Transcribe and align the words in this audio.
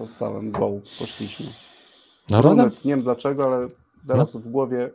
Zostałem 0.00 0.50
goł, 0.50 0.80
poszliśmy. 0.98 1.46
Naprawdę? 2.30 2.62
Brunet, 2.62 2.84
nie 2.84 2.90
wiem 2.90 3.02
dlaczego, 3.02 3.44
ale 3.44 3.68
teraz 4.08 4.36
w 4.36 4.50
głowie 4.50 4.90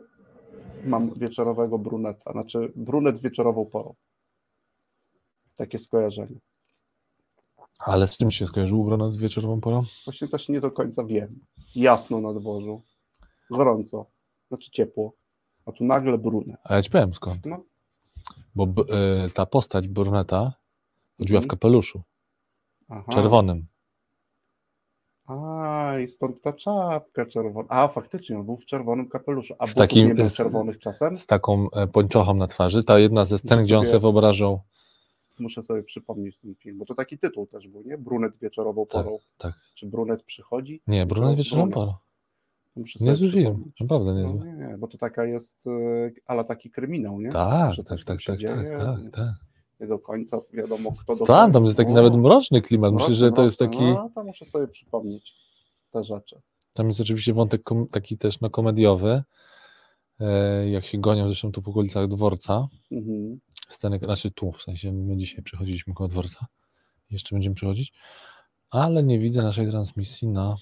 mam 0.84 1.14
wieczorowego 1.14 1.78
bruneta. 1.78 2.32
Znaczy 2.32 2.72
brunet 2.76 3.18
wieczorową 3.20 3.66
porą. 3.66 3.94
Takie 5.56 5.78
skojarzenie. 5.78 6.38
Ale 7.78 8.08
z 8.08 8.18
czym 8.18 8.30
się 8.30 8.46
skojarzył 8.46 8.84
brunet 8.84 9.12
z 9.12 9.16
wieczorową 9.16 9.60
porą? 9.60 9.82
Właśnie 10.04 10.28
też 10.28 10.48
nie 10.48 10.60
do 10.60 10.70
końca 10.70 11.04
wiem. 11.04 11.40
Jasno 11.74 12.20
na 12.20 12.34
dworzu. 12.34 12.82
Gorąco. 13.50 14.06
Znaczy 14.48 14.70
ciepło. 14.70 15.12
A 15.66 15.72
tu 15.72 15.84
nagle 15.84 16.18
brunet. 16.18 16.56
A 16.64 16.74
ja 16.76 16.82
ci 16.82 16.90
powiem 16.90 17.14
skąd. 17.14 17.46
No. 17.46 17.62
Bo 18.54 18.64
y, 19.26 19.30
ta 19.30 19.46
postać 19.46 19.88
bruneta 19.88 20.52
chodziła 21.18 21.40
w 21.40 21.44
Mhm. 21.44 21.48
kapeluszu 21.48 22.02
Aha. 22.88 23.12
czerwonym. 23.12 23.66
A, 25.26 25.94
i 26.04 26.08
stąd 26.08 26.42
ta 26.42 26.52
czapka 26.52 27.26
czerwona. 27.26 27.68
A, 27.68 27.88
faktycznie, 27.88 28.38
on 28.38 28.44
był 28.46 28.56
w 28.56 28.64
czerwonym 28.64 29.08
kapeluszu. 29.08 29.54
A 29.58 29.66
W 29.66 29.74
takim- 29.74 30.14
nie 30.14 30.30
czerwonych 30.30 30.78
czasem? 30.78 31.16
z 31.16 31.26
taką 31.26 31.70
e, 31.70 31.86
pończochą 31.86 32.34
na 32.34 32.46
twarzy. 32.46 32.84
Ta 32.84 32.98
jedna 32.98 33.24
ze 33.24 33.38
scen, 33.38 33.58
Muszę 33.58 33.64
gdzie 33.66 33.78
on 33.78 33.84
sobie- 33.84 33.90
sobie 33.92 34.00
wyobrażał. 34.00 34.60
Muszę 35.38 35.62
sobie 35.62 35.82
przypomnieć 35.82 36.38
ten 36.38 36.54
film, 36.54 36.78
bo 36.78 36.84
to 36.84 36.94
taki 36.94 37.18
tytuł 37.18 37.46
też 37.46 37.68
był, 37.68 37.82
nie? 37.82 37.98
Brunet 37.98 38.38
wieczorową 38.38 38.86
Tak, 38.86 39.04
porą. 39.04 39.18
tak. 39.38 39.54
Czy 39.74 39.86
brunet 39.86 40.22
przychodzi? 40.22 40.82
Nie, 40.86 41.06
brunet 41.06 41.36
wieczorową 41.36 41.70
porą. 41.70 41.94
Sobie 42.96 43.14
film, 43.14 43.30
przypomnieć. 43.30 43.80
naprawdę 43.80 44.14
No, 44.14 44.20
niezły. 44.32 44.46
nie, 44.46 44.52
nie, 44.68 44.78
bo 44.78 44.88
to 44.88 44.98
taka 44.98 45.24
jest, 45.24 45.66
e, 45.66 45.70
ale 46.26 46.44
taki 46.44 46.70
kryminał, 46.70 47.20
nie? 47.20 47.30
Tak, 47.30 47.74
Że 47.74 47.84
tak, 47.84 48.04
tak, 48.04 48.20
się 48.20 48.32
tak, 48.32 48.40
tak, 48.40 48.56
dzieje, 48.58 48.78
tak, 48.78 48.98
tak. 49.12 49.34
Nie 49.80 49.86
do 49.86 49.98
końca 49.98 50.40
wiadomo, 50.52 50.92
kto 50.92 51.16
do 51.16 51.24
Tam, 51.24 51.52
tam 51.52 51.64
jest 51.64 51.76
taki 51.76 51.92
nawet 51.92 52.14
mroczny 52.14 52.62
klimat. 52.62 52.92
Myślę, 52.92 53.08
mroczny, 53.08 53.16
że 53.26 53.32
to 53.32 53.42
jest 53.44 53.60
mroczny. 53.60 53.78
taki. 53.78 53.90
No, 53.90 54.10
to 54.14 54.24
muszę 54.24 54.44
sobie 54.44 54.68
przypomnieć 54.68 55.34
te 55.90 56.04
rzeczy. 56.04 56.40
Tam 56.72 56.86
jest 56.86 57.00
oczywiście 57.00 57.34
wątek 57.34 57.62
taki 57.90 58.18
też 58.18 58.40
no, 58.40 58.50
komediowy. 58.50 59.22
E, 60.20 60.70
jak 60.70 60.84
się 60.86 60.98
gonią 60.98 61.26
zresztą 61.26 61.52
tu 61.52 61.60
w 61.60 61.68
okolicach 61.68 62.08
dworca. 62.08 62.68
Mhm. 62.92 63.40
Sceny, 63.68 63.98
znaczy 64.02 64.30
tu, 64.30 64.52
w 64.52 64.62
sensie 64.62 64.92
my 64.92 65.16
dzisiaj 65.16 65.42
przechodziliśmy 65.42 65.94
koło 65.94 66.08
dworca. 66.08 66.46
Jeszcze 67.10 67.34
będziemy 67.36 67.54
przechodzić. 67.54 67.92
Ale 68.70 69.02
nie 69.02 69.18
widzę 69.18 69.42
naszej 69.42 69.68
transmisji 69.68 70.28
na. 70.28 70.56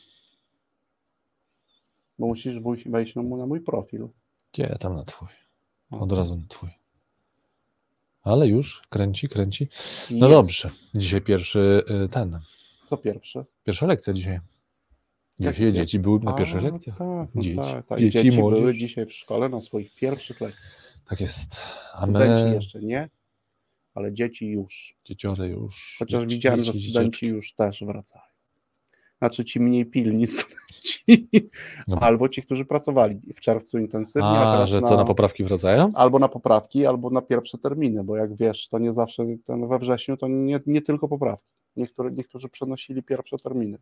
Bo 2.19 2.27
musisz 2.27 2.60
wejść- 2.60 3.16
na 3.16 3.47
mój, 3.47 3.60
profil. 3.60 4.08
Gdzie 4.53 4.77
tam 4.81 4.97
na 4.97 5.05
twój? 5.05 5.28
Od 5.91 6.03
Okej. 6.03 6.19
razu 6.19 6.36
na 6.36 6.47
twój. 6.48 6.70
Ale 8.25 8.47
już 8.48 8.83
kręci, 8.89 9.28
kręci. 9.28 9.69
No 10.11 10.17
Jest. 10.27 10.39
dobrze. 10.39 10.70
Dzisiaj 10.94 11.20
pierwszy 11.22 11.83
y, 12.05 12.08
ten. 12.08 12.39
Co 12.86 12.97
pierwsze? 12.97 13.44
Pierwsza 13.64 13.86
lekcja 13.86 14.12
dzisiaj. 14.12 14.41
Dzisiaj 15.41 15.66
jak- 15.66 15.75
dzieci 15.75 15.98
były 15.98 16.20
na 16.20 16.31
A, 16.31 16.34
pierwszych 16.34 16.62
lekcjach. 16.62 16.98
Tak, 16.98 17.28
no 17.34 17.42
Dzieci. 17.42 17.56
tak, 17.56 17.86
tak. 17.86 17.98
Dzieci, 17.98 18.22
Dzieci, 18.22 18.39
młodzież. 18.39 18.61
były 18.61 18.75
dzisiaj 18.75 19.06
w 19.06 19.12
szkole 19.12 19.48
na 19.48 19.61
swoich 19.61 19.94
pierwszych 19.94 20.41
lekcjach. 20.41 21.00
Tak 21.08 21.20
jest. 21.20 21.56
A 21.94 22.03
Studenci 22.05 22.44
my, 22.44 22.55
jeszcze 22.55 22.81
nie, 22.81 23.11
ale 23.94 24.12
dzieci 24.12 24.47
już. 24.47 24.97
dzieciory 25.05 25.48
już. 25.48 25.97
Chociaż 25.98 26.22
dzieci, 26.22 26.34
widziałem, 26.34 26.64
że 26.64 26.72
dzieci, 26.72 26.91
studenci 26.91 27.27
już 27.27 27.55
też 27.55 27.84
wracają. 27.84 28.25
Znaczy 29.25 29.44
ci 29.44 29.61
mniej 29.61 29.86
pilni 29.86 30.27
studenci, 30.33 31.28
No. 31.89 31.97
albo 32.00 32.28
ci, 32.28 32.42
którzy 32.42 32.64
pracowali 32.64 33.20
w 33.34 33.41
czerwcu 33.41 33.78
intensywnie, 33.78 34.28
a, 34.28 34.50
A, 34.50 34.53
teraz 34.55 34.69
że 34.70 34.81
na, 34.81 34.89
co, 34.89 34.97
na 34.97 35.05
poprawki 35.05 35.44
wracają? 35.44 35.89
albo 35.94 36.19
na 36.19 36.28
poprawki, 36.28 36.86
albo 36.86 37.11
na 37.11 37.22
pierwsze 37.22 37.58
terminy, 37.58 38.05
bo 38.05 38.16
jak 38.16 38.36
wiesz, 38.36 38.69
to 38.69 38.78
nie 38.78 38.92
zawsze 38.92 39.25
ten 39.44 39.69
we 39.69 39.78
wrześniu 39.78 40.16
to 40.16 40.28
nie, 40.28 40.61
nie 40.66 40.83
tylko 40.83 41.08
poprawki. 41.08 41.48
Niektóre, 41.77 42.11
niektórzy 42.11 42.48
przenosili 42.48 43.03
pierwsze 43.03 43.36
terminy. 43.39 43.78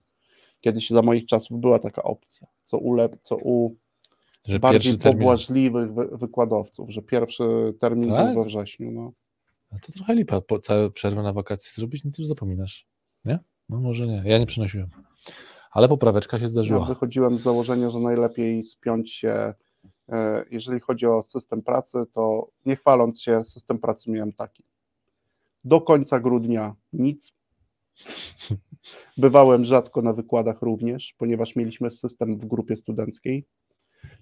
Kiedyś 0.61 0.91
za 0.91 1.03
moich 1.03 1.27
czasów 1.27 1.61
była 1.61 1.79
taka 1.79 2.03
opcja, 2.03 2.47
co 2.65 2.79
u, 2.79 2.95
lep, 2.95 3.17
co 3.23 3.37
u 3.37 3.77
Że 4.45 4.59
bardziej 4.59 4.99
pobłażliwych 4.99 5.95
wy, 5.95 6.09
wykładowców, 6.13 6.91
że 6.91 7.03
pierwszy 7.03 7.45
termin 7.81 8.11
Tak? 8.11 8.27
był 8.35 8.43
we 8.43 8.49
wrześniu. 8.49 8.91
No. 8.93 9.13
A 9.71 9.79
to 9.79 9.93
trochę 9.93 10.15
lipa, 10.15 10.41
po 10.41 10.59
całe 10.59 10.91
przerwę 10.91 11.23
na 11.23 11.33
wakacje 11.33 11.73
zrobić, 11.75 12.05
no 12.05 12.11
to 12.11 12.23
już 12.23 12.29
zapominasz. 12.29 12.87
Nie? 13.25 13.39
No 13.69 13.81
może 13.81 14.07
nie. 14.07 14.23
Ja 14.25 14.39
nie 14.39 14.47
przynosiłem. 14.47 14.89
Ale 15.71 15.89
popraweczka 15.89 16.37
się 16.39 16.43
Ja 16.43 16.49
zdarzyła. 16.49 16.85
wychodziłem 16.87 17.39
z 17.39 17.43
założenia, 17.43 17.91
że 17.91 17.99
najlepiej 18.01 18.65
spiąć 18.65 19.13
się, 19.13 19.55
e, 20.09 20.45
jeżeli 20.51 20.81
chodzi 20.81 21.07
o 21.07 21.23
system 21.23 21.63
pracy, 21.63 21.99
to 22.13 22.49
nie 22.67 22.77
chwaląc 22.77 23.21
się, 23.23 23.45
system 23.45 23.79
pracy 23.79 24.11
miałem 24.11 24.33
taki. 24.33 24.65
Do 25.65 25.81
końca 25.81 26.21
grudnia 26.21 26.75
nic. 26.93 27.33
Bywałem 29.17 29.65
rzadko 29.65 30.03
na 30.03 30.13
wykładach 30.13 30.63
również, 30.63 31.15
ponieważ 31.19 31.57
mieliśmy 31.57 31.91
system 31.91 32.39
w 32.39 32.47
grupie 32.47 32.77
studenckiej, 32.77 33.45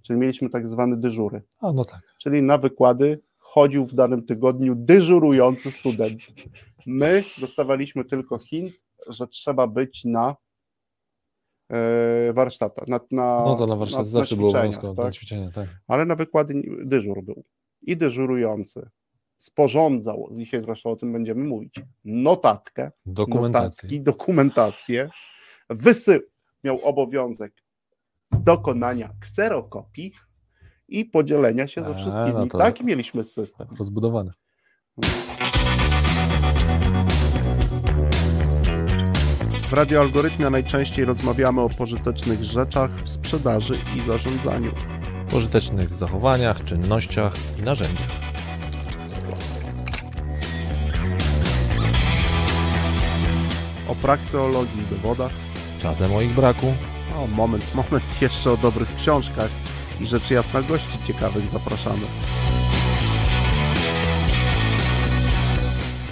czyli 0.02 0.18
mieliśmy 0.18 0.50
tak 0.50 0.68
zwane 0.68 0.96
dyżury, 0.96 1.42
A 1.60 1.72
no 1.72 1.84
tak. 1.84 2.00
czyli 2.18 2.42
na 2.42 2.58
wykłady 2.58 3.20
chodził 3.38 3.86
w 3.86 3.94
danym 3.94 4.26
tygodniu 4.26 4.74
dyżurujący 4.76 5.70
student. 5.70 6.22
My 6.86 7.24
dostawaliśmy 7.38 8.04
tylko 8.04 8.38
hint, 8.38 8.72
że 9.06 9.26
trzeba 9.26 9.66
być 9.66 10.04
na 10.04 10.36
warsztatach, 12.32 12.88
na, 12.88 13.00
na, 13.10 13.42
No 13.46 13.54
to 13.54 13.66
na 13.66 13.76
warsztat 13.76 14.06
zawsze 14.06 14.36
było 14.36 14.48
ćwiczeniach, 14.48 14.64
obowiązkowe, 14.78 15.02
na 15.02 15.08
tak? 15.08 15.14
ćwiczenia, 15.14 15.50
tak. 15.50 15.68
Ale 15.88 16.04
na 16.04 16.14
wykłady 16.14 16.62
dyżur 16.84 17.22
był. 17.22 17.44
I 17.82 17.96
dyżurujący 17.96 18.88
sporządzał, 19.38 20.28
dzisiaj 20.32 20.60
zresztą 20.60 20.90
o 20.90 20.96
tym 20.96 21.12
będziemy 21.12 21.44
mówić, 21.44 21.80
notatkę, 22.04 22.90
Dokumentację. 23.06 23.66
notatki, 23.66 24.00
dokumentację, 24.00 25.10
wysył, 25.70 26.20
miał 26.64 26.80
obowiązek 26.84 27.52
dokonania 28.30 29.10
kserokopii 29.20 30.12
i 30.88 31.04
podzielenia 31.04 31.68
się 31.68 31.80
A, 31.80 31.84
ze 31.84 31.94
wszystkimi. 31.94 32.32
no 32.32 32.46
Taki 32.46 32.84
mieliśmy 32.84 33.24
system. 33.24 33.68
Rozbudowane. 33.78 34.32
W 39.70 39.72
radioalgorytmie 39.72 40.50
najczęściej 40.50 41.04
rozmawiamy 41.04 41.60
o 41.60 41.68
pożytecznych 41.68 42.44
rzeczach 42.44 42.90
w 42.90 43.08
sprzedaży 43.08 43.78
i 43.96 44.00
zarządzaniu. 44.08 44.72
Pożytecznych 45.30 45.94
zachowaniach, 45.94 46.64
czynnościach 46.64 47.32
i 47.58 47.62
narzędziach. 47.62 48.08
O 53.88 53.94
prakseologii 53.94 54.82
i 54.82 54.94
dowodach. 54.94 55.32
Czasem 55.82 56.14
o 56.14 56.20
ich 56.20 56.34
braku. 56.34 56.74
O, 57.16 57.26
moment, 57.26 57.74
moment, 57.74 58.04
jeszcze 58.20 58.52
o 58.52 58.56
dobrych 58.56 58.96
książkach 58.96 59.50
i 60.00 60.06
rzeczy 60.06 60.34
jasna 60.34 60.62
gości 60.62 60.98
ciekawych 61.06 61.44
zapraszamy. 61.44 62.06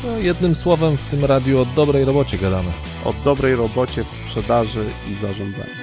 No, 0.05 0.19
jednym 0.19 0.55
słowem 0.55 0.97
w 0.97 1.11
tym 1.11 1.25
radiu 1.25 1.59
o 1.61 1.65
dobrej 1.65 2.05
robocie 2.05 2.39
gadamy. 2.39 2.88
O 3.05 3.13
dobrej 3.25 3.55
robocie 3.57 4.05
w 4.05 4.07
sprzedaży 4.07 4.85
i 5.11 5.15
zarządzaniu. 5.15 5.75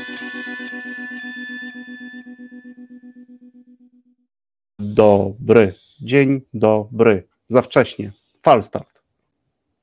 Dobry. 4.79 5.73
Dzień 6.01 6.41
dobry. 6.53 7.27
Za 7.49 7.61
wcześnie. 7.61 8.11
Falstart. 8.41 9.01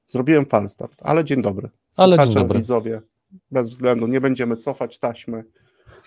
Zrobiłem 0.06 0.47
falstart, 0.47 0.97
ale 1.03 1.25
dzień 1.25 1.42
dobry. 1.42 1.71
Ale 1.97 2.16
dzień 2.16 2.25
Słuchacze, 2.25 2.41
dobry. 2.44 2.59
widzowie, 2.59 3.00
bez 3.50 3.71
względu, 3.71 4.06
nie 4.06 4.21
będziemy 4.21 4.56
cofać 4.56 4.98
taśmy. 4.98 5.44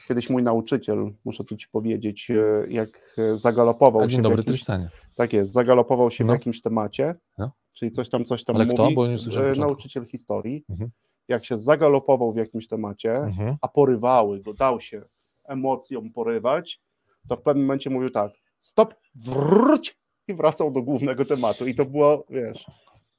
Kiedyś 0.08 0.30
mój 0.30 0.44
nauczyciel, 0.44 1.12
muszę 1.26 1.44
tu 1.44 1.58
ci 1.58 1.68
powiedzieć, 1.72 2.32
e, 2.32 2.66
jak 2.70 3.16
e, 3.18 3.38
zagalopował 3.38 4.02
A 4.02 4.06
się 4.06 4.10
dzień 4.10 4.22
dobry, 4.22 4.38
jakimś, 4.38 4.56
Trysztanie. 4.58 4.90
tak 5.16 5.34
jest, 5.34 5.54
zagalopował 5.54 6.12
się 6.12 6.24
No. 6.24 6.34
w 6.34 6.36
jakimś 6.36 6.62
temacie, 6.62 7.16
No. 7.38 7.52
czyli 7.74 7.92
coś 7.92 8.10
tam, 8.10 8.26
coś 8.26 8.44
tam 8.44 8.56
Ale 8.56 8.66
mówi, 8.66 8.76
kto? 8.76 8.92
Bo 8.92 9.08
nie 9.08 9.18
nauczyciel 9.60 10.06
historii, 10.06 10.66
Mhm. 10.70 10.90
Jak 11.28 11.46
się 11.46 11.58
zagalopował 11.58 12.34
w 12.34 12.38
jakimś 12.38 12.68
temacie, 12.68 13.16
Mhm. 13.16 13.56
a 13.62 13.68
porywały 13.68 14.40
go, 14.42 14.54
dał 14.54 14.82
się 14.82 15.02
emocjom 15.44 16.12
porywać, 16.12 16.82
to 17.28 17.36
w 17.36 17.42
pewnym 17.42 17.66
momencie 17.66 17.90
mówił 17.90 18.10
tak, 18.10 18.32
stop, 18.60 18.94
wróć 19.16 19.98
i 20.28 20.34
wracał 20.34 20.72
do 20.72 20.82
głównego 20.82 21.26
tematu 21.26 21.68
i 21.68 21.76
to 21.76 21.86
było, 21.86 22.26
wiesz, 22.30 22.66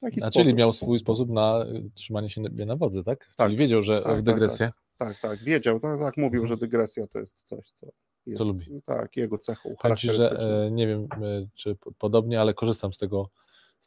taki 0.01 0.23
A 0.23 0.31
czyli 0.31 0.53
miał 0.53 0.73
swój 0.73 0.99
sposób 0.99 1.29
na 1.29 1.65
trzymanie 1.93 2.29
się 2.29 2.41
na- 2.41 2.75
wodzy, 2.75 3.03
tak? 3.03 3.19
Tak. 3.37 3.47
Czyli 3.47 3.57
wiedział, 3.57 3.83
że 3.83 3.97
Tak, 4.01 4.05
tak, 4.11 4.19
w 4.19 4.23
dygresję. 4.23 4.71
Tak, 4.97 5.19
tak, 5.19 5.39
wiedział, 5.43 5.79
tak, 5.79 5.99
tak 5.99 6.17
mówił, 6.17 6.45
że 6.47 6.57
dygresja 6.57 7.07
to 7.07 7.19
jest 7.19 7.41
coś, 7.43 7.71
co 7.71 7.87
jest, 8.25 8.41
Mhm. 8.41 8.47
lubi. 8.47 8.81
tak, 8.85 9.17
jego 9.17 9.37
cechą 9.37 9.75
Powiem 9.81 9.97
że 9.97 10.39
e, 10.65 10.71
nie 10.71 10.87
wiem, 10.87 11.07
e, 11.11 11.47
czy 11.55 11.75
podobnie, 11.97 12.41
ale 12.41 12.53
korzystam 12.53 12.93
z 12.93 12.97
tego, 12.97 13.29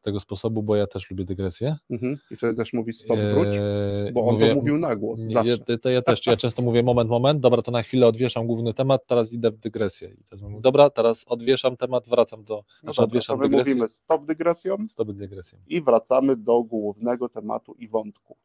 z 0.00 0.02
tego 0.02 0.20
sposobu, 0.20 0.62
bo 0.62 0.76
ja 0.76 0.86
też 0.86 1.10
lubię 1.10 1.24
dygresję. 1.24 1.76
Mhm. 1.90 2.18
I 2.30 2.36
wtedy 2.36 2.54
też 2.54 2.72
mówi 2.72 2.92
stop, 2.92 3.18
wróć, 3.18 3.48
E, 3.48 4.12
bo 4.12 4.26
on 4.26 4.34
mówię- 4.34 4.48
to 4.48 4.54
mówił 4.54 4.78
na 4.78 4.96
głos, 4.96 5.20
zawsze. 5.20 5.50
Ja, 5.68 5.76
to 5.78 5.90
ja 5.90 6.02
też, 6.02 6.26
ja 6.26 6.36
często 6.36 6.62
mówię 6.62 6.82
moment, 6.82 7.10
moment, 7.10 7.40
dobra, 7.40 7.62
to 7.62 7.70
na 7.70 7.82
chwilę 7.82 8.06
odwieszam 8.06 8.46
główny 8.46 8.74
temat, 8.74 9.06
teraz 9.06 9.32
idę 9.32 9.50
w 9.50 9.56
dygresję. 9.58 10.08
I 10.20 10.24
teraz 10.24 10.42
mówię, 10.42 10.60
dobra, 10.60 10.90
teraz 10.90 11.24
odwieszam 11.26 11.76
temat, 11.76 12.08
wracam 12.08 12.44
do, 12.44 12.54
No 12.54 12.62
znaczy 12.62 12.86
dobra, 12.86 12.94
to 12.96 13.02
odwieszam 13.02 13.38
my 13.38 13.44
dygresję, 13.48 13.72
mówimy 13.74 13.88
stop 13.88 14.26
dygresją 14.26 14.76
stop 14.88 15.12
dygresję. 15.12 15.58
i 15.66 15.82
wracamy 15.82 16.36
do 16.36 16.62
głównego 16.62 17.28
tematu 17.28 17.74
i 17.78 17.88
wątku. 17.88 18.36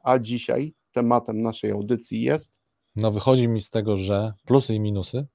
A 0.00 0.18
dzisiaj 0.18 0.74
tematem 0.92 1.42
naszej 1.42 1.70
audycji 1.70 2.22
jest 2.22 2.58
No 2.96 3.10
wychodzi 3.10 3.48
mi 3.48 3.60
z 3.60 3.70
tego, 3.70 3.96
że 3.96 4.32
plusy 4.46 4.74
i 4.74 4.80
minusy. 4.80 5.26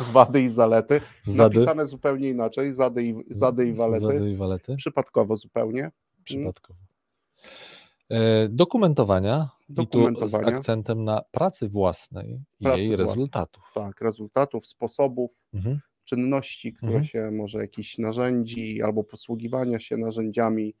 wady 0.12 0.42
i 0.42 0.48
zalety, 0.48 1.00
Zady, 1.26 1.54
napisane 1.56 1.86
zupełnie 1.86 2.28
inaczej, 2.28 2.72
zady 2.72 3.02
i, 3.04 3.14
zady 3.30 3.68
i 3.68 3.72
walety, 3.74 4.06
Zady 4.06 4.30
i 4.30 4.36
walety. 4.36 4.76
przypadkowo 4.76 5.36
zupełnie. 5.36 5.90
Przypadkowo. 6.24 6.78
E, 8.10 8.48
dokumentowania, 8.48 9.48
i 9.68 9.74
tu 9.74 9.82
z 9.82 9.86
Dokumentowania. 9.86 10.46
akcentem 10.58 11.04
na 11.04 11.22
pracy 11.30 11.68
własnej 11.68 12.40
i 12.60 12.64
Pracy 12.64 12.78
jej 12.80 12.88
własnej. 12.88 13.06
rezultatów. 13.06 13.70
Tak, 13.74 14.00
rezultatów, 14.00 14.66
sposobów, 14.66 15.42
Mhm. 15.54 15.80
czynności, 16.04 16.72
które 16.72 16.92
Mhm. 16.92 17.04
się 17.04 17.30
może 17.30 17.58
jakichś 17.58 17.98
narzędzi 17.98 18.82
albo 18.82 19.04
posługiwania 19.04 19.80
się 19.80 19.96
narzędziami 19.96 20.74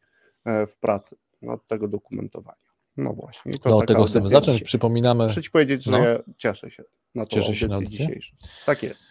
e, 0.44 0.66
w 0.66 0.76
pracy, 0.76 1.16
no, 1.42 1.52
od 1.52 1.66
tego 1.66 1.88
dokumentowania. 1.88 2.71
No 2.96 3.12
właśnie. 3.12 3.52
to 3.58 3.70
No, 3.70 3.86
tego 3.86 4.04
chcemy 4.04 4.28
zacząć. 4.28 4.54
dzisiaj. 4.56 4.66
Przypominamy. 4.66 5.24
Muszę 5.24 5.42
ci 5.42 5.50
powiedzieć, 5.50 5.84
że 5.84 5.90
No. 5.90 5.98
ja 5.98 6.18
cieszę 6.38 6.70
się 6.70 6.82
na 7.14 7.26
tą 7.26 7.36
Cieszysz 7.36 7.58
się 7.58 7.68
na 7.68 7.84
dzisiejszą. 7.84 8.36
Tak 8.66 8.82
jest. 8.82 9.02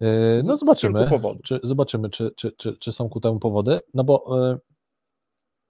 E, 0.00 0.06
No 0.44 0.56
z 0.56 0.60
zobaczymy, 0.60 1.08
czy, 1.44 1.60
zobaczymy 1.62 2.10
czy, 2.10 2.30
czy, 2.36 2.52
czy, 2.52 2.76
czy 2.76 2.92
są 2.92 3.08
ku 3.08 3.20
temu 3.20 3.38
powody. 3.38 3.80
No 3.94 4.04
bo 4.04 4.42
e, 4.50 4.58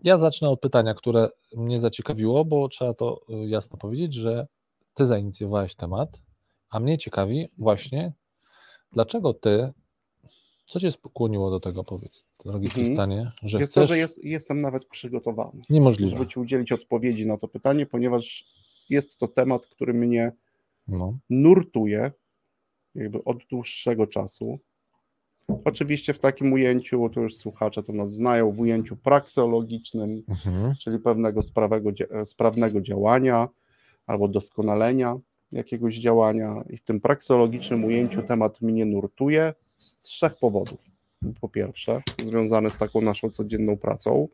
ja 0.00 0.18
zacznę 0.18 0.48
od 0.50 0.60
pytania, 0.60 0.94
które 0.94 1.28
mnie 1.56 1.80
zaciekawiło, 1.80 2.44
bo 2.44 2.68
trzeba 2.68 2.94
to 2.94 3.20
e, 3.28 3.48
jasno 3.48 3.76
powiedzieć, 3.78 4.14
że 4.14 4.46
ty 4.94 5.06
zainicjowałeś 5.06 5.74
temat, 5.74 6.20
a 6.70 6.80
mnie 6.80 6.98
ciekawi 6.98 7.48
właśnie, 7.58 8.12
dlaczego 8.92 9.34
ty, 9.34 9.72
co 10.66 10.80
cię 10.80 10.92
skłoniło 10.92 11.50
do 11.50 11.60
tego, 11.60 11.84
powiedz, 11.84 12.24
drogi 12.44 12.66
Mhm. 12.66 12.84
Trystanie, 12.86 13.30
że 13.42 13.58
Jest 13.58 13.74
to, 13.74 13.80
chcesz... 13.80 13.88
że 13.88 13.98
jest, 13.98 14.24
jestem 14.24 14.60
nawet 14.60 14.84
przygotowany, 14.84 15.62
Niemożliwe. 15.70 16.10
żeby 16.10 16.26
ci 16.26 16.40
udzielić 16.40 16.72
odpowiedzi 16.72 17.26
na 17.26 17.36
to 17.36 17.48
pytanie, 17.48 17.86
ponieważ 17.86 18.44
jest 18.90 19.18
to 19.18 19.28
temat, 19.28 19.66
który 19.66 19.94
mnie 19.94 20.32
No. 20.88 21.18
nurtuje 21.30 22.12
jakby 22.94 23.24
od 23.24 23.38
dłuższego 23.50 24.06
czasu. 24.06 24.58
Oczywiście 25.64 26.12
w 26.14 26.18
takim 26.18 26.52
ujęciu, 26.52 27.08
to 27.14 27.20
już 27.20 27.36
słuchacze 27.36 27.82
to 27.82 27.92
nas 27.92 28.12
znają, 28.12 28.52
w 28.52 28.60
ujęciu 28.60 28.96
prakseologicznym, 28.96 30.22
Mhm. 30.28 30.74
czyli 30.74 30.98
pewnego 30.98 31.42
sprawego, 31.42 31.90
sprawnego 32.24 32.80
działania 32.80 33.48
albo 34.06 34.28
doskonalenia 34.28 35.18
jakiegoś 35.52 35.96
działania. 35.96 36.64
I 36.70 36.76
w 36.76 36.82
tym 36.84 37.00
prakseologicznym 37.00 37.84
ujęciu 37.84 38.22
temat 38.22 38.60
mnie 38.60 38.86
nurtuje 38.86 39.54
z 39.76 39.98
trzech 39.98 40.36
powodów. 40.38 40.86
Po 41.40 41.48
pierwsze, 41.48 42.02
związany 42.24 42.70
z 42.70 42.76
taką 42.78 43.00
naszą 43.00 43.30
codzienną 43.30 43.76
pracą. 43.76 44.28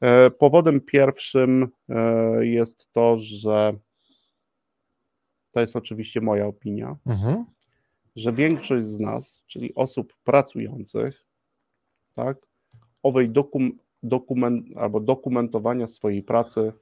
E, 0.00 0.30
Powodem 0.30 0.80
pierwszym 0.80 1.68
e, 1.88 2.46
jest 2.46 2.92
to, 2.92 3.16
że 3.18 3.72
to 5.50 5.60
jest 5.60 5.76
oczywiście 5.76 6.20
moja 6.20 6.46
opinia, 6.46 6.96
Mhm. 7.06 7.44
że 8.16 8.32
większość 8.32 8.86
z 8.86 9.00
nas, 9.00 9.42
czyli 9.46 9.74
osób 9.74 10.14
pracujących, 10.24 11.24
tak, 12.14 12.36
owej 13.02 13.30
dokum, 13.30 13.78
dokument, 14.02 14.66
albo 14.76 15.00
dokumentowania 15.00 15.86
swojej 15.86 16.22
pracy, 16.22 16.72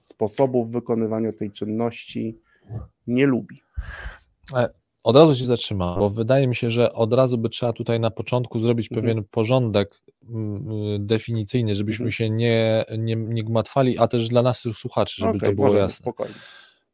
sposobów 0.00 0.70
wykonywania 0.70 1.32
tej 1.32 1.50
czynności 1.50 2.38
nie 3.06 3.26
lubi. 3.26 3.62
Od 5.08 5.16
razu 5.16 5.36
się 5.36 5.46
zatrzymam, 5.46 5.98
bo 5.98 6.10
wydaje 6.10 6.46
mi 6.48 6.56
się, 6.56 6.70
że 6.70 6.92
od 6.92 7.12
razu 7.12 7.38
by 7.38 7.48
trzeba 7.48 7.72
tutaj 7.72 8.00
na 8.00 8.10
początku 8.10 8.58
zrobić 8.60 8.88
Mhm. 8.92 9.02
pewien 9.02 9.24
porządek 9.30 10.02
mm, 10.30 10.70
y, 10.94 10.98
definicyjny, 10.98 11.74
żebyśmy 11.74 12.02
Mhm. 12.06 12.12
się 12.12 12.30
nie, 12.30 12.84
nie, 12.98 13.16
nie 13.16 13.44
gmatwali, 13.44 13.98
a 13.98 14.08
też 14.08 14.28
dla 14.28 14.42
naszych 14.42 14.76
słuchaczy, 14.78 15.14
żeby 15.18 15.36
Okej, 15.38 15.48
to 15.50 15.54
było 15.56 15.74
jasne. 15.76 15.96
Spokojnie. 16.02 16.34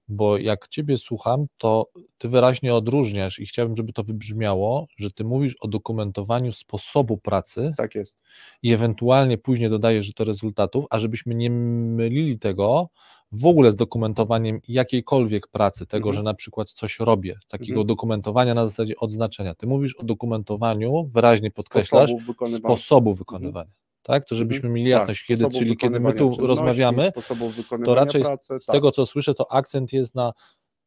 Bo 0.09 0.39
jak 0.39 0.69
Ciebie 0.69 0.99
słucham, 0.99 1.47
to 1.59 1.91
Ty 2.19 2.29
wyraźnie 2.29 2.75
odróżniasz 2.75 3.39
i 3.39 3.47
chciałbym, 3.47 3.77
żeby 3.77 3.93
to 3.93 4.03
wybrzmiało, 4.03 4.87
że 4.99 5.11
Ty 5.11 5.25
mówisz 5.25 5.55
o 5.61 5.69
dokumentowaniu 5.69 6.53
sposobu 6.53 7.19
pracy 7.19 7.75
Tak 7.77 7.95
jest. 7.95 8.19
i 8.63 8.73
ewentualnie 8.73 9.39
później 9.39 9.71
dodajesz, 9.71 10.07
że 10.07 10.13
to 10.13 10.25
rezultatów, 10.25 10.85
a 10.91 10.99
żebyśmy 11.01 11.35
nie 11.35 11.51
mylili 11.51 12.39
tego 12.39 12.89
w 13.35 13.47
ogóle 13.47 13.73
z 13.73 13.77
dokumentowaniem 13.77 14.61
jakiejkolwiek 14.69 15.49
pracy, 15.49 15.87
tego, 15.87 16.09
Mhm. 16.09 16.17
że 16.17 16.23
na 16.23 16.35
przykład 16.35 16.71
coś 16.71 16.99
robię, 16.99 17.35
takiego 17.49 17.73
Mhm. 17.73 17.87
dokumentowania 17.87 18.55
na 18.55 18.65
zasadzie 18.65 18.97
odznaczenia. 18.97 19.55
Ty 19.55 19.67
mówisz 19.67 19.97
o 19.97 20.03
dokumentowaniu, 20.03 21.11
wyraźnie 21.13 21.51
podkreślasz, 21.51 22.11
Sposobów 22.11 22.27
wykonywania. 22.27 22.77
sposobu 22.77 23.15
wykonywania. 23.15 23.71
Tak, 24.03 24.25
to 24.25 24.35
żebyśmy 24.35 24.69
mieli 24.69 24.91
jasność, 24.91 25.21
tak, 25.21 25.27
kiedy, 25.29 25.51
czyli 25.59 25.77
kiedy 25.77 26.01
my 26.01 26.13
tu 26.13 26.47
rozmawiamy, 26.47 27.13
wykonywania 27.57 27.95
raczej 27.95 28.23
pracy, 28.23 28.61
z 28.61 28.67
tak. 28.67 28.75
tego 28.77 28.91
co 28.91 29.07
słyszę, 29.07 29.35
to 29.35 29.53
akcent 29.53 29.93
jest 29.93 30.15
na 30.15 30.33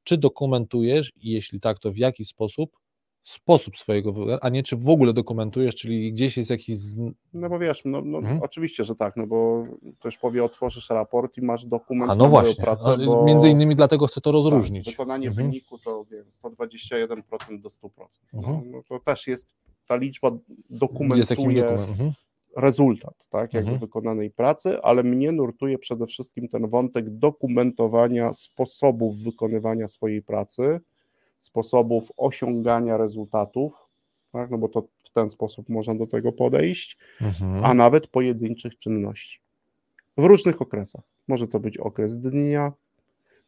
czy 0.04 0.18
dokumentujesz 0.18 1.12
i 1.22 1.32
jeśli 1.32 1.60
tak, 1.60 1.80
to 1.80 1.92
w 1.92 1.98
jaki 1.98 2.26
sposób, 2.26 2.78
sposób 3.30 3.78
swojego, 3.78 4.14
a 4.42 4.50
nie 4.50 4.64
czy 4.64 4.76
w 4.76 4.90
ogóle 4.90 5.14
dokumentujesz, 5.14 5.76
czyli 5.76 6.14
gdzieś 6.14 6.38
jest 6.38 6.50
jakiś. 6.50 6.76
No 7.34 7.50
bo 7.50 7.60
wiesz, 7.60 7.82
no, 7.86 8.02
no 8.06 8.18
Mhm. 8.18 8.42
oczywiście, 8.44 8.84
że 8.84 8.96
tak, 8.96 9.18
no 9.18 9.28
bo 9.28 9.66
ktoś 10.00 10.18
powie, 10.18 10.44
otworzysz 10.44 10.90
raport 10.90 11.38
i 11.38 11.42
masz 11.42 11.66
dokument 11.66 12.12
A 12.12 12.16
no 12.16 12.28
właśnie, 12.28 12.64
pracę, 12.64 12.90
a, 12.92 13.06
bo... 13.06 13.24
między 13.24 13.50
innymi 13.50 13.76
dlatego 13.76 14.08
chcę 14.08 14.22
to 14.22 14.30
Tak, 14.30 14.34
rozróżnić. 14.34 14.86
wykonanie 14.90 15.28
Mhm. 15.28 15.48
wyniku 15.48 15.78
to 15.80 16.06
wiem, 16.12 16.26
121% 16.32 17.62
do 17.62 17.70
100%. 17.70 17.90
No, 18.34 18.40
Mhm. 18.40 18.72
no 18.72 18.82
to 18.90 19.00
też 19.00 19.28
jest, 19.28 19.54
ta 19.88 19.96
liczba 19.96 20.32
dokumentuje 20.70 21.36
dokument. 21.66 21.90
Mhm. 21.90 22.12
rezultat, 22.58 23.14
tak, 23.30 23.54
jakby 23.54 23.72
Mhm. 23.72 23.80
wykonanej 23.80 24.32
pracy, 24.32 24.82
ale 24.82 25.04
mnie 25.04 25.32
nurtuje 25.32 25.78
przede 25.78 26.06
wszystkim 26.08 26.50
ten 26.50 26.68
wątek 26.68 27.10
dokumentowania 27.10 28.34
sposobów 28.34 29.18
wykonywania 29.24 29.88
swojej 29.88 30.22
pracy, 30.24 30.80
sposobów 31.40 32.12
osiągania 32.18 32.98
rezultatów, 32.98 33.74
tak, 34.32 34.50
no 34.52 34.58
bo 34.58 34.68
to 34.70 34.84
w 35.04 35.10
ten 35.10 35.30
sposób 35.30 35.70
można 35.70 35.96
do 35.96 36.08
tego 36.08 36.32
podejść, 36.32 36.98
Mhm. 37.22 37.66
a 37.66 37.74
nawet 37.74 38.08
pojedynczych 38.08 38.80
czynności. 38.80 39.40
W 40.18 40.24
różnych 40.24 40.62
okresach. 40.62 41.02
Może 41.28 41.48
to 41.48 41.60
być 41.60 41.78
okres 41.78 42.20
dnia, 42.20 42.74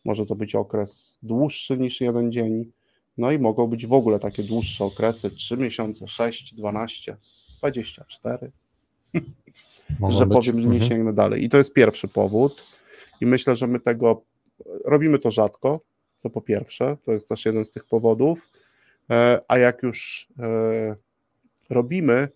może 0.06 0.25
to 0.25 0.36
być 0.36 0.56
okres 0.56 1.19
dłuższy 1.24 1.77
niż 1.77 2.01
jeden 2.01 2.31
dzień, 2.31 2.71
no 3.18 3.31
i 3.31 3.39
mogą 3.39 3.68
być 3.68 3.88
w 3.88 3.94
ogóle 3.94 4.19
takie 4.19 4.44
dłuższe 4.44 4.85
okresy 4.85 5.31
3 5.31 5.57
miesiące, 5.57 6.07
6, 6.07 6.53
12, 6.56 7.18
24, 7.59 8.51
Mogą 10.00 10.13
że 10.13 10.25
być. 10.25 10.38
powiem, 10.38 10.62
że 10.62 10.68
nie 10.68 10.74
Mhm. 10.74 10.89
sięgnę 10.92 11.13
dalej. 11.13 11.44
I 11.44 11.50
to 11.50 11.57
jest 11.57 11.74
pierwszy 11.74 12.07
powód. 12.07 12.63
I 13.21 13.25
myślę, 13.25 13.56
że 13.56 13.68
my 13.68 13.80
tego 13.80 14.21
robimy 14.85 15.19
to 15.19 15.31
rzadko. 15.31 15.80
To 16.23 16.30
po 16.30 16.42
pierwsze, 16.42 16.97
to 17.06 17.11
jest 17.11 17.30
też 17.30 17.45
jeden 17.45 17.66
z 17.66 17.71
tych 17.71 17.85
powodów. 17.85 18.49
E, 19.09 19.42
A 19.47 19.57
jak 19.57 19.83
już 19.83 20.28
e, 20.40 20.95
robimy, 21.69 22.28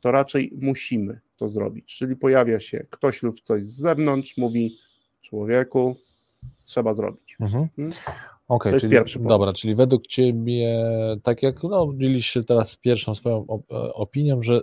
to 0.00 0.12
raczej 0.12 0.52
musimy 0.60 1.20
to 1.36 1.48
zrobić. 1.48 1.96
Czyli 1.96 2.16
pojawia 2.16 2.60
się 2.60 2.86
ktoś 2.90 3.22
lub 3.22 3.40
coś 3.40 3.64
z 3.64 3.76
zewnątrz, 3.76 4.36
mówi 4.36 4.76
człowieku, 5.22 5.96
trzeba 6.64 6.94
zrobić. 6.94 7.36
Mhm. 7.40 7.68
Mhm. 7.78 7.92
Okej, 8.48 8.70
To 8.70 8.76
jest 8.76 8.80
czyli, 8.82 8.92
pierwszy 8.92 9.18
powód. 9.18 9.28
dobra, 9.28 9.52
czyli 9.52 9.74
według 9.74 10.06
Ciebie, 10.06 10.84
tak 11.22 11.42
jak 11.42 11.62
no, 11.62 11.92
dzielisz 11.96 12.26
się 12.26 12.44
teraz 12.44 12.76
pierwszą 12.76 13.14
swoją 13.14 13.46
e, 13.70 13.74
opinią, 13.94 14.42
że 14.42 14.60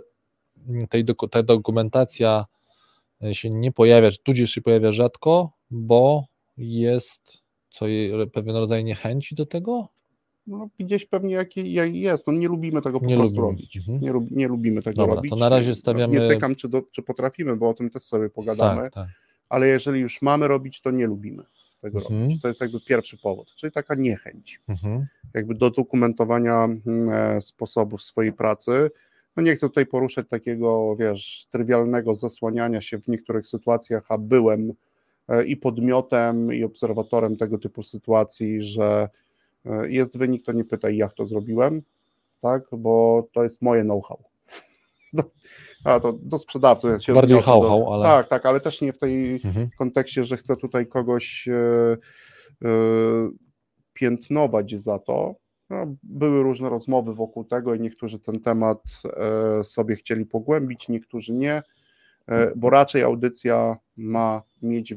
tej 0.88 1.04
ta 1.30 1.42
dokumentacja 1.42 2.46
się 3.32 3.50
nie 3.50 3.72
pojawia, 3.72 4.10
tudzież 4.22 4.50
się 4.50 4.60
pojawia 4.60 4.92
rzadko, 4.92 5.52
bo 5.70 6.24
jest 6.56 7.42
co 7.78 7.86
jej, 7.88 8.30
pewien 8.30 8.56
rodzaj 8.56 8.84
niechęci 8.84 9.34
do 9.34 9.46
tego? 9.46 9.88
No, 10.46 10.68
gdzieś 10.78 11.06
pewnie 11.06 11.34
jak 11.34 11.56
jest. 11.92 12.26
No, 12.26 12.32
nie 12.32 12.48
lubimy 12.48 12.82
tego 12.82 13.00
po 13.00 13.06
Nie 13.06 13.16
prostu 13.16 13.36
lubimy. 13.36 13.50
robić. 13.52 13.76
Mhm. 13.76 14.00
Nie, 14.00 14.12
lub, 14.12 14.30
nie 14.30 14.48
lubimy 14.48 14.82
tego 14.82 14.96
Dobra, 14.96 15.14
robić. 15.14 15.30
to 15.30 15.36
na 15.36 15.48
razie 15.48 15.74
stawiamy- 15.74 16.20
Nie 16.20 16.28
tykam, 16.28 16.54
czy, 16.54 16.68
do, 16.68 16.82
czy 16.92 17.02
potrafimy, 17.02 17.56
bo 17.56 17.68
o 17.68 17.74
tym 17.74 17.90
też 17.90 18.02
sobie 18.02 18.30
pogadamy. 18.30 18.82
Tak, 18.82 18.92
tak. 18.94 19.08
ale 19.48 19.66
jeżeli 19.66 20.00
już 20.00 20.22
mamy 20.22 20.48
robić, 20.48 20.80
to 20.80 20.90
nie 20.90 21.06
lubimy 21.06 21.42
tego 21.80 21.98
Mhm. 21.98 22.22
robić. 22.22 22.42
To 22.42 22.48
jest 22.48 22.60
jakby 22.60 22.80
pierwszy 22.80 23.18
powód, 23.18 23.54
czyli 23.56 23.72
taka 23.72 23.94
niechęć 23.94 24.60
Mhm. 24.68 25.06
jakby 25.34 25.54
do 25.54 25.70
dokumentowania 25.70 26.64
mm, 26.64 27.08
e, 27.10 27.40
sposobów 27.40 28.02
swojej 28.02 28.32
pracy. 28.32 28.90
No 29.36 29.42
nie 29.42 29.54
chcę 29.56 29.68
tutaj 29.68 29.86
poruszać 29.86 30.28
takiego, 30.28 30.96
wiesz, 30.96 31.46
trywialnego 31.50 32.14
zasłaniania 32.14 32.80
się 32.80 32.98
w 32.98 33.08
niektórych 33.08 33.46
sytuacjach, 33.46 34.06
a 34.08 34.18
byłem 34.18 34.72
i 35.46 35.56
podmiotem, 35.56 36.52
i 36.52 36.64
obserwatorem 36.64 37.36
tego 37.36 37.58
typu 37.58 37.82
sytuacji, 37.82 38.62
że 38.62 39.08
e, 39.66 39.90
jest 39.90 40.18
wynik, 40.18 40.44
to 40.44 40.52
nie 40.52 40.64
pytaj, 40.64 40.96
jak 40.96 41.14
to 41.14 41.26
zrobiłem, 41.26 41.82
tak, 42.40 42.62
bo 42.72 43.26
to 43.32 43.42
jest 43.42 43.62
moje 43.62 43.82
know-how. 43.82 44.18
No, 45.12 45.22
a 45.84 46.00
to 46.00 46.12
do 46.12 46.38
sprzedawcy 46.38 46.88
ja 46.88 46.98
się 46.98 47.14
Bardziej 47.14 47.36
do- 47.36 47.42
how-how, 47.42 47.92
ale- 47.92 48.04
Tak, 48.04 48.28
tak, 48.28 48.46
ale 48.46 48.60
też 48.60 48.80
nie 48.80 48.92
w 48.92 48.98
tej 48.98 49.32
Mhm. 49.44 49.68
kontekście, 49.78 50.24
że 50.24 50.36
chcę 50.36 50.56
tutaj 50.56 50.86
kogoś 50.86 51.48
e, 51.48 51.52
e, 52.64 52.68
piętnować 53.94 54.74
za 54.82 54.98
to. 54.98 55.34
No, 55.70 55.86
były 56.02 56.42
różne 56.42 56.68
rozmowy 56.70 57.14
wokół 57.14 57.44
tego 57.44 57.74
i 57.74 57.80
niektórzy 57.80 58.18
ten 58.18 58.40
temat 58.40 58.82
e, 59.60 59.64
sobie 59.64 59.96
chcieli 59.96 60.26
pogłębić, 60.26 60.88
niektórzy 60.88 61.34
nie. 61.34 61.62
E, 62.28 62.52
bo 62.56 62.70
raczej 62.70 63.02
audycja 63.02 63.76
ma 63.96 64.42
mieć 64.62 64.94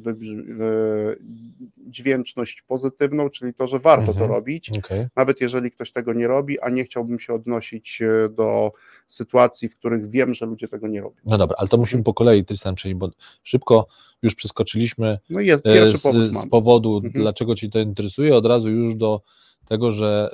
dźwięczność 1.87 2.61
pozytywną, 2.61 3.29
czyli 3.29 3.53
to, 3.53 3.67
że 3.67 3.79
warto 3.79 4.11
Mhm. 4.11 4.17
to 4.27 4.33
robić, 4.33 4.71
Okej. 4.77 5.07
nawet 5.15 5.41
jeżeli 5.41 5.71
ktoś 5.71 5.91
tego 5.91 6.13
nie 6.13 6.27
robi, 6.27 6.59
a 6.59 6.69
nie 6.69 6.83
chciałbym 6.83 7.19
się 7.19 7.33
odnosić 7.33 8.01
e, 8.01 8.29
do 8.29 8.71
sytuacji, 9.13 9.69
w 9.69 9.75
których 9.75 10.09
wiem, 10.09 10.33
że 10.33 10.45
ludzie 10.45 10.67
tego 10.67 10.87
nie 10.87 11.01
robią. 11.01 11.15
No 11.25 11.37
dobra, 11.37 11.55
ale 11.59 11.69
to 11.69 11.77
musimy 11.77 12.03
po 12.03 12.13
kolei 12.13 12.45
Tristan 12.45 12.75
przejść, 12.75 12.97
bo 12.97 13.09
szybko 13.43 13.87
już 14.21 14.35
przeskoczyliśmy 14.35 15.19
No 15.29 15.39
jest 15.39 15.65
e, 15.67 15.73
pierwszy 15.73 15.97
z, 15.97 16.01
powód 16.01 16.23
z 16.23 16.33
mam. 16.33 16.49
powodu, 16.49 16.95
Mhm. 16.95 17.13
dlaczego 17.13 17.55
Ci 17.55 17.69
to 17.69 17.79
interesuje, 17.79 18.35
od 18.35 18.45
razu 18.45 18.69
już 18.69 18.95
do 18.95 19.21
tego, 19.67 19.93
że 19.93 20.29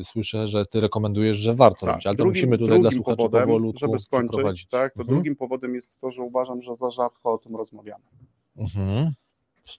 y, 0.00 0.04
słyszę, 0.04 0.48
że 0.48 0.66
Ty 0.66 0.80
rekomendujesz, 0.80 1.38
że 1.38 1.54
warto 1.54 1.86
robić, 1.86 2.06
ale 2.06 2.16
to 2.16 2.24
musimy 2.24 2.58
tutaj 2.58 2.80
dla 2.80 2.90
słuchaczy 2.90 3.16
powodem, 3.16 3.40
powolutku 3.46 3.78
żeby 3.78 3.98
skończyć, 3.98 4.66
tak, 4.66 4.94
to 4.94 5.00
Mhm. 5.00 5.16
drugim 5.16 5.36
powodem 5.36 5.74
jest 5.74 5.98
to, 5.98 6.10
że 6.10 6.22
uważam, 6.22 6.62
że 6.62 6.76
za 6.76 6.90
rzadko 6.90 7.32
o 7.32 7.38
tym 7.38 7.56
rozmawiamy. 7.56 8.04
Mhm. 8.56 9.12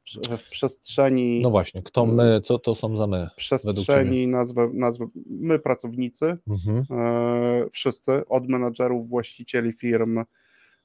Że 0.06 0.38
w 0.38 0.50
przestrzeni, 0.50 1.40
No 1.42 1.50
właśnie, 1.50 1.84
kto 1.84 2.06
my, 2.06 2.42
co 2.44 2.60
to 2.60 2.76
są 2.76 2.98
za 2.98 3.08
my? 3.08 3.28
przestrzeni 3.36 4.28
nazwę, 4.28 4.70
nazwę, 4.74 5.08
my 5.30 5.60
pracownicy, 5.60 6.38
Mhm. 6.48 6.86
e, 6.92 7.70
wszyscy, 7.72 8.28
od 8.28 8.48
menadżerów, 8.50 9.10
właścicieli 9.10 9.74
firm, 9.74 10.24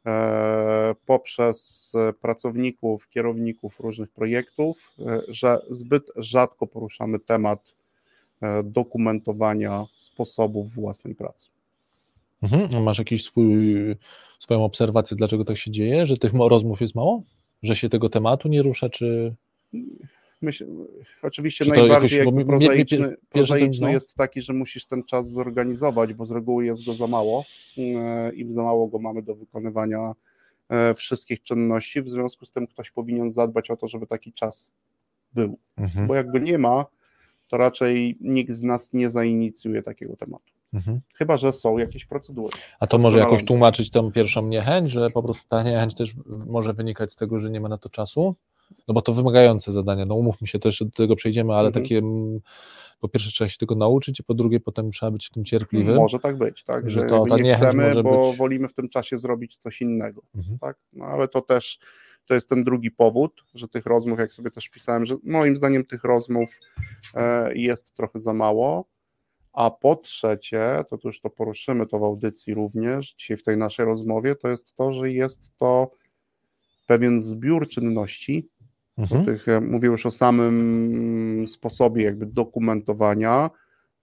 e, 0.07 0.95
poprzez 1.07 1.93
pracowników, 2.21 3.09
kierowników 3.09 3.81
różnych 3.81 4.11
projektów, 4.11 4.93
e, 4.99 5.21
że 5.29 5.59
zbyt 5.71 6.11
rzadko 6.17 6.67
poruszamy 6.67 7.19
temat 7.19 7.75
e, 8.43 8.63
dokumentowania 8.63 9.85
sposobów 9.99 10.75
własnej 10.75 11.15
pracy. 11.15 11.49
Mhm. 12.43 12.83
Masz 12.83 12.99
jakiś 12.99 13.25
swój, 13.25 13.75
swoją 14.41 14.65
obserwację, 14.65 15.17
dlaczego 15.17 15.45
tak 15.45 15.59
się 15.59 15.71
dzieje, 15.71 16.07
że 16.07 16.17
tych 16.17 16.33
rozmów 16.35 16.81
jest 16.81 16.95
mało? 16.95 17.23
Że 17.63 17.77
się 17.77 17.89
tego 17.89 18.09
tematu 18.09 18.49
nie 18.49 18.63
rusza, 18.63 18.89
czy... 18.89 19.35
Myślę, 20.43 20.67
oczywiście 21.23 21.65
Czy 21.65 21.71
najbardziej 21.71 22.19
jakoś- 22.19 22.35
jakby 22.37 22.45
prozaiczny, 22.45 23.17
prozaiczny 23.29 23.93
jest 23.93 24.15
taki, 24.15 24.41
że 24.41 24.53
musisz 24.53 24.87
ten 24.87 25.03
czas 25.05 25.31
zorganizować, 25.31 26.15
bo 26.15 26.27
z 26.27 26.31
reguły 26.31 26.65
jest 26.65 26.87
go 26.87 26.95
za 26.95 27.07
mało 27.07 27.45
e, 27.79 28.33
i 28.35 28.53
za 28.53 28.63
mało 28.63 28.89
go 28.89 28.99
mamy 28.99 29.23
do 29.23 29.35
wykonywania 29.35 30.13
e, 30.69 30.95
wszystkich 30.95 31.43
czynności, 31.43 32.01
w 32.03 32.09
związku 32.09 32.47
z 32.47 32.51
tym 32.53 32.67
ktoś 32.67 32.91
powinien 32.91 33.31
zadbać 33.31 33.71
o 33.71 33.77
to, 33.77 33.89
żeby 33.89 34.07
taki 34.07 34.33
czas 34.33 34.75
był, 35.35 35.59
Mhm. 35.77 36.07
bo 36.07 36.15
jak 36.15 36.31
go 36.33 36.39
nie 36.39 36.59
ma, 36.59 36.85
to 37.49 37.57
raczej 37.57 38.17
nikt 38.21 38.53
z 38.53 38.63
nas 38.63 38.93
nie 38.93 39.11
zainicjuje 39.11 39.83
takiego 39.83 40.17
tematu. 40.17 40.53
Mhm. 40.73 41.01
Chyba, 41.15 41.37
że 41.37 41.53
są 41.53 41.79
jakieś 41.79 42.05
procedury. 42.05 42.53
A 42.81 42.87
to 42.87 42.99
może 42.99 43.19
jakoś 43.19 43.45
tłumaczyć 43.45 43.91
tą 43.91 44.13
pierwszą 44.13 44.47
niechęć, 44.47 44.91
że 44.91 45.11
po 45.11 45.23
prostu 45.23 45.49
ta 45.49 45.63
niechęć 45.63 45.95
też 45.95 46.15
może 46.27 46.73
wynikać 46.73 47.13
z 47.13 47.17
tego, 47.17 47.41
że 47.41 47.51
nie 47.51 47.61
ma 47.61 47.69
na 47.69 47.79
to 47.79 47.89
czasu? 47.89 48.35
No 48.89 48.95
bo 48.95 49.03
to 49.03 49.13
wymagające 49.13 49.73
zadania, 49.73 50.07
no 50.07 50.15
umówmy 50.15 50.47
się, 50.49 50.59
jeszcze 50.65 50.85
do 50.85 50.91
tego 50.91 51.17
przejdziemy, 51.17 51.55
ale 51.55 51.67
Mhm. 51.69 51.85
takie 51.85 51.99
mm, 51.99 52.41
po 53.01 53.09
pierwsze 53.09 53.31
trzeba 53.31 53.49
się 53.49 53.57
tego 53.59 53.75
nauczyć, 53.75 54.21
a 54.21 54.25
po 54.25 54.35
drugie 54.35 54.61
potem 54.61 54.91
trzeba 54.91 55.13
być 55.13 55.27
w 55.27 55.31
tym 55.31 55.45
cierpliwym. 55.45 55.97
Może 55.97 56.19
tak 56.19 56.39
być, 56.39 56.65
tak, 56.65 56.91
Że 56.91 57.01
że, 57.01 57.07
to- 57.07 57.37
nie 57.39 57.55
chcemy, 57.55 58.03
bo 58.03 58.29
być- 58.29 58.39
wolimy 58.39 58.69
w 58.69 58.73
tym 58.75 58.89
czasie 58.89 59.19
zrobić 59.19 59.57
coś 59.57 59.81
innego. 59.83 60.23
Mhm. 60.35 60.59
tak? 60.59 60.77
No 60.93 61.05
ale 61.05 61.29
to 61.29 61.41
też 61.41 61.79
to 62.27 62.35
jest 62.35 62.49
ten 62.49 62.65
drugi 62.65 62.91
powód, 62.91 63.45
że 63.55 63.69
tych 63.69 63.87
rozmów, 63.87 64.19
jak 64.19 64.33
sobie 64.33 64.51
też 64.51 64.69
pisałem, 64.69 65.07
że 65.07 65.17
moim 65.25 65.57
zdaniem 65.57 65.85
tych 65.85 66.05
rozmów 66.05 66.61
e, 67.15 67.55
jest 67.55 67.95
trochę 67.95 68.21
za 68.21 68.33
mało. 68.35 68.85
A 69.57 69.71
po 69.71 69.97
trzecie, 69.97 70.85
to 70.91 70.99
już 71.05 71.21
to 71.21 71.31
poruszymy 71.31 71.87
to 71.87 71.99
w 71.99 72.03
audycji 72.03 72.55
również, 72.55 73.15
dzisiaj 73.15 73.37
w 73.37 73.43
tej 73.43 73.57
naszej 73.57 73.87
rozmowie, 73.87 74.35
to 74.35 74.49
jest 74.49 74.75
to, 74.75 74.93
że 74.93 75.13
jest 75.13 75.53
to 75.59 75.91
pewien 76.87 77.23
zbiór 77.23 77.69
czynności, 77.69 78.49
Mhm. 78.99 79.25
tych, 79.25 79.49
e, 79.49 79.61
mówię 79.61 79.89
już 79.89 80.07
o 80.07 80.11
samym 80.11 81.45
sposobie 81.49 82.03
jakby 82.05 82.27
dokumentowania, 82.27 83.51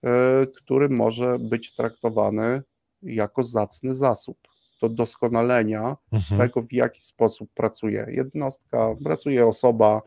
e, 0.04 0.46
który 0.46 0.88
może 0.88 1.38
być 1.38 1.74
traktowany 1.74 2.62
jako 3.02 3.44
zacny 3.44 3.96
zasób 3.96 4.38
do 4.82 4.88
doskonalenia 4.88 5.96
Mhm. 6.12 6.40
tego, 6.40 6.62
w 6.62 6.72
jaki 6.72 7.02
sposób 7.02 7.50
pracuje 7.54 8.06
jednostka, 8.10 8.94
pracuje 9.04 9.46
osoba, 9.46 10.02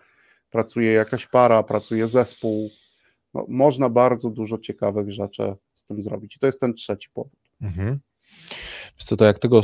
pracuje 0.49 0.91
jakaś 0.91 1.27
para, 1.27 1.63
pracuje 1.63 2.07
zespół. 2.07 2.69
No, 3.33 3.45
można 3.47 3.89
bardzo 3.89 4.29
dużo 4.29 4.57
ciekawych 4.57 5.11
rzeczy 5.11 5.55
z 5.75 5.85
tym 5.85 6.03
zrobić. 6.03 6.35
I 6.35 6.39
to 6.39 6.45
jest 6.45 6.61
ten 6.61 6.73
trzeci 6.73 7.09
powód. 7.13 7.39
Mhm. 7.61 7.99
Wiesz 8.95 9.05
co, 9.05 9.17
to 9.17 9.25
jak 9.25 9.39
tego 9.39 9.61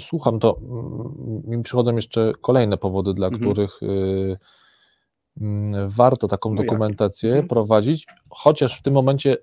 słucham, 0.00 0.38
to 0.40 0.58
mm, 0.62 1.42
mi 1.58 1.62
przychodzą 1.62 1.96
jeszcze 1.96 2.32
kolejne 2.40 2.76
powody, 2.78 3.14
dla 3.14 3.26
Mhm. 3.26 3.42
których 3.52 3.82
y, 3.82 4.36
mm, 5.40 5.88
warto 5.88 6.28
taką 6.28 6.50
No 6.50 6.56
jakie? 6.56 6.66
dokumentację 6.66 7.30
Mhm. 7.30 7.48
prowadzić, 7.48 8.06
chociaż 8.30 8.78
w 8.78 8.82
tym 8.82 8.94
momencie 8.94 9.36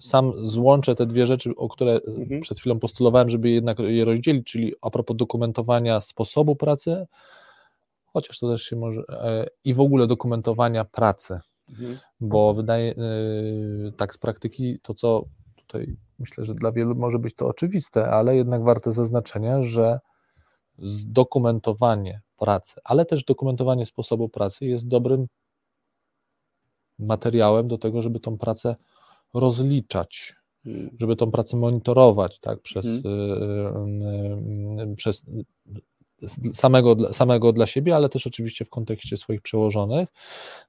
sam 0.00 0.32
złączę 0.48 0.94
te 0.94 1.06
dwie 1.06 1.26
rzeczy, 1.26 1.52
o 1.56 1.68
które 1.68 1.92
y, 1.96 2.02
Mhm. 2.18 2.40
przed 2.40 2.58
chwilą 2.60 2.78
postulowałem, 2.78 3.28
żeby 3.30 3.50
jednak 3.50 3.78
je 3.78 4.04
rozdzielić, 4.04 4.46
czyli 4.46 4.74
a 4.82 4.90
propos 4.90 5.16
dokumentowania 5.16 6.00
sposobu 6.00 6.56
pracy, 6.56 7.06
chociaż 8.04 8.38
to 8.38 8.48
też 8.48 8.62
się 8.62 8.76
może, 8.76 9.02
e, 9.08 9.46
i 9.64 9.74
w 9.74 9.80
ogóle 9.80 10.06
dokumentowania 10.06 10.84
pracy 10.84 11.40
Mhm. 11.70 11.98
bo 12.20 12.54
wydaje 12.54 12.94
yy, 13.82 13.92
tak 13.92 14.14
z 14.14 14.18
praktyki 14.18 14.78
to, 14.82 14.94
co 14.94 15.24
tutaj 15.56 15.96
myślę, 16.18 16.44
że 16.44 16.54
dla 16.54 16.72
wielu 16.72 16.94
może 16.94 17.18
być 17.18 17.34
to 17.34 17.46
oczywiste, 17.46 18.10
ale 18.10 18.36
jednak 18.36 18.62
warte 18.62 18.92
zaznaczenia, 18.92 19.62
że 19.62 20.00
dokumentowanie 21.06 22.20
pracy, 22.36 22.80
ale 22.84 23.04
też 23.04 23.24
dokumentowanie 23.24 23.86
sposobu 23.86 24.28
pracy 24.28 24.66
jest 24.66 24.88
dobrym 24.88 25.26
materiałem 26.98 27.68
do 27.68 27.78
tego, 27.78 28.02
żeby 28.02 28.20
tą 28.20 28.38
pracę 28.38 28.76
rozliczać, 29.34 30.34
Mhm. 30.66 30.90
żeby 31.00 31.16
tą 31.16 31.30
pracę 31.30 31.56
monitorować, 31.56 32.38
tak, 32.40 32.60
przez, 32.60 32.86
Mhm. 32.86 33.14
yy, 34.76 34.86
yy, 34.86 34.96
przez 34.96 35.16
s- 35.28 35.44
samego, 36.54 36.94
dla- 36.94 37.12
samego 37.12 37.52
dla 37.52 37.66
siebie, 37.66 37.96
ale 37.96 38.08
też 38.08 38.26
oczywiście 38.26 38.64
w 38.64 38.70
kontekście 38.70 39.16
swoich 39.16 39.42
przełożonych. 39.42 40.08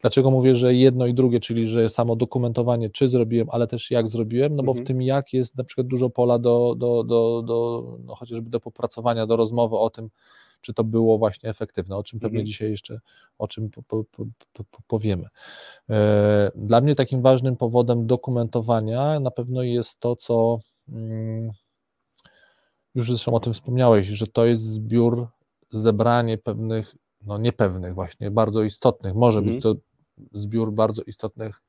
Dlaczego 0.02 0.32
mówię, 0.32 0.56
że 0.56 0.74
jedno 0.74 1.06
i 1.06 1.14
drugie, 1.14 1.40
czyli 1.40 1.68
że 1.68 1.90
samo 1.90 2.16
dokumentowanie, 2.16 2.90
czy 2.90 3.10
zrobiłem, 3.10 3.48
ale 3.52 3.68
też 3.68 3.92
jak 3.92 4.08
zrobiłem, 4.10 4.56
no 4.56 4.64
bo 4.64 4.72
Mhm. 4.72 4.86
w 4.86 4.88
tym 4.88 5.02
jak 5.02 5.34
jest 5.34 5.58
na 5.58 5.64
przykład 5.64 5.88
dużo 5.88 6.10
pola 6.10 6.40
do, 6.40 6.76
do, 6.78 7.04
do, 7.04 7.42
do 7.46 7.84
no 8.06 8.16
chociażby 8.16 8.50
do 8.50 8.60
popracowania, 8.60 9.26
do 9.28 9.36
rozmowy 9.36 9.78
o 9.78 9.90
tym, 9.90 10.10
czy 10.62 10.74
to 10.74 10.84
było 10.84 11.18
właśnie 11.18 11.50
efektywne, 11.50 11.98
o 11.98 12.04
czym 12.04 12.20
pewnie 12.20 12.40
Mhm. 12.40 12.46
dzisiaj 12.46 12.72
jeszcze 12.72 13.00
o 13.38 13.48
czym 13.48 13.70
po, 13.70 13.84
po, 13.84 14.04
po, 14.04 14.26
po, 14.54 14.64
po- 14.64 14.82
powiemy. 14.88 15.26
E, 15.90 16.52
Dla 16.56 16.82
mnie 16.82 16.96
takim 16.96 17.22
ważnym 17.22 17.56
powodem 17.56 18.08
dokumentowania 18.08 19.20
na 19.20 19.32
pewno 19.32 19.64
jest 19.64 20.00
to, 20.00 20.16
co 20.16 20.60
mm, 20.90 21.52
już 22.96 23.10
zresztą 23.10 23.34
o 23.34 23.40
tym 23.40 23.54
wspomniałeś, 23.54 24.08
że 24.08 24.28
to 24.28 24.46
jest 24.46 24.64
zbiór, 24.64 25.28
zebranie 25.72 26.38
pewnych, 26.38 26.96
no 27.28 27.38
niepewnych 27.38 27.94
właśnie, 27.94 28.32
bardzo 28.32 28.64
istotnych, 28.64 29.16
może 29.16 29.42
być 29.42 29.64
to 29.64 29.76
zbiór 30.34 30.72
bardzo 30.74 31.02
istotnych 31.02 31.62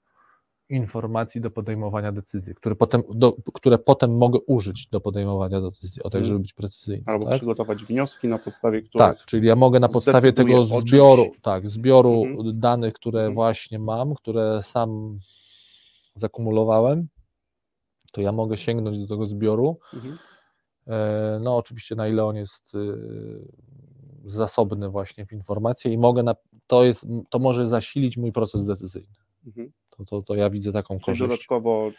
informacji 0.69 1.41
do 1.41 1.51
podejmowania 1.51 2.13
decyzji, 2.13 2.55
które 2.55 2.77
potem, 2.77 3.03
do, 3.15 3.37
które 3.55 3.79
potem 3.79 4.17
mogę 4.17 4.39
użyć 4.47 4.87
do 4.87 5.01
podejmowania 5.01 5.61
decyzji, 5.61 6.03
o 6.03 6.11
tak, 6.11 6.19
Mhm. 6.19 6.25
żeby 6.29 6.41
być 6.41 6.53
precyzyjny. 6.53 7.03
Albo 7.07 7.25
tak? 7.25 7.35
przygotować 7.37 7.85
wnioski, 7.85 8.29
na 8.29 8.39
podstawie 8.39 8.83
których 8.83 9.09
Tak, 9.09 9.27
czyli 9.27 9.47
ja 9.47 9.57
mogę 9.57 9.81
na 9.81 9.89
podstawie 9.89 10.33
tego 10.33 10.65
zbioru, 10.65 11.27
tak, 11.43 11.69
zbioru 11.69 12.23
Mhm. 12.27 12.61
danych, 12.61 12.95
które 12.95 13.21
Mhm. 13.21 13.35
właśnie 13.35 13.79
mam, 13.79 14.15
które 14.15 14.63
sam 14.63 15.19
zakumulowałem, 16.15 17.09
to 18.13 18.21
ja 18.21 18.33
mogę 18.33 18.57
sięgnąć 18.57 18.99
do 18.99 19.07
tego 19.07 19.27
zbioru. 19.27 19.79
Mhm. 19.95 20.19
E, 20.87 21.39
No, 21.43 21.57
oczywiście, 21.57 21.95
na 21.95 22.09
ile 22.09 22.25
on 22.25 22.37
jest 22.37 22.75
y, 22.75 22.79
zasobny 24.25 24.89
właśnie 24.89 25.27
w 25.27 25.33
informacje 25.33 25.93
i 25.93 25.99
mogę 25.99 26.23
na, 26.23 26.35
to 26.67 26.85
jest, 26.85 27.07
to 27.31 27.39
może 27.39 27.69
zasilić 27.69 28.17
mój 28.17 28.33
proces 28.33 28.65
decyzyjny. 28.65 29.15
Mhm. 29.47 29.73
To, 30.01 30.05
to, 30.05 30.23
to 30.23 30.35
ja 30.35 30.51
widzę 30.51 30.73
taką 30.73 30.99
korzyść. 30.99 31.21
dodatkowo 31.21 31.91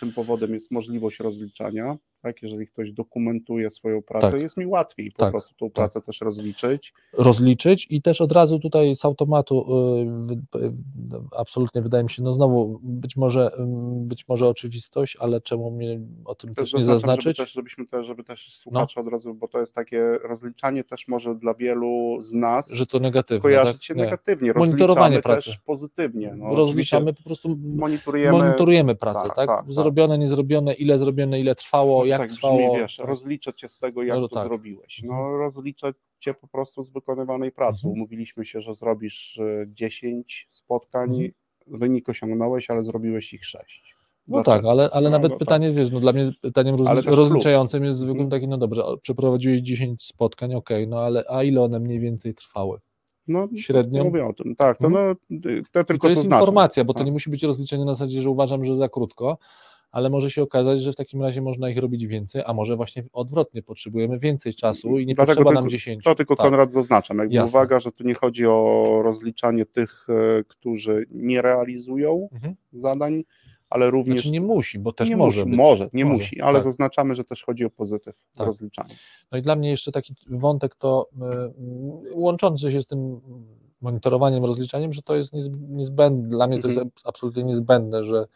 tym 0.00 0.12
powodem 0.12 0.54
jest 0.54 0.70
możliwość 0.70 1.18
rozliczania. 1.20 1.96
Tak, 2.22 2.42
jeżeli 2.42 2.66
ktoś 2.66 2.92
dokumentuje 2.92 3.70
swoją 3.70 4.02
pracę, 4.02 4.30
Tak. 4.30 4.40
jest 4.40 4.56
mi 4.56 4.66
łatwiej 4.66 5.10
po 5.12 5.18
Tak. 5.18 5.30
prostu 5.30 5.54
tą 5.54 5.70
pracę 5.70 6.00
też 6.00 6.20
rozliczyć. 6.20 6.92
rozliczyć 7.12 7.86
i 7.90 8.02
też 8.02 8.20
od 8.20 8.32
razu 8.32 8.58
tutaj 8.58 8.96
z 8.96 9.04
automatu 9.04 9.66
y, 10.54 10.58
y, 10.58 10.72
absolutnie 11.36 11.82
wydaje 11.82 12.04
mi 12.04 12.10
się, 12.10 12.22
no 12.22 12.32
znowu 12.32 12.80
być 12.82 13.16
może, 13.16 13.50
być 13.96 14.28
może 14.28 14.48
oczywistość, 14.48 15.16
ale 15.20 15.40
czemu 15.40 15.70
mnie 15.70 16.00
o 16.24 16.34
tym 16.34 16.54
Też 16.54 16.70
też 16.70 16.80
nie 16.80 16.84
zaznaczam, 16.84 17.00
żeby 17.00 17.16
zaznaczyć? 17.22 17.36
też, 17.36 17.52
żebyśmy 17.52 17.86
też, 17.86 18.06
żeby 18.06 18.24
też 18.24 18.46
No. 18.48 18.60
słuchacze 18.62 19.00
od 19.00 19.08
razu, 19.08 19.34
bo 19.34 19.48
to 19.48 19.60
jest 19.60 19.74
takie 19.74 20.18
rozliczanie 20.24 20.84
też 20.84 21.08
może 21.08 21.34
dla 21.34 21.54
wielu 21.54 22.16
z 22.20 22.34
nas 22.34 22.70
Że 22.72 22.86
to 22.86 22.98
negatywne. 22.98 23.40
kojarzyć 23.42 23.74
tak? 23.76 23.82
się 23.84 23.94
Nie. 23.94 24.04
negatywnie. 24.04 24.52
Monitorowanie 24.56 25.22
pracy. 25.22 25.44
też 25.44 25.58
pozytywnie. 25.58 26.34
No, 26.36 26.54
Rozliczamy 26.54 27.14
po 27.14 27.22
prostu 27.22 27.49
prostu 27.56 27.76
monitorujemy, 27.80 28.38
monitorujemy 28.38 28.94
pracę, 28.94 29.20
tak, 29.28 29.36
tak? 29.36 29.48
tak, 29.48 29.64
tak. 29.64 29.74
Zrobione, 29.74 30.18
niezrobione, 30.18 30.74
ile 30.74 30.98
zrobione, 30.98 31.40
ile 31.40 31.54
trwało, 31.54 32.04
jak 32.06 32.20
tak 32.20 32.30
trwało. 32.30 32.56
brzmi, 32.56 32.80
wiesz, 32.82 32.98
rozliczę 32.98 33.54
cię 33.54 33.68
z 33.68 33.78
tego, 33.78 34.02
jak 34.02 34.18
No, 34.20 34.28
to 34.28 34.34
tak. 34.34 34.44
zrobiłeś. 34.44 35.02
No, 35.04 35.14
Mhm. 35.14 35.36
rozliczę 35.40 35.92
cię 36.18 36.34
po 36.34 36.48
prostu 36.48 36.82
z 36.82 36.90
wykonywanej 36.90 37.52
pracy. 37.52 37.80
Mhm. 37.86 37.92
Umówiliśmy 37.94 38.44
się, 38.44 38.60
że 38.60 38.74
zrobisz 38.74 39.38
e, 39.38 39.64
10 39.68 40.46
spotkań, 40.50 41.10
Mhm. 41.10 41.30
wynik 41.66 42.08
osiągnąłeś, 42.08 42.70
ale 42.70 42.82
zrobiłeś 42.82 43.32
ich 43.34 43.44
6. 43.46 43.94
No 44.28 44.42
tak, 44.42 44.64
ale, 44.64 44.90
ale 44.92 45.04
No, 45.04 45.10
nawet 45.10 45.30
no 45.32 45.36
tak. 45.38 45.38
pytanie, 45.38 45.72
wiesz, 45.72 45.90
no 45.90 46.00
dla 46.00 46.12
mnie 46.12 46.30
pytaniem 46.42 46.74
Ale 46.74 46.84
rozlicz, 46.84 46.96
też 47.04 47.14
plus. 47.14 47.18
rozliczającym 47.18 47.84
jest 47.84 47.98
zwykłym 47.98 48.24
Mhm. 48.26 48.30
taki, 48.30 48.48
no 48.48 48.58
dobrze, 48.58 48.82
przeprowadziłeś 49.02 49.60
10 49.60 50.02
spotkań, 50.02 50.54
okej, 50.54 50.88
no 50.88 51.00
ale 51.00 51.24
a 51.28 51.42
ile 51.42 51.62
one 51.62 51.80
mniej 51.80 52.00
więcej 52.00 52.34
trwały? 52.34 52.78
No, 53.28 53.48
średnią? 53.56 54.04
Mówię 54.04 54.26
o 54.26 54.32
tym, 54.32 54.54
tak, 54.56 54.78
to, 54.78 54.86
Mhm. 54.86 55.16
no, 55.30 55.40
to 55.72 55.80
I 55.80 55.84
tylko 55.84 55.98
to 56.06 56.08
jest 56.08 56.20
zaznaczam. 56.22 56.40
informacja, 56.42 56.84
bo 56.84 56.92
to 56.92 56.98
Tak. 56.98 57.06
nie 57.06 57.12
musi 57.12 57.30
być 57.30 57.42
rozliczenie 57.42 57.84
na 57.84 57.94
zasadzie, 57.94 58.22
że 58.22 58.30
uważam, 58.30 58.64
że 58.64 58.76
za 58.76 58.88
krótko, 58.88 59.38
ale 59.90 60.10
może 60.10 60.30
się 60.30 60.42
okazać, 60.42 60.82
że 60.82 60.92
w 60.92 60.96
takim 60.96 61.22
razie 61.22 61.42
można 61.42 61.70
ich 61.70 61.78
robić 61.78 62.06
więcej, 62.06 62.42
a 62.46 62.52
może 62.54 62.76
właśnie 62.76 63.04
odwrotnie, 63.12 63.62
potrzebujemy 63.62 64.18
więcej 64.18 64.54
czasu 64.54 64.98
i 64.98 65.06
nie 65.06 65.14
Dlatego 65.14 65.34
potrzeba 65.36 65.52
nam 65.54 65.62
tylko- 65.62 65.70
10. 65.70 66.04
To 66.04 66.14
tylko 66.14 66.36
tak. 66.36 66.44
Konrad 66.46 66.72
zaznaczam. 66.72 67.18
Jakby 67.18 67.34
Jasne. 67.34 67.50
uwaga, 67.58 67.78
że 67.80 67.92
tu 67.92 68.04
nie 68.04 68.14
chodzi 68.14 68.46
o 68.46 69.00
rozliczanie 69.04 69.66
tych, 69.66 70.06
e, 70.08 70.44
którzy 70.44 71.06
nie 71.10 71.42
realizują 71.42 72.28
Mhm. 72.32 72.54
zadań, 72.72 73.22
ale 73.70 73.90
również. 73.90 74.16
Znaczy 74.16 74.30
nie 74.30 74.40
musi, 74.40 74.78
bo 74.78 74.92
też 74.92 75.08
nie 75.08 75.16
może 75.16 75.40
musi, 75.40 75.50
być. 75.50 75.58
może, 75.58 75.90
nie 75.92 76.04
Może, 76.04 76.14
musi, 76.16 76.40
ale 76.40 76.58
tak. 76.58 76.64
zaznaczamy, 76.64 77.14
że 77.14 77.24
też 77.24 77.44
chodzi 77.44 77.64
o 77.64 77.70
pozytyw 77.70 78.26
Tak. 78.36 78.46
rozliczania. 78.46 78.94
No 79.32 79.38
i 79.38 79.42
dla 79.42 79.56
mnie 79.56 79.70
jeszcze 79.70 79.92
taki 79.92 80.14
wątek 80.30 80.74
to 80.74 81.08
y, 81.12 82.14
łączący 82.14 82.72
się 82.72 82.82
z 82.82 82.86
tym 82.86 83.20
monitorowaniem, 83.80 84.44
rozliczaniem, 84.44 84.92
że 84.92 85.02
to 85.02 85.14
jest 85.16 85.32
niezb- 85.32 85.68
niezbędne, 85.68 86.28
dla 86.28 86.46
mnie 86.46 86.58
to 86.62 86.68
Mhm. 86.68 86.86
jest 86.94 87.06
absolutnie 87.06 87.44
niezbędne, 87.44 88.04
że 88.04 88.26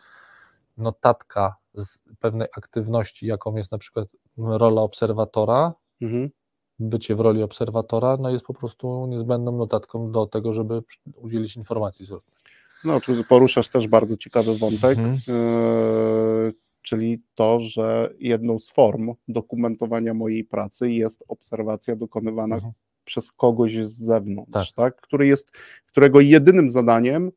notatka 0.76 1.57
z 1.75 1.99
pewnej 2.19 2.49
aktywności, 2.57 3.26
jaką 3.26 3.57
jest 3.57 3.73
na 3.73 3.79
przykład 3.79 4.09
rola 4.37 4.83
obserwatora, 4.83 5.73
Mhm. 6.03 6.31
bycie 6.79 7.17
w 7.17 7.21
roli 7.21 7.43
obserwatora, 7.43 8.17
no 8.21 8.31
jest 8.31 8.45
po 8.45 8.55
prostu 8.55 9.07
niezbędną 9.07 9.53
notatką 9.57 10.12
do 10.12 10.26
tego, 10.26 10.53
żeby 10.53 10.83
udzielić 11.17 11.57
informacji 11.57 12.05
zwrotnej. 12.05 12.34
No, 12.85 13.00
tu 13.00 13.25
poruszasz 13.29 13.69
też 13.69 13.88
bardzo 13.88 14.17
ciekawy 14.17 14.59
wątek, 14.59 14.99
Mhm. 14.99 15.19
e, 15.29 16.53
czyli 16.83 17.23
to, 17.35 17.61
że 17.61 18.14
jedną 18.19 18.59
z 18.59 18.71
form 18.71 19.14
dokumentowania 19.29 20.14
mojej 20.14 20.45
pracy 20.45 20.91
jest 20.93 21.25
obserwacja 21.29 21.97
dokonywana 21.97 22.55
Mhm. 22.55 22.73
przez 23.05 23.33
kogoś 23.33 23.76
z 23.76 23.99
zewnątrz, 23.99 24.53
Tak. 24.53 24.67
tak. 24.76 25.00
Który 25.00 25.26
jest, 25.26 25.53
którego 25.87 26.21
jedynym 26.21 26.71
zadaniem 26.71 27.31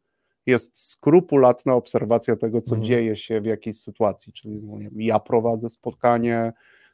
jest 0.46 0.80
skrupulatna 0.90 1.74
obserwacja 1.74 2.36
tego, 2.36 2.62
co 2.62 2.76
Mhm. 2.76 2.84
dzieje 2.86 3.16
się 3.16 3.42
w 3.42 3.46
jakiejś 3.46 3.80
sytuacji, 3.80 4.34
czyli 4.34 4.60
no, 4.64 4.78
wiem, 4.78 5.02
ja 5.02 5.20
prowadzę 5.20 5.70
spotkanie, 5.70 6.54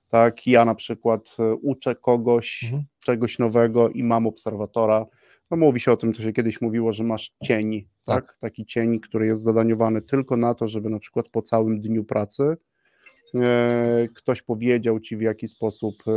tak, 0.09 0.47
ja 0.47 0.65
na 0.65 0.75
przykład 0.75 1.35
e, 1.39 1.53
uczę 1.55 1.95
kogoś 1.95 2.63
Mhm. 2.63 2.83
czegoś 2.99 3.39
nowego 3.39 3.89
i 3.89 4.03
mam 4.03 4.27
obserwatora. 4.27 5.05
No 5.53 5.57
mówi 5.57 5.79
się 5.79 5.91
o 5.91 5.97
tym, 5.97 6.13
to 6.13 6.21
się 6.21 6.33
kiedyś 6.33 6.61
mówiło, 6.61 6.93
że 6.93 7.03
masz 7.03 7.33
cień, 7.43 7.87
tak. 8.05 8.25
Tak. 8.25 8.37
Taki 8.39 8.65
cień, 8.65 8.99
który 8.99 9.25
jest 9.25 9.43
zadaniowany 9.43 10.01
tylko 10.01 10.37
na 10.37 10.53
to, 10.53 10.67
żeby 10.67 10.89
na 10.89 10.99
przykład 10.99 11.29
po 11.29 11.41
całym 11.41 11.81
dniu 11.81 12.03
pracy 12.03 12.57
e, 13.35 14.07
ktoś 14.15 14.41
powiedział 14.41 14.99
ci, 14.99 15.17
w 15.17 15.21
jaki 15.21 15.47
sposób 15.47 15.95
e, 16.07 16.11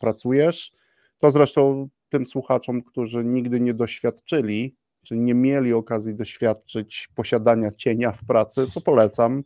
pracujesz. 0.00 0.72
To 1.18 1.30
zresztą 1.30 1.88
tym 2.08 2.26
słuchaczom, 2.26 2.82
którzy 2.82 3.24
nigdy 3.24 3.60
nie 3.60 3.74
doświadczyli, 3.74 4.74
czy 5.02 5.16
nie 5.16 5.34
mieli 5.34 5.72
okazji 5.72 6.14
doświadczyć 6.14 7.08
posiadania 7.14 7.70
cienia 7.72 8.12
w 8.12 8.24
pracy, 8.24 8.66
to 8.74 8.80
polecam. 8.80 9.44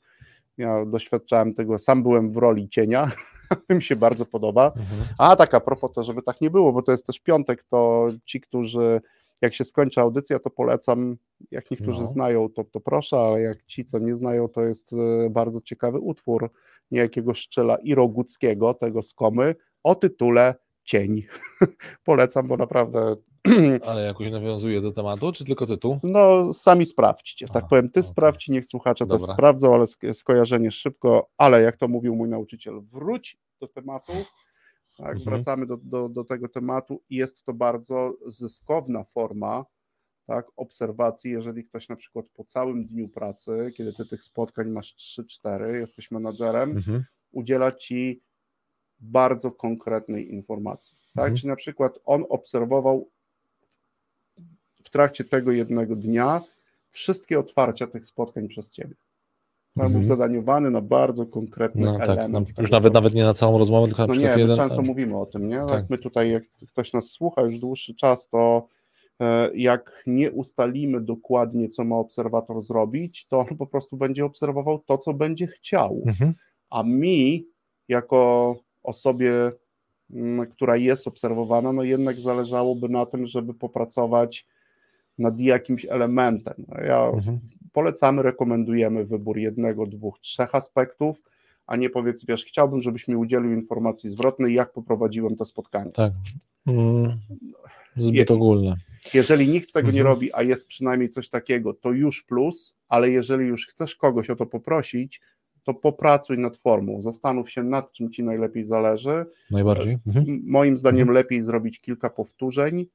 Ja 0.57 0.85
doświadczałem 0.87 1.55
tego, 1.55 1.79
sam 1.79 2.03
byłem 2.03 2.33
w 2.33 2.37
roli 2.37 2.69
cienia, 2.69 3.11
mi 3.71 3.83
się 3.83 3.97
bardzo 3.97 4.27
podoba. 4.27 4.67
Mhm. 4.67 5.09
A 5.19 5.37
tak 5.37 5.55
a 5.55 5.61
propos 5.61 5.93
to, 5.93 6.05
żeby 6.05 6.23
tak 6.23 6.41
nie 6.41 6.51
było, 6.51 6.73
bo 6.73 6.83
to 6.83 6.93
jest 6.93 7.07
też 7.07 7.21
piątek, 7.21 7.63
to 7.63 8.09
ci, 8.27 8.41
którzy 8.41 9.01
jak 9.43 9.55
się 9.55 9.65
skończy 9.65 10.01
audycja, 10.01 10.39
to 10.39 10.51
polecam, 10.51 11.17
jak 11.51 11.71
niektórzy 11.71 12.01
No. 12.01 12.07
znają, 12.07 12.49
to, 12.49 12.65
to 12.65 12.81
proszę, 12.81 13.17
ale 13.17 13.41
jak 13.41 13.65
ci, 13.65 13.85
co 13.85 13.99
nie 13.99 14.15
znają, 14.17 14.49
to 14.49 14.61
jest 14.61 14.93
e, 14.93 15.31
bardzo 15.31 15.61
ciekawy 15.61 15.99
utwór 15.99 16.51
niejakiego 16.91 17.35
Szczyla 17.35 17.77
i 17.77 17.95
Roguckiego, 17.95 18.75
tego 18.75 19.03
z 19.03 19.15
Komy, 19.15 19.55
o 19.83 19.95
tytule 19.95 20.55
Cień. 20.85 21.23
polecam, 22.05 22.49
bo 22.49 22.57
naprawdę 22.57 23.17
Ale 23.87 24.03
jakoś 24.05 24.31
nawiązuje 24.31 24.81
do 24.81 24.93
tematu, 24.93 25.33
czy 25.33 25.45
tylko 25.45 25.67
tytuł? 25.67 25.99
no, 26.03 26.55
sami 26.55 26.87
sprawdźcie, 26.87 27.47
tak 27.53 27.69
powiem, 27.69 27.91
ty 27.91 28.01
okej. 28.01 28.11
sprawdź, 28.11 28.49
niech 28.49 28.67
słuchacze 28.67 29.07
też 29.07 29.21
Dobra. 29.21 29.35
sprawdzą, 29.35 29.75
ale 29.75 29.85
sk- 29.85 30.15
skojarzenie 30.15 30.71
szybko, 30.71 31.31
ale 31.37 31.63
jak 31.63 31.77
to 31.77 31.89
mówił 31.89 32.17
mój 32.17 32.29
nauczyciel, 32.29 32.81
wróć 32.93 33.39
do 33.61 33.69
tematu, 33.69 34.13
tak, 34.99 35.17
Mhm. 35.17 35.25
wracamy 35.25 35.67
do, 35.67 35.77
do, 35.77 36.09
do 36.09 36.25
tego 36.25 36.49
tematu 36.49 37.03
i 37.11 37.17
jest 37.17 37.45
to 37.45 37.53
bardzo 37.53 38.17
zyskowna 38.27 39.05
forma 39.05 39.65
tak, 40.27 40.47
obserwacji, 40.57 41.31
jeżeli 41.31 41.65
ktoś 41.65 41.89
na 41.89 41.97
przykład 41.97 42.27
po 42.35 42.45
całym 42.45 42.87
dniu 42.87 43.09
pracy, 43.09 43.73
kiedy 43.77 43.93
ty 43.93 44.07
tych 44.07 44.23
spotkań 44.23 44.69
masz 44.69 44.95
3-4, 44.97 45.75
jesteś 45.75 46.11
menadżerem, 46.11 46.71
Mhm. 46.71 47.05
udziela 47.33 47.73
ci 47.73 48.21
bardzo 49.01 49.51
konkretnej 49.53 50.31
informacji. 50.33 50.97
Tak? 51.15 51.25
Mhm. 51.25 51.37
Czyli 51.37 51.49
na 51.49 51.57
przykład 51.57 51.99
on 52.05 52.25
obserwował 52.29 53.11
w 54.85 54.91
trakcie 54.91 55.25
tego 55.25 55.53
jednego 55.53 55.97
dnia 55.97 56.41
wszystkie 56.91 57.39
otwarcia 57.39 57.87
tych 57.87 58.07
spotkań 58.07 58.49
przez 58.49 58.73
ciebie. 58.73 58.95
Tak, 59.75 59.85
Mhm. 59.85 59.93
Był 59.93 60.05
zadaniowany 60.05 60.71
na 60.71 60.81
bardzo 60.81 61.27
konkretny 61.27 61.85
No 61.85 61.99
tak, 61.99 62.09
element. 62.09 62.33
no, 62.33 62.41
tego, 62.45 62.63
już 62.63 62.71
nawet, 62.71 62.95
nawet 62.95 63.15
nie 63.15 63.23
na 63.25 63.35
całą 63.35 63.59
rozmowę, 63.59 63.87
tylko 63.87 64.03
na 64.03 64.07
no 64.07 64.13
przykład 64.13 64.37
nie, 64.37 64.45
my 64.45 64.51
jeden. 64.51 64.57
często 64.69 64.83
mówimy 64.83 65.19
o 65.19 65.27
tym, 65.27 65.49
nie? 65.49 65.59
Tak. 65.59 65.71
Jak 65.71 65.91
my 65.91 65.99
tutaj, 65.99 66.31
jak 66.31 66.43
ktoś 66.73 66.93
nas 66.93 67.11
słucha 67.11 67.43
już 67.43 67.59
dłuższy 67.59 67.95
czas, 67.95 68.29
to 68.29 68.67
e, 69.21 69.51
jak 69.55 70.03
nie 70.07 70.31
ustalimy 70.33 71.01
dokładnie, 71.01 71.69
co 71.69 71.85
ma 71.85 71.97
obserwator 71.97 72.63
zrobić, 72.63 73.27
to 73.27 73.39
on 73.39 73.57
po 73.57 73.67
prostu 73.67 73.97
będzie 73.97 74.25
obserwował 74.25 74.79
to, 74.79 74.99
co 74.99 75.15
będzie 75.15 75.47
chciał. 75.47 76.03
Mhm. 76.07 76.35
A 76.71 76.83
mi, 76.83 77.47
jako 77.89 78.57
osobie, 78.83 79.53
mm, 80.11 80.47
która 80.51 80.77
jest 80.77 81.07
obserwowana, 81.09 81.73
no 81.73 81.83
jednak 81.83 82.17
zależałoby 82.17 82.89
na 82.89 83.07
tym, 83.07 83.27
żeby 83.27 83.55
popracować 83.55 84.47
nad 85.19 85.41
jakimś 85.41 85.85
elementem. 85.85 86.55
No 86.69 86.81
Ja 86.81 87.05
Mhm. 87.07 87.39
Polecamy, 87.73 88.23
rekomendujemy 88.23 89.05
wybór 89.05 89.39
jednego, 89.39 89.87
dwóch, 89.87 90.19
trzech 90.21 90.55
aspektów, 90.55 91.23
a 91.67 91.77
nie 91.77 91.91
powiedz, 91.91 92.25
wiesz, 92.27 92.45
chciałbym, 92.45 92.83
żebyś 92.83 93.09
mi 93.09 93.17
udzielił 93.17 93.53
informacji 93.53 94.11
zwrotnej, 94.11 94.55
jak 94.55 94.73
poprowadziłem 94.73 95.37
to 95.37 95.45
spotkanie. 95.45 95.91
Tak. 95.91 96.13
Mm, 96.67 97.19
zbyt 97.97 98.15
Je- 98.31 98.37
ogólne. 98.37 98.77
Jeżeli 99.15 99.49
nikt 99.49 99.73
tego 99.73 99.91
nie 99.91 100.01
Mhm. 100.01 100.15
robi, 100.15 100.33
a 100.33 100.43
jest 100.43 100.69
przynajmniej 100.69 101.11
coś 101.11 101.29
takiego, 101.29 101.75
to 101.75 101.93
już 101.93 102.23
plus, 102.23 102.75
ale 102.89 103.11
jeżeli 103.11 103.47
już 103.47 103.67
chcesz 103.67 103.97
kogoś 103.97 104.31
o 104.31 104.37
to 104.37 104.47
poprosić, 104.47 105.21
to 105.65 105.75
popracuj 105.75 106.39
nad 106.39 106.57
formą, 106.57 107.03
zastanów 107.03 107.51
się 107.51 107.63
nad 107.63 107.93
czym 107.93 108.11
ci 108.11 108.25
najlepiej 108.25 108.65
zależy. 108.65 109.27
Najbardziej. 109.51 109.99
Mhm. 110.07 110.43
Moim 110.45 110.79
zdaniem 110.79 111.01
Mhm. 111.01 111.15
lepiej 111.15 111.43
zrobić 111.43 111.81
kilka 111.81 112.11
powtórzeń, 112.11 112.87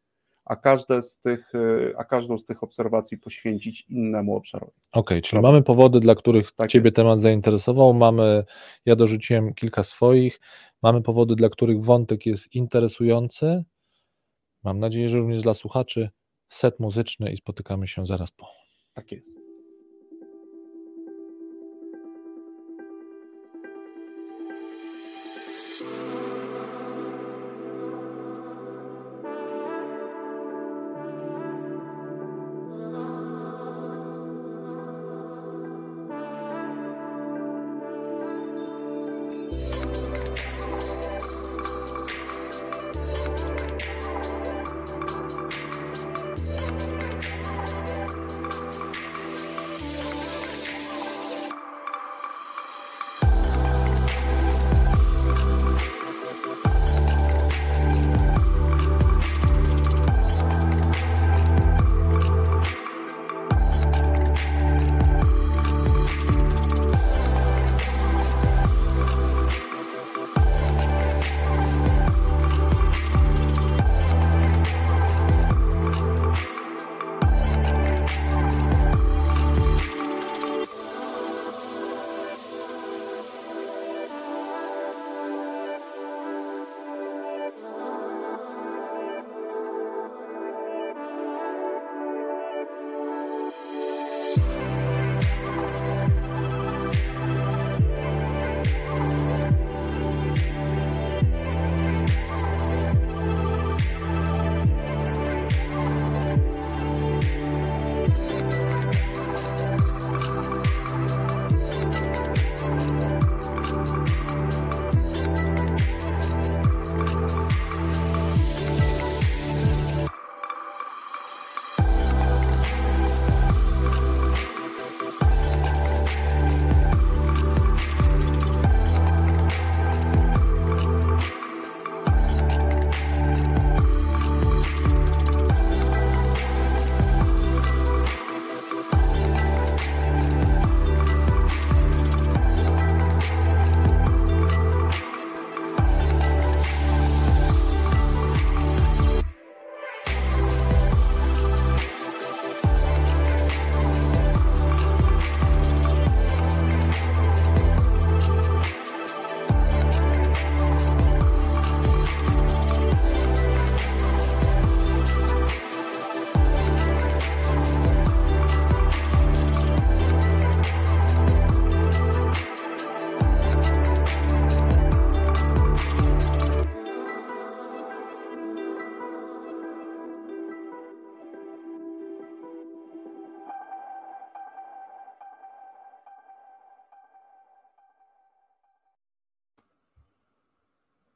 a, 0.46 0.56
każde 0.56 1.04
z 1.04 1.18
tych, 1.20 1.56
y, 1.56 1.94
a 1.98 2.04
każdą 2.04 2.38
z 2.38 2.46
tych 2.46 2.64
obserwacji 2.64 3.18
poświęcić 3.18 3.86
innemu 3.90 4.36
obszarowi. 4.36 4.72
Okej, 4.92 5.22
czyli 5.22 5.38
Dobra. 5.38 5.52
mamy 5.52 5.64
powody, 5.64 6.00
dla 6.00 6.16
których 6.16 6.52
Tak 6.52 6.70
Ciebie 6.70 6.88
jest. 6.88 6.96
temat 6.96 7.22
zainteresował. 7.22 7.94
Mamy, 7.94 8.44
ja 8.86 8.96
dorzuciłem 8.96 9.54
kilka 9.54 9.84
swoich. 9.84 10.40
Mamy 10.82 11.02
powody, 11.02 11.36
dla 11.36 11.50
których 11.50 11.84
wątek 11.84 12.26
jest 12.26 12.56
interesujący. 12.56 13.64
Mam 14.64 14.80
nadzieję, 14.80 15.10
że 15.10 15.18
również 15.18 15.44
dla 15.44 15.54
słuchaczy. 15.54 16.10
Set 16.50 16.80
muzyczny 16.80 17.32
i 17.32 17.38
spotykamy 17.38 17.88
się 17.88 18.06
zaraz 18.06 18.32
po. 18.32 18.48
Tak 18.94 19.12
jest. 19.12 19.43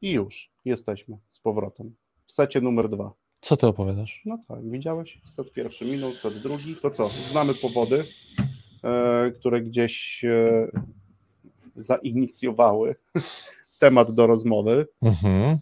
I 0.08 0.12
już 0.12 0.50
jesteśmy 0.66 1.18
z 1.30 1.40
powrotem. 1.40 1.96
W 2.26 2.32
secie 2.32 2.62
numer 2.62 2.90
dwa. 2.90 3.14
Co 3.42 3.58
ty 3.58 3.68
opowiadasz? 3.68 4.22
No 4.26 4.40
tak, 4.48 4.70
widziałeś? 4.70 5.22
Set 5.26 5.52
pierwszy 5.54 5.86
minął, 5.86 6.14
set 6.14 6.42
drugi. 6.42 6.76
To 6.76 6.90
co? 6.92 7.10
Znamy 7.10 7.54
powody, 7.54 8.04
e, 8.84 9.32
które 9.32 9.62
gdzieś 9.62 10.24
e, 10.26 10.68
zainicjowały 11.76 12.96
temat 13.80 14.12
do 14.12 14.28
rozmowy. 14.28 14.88
Mhm. 15.02 15.58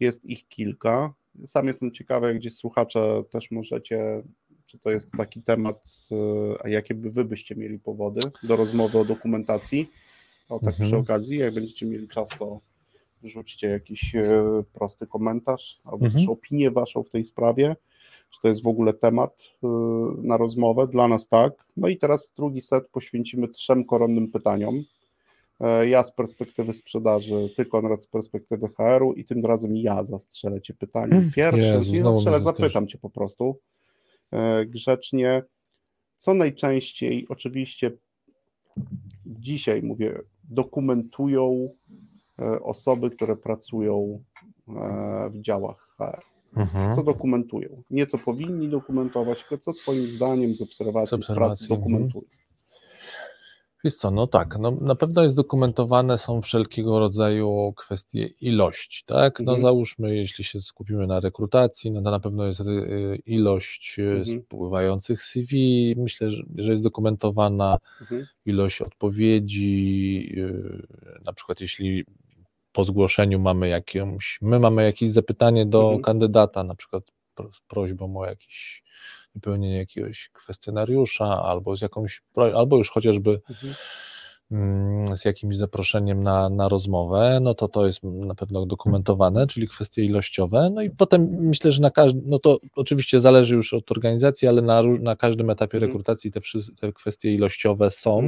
Jest 0.00 0.24
ich 0.24 0.48
kilka. 0.48 1.14
Sam 1.46 1.66
jestem 1.66 1.92
ciekawy, 1.92 2.26
jak 2.26 2.36
gdzieś 2.36 2.54
słuchacze 2.54 3.22
też 3.30 3.50
możecie, 3.50 4.22
czy 4.66 4.78
to 4.78 4.90
jest 4.90 5.10
taki 5.18 5.42
temat, 5.42 5.84
e, 6.12 6.16
a 6.64 6.68
jakie 6.68 6.94
by 6.94 7.10
wy 7.10 7.24
byście 7.24 7.54
mieli 7.54 7.78
powody 7.78 8.20
do 8.42 8.56
rozmowy 8.56 8.98
o 8.98 9.04
dokumentacji. 9.04 9.86
O 10.48 10.58
tak 10.58 10.68
Mhm. 10.68 10.88
przy 10.88 10.96
okazji, 10.96 11.38
jak 11.38 11.54
będziecie 11.54 11.86
mieli 11.86 12.08
czas, 12.08 12.28
to 12.38 12.60
wrzućcie 13.22 13.68
jakiś 13.68 14.14
e, 14.14 14.42
prosty 14.72 15.06
komentarz 15.06 15.80
albo 15.84 15.96
Mhm. 16.06 16.12
też 16.12 16.28
opinię 16.28 16.70
waszą 16.70 17.02
w 17.02 17.08
tej 17.08 17.24
sprawie, 17.24 17.76
czy 18.30 18.40
to 18.42 18.48
jest 18.48 18.62
w 18.62 18.66
ogóle 18.66 18.94
temat 18.94 19.36
e, 19.64 19.66
na 20.22 20.36
rozmowę. 20.36 20.86
Dla 20.86 21.08
nas 21.08 21.28
tak. 21.28 21.52
No 21.76 21.88
i 21.88 21.96
teraz 21.96 22.32
drugi 22.36 22.60
set 22.60 22.88
poświęcimy 22.88 23.48
trzem 23.48 23.84
koronnym 23.84 24.28
pytaniom. 24.30 24.82
E, 25.60 25.88
Ja 25.88 26.02
z 26.02 26.12
perspektywy 26.12 26.72
sprzedaży, 26.72 27.48
ty 27.56 27.66
Konrad 27.66 28.02
z 28.02 28.06
perspektywy 28.06 28.68
HR-u 28.68 29.12
i 29.12 29.24
tym 29.24 29.46
razem 29.46 29.76
ja 29.76 30.04
zastrzelę 30.04 30.60
cię 30.60 30.74
pytaniem. 30.74 31.18
Mm, 31.18 31.32
Pierwsze, 31.32 31.60
Jezu, 31.74 31.92
nie 31.92 32.02
zastrzelę, 32.04 32.40
zapytam 32.40 32.86
cię 32.86 32.98
po 32.98 33.10
prostu 33.10 33.58
grzecznie, 34.66 35.42
co 36.18 36.34
najczęściej 36.34 37.26
oczywiście 37.28 37.90
dzisiaj 39.26 39.82
mówię, 39.82 40.18
dokumentują 40.44 41.68
osoby, 42.62 43.10
które 43.10 43.36
pracują 43.36 44.22
e, 44.68 45.30
w 45.30 45.40
działach 45.40 45.76
HR. 45.80 46.20
Mhm. 46.56 46.96
Co 46.96 47.02
dokumentują? 47.02 47.82
Nie 47.90 48.06
co 48.06 48.18
powinni 48.18 48.68
dokumentować, 48.68 49.40
tylko 49.40 49.58
co 49.58 49.72
Twoim 49.72 50.06
zdaniem 50.06 50.54
z 50.54 50.62
obserwacji, 50.62 51.06
Z 51.06 51.10
z, 51.10 51.26
pracy 51.26 51.32
obserwacji, 51.32 51.64
mhm. 51.64 51.80
dokumentują. 51.80 52.42
Wiesz 53.84 53.94
co, 53.96 54.10
no 54.10 54.26
tak, 54.26 54.58
no, 54.58 54.70
na 54.70 54.94
pewno 54.94 55.22
jest 55.22 55.36
dokumentowane 55.36 56.18
są 56.18 56.42
wszelkiego 56.42 56.98
rodzaju 56.98 57.72
kwestie 57.76 58.26
ilości, 58.40 59.04
tak? 59.06 59.40
No 59.40 59.52
Mhm. 59.52 59.60
załóżmy, 59.60 60.16
jeśli 60.16 60.44
się 60.44 60.60
skupimy 60.60 61.06
na 61.06 61.20
rekrutacji, 61.20 61.90
no 61.90 62.02
to 62.02 62.10
na 62.10 62.20
pewno 62.20 62.46
jest 62.46 62.60
y, 62.60 63.22
ilość 63.26 63.96
Mhm. 63.98 64.42
spływających 64.42 65.22
CV, 65.22 65.94
myślę, 65.98 66.30
że, 66.30 66.42
jest 66.56 66.82
dokumentowana 66.82 67.78
Mhm. 68.00 68.26
ilość 68.46 68.82
odpowiedzi, 68.82 70.34
na 71.24 71.32
przykład 71.32 71.60
jeśli 71.60 72.04
po 72.72 72.84
zgłoszeniu 72.84 73.38
mamy 73.40 73.68
jakąś, 73.68 74.38
my 74.42 74.58
mamy 74.60 74.84
jakieś 74.84 75.10
zapytanie 75.10 75.66
do 75.66 75.82
Mhm. 75.82 76.02
kandydata, 76.02 76.64
na 76.64 76.74
przykład 76.74 77.02
z 77.52 77.60
prośbą 77.68 78.16
o 78.16 78.26
jakieś 78.26 78.82
wypełnienie 79.34 79.76
jakiegoś 79.76 80.30
kwestionariusza, 80.32 81.42
albo 81.42 81.76
z 81.76 81.80
jakąś, 81.80 82.22
albo 82.54 82.76
już 82.76 82.90
chociażby 82.90 83.40
Mhm. 83.50 83.74
mm, 84.52 85.16
z 85.16 85.24
jakimś 85.24 85.56
zaproszeniem 85.56 86.22
na, 86.22 86.48
na 86.50 86.68
rozmowę, 86.68 87.38
no 87.42 87.54
to 87.54 87.68
to 87.68 87.86
jest 87.86 88.02
na 88.02 88.34
pewno 88.34 88.66
dokumentowane, 88.66 89.46
czyli 89.46 89.68
kwestie 89.68 90.04
ilościowe. 90.04 90.70
No 90.74 90.82
i 90.82 90.90
potem 90.90 91.28
myślę, 91.40 91.72
że 91.72 91.82
na 91.82 91.90
każdym, 91.90 92.22
no 92.26 92.38
to 92.38 92.58
oczywiście 92.76 93.20
zależy 93.20 93.54
już 93.54 93.74
od 93.74 93.90
organizacji, 93.92 94.48
ale 94.48 94.62
na, 94.62 94.82
na 94.82 95.16
każdym 95.16 95.50
etapie 95.50 95.76
Mhm. 95.76 95.88
rekrutacji 95.90 96.32
te, 96.32 96.40
te 96.80 96.92
kwestie 96.92 97.34
ilościowe 97.34 97.90
są. 97.90 98.22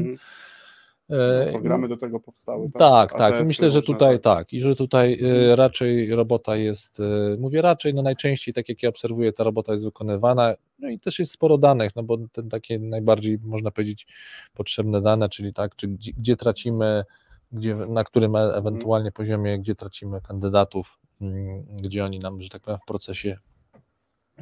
Mhm. 1.14 1.42
E, 1.42 1.46
No, 1.46 1.52
programy 1.52 1.88
do 1.88 1.96
tego 1.96 2.20
powstały. 2.20 2.66
tak, 2.70 3.12
tak. 3.12 3.20
ATS-y 3.34 3.44
myślę, 3.44 3.70
że 3.70 3.82
tutaj 3.82 4.20
tak. 4.20 4.52
I 4.52 4.60
że 4.60 4.76
tutaj 4.76 5.12
e, 5.12 5.16
Mhm. 5.26 5.54
raczej 5.58 6.14
robota 6.14 6.56
jest, 6.56 7.00
e, 7.00 7.36
mówię 7.38 7.62
raczej, 7.62 7.94
no 7.94 8.02
najczęściej, 8.02 8.54
tak 8.54 8.68
jak 8.68 8.82
ja 8.82 8.88
obserwuję, 8.88 9.32
ta 9.32 9.44
robota 9.44 9.72
jest 9.72 9.84
wykonywana. 9.84 10.54
No 10.78 10.88
i 10.88 10.98
też 11.00 11.18
jest 11.18 11.32
sporo 11.32 11.58
danych, 11.58 11.96
no 11.96 12.02
bo 12.02 12.18
te 12.32 12.42
takie 12.42 12.78
najbardziej, 12.78 13.38
można 13.42 13.70
powiedzieć, 13.70 14.06
potrzebne 14.54 15.00
dane, 15.00 15.28
czyli 15.28 15.52
tak, 15.54 15.76
czy 15.76 15.88
gdzie, 15.88 16.12
gdzie 16.12 16.36
tracimy, 16.36 17.04
gdzie, 17.52 17.74
na 17.74 18.04
którym 18.04 18.36
e- 18.36 18.54
ewentualnie 18.54 19.12
poziomie, 19.12 19.58
gdzie 19.58 19.74
tracimy 19.74 20.20
kandydatów, 20.20 20.98
mm, 21.20 21.64
gdzie 21.82 22.04
oni 22.04 22.18
nam, 22.18 22.40
że 22.40 22.48
tak 22.48 22.62
powiem, 22.62 22.78
w 22.82 22.84
procesie 22.86 23.38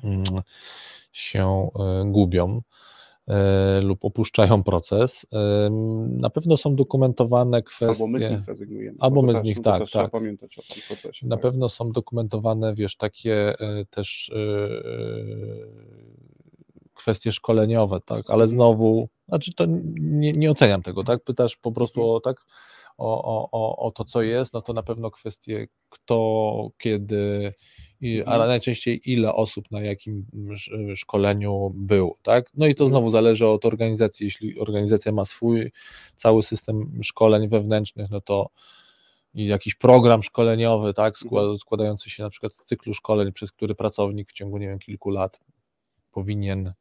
mm, 0.04 0.22
się 1.12 1.68
gubią 2.04 2.60
lub 3.82 4.04
opuszczają 4.04 4.62
proces. 4.62 5.26
E, 5.32 5.70
Na 6.08 6.30
pewno 6.30 6.56
są 6.56 6.76
dokumentowane 6.76 7.62
kwestie. 7.62 7.86
Albo 8.04 8.06
my 8.06 8.18
z 8.28 8.30
nich 8.30 8.48
rezygnujemy. 8.48 8.96
Albo 9.00 9.22
my 9.22 9.32
z 9.32 9.36
też- 9.36 9.44
nich, 9.44 9.56
no 9.56 9.62
tak, 9.62 9.80
też 9.80 9.90
Trzeba 9.90 10.04
tak. 10.04 10.12
pamiętać 10.12 10.58
o 10.58 10.62
tym 10.62 10.82
procesie. 10.88 11.26
Na 11.26 11.36
tak. 11.36 11.42
pewno 11.42 11.68
są 11.68 11.92
dokumentowane, 11.92 12.74
wiesz, 12.74 12.96
takie 12.96 13.60
e, 13.60 13.84
też 13.90 14.30
e, 14.34 14.68
kwestie 16.94 17.32
szkoleniowe, 17.32 17.98
tak, 18.06 18.30
ale 18.30 18.44
Mhm. 18.44 18.50
znowu, 18.50 19.08
znaczy 19.28 19.54
to 19.54 19.64
nie, 20.00 20.32
nie 20.32 20.50
oceniam 20.50 20.82
tego, 20.82 21.04
tak, 21.04 21.24
pytasz 21.24 21.56
po 21.56 21.72
prostu 21.72 22.00
Mhm. 22.00 22.16
o, 22.16 22.20
tak, 22.20 22.36
o, 22.98 23.48
o, 23.52 23.76
o 23.86 23.90
to, 23.90 24.04
co 24.04 24.22
jest, 24.22 24.52
no 24.54 24.62
to 24.62 24.72
na 24.72 24.82
pewno 24.82 25.10
kwestie 25.10 25.68
kto, 25.88 26.68
kiedy, 26.78 27.52
i, 28.02 28.18
Mhm. 28.18 28.34
ale 28.34 28.48
najczęściej 28.48 29.00
ile 29.12 29.34
osób 29.34 29.70
na 29.70 29.80
jakim 29.80 30.26
sz- 30.52 30.98
szkoleniu 30.98 31.72
było, 31.74 32.16
tak, 32.22 32.50
no 32.54 32.66
i 32.66 32.74
to 32.74 32.84
Mhm. 32.84 32.90
znowu 32.90 33.10
zależy 33.10 33.46
od 33.46 33.64
organizacji, 33.64 34.24
jeśli 34.24 34.58
organizacja 34.60 35.12
ma 35.12 35.24
swój 35.24 35.72
cały 36.16 36.42
system 36.42 37.00
szkoleń 37.02 37.48
wewnętrznych, 37.48 38.10
no 38.10 38.20
to 38.20 38.48
jakiś 39.34 39.74
program 39.74 40.22
szkoleniowy, 40.22 40.94
tak, 40.94 41.14
Mhm. 41.24 41.58
składający 41.58 42.10
się 42.10 42.22
na 42.22 42.30
przykład 42.30 42.54
z 42.54 42.64
cyklu 42.64 42.94
szkoleń, 42.94 43.32
przez 43.32 43.52
który 43.52 43.74
pracownik 43.74 44.28
w 44.30 44.32
ciągu, 44.32 44.58
nie 44.58 44.66
wiem, 44.68 44.78
kilku 44.78 45.10
lat 45.10 45.40
powinien 46.12 46.72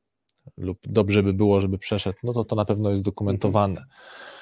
lub 0.58 0.78
dobrze 0.88 1.24
by 1.24 1.34
było, 1.34 1.62
żeby 1.62 1.78
przeszedł, 1.78 2.18
no 2.24 2.34
to 2.34 2.44
to 2.46 2.56
na 2.56 2.66
pewno 2.66 2.90
jest 2.90 3.02
dokumentowane. 3.04 3.86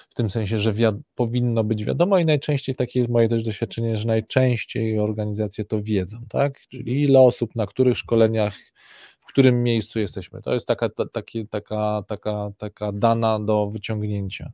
W 0.09 0.13
tym 0.13 0.29
sensie, 0.29 0.59
że 0.59 0.73
powinno 1.15 1.63
być 1.63 1.85
wiadomo 1.85 2.19
i 2.19 2.25
najczęściej 2.25 2.75
takie 2.75 2.99
jest 2.99 3.11
moje 3.11 3.29
też 3.29 3.43
doświadczenie, 3.43 3.97
że 3.97 4.07
najczęściej 4.07 4.99
organizacje 4.99 5.65
to 5.65 5.81
wiedzą, 5.83 6.17
tak? 6.29 6.59
Czyli 6.69 7.03
ile 7.03 7.19
osób, 7.19 7.55
na 7.55 7.65
których 7.67 7.97
szkoleniach, 7.97 8.57
w 9.21 9.25
którym 9.25 9.63
miejscu 9.63 9.99
jesteśmy. 9.99 10.41
To 10.41 10.53
jest 10.53 10.67
taka, 10.67 10.89
ta, 10.89 11.05
takie, 11.05 11.47
taka, 11.47 12.03
taka, 12.07 12.51
taka 12.57 12.91
dana 12.91 13.39
do 13.39 13.69
wyciągnięcia. 13.69 14.51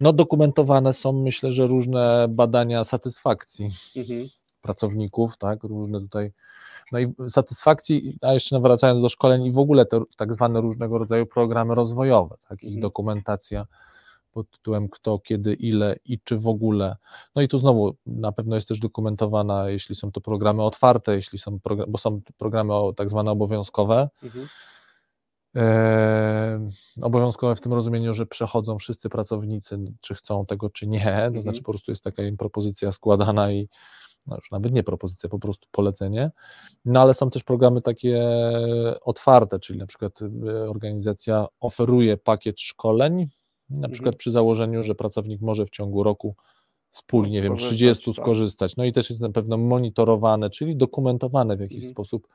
No 0.00 0.12
dokumentowane 0.12 0.92
są 0.92 1.12
myślę, 1.12 1.52
że 1.52 1.66
różne 1.66 2.26
badania 2.30 2.84
satysfakcji 2.84 3.68
Mhm. 3.96 4.28
pracowników, 4.62 5.38
tak, 5.38 5.64
różne 5.64 6.00
tutaj, 6.00 6.32
no 6.92 6.98
i 6.98 7.14
satysfakcji, 7.28 8.18
a 8.22 8.32
jeszcze 8.34 8.60
wracając 8.60 9.02
do 9.02 9.08
szkoleń 9.08 9.44
i 9.44 9.52
w 9.52 9.58
ogóle 9.58 9.86
te 9.86 10.00
tak 10.16 10.34
zwane 10.34 10.60
różnego 10.60 10.98
rodzaju 10.98 11.26
programy 11.26 11.74
rozwojowe, 11.74 12.36
tak, 12.48 12.62
ich 12.62 12.68
Mhm. 12.68 12.80
dokumentacja 12.80 13.66
pod 14.36 14.50
tytułem 14.50 14.88
kto, 14.88 15.18
kiedy, 15.18 15.54
ile 15.54 15.96
i 16.04 16.20
czy 16.24 16.38
w 16.38 16.48
ogóle. 16.48 16.96
No 17.34 17.42
i 17.42 17.48
tu 17.48 17.58
znowu 17.58 17.96
na 18.06 18.32
pewno 18.32 18.54
jest 18.54 18.68
też 18.68 18.78
dokumentowana, 18.78 19.68
jeśli 19.70 19.94
są 19.94 20.12
to 20.12 20.20
programy 20.20 20.62
otwarte, 20.62 21.14
jeśli 21.14 21.38
są, 21.38 21.58
bo 21.88 21.98
są 21.98 22.20
programy 22.38 22.72
tak 22.96 23.10
zwane 23.10 23.30
obowiązkowe, 23.30 24.08
Mhm. 24.22 24.46
Eee, 25.54 26.58
obowiązkowe 27.02 27.56
w 27.56 27.60
tym 27.60 27.72
rozumieniu, 27.72 28.14
że 28.14 28.26
przechodzą 28.26 28.78
wszyscy 28.78 29.08
pracownicy, 29.08 29.78
czy 30.00 30.14
chcą 30.14 30.46
tego, 30.46 30.70
czy 30.70 30.86
nie. 30.86 31.04
To 31.04 31.10
Mhm. 31.26 31.42
znaczy, 31.42 31.62
po 31.62 31.72
prostu 31.72 31.90
jest 31.92 32.04
taka 32.04 32.22
im 32.22 32.36
propozycja 32.36 32.92
składana 32.92 33.52
i 33.52 33.68
no 34.26 34.36
już 34.36 34.50
nawet 34.50 34.72
nie 34.72 34.82
propozycja, 34.82 35.28
po 35.28 35.38
prostu 35.38 35.68
polecenie. 35.70 36.30
No 36.84 37.00
ale 37.00 37.14
są 37.14 37.30
też 37.30 37.44
programy 37.44 37.82
takie 37.82 38.28
otwarte, 39.00 39.58
czyli 39.58 39.78
na 39.78 39.86
przykład 39.86 40.22
y, 40.22 40.70
organizacja 40.70 41.46
oferuje 41.60 42.16
pakiet 42.16 42.60
szkoleń, 42.60 43.28
na 43.70 43.76
Mhm. 43.76 43.92
przykład 43.92 44.16
przy 44.16 44.32
założeniu, 44.32 44.82
że 44.82 44.94
pracownik 44.94 45.40
może 45.40 45.66
w 45.66 45.70
ciągu 45.70 46.02
roku 46.02 46.34
z 46.92 47.02
No, 47.12 47.26
nie 47.26 47.42
wiem, 47.42 47.52
skorzystać, 47.52 47.68
30 47.76 48.14
tak. 48.14 48.24
skorzystać. 48.24 48.76
No 48.76 48.84
i 48.84 48.92
też 48.92 49.10
jest 49.10 49.22
na 49.22 49.30
pewno 49.32 49.56
monitorowane, 49.56 50.50
czyli 50.50 50.76
dokumentowane 50.76 51.56
w 51.56 51.60
jakiś 51.60 51.76
Mhm. 51.76 51.92
sposób, 51.92 52.28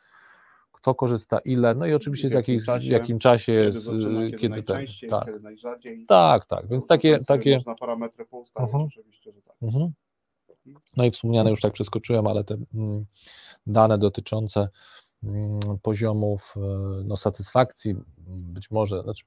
kto 0.71 0.95
korzysta, 0.95 1.39
ile, 1.39 1.75
no 1.75 1.85
i 1.85 1.93
oczywiście 1.93 2.27
W 2.27 2.31
z 2.31 2.33
jakim 2.33 2.53
jakich, 2.55 2.65
czasie, 2.65 2.91
jakim 2.91 3.19
czasie 3.19 3.51
Kiedy 3.53 3.65
jest, 3.65 3.83
zaczyna, 3.83 4.19
kiedy, 4.19 4.37
kiedy 4.37 4.49
najczęściej, 4.49 5.09
tak, 5.09 5.25
kiedy 5.25 5.39
najrzadziej. 5.39 6.05
tak, 6.07 6.45
tak, 6.45 6.67
więc 6.67 6.83
To 6.83 6.87
takie, 6.87 7.19
takie, 7.19 7.55
Można 7.55 7.75
parametry 7.75 8.25
poustawiać, 8.25 8.69
Mhm. 8.73 8.83
oczywiście, 8.87 9.31
że 9.31 9.41
tak. 9.41 9.55
mhm. 9.61 9.91
no 10.97 11.05
i 11.05 11.11
wspomniane 11.11 11.49
już 11.51 11.61
tak 11.61 11.73
przeskoczyłem, 11.73 12.27
ale 12.27 12.43
te 12.43 12.57
mm, 12.73 13.05
dane 13.67 13.97
dotyczące 13.97 14.69
poziomów 15.81 16.55
e, 16.57 16.59
no, 17.05 17.17
satysfakcji, 17.17 17.95
być 18.27 18.71
może, 18.71 19.01
znaczy, 19.01 19.25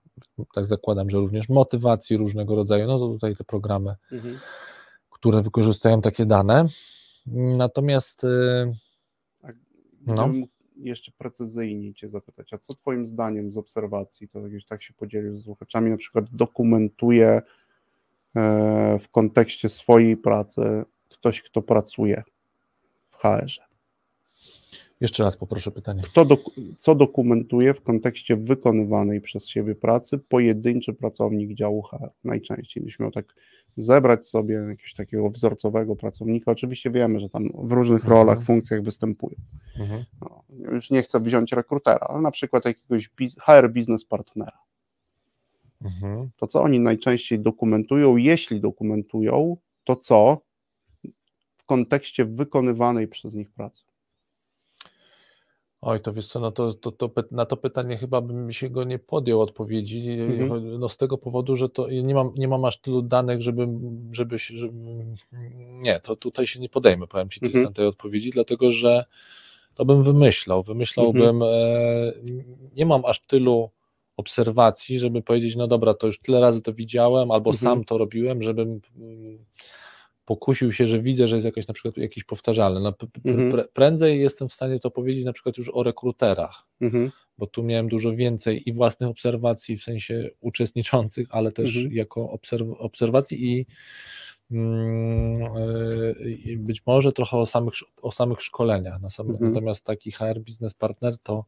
tak 0.54 0.64
zakładam, 0.64 1.10
że 1.10 1.18
również 1.18 1.48
motywacji 1.48 2.16
różnego 2.16 2.54
rodzaju, 2.54 2.86
no 2.86 2.98
to 2.98 3.08
tutaj 3.08 3.36
te 3.36 3.44
programy 3.44 3.94
Mhm. 4.12 4.38
które 5.10 5.42
wykorzystują 5.42 6.00
takie 6.00 6.26
dane. 6.26 6.64
Natomiast 7.26 8.24
y, 8.24 8.74
No. 10.06 10.32
Jeszcze 10.76 11.12
precyzyjniej 11.18 11.94
Cię 11.94 12.08
zapytać, 12.08 12.52
a 12.52 12.58
co 12.58 12.74
Twoim 12.74 13.06
zdaniem 13.06 13.52
z 13.52 13.56
obserwacji, 13.56 14.28
to 14.28 14.40
jakieś 14.40 14.64
tak 14.64 14.82
się 14.82 14.94
podzielił 14.94 15.36
z 15.36 15.44
słuchaczami, 15.44 15.90
na 15.90 15.96
przykład 15.96 16.24
dokumentuje 16.32 17.42
e, 18.36 18.98
w 18.98 19.08
kontekście 19.08 19.68
swojej 19.68 20.16
pracy 20.16 20.84
ktoś, 21.08 21.42
kto 21.42 21.62
pracuje 21.62 22.22
HR-ze. 23.10 23.73
Jeszcze 25.00 25.24
raz 25.24 25.36
poproszę 25.36 25.70
pytanie. 25.70 26.02
Kto 26.02 26.26
co 26.76 26.94
dokumentuje 26.94 27.74
w 27.74 27.80
kontekście 27.80 28.36
wykonywanej 28.36 29.20
przez 29.20 29.48
siebie 29.48 29.74
pracy 29.74 30.18
pojedynczy 30.18 30.94
pracownik 30.94 31.54
działu 31.54 31.82
HR? 31.82 32.10
Najczęściej, 32.24 32.80
gdybyś 32.80 32.98
miał 32.98 33.10
tak 33.10 33.34
zebrać 33.76 34.26
sobie 34.26 34.54
jakiegoś 34.54 34.94
takiego 34.94 35.30
wzorcowego 35.30 35.96
pracownika. 35.96 36.50
Oczywiście 36.50 36.90
wiemy, 36.90 37.20
że 37.20 37.28
tam 37.28 37.48
w 37.54 37.72
różnych 37.72 38.04
Mhm. 38.04 38.10
rolach, 38.12 38.42
funkcjach 38.42 38.82
występują. 38.82 39.36
Mhm. 39.80 40.04
No, 40.20 40.42
już 40.72 40.90
nie 40.90 41.02
chcę 41.02 41.20
wziąć 41.20 41.52
rekrutera, 41.52 42.06
ale 42.08 42.20
na 42.20 42.30
przykład 42.30 42.64
jakiegoś 42.64 43.10
HR 43.40 43.70
biznes 43.72 44.04
partnera. 44.04 44.58
Mhm. 45.84 46.30
To 46.36 46.46
co 46.46 46.62
oni 46.62 46.80
najczęściej 46.80 47.40
dokumentują, 47.40 48.16
jeśli 48.16 48.60
dokumentują, 48.60 49.56
to 49.84 49.96
co 49.96 50.38
w 51.56 51.64
kontekście 51.64 52.24
wykonywanej 52.24 53.08
przez 53.08 53.34
nich 53.34 53.50
pracy. 53.50 53.84
Oj, 55.86 56.00
to 56.00 56.12
wiesz 56.12 56.26
co, 56.26 56.40
no 56.40 56.50
to, 56.52 56.74
to, 56.74 56.92
to, 56.92 57.10
na 57.30 57.46
to 57.46 57.56
pytanie 57.56 57.96
chyba 57.96 58.20
bym 58.20 58.52
się 58.52 58.70
go 58.70 58.84
nie 58.84 58.98
podjął 58.98 59.40
odpowiedzi, 59.40 60.10
Mhm. 60.20 60.78
no 60.78 60.88
z 60.88 60.96
tego 60.96 61.18
powodu, 61.18 61.56
że 61.56 61.68
to 61.68 61.88
nie 61.90 62.14
mam, 62.14 62.32
nie 62.36 62.48
mam 62.48 62.64
aż 62.64 62.78
tylu 62.80 63.02
danych, 63.02 63.42
żeby, 63.42 63.68
żeby, 64.12 64.38
się- 64.38 64.56
żeby 64.56 65.04
nie, 65.80 66.00
to 66.00 66.16
tutaj 66.16 66.46
się 66.46 66.60
nie 66.60 66.68
podejmę, 66.68 67.06
powiem 67.06 67.30
Ci, 67.30 67.40
Mhm. 67.42 67.56
mhm. 67.58 67.74
tej 67.74 67.86
odpowiedzi, 67.86 68.30
dlatego 68.30 68.72
że 68.72 69.04
to 69.74 69.84
bym 69.84 70.02
wymyślał, 70.04 70.62
wymyślałbym, 70.62 71.42
e, 71.42 71.46
nie 72.76 72.86
mam 72.86 73.04
aż 73.04 73.20
tylu 73.20 73.70
obserwacji, 74.16 74.98
żeby 74.98 75.22
powiedzieć, 75.22 75.56
no 75.56 75.66
dobra, 75.66 75.94
to 75.94 76.06
już 76.06 76.18
tyle 76.20 76.40
razy 76.40 76.62
to 76.62 76.72
widziałem, 76.72 77.30
albo 77.30 77.50
Mhm. 77.50 77.62
sam 77.74 77.84
to 77.84 77.98
robiłem, 77.98 78.42
żebym 78.42 78.80
pokusił 80.24 80.72
się, 80.72 80.86
że 80.86 81.00
widzę, 81.00 81.28
że 81.28 81.36
jest 81.36 81.44
jakaś 81.46 81.66
na 81.68 81.74
przykład 81.74 81.96
jakiś 81.96 82.24
powtarzalny. 82.24 82.80
No, 82.80 82.94
Mhm. 83.24 83.64
prędzej 83.72 84.20
jestem 84.20 84.48
w 84.48 84.52
stanie 84.52 84.80
to 84.80 84.90
powiedzieć 84.90 85.24
na 85.24 85.32
przykład 85.32 85.58
już 85.58 85.70
o 85.74 85.82
rekruterach, 85.82 86.66
Mhm. 86.80 87.10
bo 87.38 87.46
tu 87.46 87.62
miałem 87.62 87.88
dużo 87.88 88.12
więcej 88.16 88.68
i 88.68 88.72
własnych 88.72 89.10
obserwacji 89.10 89.78
w 89.78 89.82
sensie 89.82 90.30
uczestniczących, 90.40 91.28
ale 91.30 91.52
też 91.52 91.76
Mhm. 91.76 91.94
jako 91.94 92.26
obserw- 92.36 92.74
obserwacji 92.78 93.52
i, 93.52 93.66
mm, 94.50 95.40
yy, 95.40 96.30
i 96.30 96.56
być 96.56 96.86
może 96.86 97.12
trochę 97.12 97.36
o 97.36 97.46
samych, 97.46 97.74
o 98.02 98.12
samych 98.12 98.42
szkoleniach. 98.42 99.00
Na 99.00 99.10
Mhm. 99.34 99.52
Natomiast 99.52 99.84
taki 99.84 100.12
HR 100.12 100.40
Business 100.40 100.74
Partner 100.74 101.18
to 101.22 101.44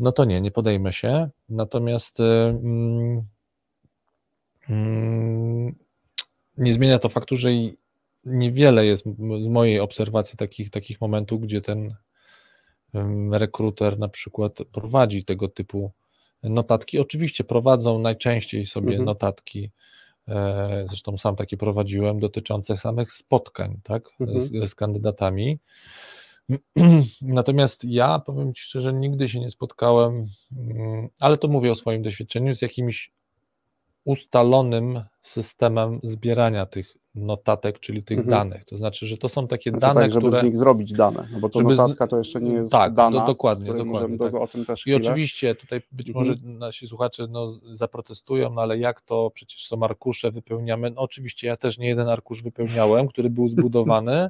no 0.00 0.12
to 0.12 0.24
nie, 0.24 0.40
nie 0.40 0.50
podejmę 0.50 0.92
się. 0.92 1.28
Natomiast 1.48 2.18
yy, 2.18 3.22
nie 6.58 6.72
zmienia 6.72 6.98
to 6.98 7.08
faktu, 7.08 7.36
że 7.36 7.48
niewiele 8.24 8.86
jest 8.86 9.04
z 9.42 9.46
mojej 9.48 9.80
obserwacji 9.80 10.36
takich, 10.36 10.70
takich 10.70 11.00
momentów, 11.00 11.40
gdzie 11.40 11.60
ten 11.60 11.94
rekruter 13.32 13.98
na 13.98 14.08
przykład 14.08 14.52
prowadzi 14.72 15.24
tego 15.24 15.48
typu 15.48 15.92
notatki. 16.42 16.98
Oczywiście 16.98 17.44
prowadzą 17.44 17.98
najczęściej 17.98 18.66
sobie 18.66 18.90
Mhm. 18.90 19.04
notatki, 19.04 19.70
e, 20.28 20.84
zresztą 20.86 21.18
sam 21.18 21.36
takie 21.36 21.56
prowadziłem, 21.56 22.20
dotyczące 22.20 22.76
samych 22.78 23.12
spotkań 23.12 23.80
tak, 23.82 24.08
Mhm. 24.20 24.40
z, 24.40 24.70
z 24.70 24.74
kandydatami. 24.74 25.58
Natomiast 27.22 27.84
ja 27.84 28.18
powiem 28.18 28.54
Ci 28.54 28.62
szczerze, 28.62 28.92
nigdy 28.92 29.28
się 29.28 29.40
nie 29.40 29.50
spotkałem, 29.50 30.26
mm, 30.56 31.08
ale 31.20 31.36
to 31.36 31.48
mówię 31.48 31.72
o 31.72 31.74
swoim 31.74 32.02
doświadczeniu, 32.02 32.54
z 32.54 32.62
jakimś 32.62 33.12
ustalonym 34.04 35.04
systemem 35.28 36.00
zbierania 36.02 36.66
tych 36.66 36.94
notatek, 37.14 37.80
czyli 37.80 38.02
tych 38.02 38.18
Mhm. 38.18 38.38
danych. 38.38 38.64
To 38.64 38.76
znaczy, 38.76 39.06
że 39.06 39.16
to 39.16 39.28
są 39.28 39.46
takie 39.48 39.70
Znaczy 39.70 39.80
dane, 39.80 40.00
tak, 40.00 40.12
żeby 40.12 40.26
które. 40.26 40.40
z 40.40 40.44
nich 40.44 40.56
zrobić 40.56 40.92
dane, 40.92 41.28
no 41.32 41.40
bo 41.40 41.48
to 41.48 41.58
żeby 41.60 41.74
notatka 41.76 42.06
to 42.06 42.18
jeszcze 42.18 42.40
nie 42.40 42.52
jest 42.52 42.72
tak, 42.72 42.94
dana, 42.94 43.20
do- 43.20 43.26
dokładnie, 43.26 43.74
dokładnie, 43.74 44.18
tak. 44.18 44.32
do, 44.32 44.40
o 44.40 44.46
tym 44.48 44.64
też 44.66 44.80
I 44.80 44.82
chwilę. 44.82 44.96
oczywiście 44.96 45.54
tutaj 45.54 45.80
być 45.92 46.08
Mhm. 46.08 46.26
może 46.26 46.38
nasi 46.58 46.88
słuchacze 46.88 47.26
no, 47.30 47.52
zaprotestują, 47.74 48.50
no 48.54 48.62
ale 48.62 48.78
jak 48.78 49.00
to 49.00 49.30
przecież 49.34 49.66
są 49.66 49.82
arkusze, 49.82 50.30
wypełniamy. 50.30 50.90
No 50.90 51.00
oczywiście 51.00 51.46
ja 51.46 51.56
też 51.56 51.78
nie 51.78 51.88
jeden 51.88 52.08
arkusz 52.08 52.42
wypełniałem, 52.42 53.08
który 53.12 53.30
był 53.30 53.48
zbudowany. 53.48 54.28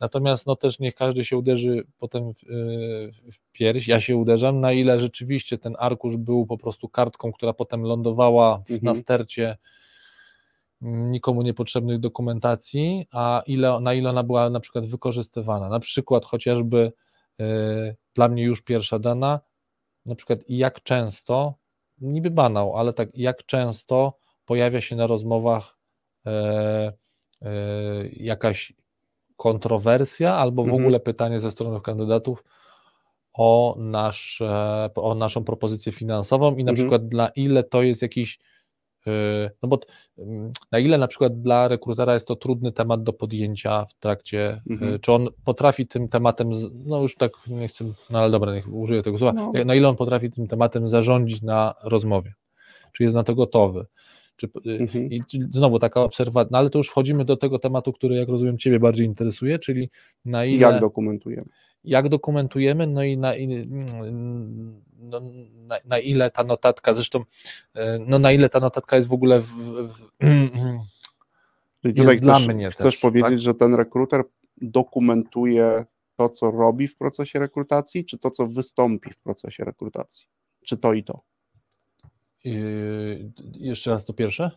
Natomiast 0.00 0.46
no 0.46 0.56
też 0.56 0.78
niech 0.78 0.94
każdy 0.94 1.24
się 1.24 1.36
uderzy 1.36 1.86
potem 1.98 2.34
w, 2.34 2.42
yy, 2.42 3.12
w 3.32 3.52
pierś. 3.52 3.88
Ja 3.88 4.00
się 4.00 4.16
uderzam, 4.16 4.60
na 4.60 4.72
ile 4.72 5.00
rzeczywiście 5.00 5.58
ten 5.58 5.76
arkusz 5.78 6.16
był 6.16 6.46
po 6.46 6.58
prostu 6.58 6.88
kartką, 6.88 7.32
która 7.32 7.52
potem 7.52 7.82
lądowała 7.82 8.58
w, 8.58 8.70
Mhm. 8.70 8.80
na 8.82 8.94
stercie 8.94 9.56
nikomu 10.80 11.42
niepotrzebnych 11.42 11.98
dokumentacji, 12.00 13.06
a 13.12 13.42
ile, 13.46 13.80
na 13.80 13.94
ile 13.94 14.10
ona 14.10 14.22
była 14.22 14.50
na 14.50 14.60
przykład 14.60 14.86
wykorzystywana. 14.86 15.68
Na 15.68 15.80
przykład 15.80 16.24
chociażby 16.24 16.92
yy, 17.38 17.96
dla 18.14 18.28
mnie 18.28 18.42
już 18.42 18.62
pierwsza 18.62 18.98
dana, 18.98 19.40
na 20.06 20.14
przykład 20.14 20.38
jak 20.48 20.82
często, 20.82 21.54
niby 22.00 22.30
banał, 22.30 22.76
ale 22.76 22.92
tak 22.92 23.08
jak 23.18 23.46
często 23.46 24.18
pojawia 24.44 24.80
się 24.80 24.96
na 24.96 25.06
rozmowach 25.06 25.78
e, 26.26 26.92
e, 27.42 27.52
jakaś 28.12 28.72
kontrowersja 29.36 30.34
albo 30.34 30.62
w 30.62 30.66
Mhm. 30.66 30.82
ogóle 30.82 31.00
pytanie 31.00 31.38
ze 31.40 31.50
strony 31.50 31.80
kandydatów 31.80 32.44
o, 33.34 33.74
nasze, 33.78 34.90
o 34.94 35.14
naszą 35.14 35.44
propozycję 35.44 35.92
finansową 35.92 36.56
i 36.56 36.64
na 36.64 36.70
Mhm. 36.70 36.76
przykład 36.76 37.08
dla 37.08 37.28
ile 37.28 37.64
to 37.64 37.82
jest 37.82 38.02
jakiś 38.02 38.38
no 39.62 39.68
bo 39.68 39.78
mm, 40.18 40.52
na 40.72 40.78
ile 40.78 40.98
na 40.98 41.08
przykład 41.08 41.40
dla 41.42 41.68
rekrutera 41.68 42.14
jest 42.14 42.26
to 42.28 42.36
trudny 42.36 42.72
temat 42.72 43.02
do 43.02 43.12
podjęcia 43.12 43.84
w 43.84 43.94
trakcie, 43.94 44.62
Mhm. 44.70 44.94
e, 44.94 44.98
czy 44.98 45.12
on 45.12 45.28
potrafi 45.44 45.86
tym 45.86 46.08
tematem, 46.08 46.50
no 46.84 47.02
już 47.02 47.14
tak 47.14 47.32
nie 47.46 47.68
chcę, 47.68 47.84
no 48.10 48.18
ale 48.18 48.30
dobra, 48.30 48.54
niech 48.54 48.74
użyję 48.74 49.02
tego 49.02 49.18
słowa, 49.18 49.32
No. 49.32 49.52
na 49.64 49.74
ile 49.74 49.88
on 49.88 49.96
potrafi 49.96 50.30
tym 50.30 50.46
tematem 50.46 50.88
zarządzić 50.88 51.42
na 51.42 51.74
rozmowie, 51.84 52.34
czy 52.92 53.02
jest 53.02 53.14
na 53.14 53.22
to 53.22 53.34
gotowy, 53.34 53.86
czy, 54.36 54.46
y, 54.46 54.50
Mhm. 54.80 55.08
i 55.12 55.22
znowu 55.50 55.78
taka 55.78 56.00
obserwacja, 56.02 56.48
no 56.52 56.58
ale 56.58 56.70
to 56.70 56.78
już 56.78 56.88
wchodzimy 56.88 57.24
do 57.24 57.36
tego 57.36 57.58
tematu, 57.58 57.92
który 57.92 58.16
jak 58.16 58.28
rozumiem 58.28 58.58
Ciebie 58.58 58.80
bardziej 58.80 59.06
interesuje, 59.06 59.58
czyli 59.58 59.90
na 60.24 60.44
ile, 60.44 60.60
Jak 60.72 60.80
dokumentujemy? 60.80 61.46
Jak 61.86 62.08
dokumentujemy, 62.08 62.86
no 62.86 63.02
i 63.04 63.16
na, 63.18 63.36
i- 63.36 63.68
no, 64.98 65.20
na, 65.66 65.78
na 65.84 65.98
ile 65.98 66.30
ta 66.30 66.44
notatka, 66.44 66.94
zresztą 66.94 67.24
e, 67.74 67.98
no 67.98 68.18
na 68.18 68.32
ile 68.32 68.48
ta 68.48 68.60
notatka 68.60 68.96
jest 68.96 69.08
w 69.08 69.12
ogóle 69.12 69.40
w, 69.40 69.46
w, 69.48 70.06
Czyli 71.82 71.94
tutaj 71.94 72.20
dla 72.20 72.34
chcesz, 72.34 72.48
mnie 72.48 72.70
chcesz 72.70 72.84
też, 72.94 72.98
powiedzieć, 72.98 73.30
tak? 73.30 73.38
że 73.38 73.54
ten 73.54 73.74
rekruter 73.74 74.24
dokumentuje 74.56 75.84
to, 76.16 76.28
co 76.28 76.50
robi 76.50 76.88
w 76.88 76.96
procesie 76.96 77.38
rekrutacji, 77.38 78.04
czy 78.04 78.18
to, 78.18 78.30
co 78.30 78.46
wystąpi 78.46 79.10
w 79.12 79.18
procesie 79.18 79.64
rekrutacji? 79.64 80.26
Czy 80.64 80.76
to 80.76 80.92
i 80.92 81.04
to? 81.04 81.20
Yy, 82.44 83.32
jeszcze 83.52 83.90
raz 83.90 84.04
to 84.04 84.12
pierwsze? 84.12 84.50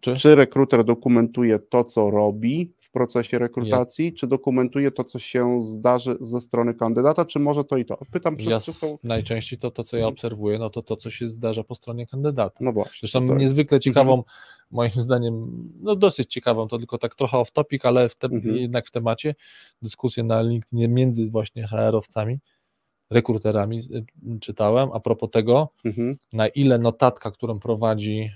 Czy? 0.00 0.14
Czy 0.16 0.34
rekruter 0.34 0.84
dokumentuje 0.84 1.58
to, 1.58 1.84
co 1.84 2.10
robi 2.10 2.72
w 2.80 2.90
procesie 2.90 3.38
rekrutacji, 3.38 4.12
czy 4.12 4.26
dokumentuje 4.26 4.90
to, 4.90 5.04
co 5.04 5.18
się 5.18 5.62
zdarzy 5.64 6.16
ze 6.20 6.40
strony 6.40 6.74
kandydata, 6.74 7.24
czy 7.24 7.38
może 7.38 7.64
to 7.64 7.76
i 7.76 7.84
to? 7.84 7.98
Pytam 8.10 8.36
przez 8.36 8.66
Ja, 8.82 8.88
najczęściej 9.04 9.58
to, 9.58 9.70
to, 9.70 9.84
co 9.84 9.96
ja 9.96 10.02
Mhm. 10.02 10.12
obserwuję, 10.14 10.58
no 10.58 10.70
to 10.70 10.82
to, 10.82 10.96
co 10.96 11.10
się 11.10 11.28
zdarza 11.28 11.64
po 11.64 11.74
stronie 11.74 12.06
kandydata. 12.06 12.56
No 12.60 12.72
właśnie. 12.72 12.98
Zresztą 13.00 13.24
jest- 13.26 13.38
niezwykle 13.38 13.80
ciekawą, 13.80 14.22
moim 14.70 14.90
zdaniem, 14.90 15.64
no 15.80 15.96
dosyć 15.96 16.32
ciekawą, 16.32 16.68
to 16.68 16.78
tylko 16.78 16.98
tak 16.98 17.14
trochę 17.14 17.38
off 17.38 17.50
topic, 17.52 17.84
ale 17.84 18.08
w 18.08 18.16
te, 18.16 18.26
Mhm. 18.26 18.56
jednak 18.56 18.86
w 18.86 18.90
temacie, 18.90 19.34
dyskusję 19.82 20.24
na 20.24 20.42
LinkedInie 20.42 20.88
między 20.88 21.30
właśnie 21.30 21.66
HR-owcami, 21.68 22.38
rekruterami 23.10 23.78
y, 23.78 24.04
czytałem, 24.40 24.88
a 24.92 25.00
propos 25.00 25.30
tego, 25.30 25.68
Mhm. 25.84 26.16
na 26.32 26.48
ile 26.48 26.78
notatka, 26.78 27.30
którą 27.30 27.58
prowadzi, 27.60 28.30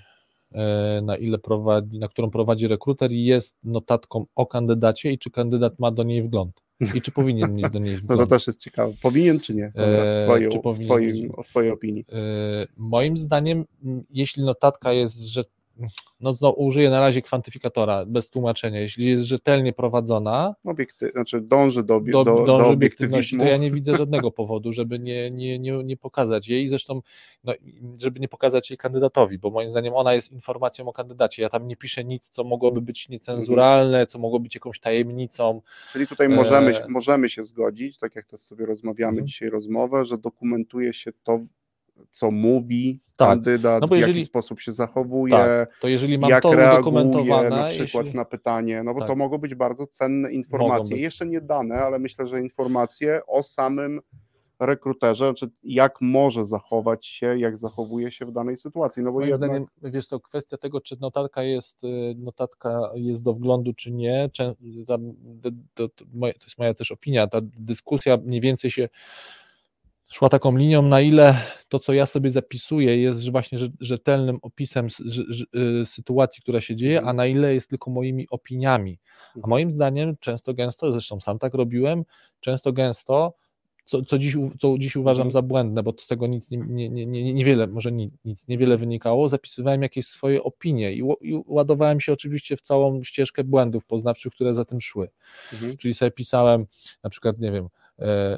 na 1.01 1.17
ile 1.17 1.37
prowadzi, 1.37 1.99
na 1.99 2.07
którą 2.07 2.29
prowadzi 2.31 2.67
rekruter, 2.67 3.11
jest 3.11 3.55
notatką 3.63 4.25
o 4.35 4.45
kandydacie 4.45 5.11
i 5.11 5.17
czy 5.17 5.31
kandydat 5.31 5.79
ma 5.79 5.91
do 5.91 6.03
niej 6.03 6.23
wgląd. 6.23 6.61
I 6.95 7.01
czy 7.01 7.11
powinien 7.11 7.55
mieć 7.55 7.69
do 7.69 7.79
niej 7.79 7.95
No 7.95 7.99
to 8.07 8.13
wgląd. 8.13 8.29
też 8.29 8.47
jest 8.47 8.59
ciekawe. 8.59 8.93
Powinien 9.01 9.39
czy 9.39 9.55
nie? 9.55 9.71
W, 9.75 10.23
twoją, 10.23 10.49
czy 10.49 10.57
w, 10.57 10.61
powinien 10.61 10.87
twoim, 10.87 11.27
być? 11.27 11.45
w 11.45 11.49
twojej 11.49 11.71
opinii. 11.71 12.05
E, 12.11 12.15
Moim 12.77 13.17
zdaniem, 13.17 13.65
jeśli 14.09 14.43
notatka 14.43 14.93
jest, 14.93 15.19
że 15.19 15.43
no, 16.19 16.37
no 16.41 16.51
użyję 16.51 16.89
na 16.89 16.99
razie 16.99 17.21
kwantyfikatora 17.21 18.05
bez 18.05 18.29
tłumaczenia, 18.29 18.79
jeśli 18.79 19.05
jest 19.05 19.23
rzetelnie 19.23 19.73
prowadzona, 19.73 20.55
Obiekty, 20.65 21.11
znaczy 21.13 21.41
dąży 21.41 21.83
do, 21.83 21.99
do, 21.99 22.23
do, 22.23 22.45
do, 22.45 22.67
obiektywności, 22.67 23.37
to 23.37 23.43
ja 23.43 23.57
nie 23.57 23.71
widzę 23.71 23.97
żadnego 23.97 24.31
powodu, 24.31 24.73
żeby 24.73 24.99
nie, 24.99 25.31
nie, 25.31 25.59
nie, 25.59 25.83
nie 25.83 25.97
pokazać 25.97 26.47
jej, 26.47 26.69
zresztą 26.69 27.01
no, 27.43 27.53
żeby 27.97 28.19
nie 28.19 28.27
pokazać 28.27 28.69
jej 28.69 28.77
kandydatowi, 28.77 29.37
bo 29.37 29.49
moim 29.49 29.71
zdaniem 29.71 29.93
ona 29.93 30.13
jest 30.13 30.31
informacją 30.31 30.87
o 30.87 30.93
kandydacie. 30.93 31.41
Ja 31.41 31.49
tam 31.49 31.67
nie 31.67 31.75
piszę 31.75 32.03
nic, 32.03 32.29
co 32.29 32.43
mogłoby 32.43 32.81
być 32.81 33.09
niecenzuralne, 33.09 34.07
co 34.07 34.19
mogło 34.19 34.39
być 34.39 34.55
jakąś 34.55 34.79
tajemnicą. 34.79 35.61
Czyli 35.91 36.07
tutaj 36.07 36.29
możemy, 36.29 36.77
Eee. 36.77 36.89
możemy 36.89 37.29
się 37.29 37.43
zgodzić, 37.43 37.97
tak 37.97 38.15
jak 38.15 38.25
też 38.25 38.39
sobie 38.39 38.65
rozmawiamy 38.65 39.11
Mhm. 39.11 39.27
dzisiaj 39.27 39.49
rozmowę, 39.49 40.05
że 40.05 40.17
dokumentuje 40.17 40.93
się 40.93 41.11
to, 41.23 41.39
co 42.09 42.31
mówi 42.31 42.99
Tak. 43.15 43.27
kandydat, 43.27 43.81
No 43.81 43.87
bo 43.87 43.95
w 43.95 43.97
jeżeli- 43.97 44.19
jaki 44.19 44.25
sposób 44.25 44.59
się 44.59 44.71
zachowuje, 44.71 45.33
Tak, 45.33 45.79
to 45.81 45.87
jeżeli 45.87 46.19
mam 46.19 46.29
jak 46.29 46.43
to 46.43 46.55
reaguje 46.55 47.49
na 47.49 47.67
przykład 47.67 48.05
jeśli... 48.05 48.17
na 48.17 48.25
pytanie, 48.25 48.83
no 48.83 48.93
bo 48.93 48.99
Tak. 48.99 49.09
to 49.09 49.15
mogą 49.15 49.37
być 49.37 49.55
bardzo 49.55 49.87
cenne 49.87 50.31
informacje, 50.31 50.97
jeszcze 50.97 51.25
nie 51.25 51.41
dane, 51.41 51.75
ale 51.75 51.99
myślę, 51.99 52.27
że 52.27 52.41
informacje 52.41 53.21
o 53.27 53.43
samym 53.43 54.01
rekruterze, 54.59 55.33
czy 55.33 55.49
jak 55.63 55.95
może 56.01 56.45
zachować 56.45 57.05
się, 57.05 57.39
jak 57.39 57.57
zachowuje 57.57 58.11
się 58.11 58.25
w 58.25 58.31
danej 58.31 58.57
sytuacji, 58.57 59.03
no 59.03 59.11
bo 59.11 59.19
Moim 59.19 59.29
jednak... 59.29 59.49
zdaniem, 59.49 59.67
wiesz 59.83 60.07
to 60.07 60.19
kwestia 60.19 60.57
tego, 60.57 60.81
czy 60.81 60.97
notatka 60.99 61.43
jest, 61.43 61.83
y, 61.83 62.15
notatka 62.17 62.91
jest 62.95 63.21
do 63.21 63.33
wglądu, 63.33 63.73
czy 63.73 63.91
nie, 63.91 64.29
to 65.73 65.85
jest 66.43 66.57
moja 66.57 66.73
też 66.73 66.91
opinia, 66.91 67.27
ta 67.27 67.39
dyskusja 67.43 68.17
mniej 68.17 68.41
więcej 68.41 68.71
się 68.71 68.89
szła 70.11 70.29
taką 70.29 70.57
linią, 70.57 70.81
na 70.81 71.01
ile 71.01 71.35
to, 71.69 71.79
co 71.79 71.93
ja 71.93 72.05
sobie 72.05 72.29
zapisuję, 72.29 72.97
jest 73.01 73.31
właśnie 73.31 73.57
rze- 73.57 73.71
rzetelnym 73.79 74.39
opisem 74.41 74.87
y, 75.55 75.85
sytuacji, 75.85 76.41
która 76.41 76.61
się 76.61 76.75
dzieje, 76.75 77.01
a 77.01 77.13
na 77.13 77.25
ile 77.25 77.53
jest 77.53 77.69
tylko 77.69 77.91
moimi 77.91 78.27
opiniami. 78.29 78.99
A 79.27 79.35
Mhm. 79.37 79.49
moim 79.49 79.71
zdaniem 79.71 80.15
często 80.19 80.53
gęsto, 80.53 80.91
zresztą 80.91 81.19
sam 81.19 81.39
tak 81.39 81.53
robiłem, 81.53 82.03
często 82.39 82.73
gęsto, 82.73 83.33
co, 83.83 84.01
co, 84.01 84.17
dziś, 84.17 84.35
co 84.59 84.75
dziś 84.79 84.95
uważam 84.95 85.21
Mhm. 85.27 85.31
za 85.31 85.41
błędne, 85.41 85.83
bo 85.83 85.93
z 85.99 86.07
tego 86.07 86.27
nic 86.27 86.51
nie, 86.51 86.57
nie, 86.57 86.89
nie, 86.89 87.05
nie, 87.05 87.33
niewiele, 87.33 87.67
może 87.67 87.91
ni- 87.91 88.11
nic, 88.25 88.47
niewiele 88.47 88.77
wynikało, 88.77 89.29
zapisywałem 89.29 89.81
jakieś 89.81 90.07
swoje 90.07 90.43
opinie 90.43 90.93
i, 90.93 91.01
i 91.21 91.41
ładowałem 91.45 91.99
się 91.99 92.13
oczywiście 92.13 92.57
w 92.57 92.61
całą 92.61 93.03
ścieżkę 93.03 93.43
błędów 93.43 93.85
poznawczych, 93.85 94.33
które 94.33 94.53
za 94.53 94.65
tym 94.65 94.81
szły. 94.81 95.09
Mhm. 95.53 95.77
Czyli 95.77 95.93
sobie 95.93 96.11
pisałem 96.11 96.65
na 97.03 97.09
przykład, 97.09 97.39
nie 97.39 97.51
wiem, 97.51 97.67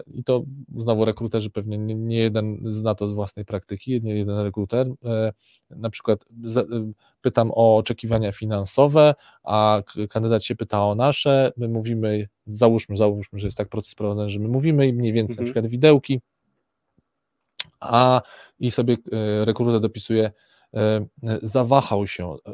i 0.08 0.24
to 0.24 0.44
znowu 0.78 1.06
rekruterzy 1.06 1.50
pewnie 1.50 1.78
nie, 1.78 1.96
nie 1.96 2.18
jeden 2.18 2.60
zna 2.64 2.96
to 2.96 3.08
z 3.08 3.14
własnej 3.14 3.46
praktyki, 3.46 4.02
nie 4.02 4.16
jeden 4.16 4.40
rekruter, 4.40 4.88
e, 5.06 5.34
na 5.70 5.90
przykład 5.90 6.26
e, 6.56 6.64
pytam 7.22 7.52
o 7.56 7.78
oczekiwania 7.78 8.32
finansowe, 8.32 9.14
a 9.44 9.82
kandydat 10.10 10.44
się 10.44 10.56
pyta 10.56 10.86
o 10.86 10.96
nasze, 10.96 11.52
my 11.58 11.68
mówimy, 11.68 12.28
załóżmy, 12.48 12.98
załóżmy, 12.98 13.40
że 13.40 13.48
jest 13.48 13.58
tak 13.58 13.70
proces 13.70 13.96
prowadzony, 13.96 14.30
że 14.30 14.40
my 14.40 14.48
mówimy 14.48 14.88
i 14.88 14.94
mniej 14.94 15.14
więcej 15.14 15.36
na 15.36 15.42
Mhm. 15.42 15.46
przykład 15.46 15.68
widełki, 15.72 16.22
a 17.80 18.22
i 18.60 18.72
sobie 18.72 18.94
e, 19.12 19.46
rekruter 19.46 19.80
dopisuje 19.80 20.26
e, 20.26 20.32
e, 20.32 20.34
zawahał 21.42 22.08
się, 22.08 22.34
e, 22.34 22.54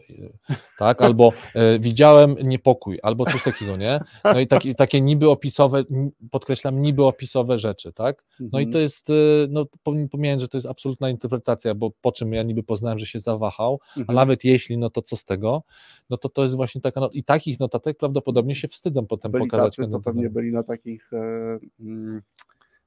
tak, 0.78 1.02
albo 1.02 1.34
e, 1.56 1.80
widziałem 1.80 2.36
niepokój, 2.44 3.00
albo 3.04 3.26
coś 3.26 3.44
takiego, 3.44 3.78
nie? 3.78 4.00
No 4.24 4.40
i 4.40 4.48
taki, 4.48 4.76
takie 4.76 5.02
niby 5.02 5.30
opisowe, 5.30 5.84
podkreślam, 6.32 6.82
niby 6.82 7.04
opisowe 7.06 7.60
rzeczy, 7.60 7.94
tak? 7.94 8.24
No 8.40 8.60
i 8.60 8.64
Mhm. 8.64 8.72
to 8.72 8.80
jest, 8.80 9.10
e, 9.10 9.14
no 9.50 9.66
pom- 9.84 10.08
pomijając, 10.10 10.42
że 10.42 10.48
to 10.48 10.58
jest 10.58 10.68
absolutna 10.68 11.10
interpretacja, 11.10 11.76
bo 11.76 11.92
po 12.02 12.12
czym 12.12 12.34
ja 12.34 12.44
niby 12.44 12.64
poznałem, 12.64 13.00
że 13.00 13.06
się 13.06 13.20
zawahał, 13.20 13.80
a 13.96 14.00
Mhm. 14.00 14.16
nawet 14.16 14.44
jeśli, 14.44 14.78
no 14.78 14.90
to 14.90 15.02
co 15.02 15.16
z 15.16 15.26
tego? 15.26 15.64
No 16.10 16.18
to 16.18 16.30
to 16.30 16.44
jest 16.44 16.56
właśnie 16.56 16.82
taka, 16.82 17.00
no, 17.00 17.10
i 17.14 17.24
takich 17.24 17.60
notatek 17.60 17.98
prawdopodobnie 17.98 18.56
się 18.56 18.68
wstydzą 18.68 19.06
potem 19.08 19.32
byli 19.32 19.44
pokazać. 19.48 19.76
tacy, 19.76 19.88
co 19.92 20.00
pewnie 20.00 20.30
byli 20.30 20.52
na 20.52 20.64
takich, 20.64 21.14
e, 21.14 21.60
mm, 21.80 22.22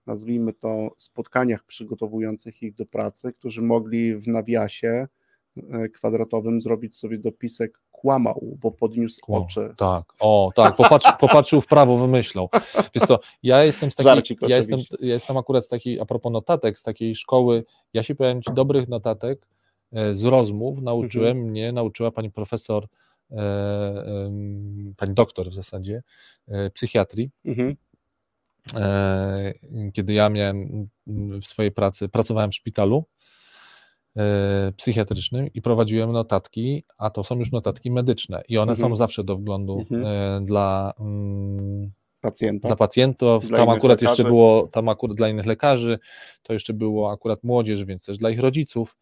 nazwijmy 0.07 0.53
to, 0.53 0.90
spotkaniach 0.99 1.64
przygotowujących 1.64 2.62
ich 2.62 2.75
do 2.75 2.87
pracy, 2.87 3.33
którzy 3.33 3.62
mogli 3.62 4.16
w 4.16 4.29
nawiasie 4.29 4.88
e, 4.88 5.09
kwadratowym 5.94 6.60
zrobić 6.60 6.96
sobie 6.96 7.18
dopisek 7.18 7.80
kłamał, 7.92 8.56
bo 8.60 8.70
podniósł 8.70 9.20
Kłam. 9.20 9.42
oczy. 9.42 9.74
Tak, 9.76 10.12
o, 10.20 10.50
tak, 10.56 10.76
popatrz, 10.76 11.06
popatrzył 11.20 11.60
w 11.60 11.66
prawo, 11.66 11.96
wymyślał. 11.96 12.48
Wiesz 12.94 13.04
co, 13.08 13.18
ja 13.42 13.64
jestem 13.64 13.90
z 13.90 13.94
takiej, 13.94 14.12
Żarcik 14.12 14.42
ja 14.42 14.56
jestem, 14.56 14.80
ja 15.00 15.14
jestem 15.14 15.36
akurat 15.36 15.64
z 15.64 15.68
takiej, 15.68 16.00
a 16.00 16.04
propos 16.04 16.32
notatek, 16.32 16.78
z 16.78 16.82
takiej 16.82 17.16
szkoły, 17.16 17.64
ja 17.94 18.02
się 18.02 18.14
powiem 18.14 18.42
Ci, 18.42 18.52
dobrych 18.54 18.88
notatek 18.88 19.48
e, 19.92 20.14
z 20.14 20.24
rozmów 20.24 20.82
nauczyłem 20.82 21.36
Mhm. 21.36 21.50
mnie, 21.50 21.72
nauczyła 21.72 22.10
pani 22.10 22.30
profesor, 22.30 22.86
e, 23.30 23.36
em, 24.26 24.94
pani 24.96 25.14
doktor 25.14 25.50
w 25.50 25.54
zasadzie, 25.54 26.02
e, 26.48 26.70
psychiatrii, 26.70 27.30
Mhm. 27.44 27.76
e, 28.74 29.52
kiedy 29.92 30.12
ja 30.12 30.28
miałem 30.28 30.88
w 31.42 31.44
swojej 31.46 31.72
pracy, 31.72 32.08
pracowałem 32.08 32.50
w 32.50 32.54
szpitalu 32.54 33.04
e, 33.04 33.21
psychiatrycznym 34.77 35.46
i 35.55 35.62
prowadziłem 35.62 36.12
notatki, 36.12 36.85
a 36.98 37.11
to 37.11 37.25
są 37.25 37.38
już 37.38 37.53
notatki 37.53 37.90
medyczne 37.90 38.42
i 38.48 38.59
one 38.59 38.72
Mhm. 38.72 38.90
są 38.90 38.96
zawsze 38.96 39.25
do 39.25 39.37
wglądu 39.37 39.79
Mhm. 39.90 40.05
e, 40.07 40.44
dla, 40.46 40.92
mm, 41.01 41.92
Pacjenta. 42.20 42.68
dla 42.68 42.76
pacjentów, 42.76 43.47
Dla 43.47 43.59
tam 43.59 43.68
akurat 43.68 44.03
jeszcze 44.03 44.12
lekarzy. 44.12 44.28
było, 44.28 44.68
tam 44.72 44.89
akurat 44.89 45.16
dla 45.16 45.28
innych 45.28 45.47
lekarzy, 45.47 45.99
to 46.43 46.53
jeszcze 46.53 46.72
było 46.72 47.11
akurat 47.12 47.45
młodzież, 47.45 47.84
więc 47.84 48.05
też 48.07 48.18
dla 48.18 48.30
ich 48.30 48.41
rodziców. 48.41 48.97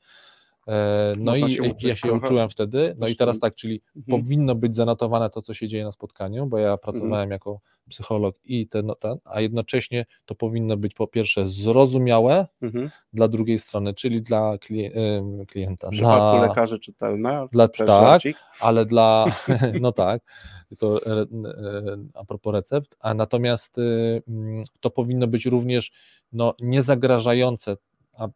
E, 0.70 1.14
No 1.18 1.30
Można 1.32 1.46
i 1.46 1.50
się 1.50 1.62
uczyć 1.62 1.82
ja 1.84 1.96
się 1.96 2.08
trochę. 2.08 2.26
uczyłem 2.26 2.50
wtedy. 2.50 2.94
No 2.98 3.08
i 3.08 3.16
teraz 3.16 3.38
tak, 3.38 3.54
czyli 3.54 3.82
Mhm. 3.96 4.22
powinno 4.22 4.54
być 4.54 4.76
zanotowane 4.76 5.30
to, 5.30 5.42
co 5.42 5.54
się 5.54 5.68
dzieje 5.68 5.84
na 5.84 5.92
spotkaniu, 5.92 6.46
bo 6.46 6.58
ja 6.58 6.76
pracowałem 6.76 7.30
jako 7.30 7.60
psycholog 7.88 8.36
i 8.44 8.68
ten, 8.68 8.86
no, 8.86 8.94
ten, 8.94 9.16
a 9.24 9.40
jednocześnie 9.40 10.06
to 10.26 10.34
powinno 10.34 10.76
być 10.76 10.94
po 10.94 11.06
pierwsze 11.06 11.46
zrozumiałe 11.48 12.46
Mhm. 12.62 12.90
dla 13.12 13.28
drugiej 13.28 13.58
strony, 13.58 13.94
czyli 13.94 14.22
dla 14.22 14.52
klien- 14.56 15.46
klienta. 15.46 15.88
W 15.88 15.90
przypadku 15.90 16.36
dla, 16.38 16.46
lekarzy 16.48 16.78
czytelne, 16.78 17.46
dla- 17.52 17.68
tak. 17.68 18.22
ale 18.60 18.86
dla, 18.86 19.24
no 19.80 19.92
tak, 19.92 20.22
to 20.78 21.06
e, 21.06 21.20
e, 21.20 21.26
a 22.14 22.24
propos 22.24 22.52
recept, 22.54 22.96
a 23.00 23.14
natomiast 23.14 23.78
y, 23.78 24.22
mm, 24.28 24.62
to 24.80 24.90
powinno 24.90 25.26
być 25.26 25.46
również 25.46 25.90
no, 26.32 26.54
niezagrażające, 26.60 27.76
a, 28.20 28.26
y, 28.26 28.30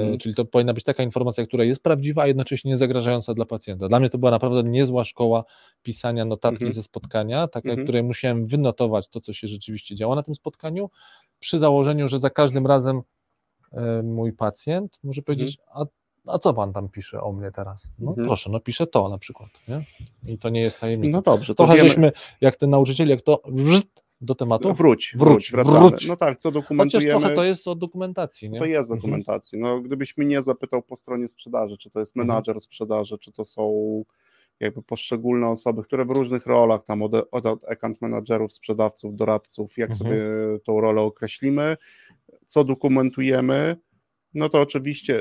Mhm. 0.00 0.18
czyli 0.18 0.34
to 0.34 0.44
powinna 0.44 0.74
być 0.74 0.84
taka 0.84 1.02
informacja, 1.02 1.46
która 1.46 1.64
jest 1.64 1.82
prawdziwa, 1.82 2.22
a 2.22 2.26
jednocześnie 2.26 2.70
niezagrażająca 2.70 3.34
dla 3.34 3.44
pacjenta. 3.44 3.88
Dla 3.88 4.00
mnie 4.00 4.10
to 4.10 4.18
była 4.18 4.30
naprawdę 4.30 4.62
niezła 4.62 5.04
szkoła 5.04 5.44
pisania 5.82 6.24
notatki 6.24 6.64
Mhm. 6.64 6.72
ze 6.72 6.82
spotkania, 6.82 7.48
taka, 7.48 7.68
Mhm. 7.70 7.86
której 7.86 8.02
musiałem 8.02 8.46
wynotować 8.46 9.08
to, 9.08 9.20
co 9.20 9.32
się 9.32 9.48
rzeczywiście 9.48 9.96
działo 9.96 10.14
na 10.14 10.22
tym 10.22 10.34
spotkaniu, 10.34 10.90
przy 11.40 11.58
założeniu, 11.58 12.08
że 12.08 12.18
za 12.18 12.30
każdym 12.30 12.66
razem 12.66 13.02
e, 13.72 14.02
mój 14.02 14.32
pacjent 14.32 14.98
może 15.04 15.22
powiedzieć, 15.22 15.58
a, 15.74 15.84
a 16.26 16.38
co 16.38 16.54
pan 16.54 16.72
tam 16.72 16.88
pisze 16.88 17.20
o 17.22 17.32
mnie 17.32 17.50
teraz? 17.50 17.88
No 17.98 18.10
Mhm. 18.10 18.26
proszę, 18.28 18.50
no 18.50 18.60
piszę 18.60 18.86
to 18.86 19.08
na 19.08 19.18
przykład, 19.18 19.48
nie? 19.68 19.82
I 20.32 20.38
to 20.38 20.48
nie 20.48 20.60
jest 20.60 20.80
tajemnica. 20.80 21.16
No 21.18 21.22
dobrze, 21.22 21.54
to 21.54 21.64
Trochę 21.64 21.76
wiemy. 21.76 21.88
żeśmy, 21.88 22.12
jak 22.40 22.56
ten 22.56 22.70
nauczyciel, 22.70 23.08
jak 23.08 23.22
to 23.22 23.42
do 24.24 24.34
tematu, 24.34 24.74
Wróć, 24.74 25.14
wróć, 25.18 25.50
Wróć, 25.52 25.66
wróć. 25.66 26.06
No 26.06 26.16
tak, 26.16 26.38
co 26.38 26.48
chociaż 26.48 26.62
dokumentujemy. 26.62 27.10
trochę 27.20 27.34
to 27.34 27.44
jest 27.44 27.68
o 27.68 27.74
dokumentacji, 27.74 28.50
nie? 28.50 28.58
To 28.58 28.64
jest 28.64 28.90
Mhm. 28.90 29.00
dokumentacji. 29.00 29.58
No, 29.58 29.80
gdybyś 29.80 30.16
mnie 30.16 30.42
zapytał 30.42 30.82
po 30.82 30.96
stronie 30.96 31.28
sprzedaży, 31.28 31.78
czy 31.78 31.90
to 31.90 31.98
jest 32.00 32.16
Mhm. 32.16 32.26
menadżer 32.28 32.60
sprzedaży, 32.60 33.18
czy 33.18 33.32
to 33.32 33.44
są 33.44 34.04
jakby 34.60 34.82
poszczególne 34.82 35.48
osoby, 35.48 35.82
które 35.82 36.04
w 36.04 36.10
różnych 36.10 36.46
rolach, 36.46 36.84
tam 36.84 37.02
od, 37.02 37.12
od 37.30 37.64
account 37.68 38.02
managerów, 38.02 38.52
sprzedawców, 38.52 39.16
doradców, 39.16 39.78
jak 39.78 39.90
Mhm. 39.90 40.10
sobie 40.10 40.24
tą 40.64 40.80
rolę 40.80 41.02
określimy, 41.02 41.76
co 42.46 42.64
dokumentujemy, 42.64 43.76
no 44.34 44.48
to 44.48 44.60
oczywiście 44.60 45.20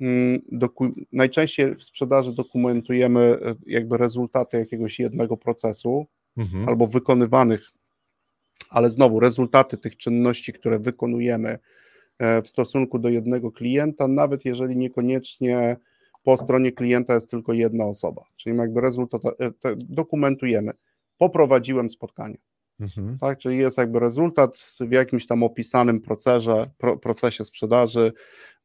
mm, 0.00 0.40
doku, 0.52 0.88
najczęściej 1.12 1.74
w 1.74 1.84
sprzedaży 1.84 2.32
dokumentujemy 2.32 3.20
e, 3.20 3.54
jakby 3.66 3.96
rezultaty 3.96 4.56
jakiegoś 4.56 4.98
jednego 4.98 5.36
procesu, 5.36 6.06
Mhm. 6.36 6.68
albo 6.68 6.86
wykonywanych, 6.86 7.70
ale 8.72 8.90
znowu 8.90 9.20
rezultaty 9.20 9.76
tych 9.76 9.96
czynności, 9.96 10.52
które 10.52 10.78
wykonujemy 10.78 11.58
e, 12.18 12.42
w 12.42 12.48
stosunku 12.48 12.98
do 12.98 13.08
jednego 13.08 13.52
klienta, 13.52 14.08
nawet 14.08 14.44
jeżeli 14.44 14.76
niekoniecznie 14.76 15.76
po 16.22 16.36
stronie 16.36 16.72
klienta 16.72 17.14
jest 17.14 17.30
tylko 17.30 17.52
jedna 17.52 17.84
osoba. 17.84 18.22
Czyli 18.36 18.56
jakby 18.56 18.80
rezultat 18.80 19.22
e, 19.24 19.30
dokumentujemy. 19.76 20.72
Poprowadziłem 21.18 21.90
spotkanie, 21.90 22.38
Mhm. 22.82 23.18
tak? 23.18 23.38
Czyli 23.38 23.58
jest 23.58 23.78
jakby 23.78 24.00
rezultat 24.00 24.74
w 24.80 24.92
jakimś 24.92 25.26
tam 25.26 25.42
opisanym 25.42 26.00
procesie, 26.00 26.66
pro, 26.78 26.96
procesie 26.98 27.44
sprzedaży. 27.44 28.12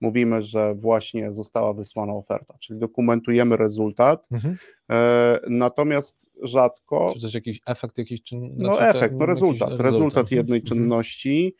Mówimy, 0.01 0.41
że 0.41 0.75
właśnie 0.75 1.31
została 1.33 1.73
wysłana 1.73 2.13
oferta, 2.13 2.57
czyli 2.59 2.79
dokumentujemy 2.79 3.57
rezultat. 3.57 4.27
Mhm. 4.31 4.57
E, 4.91 5.39
natomiast 5.49 6.29
rzadko 6.41 7.11
Czy 7.13 7.21
też 7.21 7.33
jakiś 7.33 7.59
efekt, 7.65 7.97
jakiś 7.97 8.23
czyn... 8.23 8.55
no 8.57 8.75
znaczy 8.75 8.89
efekt, 8.89 9.13
no 9.13 9.19
jakiś 9.19 9.27
rezultat, 9.27 9.79
rezultat 9.79 10.31
jednej 10.31 10.59
Mhm. 10.59 10.67
czynności. 10.67 11.55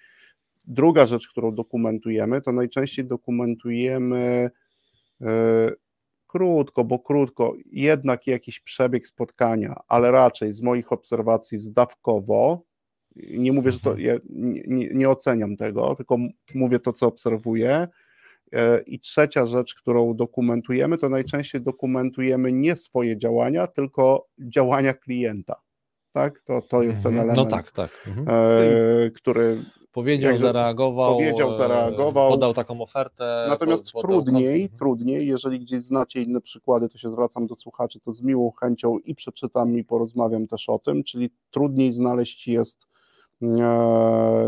Druga 0.66 1.06
rzecz, 1.06 1.28
którą 1.28 1.56
dokumentujemy, 1.56 2.42
to 2.42 2.52
najczęściej 2.52 3.06
dokumentujemy 3.06 4.50
e, 5.22 5.28
krótko, 6.28 6.84
bo 6.84 7.00
krótko, 7.00 7.54
jednak 7.72 8.28
jakiś 8.28 8.60
przebieg 8.60 9.08
spotkania, 9.08 9.76
ale 9.88 10.12
raczej 10.12 10.54
z 10.54 10.62
moich 10.62 10.92
obserwacji 10.92 11.58
zdawkowo. 11.58 12.62
Nie 13.16 13.52
mówię, 13.54 13.72
że 13.72 13.80
to 13.80 13.90
Mhm. 13.90 14.08
ja 14.08 14.16
nie, 14.68 14.90
nie, 14.94 15.10
oceniam 15.10 15.58
tego, 15.58 15.96
tylko 15.96 16.18
mówię 16.56 16.80
to, 16.80 16.94
co 16.94 17.08
obserwuję. 17.08 17.88
E, 18.54 18.82
I 18.82 19.00
trzecia 19.00 19.46
rzecz, 19.46 19.76
którą 19.76 20.14
dokumentujemy, 20.16 20.98
to 20.98 21.10
najczęściej 21.10 21.62
dokumentujemy 21.62 22.52
nie 22.52 22.76
swoje 22.76 23.18
działania, 23.18 23.68
tylko 23.68 24.28
działania 24.40 24.94
klienta. 24.94 25.56
Tak? 26.14 26.42
To, 26.42 26.62
to 26.62 26.84
jest 26.84 27.04
ten 27.04 27.14
Mhm. 27.14 27.30
element, 27.30 27.52
No 27.52 27.58
tak, 27.58 27.72
tak. 27.72 27.92
Mhm. 28.08 28.28
e, 28.30 29.12
który 29.12 29.58
powiedział, 29.98 30.32
Jakże 30.32 30.48
zareagował, 30.48 31.16
powiedział, 31.16 31.50
e, 31.52 31.54
zareagował. 31.54 32.30
podał 32.30 32.54
taką 32.54 32.82
ofertę. 32.82 33.46
Natomiast 33.50 33.92
podał 33.92 34.10
trudniej, 34.10 34.60
kontrakt. 34.62 34.80
trudniej, 34.80 35.28
jeżeli 35.28 35.60
gdzieś 35.60 35.82
znacie 35.82 36.22
inne 36.22 36.42
przykłady, 36.42 36.90
to 36.90 36.98
się 36.98 37.10
zwracam 37.10 37.48
do 37.48 37.56
słuchaczy, 37.56 38.00
to 38.00 38.12
z 38.12 38.22
miłą 38.22 38.52
chęcią 38.52 38.98
i 39.00 39.16
przeczytam 39.16 39.78
i 39.78 39.84
porozmawiam 39.84 40.48
też 40.48 40.70
o 40.70 40.80
tym, 40.80 41.04
czyli 41.04 41.30
trudniej 41.52 41.92
znaleźć 41.92 42.48
jest 42.48 42.88
e, 43.42 43.48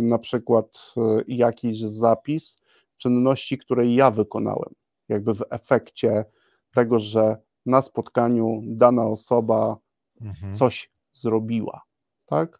na 0.01 0.19
przykład 0.19 0.65
e, 0.97 1.01
jakiś 1.27 1.79
zapis 1.79 2.57
czynności, 2.97 3.57
które 3.57 3.87
ja 3.87 4.11
wykonałem, 4.11 4.73
jakby 5.09 5.33
w 5.33 5.43
efekcie 5.49 6.25
tego, 6.73 6.99
że 6.99 7.37
na 7.65 7.81
spotkaniu 7.81 8.61
dana 8.63 9.07
osoba 9.07 9.77
Mhm. 10.21 10.53
coś 10.53 10.91
zrobiła, 11.11 11.81
tak? 12.25 12.59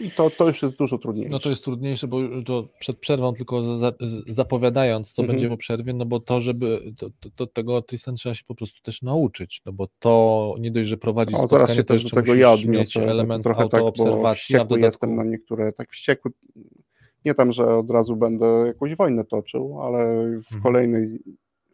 I 0.00 0.10
to, 0.10 0.30
to 0.30 0.48
już 0.48 0.62
jest 0.62 0.74
dużo 0.74 0.98
trudniejsze. 0.98 1.30
No 1.30 1.38
to 1.38 1.48
jest 1.50 1.64
trudniejsze, 1.64 2.08
bo 2.08 2.18
to 2.46 2.68
przed 2.78 2.98
przerwą 2.98 3.34
tylko 3.34 3.78
za, 3.78 3.92
zapowiadając, 4.28 5.12
co 5.12 5.22
Mhm. 5.22 5.36
będzie 5.38 5.48
po 5.50 5.56
przerwie, 5.56 5.92
no 5.94 6.06
bo 6.06 6.20
to, 6.20 6.40
żeby 6.40 6.92
to, 6.98 7.10
to, 7.20 7.30
to 7.36 7.46
tego 7.46 7.82
Tristan 7.82 8.14
trzeba 8.14 8.34
się 8.34 8.44
po 8.46 8.54
prostu 8.54 8.82
też 8.82 9.02
nauczyć, 9.02 9.62
no 9.66 9.72
bo 9.72 9.88
to 9.98 10.54
nie 10.60 10.70
dość, 10.70 10.88
że 10.88 10.96
prowadzić 10.96 11.34
O, 11.34 11.38
spotkanie, 11.38 11.60
zaraz 11.60 11.76
się 11.76 11.84
też 11.84 12.04
do 12.04 12.10
tego 12.10 12.34
ja 12.34 12.52
odniosę. 12.52 13.02
element 13.10 13.44
trochę 13.44 13.68
tak, 13.68 13.80
bo 13.82 14.34
wściekły 14.34 14.58
dodatku 14.58 14.76
jestem 14.78 15.16
na 15.16 15.24
niektóre, 15.24 15.72
tak 15.72 15.90
wściekły, 15.92 16.30
nie 17.24 17.34
tam, 17.34 17.52
że 17.52 17.66
od 17.78 17.90
razu 17.90 18.16
będę 18.16 18.46
jakąś 18.66 18.94
wojnę 18.94 19.24
toczył, 19.24 19.80
ale 19.82 20.16
w, 20.40 20.54
Mhm. 20.54 20.62
kolejnej, 20.62 21.18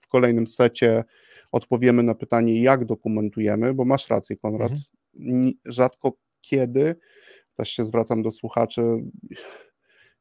w 0.01 0.09
kolejnym 0.09 0.47
secie 0.47 1.05
odpowiemy 1.53 2.03
na 2.03 2.15
pytanie, 2.15 2.63
jak 2.63 2.85
dokumentujemy, 2.85 3.75
bo 3.75 3.85
masz 3.85 4.09
rację, 4.11 4.37
Konrad. 4.37 4.73
Ni- 5.15 5.59
rzadko 5.65 6.13
kiedy, 6.41 6.95
też 7.57 7.71
się 7.71 7.85
zwracam 7.85 8.23
do 8.23 8.31
słuchaczy, 8.31 8.83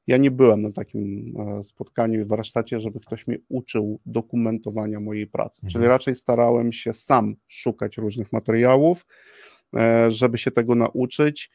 ja 0.07 0.17
nie 0.17 0.31
byłem 0.31 0.61
na 0.61 0.71
takim 0.71 1.33
e, 1.39 1.63
spotkaniu 1.63 2.21
i 2.21 2.25
warsztacie, 2.25 2.79
żeby 2.79 2.99
ktoś 2.99 3.27
mnie 3.27 3.38
uczył 3.49 3.99
dokumentowania 4.05 4.99
mojej 4.99 5.27
pracy. 5.27 5.61
Mhm. 5.63 5.71
Czyli 5.71 5.88
raczej 5.88 6.15
starałem 6.15 6.71
się 6.71 6.93
sam 6.93 7.36
szukać 7.47 7.97
różnych 7.97 8.33
materiałów, 8.33 9.05
e, 9.75 10.11
żeby 10.11 10.38
się 10.38 10.51
tego 10.51 10.75
nauczyć. 10.75 11.51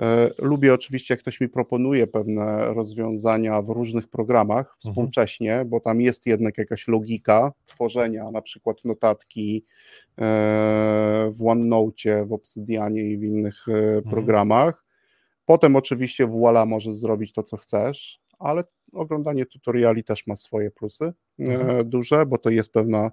E, 0.00 0.30
Lubię 0.38 0.74
oczywiście, 0.74 1.14
jak 1.14 1.20
ktoś 1.20 1.40
mi 1.40 1.48
proponuje 1.48 2.06
pewne 2.06 2.74
rozwiązania 2.74 3.62
w 3.62 3.68
różnych 3.68 4.08
programach 4.08 4.76
współcześnie, 4.78 5.64
bo 5.66 5.80
tam 5.80 6.00
jest 6.00 6.26
jednak 6.26 6.58
jakaś 6.58 6.88
logika 6.88 7.52
tworzenia 7.66 8.30
na 8.30 8.42
przykład 8.42 8.84
notatki 8.84 9.64
w 11.30 11.46
OneNote, 11.46 12.26
w 12.26 12.32
Obsidianie 12.32 13.02
i 13.02 13.18
w 13.18 13.22
innych 13.22 13.66
e, 13.68 14.02
programach. 14.02 14.87
Potem 15.48 15.76
oczywiście 15.76 16.26
Voila 16.26 16.66
możesz 16.66 16.94
zrobić 16.94 17.32
to, 17.32 17.42
co 17.42 17.56
chcesz, 17.56 18.20
ale 18.38 18.64
oglądanie 18.92 19.46
tutoriali 19.46 20.04
też 20.04 20.26
ma 20.26 20.36
swoje 20.36 20.70
plusy 20.70 21.04
e, 21.04 21.42
Mhm. 21.44 21.90
duże, 21.90 22.26
bo 22.26 22.38
to 22.38 22.50
jest 22.50 22.72
pewna 22.72 23.10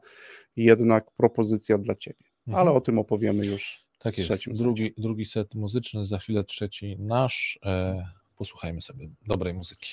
jednak 0.56 1.12
propozycja 1.12 1.78
dla 1.78 1.96
ciebie. 1.96 2.26
Mhm. 2.48 2.68
Ale 2.68 2.78
o 2.78 2.82
tym 2.82 3.00
opowiemy 3.00 3.46
już 3.46 3.86
tak 4.00 4.18
jest. 4.18 4.30
trzecim 4.30 4.54
Drugi, 4.54 4.94
drugi 4.98 5.26
set 5.26 5.56
muzyczny, 5.56 6.06
za 6.06 6.20
chwilę 6.20 6.44
trzeci 6.44 6.98
nasz. 7.00 7.60
E, 7.66 8.06
posłuchajmy 8.38 8.82
sobie 8.82 9.10
dobrej 9.28 9.54
muzyki. 9.54 9.90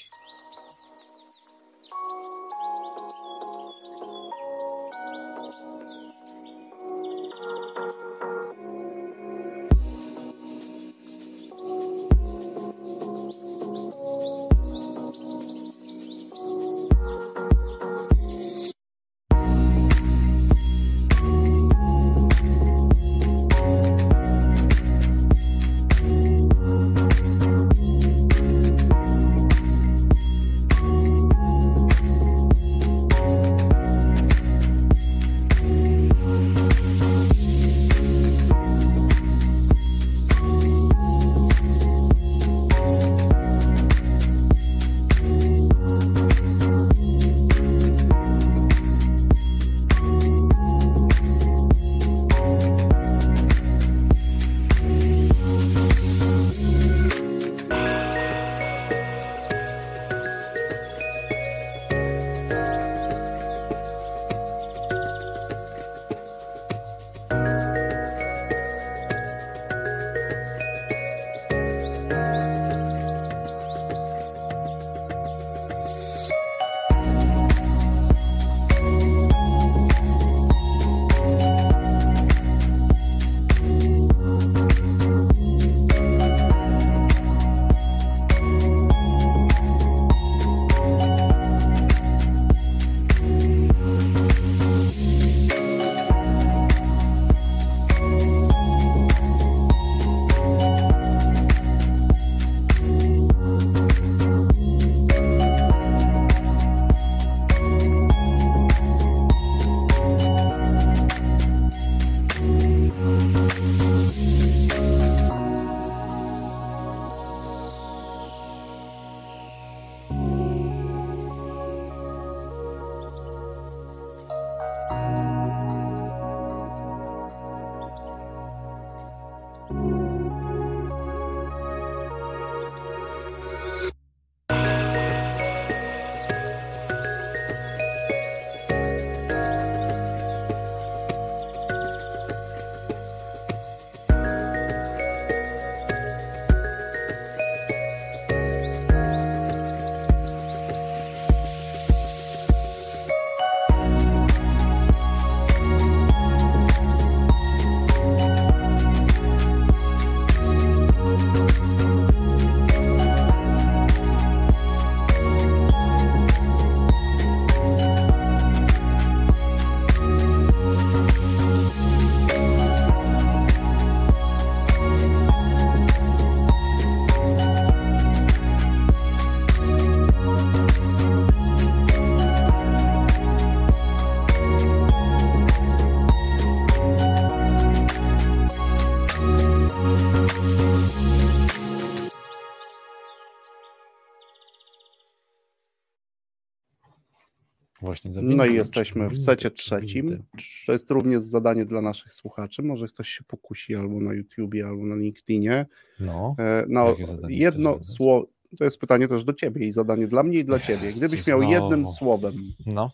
No 198.47 198.53
i 198.53 198.55
jesteśmy 198.55 199.09
w 199.09 199.19
secie 199.23 199.51
trzecim. 199.51 200.23
To 200.67 200.73
jest 200.73 200.91
również 200.91 201.23
zadanie 201.23 201.65
dla 201.65 201.81
naszych 201.81 202.15
słuchaczy. 202.15 202.63
Może 202.63 202.89
ktoś 202.89 203.09
się 203.09 203.25
pokusi 203.25 203.75
albo 203.75 204.01
na 204.01 204.13
YouTubie, 204.15 204.67
albo 204.67 204.87
na 204.87 204.95
LinkedInie. 204.97 205.67
No, 206.01 206.35
E, 206.39 206.67
zadanie 207.07 207.37
jedno 207.37 207.83
słowo. 207.83 208.27
To 208.59 208.65
jest 208.65 208.79
pytanie 208.79 209.09
też 209.09 209.25
do 209.25 209.33
ciebie 209.33 209.67
i 209.67 209.73
zadanie 209.73 210.07
dla 210.09 210.23
mnie 210.23 210.39
i 210.39 210.45
dla 210.45 210.61
ciebie. 210.61 210.93
Gdybyś 210.93 211.27
miał 211.27 211.39
znowu. 211.39 211.53
jednym 211.53 211.87
słowem 211.87 212.35
no, 212.67 212.91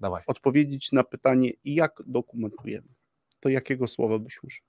dawaj. 0.00 0.22
odpowiedzieć 0.26 0.92
na 0.92 1.04
pytanie, 1.04 1.50
jak 1.64 2.02
dokumentujemy, 2.06 2.88
to 3.40 3.48
jakiego 3.48 3.86
słowa 3.88 4.18
byś 4.18 4.42
użył? 4.42 4.64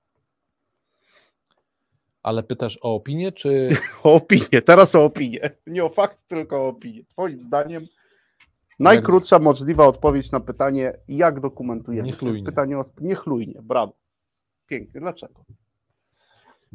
Ale 2.24 2.44
pytasz 2.44 2.80
o 2.82 2.96
opinię, 2.96 3.32
czy 3.32 3.70
O 4.04 4.14
opinię, 4.14 4.62
teraz 4.66 4.96
o 4.96 5.06
opinię. 5.06 5.50
Nie 5.68 5.84
o 5.84 5.90
fakt, 5.90 6.18
tylko 6.28 6.58
o 6.58 6.68
opinię. 6.68 7.04
Twoim 7.06 7.42
zdaniem 7.42 7.88
najkrótsza 8.80 9.40
możliwa 9.40 9.88
odpowiedź 9.88 10.32
na 10.32 10.40
pytanie, 10.40 10.94
jak 11.08 11.40
dokumentujemy. 11.40 12.08
Niechlujnie. 12.08 12.44
Pytanie 12.46 12.80
o 12.80 12.84
niechlujnie, 13.02 13.62
brawo. 13.62 13.94
Pięknie, 14.68 15.02
dlaczego? 15.02 15.46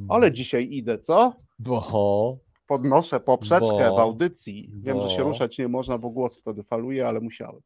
Ale 0.09 0.33
dzisiaj 0.33 0.69
idę, 0.71 0.99
co? 0.99 1.37
Bo 1.59 2.39
Podnoszę 2.67 3.21
poprzeczkę 3.21 3.89
Bo- 3.91 3.97
w 3.97 3.99
audycji. 3.99 4.71
Wiem, 4.75 5.01
że 5.01 5.09
się 5.09 5.19
bo- 5.23 5.25
ruszać 5.29 5.59
nie 5.59 5.69
można, 5.69 5.99
bo 5.99 6.11
głos 6.11 6.39
wtedy 6.41 6.63
faluje, 6.63 7.09
ale 7.09 7.21
musiałem. 7.21 7.61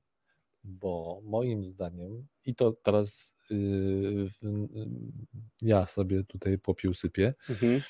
bo 0.65 1.21
moim 1.25 1.65
zdaniem, 1.65 2.27
i 2.45 2.55
to 2.55 2.73
teraz 2.73 3.35
yy, 3.51 4.31
yy, 4.43 4.69
ja 5.63 5.87
sobie 5.87 6.25
tutaj 6.25 6.59
popiół 6.59 6.95
sypię, 6.95 7.35
Mhm. 7.51 7.81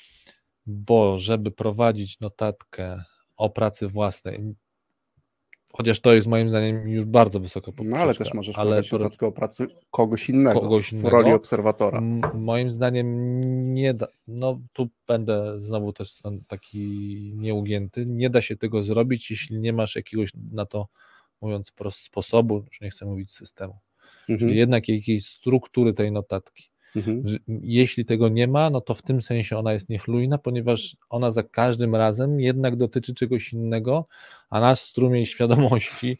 bo 0.65 1.19
żeby 1.19 1.51
prowadzić 1.51 2.19
notatkę 2.19 3.03
o 3.37 3.49
pracy 3.49 3.87
własnej, 3.87 4.55
chociaż 5.73 5.99
to 5.99 6.13
jest 6.13 6.27
moim 6.27 6.49
zdaniem 6.49 6.89
już 6.89 7.05
bardzo 7.05 7.39
wysoka 7.39 7.71
poprzeczka, 7.71 7.95
No 7.97 8.01
ale 8.03 8.15
też 8.15 8.33
możesz 8.33 8.57
ale 8.57 8.81
prowadzić 8.83 9.17
pro- 9.17 9.27
o 9.27 9.31
pracy 9.31 9.67
kogoś 9.91 10.29
innego, 10.29 10.59
Kogoś 10.61 10.89
w 10.89 10.93
innego. 10.93 11.09
roli 11.09 11.31
obserwatora. 11.31 11.97
M- 11.97 12.21
Moim 12.33 12.71
zdaniem 12.71 13.73
nie 13.73 13.93
da, 13.93 14.07
no 14.27 14.59
tu 14.73 14.87
będę 15.07 15.59
znowu 15.59 15.93
też 15.93 16.21
taki 16.47 16.77
nieugięty, 17.35 18.05
nie 18.05 18.29
da 18.29 18.41
się 18.41 18.55
tego 18.55 18.83
zrobić, 18.83 19.31
jeśli 19.31 19.59
nie 19.59 19.73
masz 19.73 19.95
jakiegoś 19.95 20.29
na 20.51 20.65
to, 20.65 20.87
mówiąc 21.41 21.69
wprost, 21.69 21.99
sposobu, 21.99 22.63
już 22.67 22.81
nie 22.81 22.89
chcę 22.89 23.05
mówić 23.05 23.31
systemu, 23.31 23.77
Mhm. 24.29 24.39
czyli 24.39 24.57
jednak 24.59 24.89
jakiejś 24.89 25.25
struktury 25.25 25.93
tej 25.93 26.11
notatki. 26.11 26.69
Mhm. 26.97 27.37
Jeśli 27.61 28.05
tego 28.05 28.29
nie 28.29 28.47
ma, 28.47 28.69
no 28.69 28.81
to 28.81 28.93
w 28.95 29.01
tym 29.01 29.21
sensie 29.21 29.57
ona 29.57 29.73
jest 29.73 29.89
niechlujna, 29.89 30.37
ponieważ 30.37 30.97
ona 31.09 31.31
za 31.31 31.43
każdym 31.43 31.95
razem 31.95 32.39
jednak 32.39 32.75
dotyczy 32.75 33.13
czegoś 33.13 33.53
innego, 33.53 34.05
a 34.49 34.59
nasz 34.59 34.79
strumień 34.79 35.25
świadomości 35.25 36.17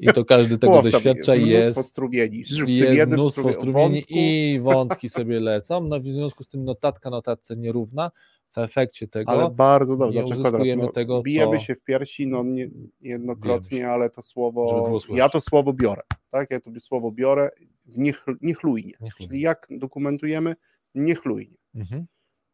i 0.00 0.06
to 0.06 0.24
każdy 0.24 0.58
tego 0.58 0.72
tam 0.82 0.90
doświadcza 0.90 1.34
i 1.34 1.38
mnóstwo 1.38 1.58
jest 1.58 1.74
strumieni. 1.88 2.44
W 2.64 2.68
jest 2.96 3.10
mnóstwo 3.10 3.42
strumie- 3.42 3.52
strumieni 3.52 4.00
wątku- 4.00 4.06
i 4.10 4.60
wątki 4.62 5.08
sobie 5.08 5.40
lecą. 5.40 5.80
No 5.88 6.00
w 6.00 6.06
związku 6.06 6.44
z 6.44 6.48
tym 6.48 6.64
notatka 6.64 7.10
notatce 7.10 7.56
nierówna. 7.56 8.10
W 8.52 8.58
efekcie 8.58 9.08
tego 9.08 9.30
Ale 9.32 9.50
bardzo 9.50 9.96
dobrze. 9.96 10.20
nie 10.20 10.26
Znaczy, 10.26 10.40
uzyskujemy 10.40 10.82
no, 10.82 10.92
tego, 10.92 11.22
bijemy 11.22 11.58
co- 11.58 11.64
się 11.64 11.74
w 11.74 11.82
piersi, 11.82 12.26
no 12.26 12.42
nie, 12.44 12.70
jednokrotnie, 13.00 13.78
się. 13.78 13.88
ale 13.88 14.10
to 14.10 14.22
słowo, 14.22 14.98
ja 15.08 15.28
to 15.28 15.40
słowo 15.40 15.72
biorę, 15.72 16.02
tak? 16.30 16.50
Ja 16.50 16.60
to 16.60 16.70
słowo 16.80 17.12
biorę 17.12 17.50
niech, 17.86 18.24
niechlujnie. 18.40 18.92
Niechlujnie. 19.00 19.28
Czyli 19.28 19.40
jak 19.40 19.66
dokumentujemy? 19.70 20.56
Niechlujnie. 20.94 21.56
Mhm. 21.74 22.06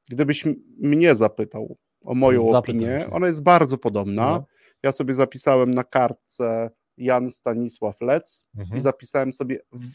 Gdybyś 0.09 0.45
mnie 0.79 1.15
zapytał 1.17 1.77
o 2.05 2.15
moją 2.15 2.41
Zapytam 2.41 2.59
opinię, 2.59 2.99
cię. 3.05 3.11
ona 3.11 3.27
jest 3.27 3.43
bardzo 3.43 3.79
podobna. 3.79 4.31
No. 4.31 4.47
Ja 4.83 4.93
sobie 4.93 5.15
zapisałem 5.15 5.75
na 5.75 5.85
kartce 5.85 6.71
Jan 6.97 7.31
Stanisław 7.31 8.01
Lec 8.01 8.45
i 8.57 8.61
Mhm. 8.61 8.81
zapisałem 8.81 9.33
sobie 9.33 9.59
w, 9.73 9.95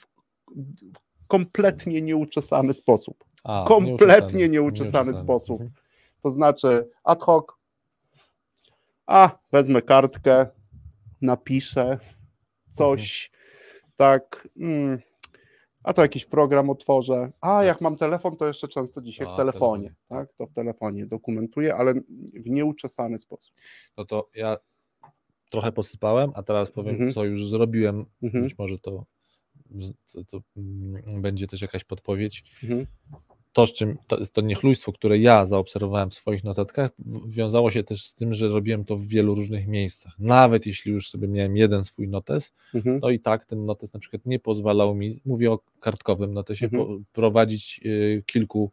w 0.94 1.00
kompletnie 1.28 2.02
nieuczesany 2.02 2.74
sposób. 2.74 3.24
A, 3.44 3.66
kompletnie 3.68 4.50
nieuczesany 4.50 5.14
sposób. 5.16 5.62
Mhm. 5.62 5.81
To 6.22 6.32
znaczy 6.32 6.90
ad 7.04 7.24
hoc, 7.24 7.46
a 9.06 9.40
wezmę 9.52 9.82
kartkę, 9.82 10.48
napiszę 11.22 12.00
coś, 12.72 13.32
tak, 13.98 14.48
mm, 14.58 15.00
a 15.84 15.94
to 15.94 16.02
jakiś 16.02 16.26
program 16.26 16.70
otworzę, 16.70 17.32
a 17.42 17.64
jak 17.64 17.82
mam 17.82 17.96
telefon, 17.96 18.38
to 18.38 18.48
jeszcze 18.48 18.68
często 18.68 19.02
dzisiaj 19.02 19.28
A, 19.28 19.34
w 19.34 19.38
telefonie, 19.38 19.84
telefonie. 19.84 20.26
tak, 20.26 20.34
to 20.38 20.46
w 20.48 20.54
telefonie 20.54 21.06
dokumentuję, 21.06 21.76
ale 21.76 21.94
w 22.34 22.50
nieuczesany 22.50 23.18
sposób. 23.18 23.56
No 23.98 24.06
to 24.06 24.30
ja 24.36 24.58
trochę 25.50 25.72
posypałem, 25.72 26.32
a 26.36 26.44
teraz 26.44 26.72
powiem, 26.72 26.94
Mhm. 26.96 27.12
co 27.14 27.24
już 27.26 27.48
zrobiłem. 27.50 28.06
Mhm. 28.24 28.44
Być 28.44 28.58
może 28.58 28.80
to, 28.80 29.06
to, 30.14 30.24
to 30.26 30.42
mm, 30.58 31.22
będzie 31.22 31.48
też 31.48 31.62
jakaś 31.62 31.84
podpowiedź. 31.84 32.44
To, 33.54 33.68
z 33.68 33.74
czym, 33.74 33.98
to, 34.08 34.26
to 34.34 34.42
niechlujstwo, 34.42 34.92
które 34.92 35.18
ja 35.18 35.46
zaobserwowałem 35.46 36.10
w 36.10 36.14
swoich 36.14 36.44
notatkach, 36.44 36.92
wiązało 37.28 37.72
się 37.72 37.84
też 37.84 38.06
z 38.06 38.16
tym, 38.16 38.34
że 38.34 38.48
robiłem 38.50 38.86
to 38.86 38.98
w 38.98 39.06
wielu 39.08 39.36
różnych 39.36 39.68
miejscach. 39.68 40.14
Nawet 40.20 40.66
jeśli 40.66 40.92
już 40.92 41.10
sobie 41.10 41.28
miałem 41.28 41.58
jeden 41.58 41.86
swój 41.86 42.08
notes, 42.08 42.54
Mhm. 42.74 43.00
no 43.04 43.10
i 43.10 43.20
tak 43.20 43.46
ten 43.46 43.66
notes 43.66 43.94
na 43.94 44.00
przykład 44.00 44.26
nie 44.26 44.40
pozwalał 44.40 44.96
mi, 44.96 45.22
mówię 45.26 45.52
o 45.52 45.60
kartkowym 45.80 46.34
notesie, 46.34 46.66
Mhm. 46.74 47.06
prowadzić 47.14 47.80
y, 47.86 48.24
kilku 48.26 48.72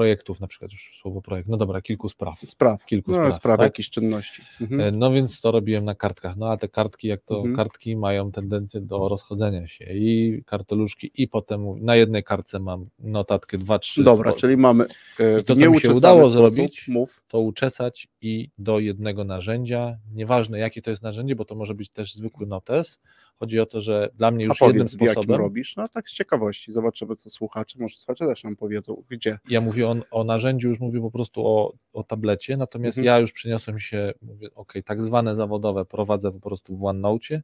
projektów, 0.00 0.40
na 0.40 0.46
przykład 0.46 0.72
już 0.72 0.98
słowo 1.00 1.22
projekt, 1.22 1.48
no 1.48 1.56
dobra, 1.56 1.82
kilku 1.82 2.08
spraw. 2.08 2.40
Spraw, 2.40 2.84
Kilku 2.84 3.10
no, 3.10 3.16
spraw, 3.16 3.34
spraw 3.34 3.58
tak? 3.58 3.64
jakichś 3.66 3.90
czynności. 3.90 4.42
Mhm. 4.60 4.80
E, 4.80 4.92
No 4.92 5.10
więc 5.12 5.40
to 5.40 5.52
robiłem 5.52 5.84
na 5.84 5.94
kartkach. 5.94 6.36
No 6.36 6.50
a 6.50 6.56
te 6.56 6.68
kartki, 6.68 7.08
jak 7.08 7.20
to 7.22 7.36
Mhm. 7.36 7.56
kartki 7.56 7.96
mają 7.96 8.32
tendencję 8.32 8.80
do 8.80 9.08
rozchodzenia 9.08 9.66
się 9.68 9.84
i 9.84 10.42
karteluszki, 10.46 11.10
i 11.14 11.28
potem 11.28 11.84
na 11.84 11.96
jednej 11.96 12.24
kartce 12.24 12.58
mam 12.60 12.86
notatkę 12.98 13.58
2-3. 13.58 14.02
Dobra, 14.04 14.32
czyli 14.32 14.56
mamy 14.56 14.84
e, 15.20 15.40
I 15.40 15.44
to, 15.44 15.54
co 15.56 15.70
mi 15.70 15.80
się 15.80 15.90
udało 15.92 16.20
sposób, 16.20 16.36
zrobić, 16.36 16.88
mów, 16.88 17.22
to 17.28 17.40
uczesać 17.40 18.08
i 18.20 18.50
do 18.58 18.78
jednego 18.78 19.24
narzędzia. 19.24 19.98
Nieważne 20.14 20.58
jakie 20.58 20.82
to 20.82 20.90
jest 20.90 21.02
narzędzie, 21.02 21.34
bo 21.36 21.44
to 21.44 21.54
może 21.54 21.74
być 21.74 21.88
też 21.88 22.14
zwykły 22.14 22.46
notes. 22.46 22.98
Chodzi 23.40 23.60
o 23.60 23.66
to, 23.66 23.80
że 23.80 24.08
dla 24.14 24.30
mnie 24.30 24.44
już 24.44 24.60
jednym 24.60 24.76
powiedz, 24.78 24.92
jakim 24.92 25.12
sposobem. 25.14 25.40
robisz, 25.40 25.76
no 25.76 25.88
tak 25.88 26.08
z 26.08 26.12
ciekawości, 26.12 26.72
zobaczymy 26.72 27.16
co 27.16 27.30
słuchacze, 27.30 27.78
może 27.80 27.96
słuchacze 27.96 28.26
też 28.26 28.44
nam 28.44 28.56
powiedzą, 28.56 29.02
gdzie. 29.08 29.38
Ja 29.48 29.60
mówię 29.60 29.88
o, 29.88 29.96
o 30.10 30.24
narzędziu, 30.24 30.68
już 30.68 30.80
mówię 30.80 31.00
po 31.00 31.10
prostu 31.10 31.46
o, 31.46 31.72
o 31.92 32.02
tablecie, 32.04 32.56
natomiast 32.56 32.98
Mhm. 32.98 33.06
ja 33.06 33.18
już 33.18 33.32
przeniosłem 33.32 33.78
się, 33.78 34.12
mówię, 34.22 34.48
ok, 34.54 34.72
tak 34.84 35.02
zwane 35.02 35.36
zawodowe 35.36 35.84
prowadzę 35.84 36.32
po 36.32 36.40
prostu 36.40 36.76
w 36.76 36.84
OneNote, 36.84 37.42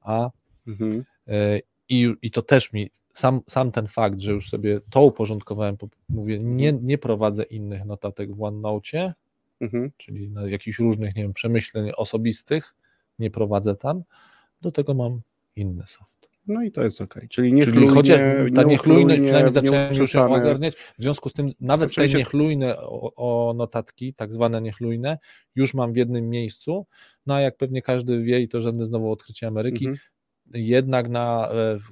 a 0.00 0.30
Mhm. 0.66 1.04
E, 1.28 1.60
I, 1.88 2.14
I 2.22 2.30
to 2.30 2.42
też 2.42 2.72
mi, 2.72 2.90
sam, 3.14 3.40
sam 3.48 3.72
ten 3.72 3.86
fakt, 3.88 4.20
że 4.20 4.30
już 4.32 4.50
sobie 4.50 4.80
to 4.90 5.02
uporządkowałem, 5.02 5.76
po- 5.76 5.88
mówię, 6.08 6.38
nie, 6.38 6.72
nie 6.72 6.98
prowadzę 6.98 7.42
innych 7.42 7.84
notatek 7.84 8.34
w 8.36 8.42
OneNote, 8.42 9.14
Mhm. 9.60 9.90
czyli 9.96 10.30
na 10.30 10.48
jakichś 10.48 10.78
różnych, 10.78 11.16
nie 11.16 11.22
wiem, 11.22 11.32
przemyśleń 11.32 11.90
osobistych, 11.96 12.74
nie 13.18 13.30
prowadzę 13.30 13.74
tam, 13.74 14.02
do 14.60 14.72
tego 14.72 14.94
mam 14.94 15.20
inny 15.56 15.82
soft. 15.86 16.10
No 16.46 16.62
i 16.62 16.72
to 16.72 16.82
jest 16.82 17.00
ok. 17.00 17.14
Czyli 17.14 17.28
Czyli 17.28 17.52
niechlujnie, 17.52 17.90
chociaż 17.90 18.18
ta 18.54 18.62
niechlujność, 18.62 19.20
przynajmniej 19.22 19.64
ją 19.64 19.72
nieuczesane- 19.72 20.34
ogarniać, 20.36 20.74
w 20.76 21.02
związku 21.02 21.28
z 21.28 21.32
tym 21.32 21.50
nawet 21.60 21.88
te 21.88 21.92
Oczywiście- 21.92 22.18
niechlujne 22.18 22.76
o, 22.78 23.12
o 23.16 23.54
notatki, 23.54 24.14
tak 24.14 24.32
zwane 24.32 24.60
niechlujne, 24.62 25.18
już 25.54 25.74
mam 25.74 25.92
w 25.92 25.96
jednym 25.96 26.30
miejscu, 26.30 26.86
no 27.26 27.34
a 27.34 27.40
jak 27.40 27.56
pewnie 27.56 27.82
każdy 27.82 28.22
wie 28.22 28.40
i 28.40 28.48
to 28.48 28.62
żadne 28.62 28.84
znowu 28.84 29.12
odkrycie 29.12 29.46
Ameryki, 29.46 29.86
Mhm. 29.86 29.98
Jednak 30.54 31.08
na, 31.08 31.48
e, 31.50 31.78
w, 31.78 31.82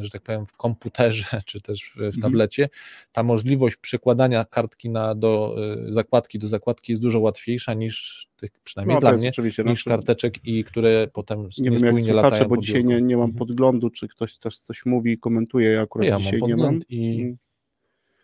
że 0.00 0.10
tak 0.10 0.22
powiem, 0.22 0.46
w 0.46 0.52
komputerze 0.56 1.24
czy 1.46 1.60
też 1.60 1.92
w, 1.96 2.00
Mhm. 2.00 2.22
tablecie 2.22 2.68
ta 3.12 3.22
możliwość 3.22 3.76
przekładania 3.76 4.44
kartki 4.44 4.90
na, 4.90 5.14
do 5.14 5.56
e, 5.88 5.92
zakładki 5.92 6.38
do 6.38 6.48
zakładki 6.48 6.92
jest 6.92 7.02
dużo 7.02 7.20
łatwiejsza 7.20 7.74
niż 7.74 8.26
tych, 8.36 8.50
przynajmniej 8.64 8.96
No, 8.96 9.00
dla 9.00 9.12
mnie, 9.12 9.30
niż 9.64 9.84
karteczek 9.84 10.34
i 10.44 10.64
które 10.64 11.06
potem 11.12 11.48
nie 11.58 11.70
wiem 11.70 11.72
jak 11.84 11.94
słuchacze, 11.98 12.12
latają 12.14 12.48
bo 12.48 12.56
dzisiaj 12.56 12.84
nie, 12.84 13.02
nie 13.02 13.16
mam 13.16 13.24
Mhm. 13.30 13.38
podglądu, 13.38 13.90
czy 13.90 14.08
ktoś 14.08 14.38
też 14.38 14.58
coś 14.58 14.86
mówi 14.86 15.12
i 15.12 15.18
komentuje, 15.18 15.70
ja 15.70 15.80
akurat 15.82 16.08
Ja 16.08 16.16
dzisiaj 16.16 16.42
nie 16.42 16.56
mam. 16.56 16.80
i 16.88 17.20
Mm, 17.20 17.36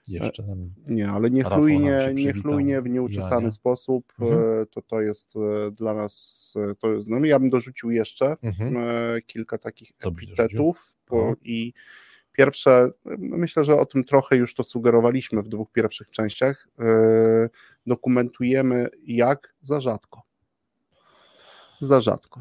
jeszcze 0.09 0.45
Nie, 0.87 1.09
ale 1.11 1.31
niechlujnie, 1.31 1.99
niechlujnie 2.15 2.83
w 2.83 2.89
nieuczesany 2.89 3.35
Jania. 3.35 3.51
sposób, 3.51 4.13
Mhm. 4.21 4.41
e, 4.63 4.67
to 4.67 4.83
to 4.83 5.01
jest 5.01 5.35
e, 5.37 5.71
dla 5.71 5.95
nas, 5.95 6.55
e, 6.71 6.75
to 6.75 6.93
jest, 6.93 7.09
no 7.09 7.25
ja 7.25 7.39
bym 7.39 7.51
dorzucił 7.51 7.91
jeszcze 7.91 8.37
mhm. 8.43 8.75
kilka 9.27 9.59
takich 9.59 9.93
Co 9.99 10.09
epitetów 10.09 10.97
bo, 11.11 11.17
No. 11.31 11.35
i 11.43 11.73
pierwsze, 12.33 12.91
e, 13.07 13.17
myślę, 13.19 13.65
że 13.65 13.81
o 13.81 13.87
tym 13.87 14.05
trochę 14.05 14.37
już 14.37 14.55
to 14.55 14.65
sugerowaliśmy 14.65 15.43
w 15.43 15.49
dwóch 15.49 15.73
pierwszych 15.73 16.11
częściach, 16.11 16.69
dokumentujemy 17.87 18.89
jak 19.07 19.55
za 19.63 19.81
rzadko. 19.81 20.23
Za 21.81 22.01
rzadko. 22.01 22.41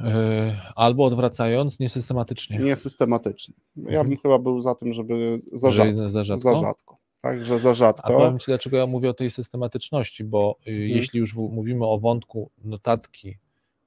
Albo 0.75 1.05
odwracając, 1.05 1.79
niesystematycznie. 1.79 2.59
Niesystematycznie. 2.59 3.53
Ja 3.75 3.83
Mhm. 3.83 4.09
bym 4.09 4.17
chyba 4.17 4.39
był 4.39 4.61
za 4.61 4.75
tym, 4.75 4.93
żeby 4.93 5.41
za 5.53 5.71
rzadko. 5.71 6.09
za 6.09 6.23
rzadko. 6.23 6.53
Za 6.53 6.59
rzadko. 6.61 6.96
Tak, 7.21 7.45
że 7.45 7.59
za 7.59 7.69
A 7.69 7.73
rzadko. 7.73 8.13
powiem 8.13 8.39
Ci, 8.39 8.45
dlaczego 8.47 8.77
ja 8.77 8.87
mówię 8.87 9.09
o 9.09 9.13
tej 9.13 9.29
systematyczności, 9.31 10.23
bo 10.23 10.57
Mhm. 10.67 10.89
jeśli 10.89 11.19
już 11.19 11.35
mówimy 11.35 11.85
o 11.85 11.99
wątku 11.99 12.51
notatki 12.63 13.37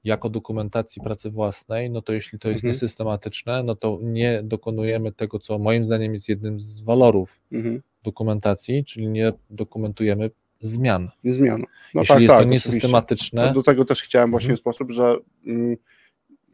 jako 0.03 0.29
dokumentacji 0.29 1.01
pracy 1.01 1.29
własnej, 1.31 1.89
no 1.89 2.01
to 2.01 2.13
jeśli 2.13 2.39
to 2.39 2.47
jest 2.49 2.57
Mhm. 2.57 2.73
niesystematyczne, 2.73 3.63
no 3.63 3.75
to 3.75 3.99
nie 4.01 4.41
dokonujemy 4.43 5.11
tego, 5.11 5.39
co 5.39 5.59
moim 5.59 5.85
zdaniem 5.85 6.13
jest 6.13 6.29
jednym 6.29 6.59
z 6.61 6.81
walorów 6.81 7.41
Mhm. 7.51 7.81
dokumentacji, 8.03 8.85
czyli 8.85 9.07
nie 9.07 9.33
dokumentujemy 9.49 10.29
zmian. 10.61 11.09
Zmian. 11.23 11.61
No 11.93 12.01
jeśli 12.01 12.13
tak, 12.15 12.21
jest 12.21 12.33
tak, 12.33 12.43
to 12.43 12.49
niesystematyczne, 12.49 13.45
No 13.47 13.53
do 13.53 13.63
tego 13.63 13.85
też 13.85 14.01
chciałem 14.03 14.31
właśnie 14.31 14.45
Mhm. 14.47 14.57
w 14.57 14.59
sposób, 14.59 14.91
że 14.91 15.15
mm, 15.47 15.77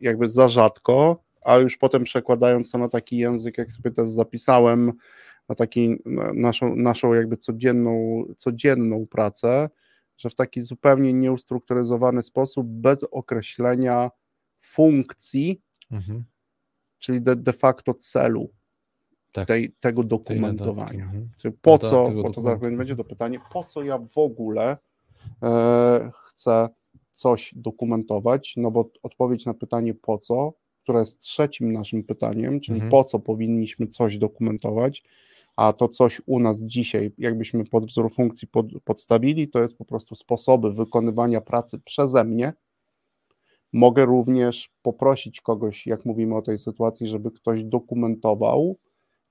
jakby 0.02 0.30
za 0.30 0.50
rzadko, 0.50 1.24
a 1.46 1.58
już 1.58 1.78
potem 1.78 2.04
przekładając 2.04 2.72
to 2.72 2.78
na 2.78 2.90
taki 2.90 3.18
język, 3.18 3.58
jak 3.58 3.72
sobie 3.72 3.92
też 3.92 4.10
zapisałem, 4.10 4.92
na 5.50 5.56
taki 5.56 5.96
na 6.06 6.34
naszą, 6.34 6.76
naszą 6.76 7.14
jakby 7.14 7.38
codzienną, 7.38 8.24
codzienną 8.38 9.08
pracę, 9.08 9.70
że 10.18 10.30
w 10.30 10.36
taki 10.36 10.62
zupełnie 10.62 11.14
nieustrukturyzowany 11.14 12.24
sposób, 12.24 12.68
bez 12.68 12.98
określenia 13.12 14.12
funkcji, 14.60 15.62
mhm, 15.92 16.24
czyli 17.00 17.22
de, 17.22 17.36
de 17.36 17.54
facto 17.54 17.94
celu 17.94 18.50
tak, 19.32 19.48
tej, 19.48 19.72
tego 19.80 20.04
dokumentowania. 20.04 21.04
mhm. 21.04 21.30
Czyli 21.38 21.58
po 21.62 21.72
No 21.72 21.78
co, 21.78 22.12
bo 22.24 22.32
to 22.32 22.42
zaraz 22.42 22.60
będzie 22.60 22.96
to 22.96 23.04
pytanie, 23.04 23.40
po 23.52 23.64
co 23.64 23.84
ja 23.84 23.98
w 23.98 24.18
ogóle 24.18 24.78
e, 25.44 26.12
chcę 26.14 26.70
coś 27.12 27.54
dokumentować, 27.56 28.54
no 28.58 28.72
bo 28.72 28.90
odpowiedź 29.04 29.46
na 29.46 29.54
pytanie 29.54 29.94
po 29.94 30.18
co, 30.18 30.54
które 30.84 31.00
jest 31.00 31.20
trzecim 31.20 31.74
naszym 31.74 32.04
pytaniem, 32.04 32.60
czyli 32.60 32.76
Mhm. 32.76 32.92
po 32.92 33.04
co 33.04 33.20
powinniśmy 33.20 33.88
coś 33.88 34.18
dokumentować, 34.18 35.04
a 35.58 35.74
to 35.74 35.88
coś 35.88 36.22
u 36.26 36.40
nas 36.40 36.64
dzisiaj, 36.64 37.12
jakbyśmy 37.18 37.66
pod 37.66 37.86
wzór 37.86 38.14
funkcji 38.14 38.48
pod, 38.48 38.66
podstawili, 38.84 39.48
to 39.48 39.60
jest 39.60 39.78
po 39.78 39.86
prostu 39.86 40.16
sposoby 40.16 40.72
wykonywania 40.74 41.42
pracy 41.42 41.80
przeze 41.80 42.24
mnie. 42.24 42.54
Mogę 43.74 44.06
również 44.06 44.70
poprosić 44.82 45.42
kogoś, 45.42 45.88
jak 45.88 46.06
mówimy 46.06 46.36
o 46.36 46.42
tej 46.42 46.58
sytuacji, 46.58 47.08
żeby 47.08 47.32
ktoś 47.32 47.64
dokumentował. 47.64 48.78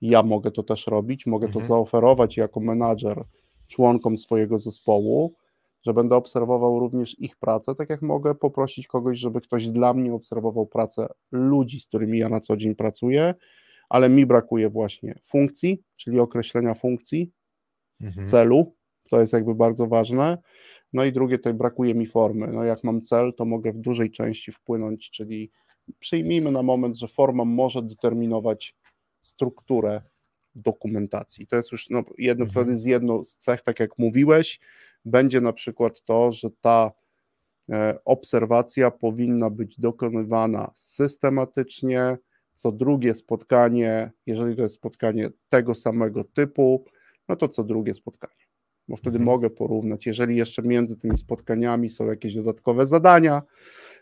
Ja 0.01 0.23
mogę 0.23 0.51
to 0.51 0.63
też 0.63 0.87
robić, 0.87 1.27
mogę 1.27 1.47
to 1.47 1.53
Mhm. 1.59 1.67
zaoferować 1.67 2.37
jako 2.37 2.61
menadżer 2.61 3.25
członkom 3.69 4.17
swojego 4.17 4.59
zespołu, 4.59 5.35
że 5.83 5.95
będę 5.95 6.17
obserwował 6.17 6.79
również 6.79 7.19
ich 7.19 7.37
pracę, 7.37 7.75
tak 7.75 7.91
jak 7.91 8.03
mogę 8.03 8.35
poprosić 8.35 8.87
kogoś, 8.87 9.19
żeby 9.19 9.41
ktoś 9.41 9.67
dla 9.67 9.95
mnie 9.95 10.15
obserwował 10.15 10.67
pracę 10.67 11.07
ludzi, 11.33 11.81
z 11.81 11.87
którymi 11.87 12.19
ja 12.19 12.29
na 12.29 12.41
co 12.41 12.57
dzień 12.57 12.75
pracuję, 12.75 13.35
ale 13.89 14.09
mi 14.09 14.27
brakuje 14.27 14.71
właśnie 14.71 15.19
funkcji, 15.25 15.83
czyli 15.97 16.21
określenia 16.21 16.75
funkcji, 16.75 17.33
Mhm. 18.01 18.27
celu, 18.27 18.75
to 19.11 19.21
jest 19.21 19.33
jakby 19.33 19.55
bardzo 19.55 19.87
ważne. 19.87 20.39
No 20.93 21.05
i 21.05 21.13
drugie, 21.13 21.37
tutaj 21.39 21.55
brakuje 21.55 21.95
mi 21.95 22.07
formy. 22.07 22.47
No 22.47 22.65
jak 22.65 22.85
mam 22.85 23.03
cel, 23.03 23.33
to 23.35 23.45
mogę 23.45 23.73
w 23.73 23.79
dużej 23.79 24.11
części 24.11 24.53
wpłynąć, 24.53 25.11
czyli 25.11 25.51
przyjmijmy 25.99 26.51
na 26.53 26.63
moment, 26.63 26.97
że 26.99 27.09
forma 27.09 27.45
może 27.45 27.83
determinować 27.83 28.77
strukturę 29.21 30.03
dokumentacji. 30.55 31.47
To 31.47 31.57
jest 31.57 31.73
już 31.73 31.91
no, 31.91 32.03
jedno, 32.19 32.45
Mhm. 32.45 32.51
wtedy 32.65 32.79
z 32.79 32.85
jedną 32.85 33.25
z 33.25 33.37
cech, 33.37 33.63
tak 33.63 33.81
jak 33.81 33.99
mówiłeś, 33.99 34.61
będzie 35.05 35.41
na 35.41 35.53
przykład 35.53 36.03
to, 36.05 36.33
że 36.33 36.49
ta 36.61 36.93
e, 37.71 37.99
obserwacja 38.05 38.91
powinna 38.91 39.51
być 39.51 39.81
dokonywana 39.81 40.71
systematycznie. 40.75 42.17
Co 42.57 42.73
drugie 42.73 43.15
spotkanie, 43.15 44.13
jeżeli 44.27 44.57
to 44.57 44.63
jest 44.63 44.75
spotkanie 44.75 45.31
tego 45.49 45.75
samego 45.75 46.25
typu, 46.25 46.85
no 47.29 47.37
to 47.37 47.49
co 47.49 47.65
drugie 47.65 47.95
spotkanie. 47.95 48.35
Bo 48.89 48.97
wtedy 48.97 49.19
Mhm. 49.19 49.25
mogę 49.25 49.51
porównać, 49.51 50.07
jeżeli 50.07 50.37
jeszcze 50.37 50.63
między 50.63 50.97
tymi 50.97 51.19
spotkaniami 51.19 51.89
są 51.89 52.07
jakieś 52.07 52.35
dodatkowe 52.35 52.87
zadania 52.87 53.43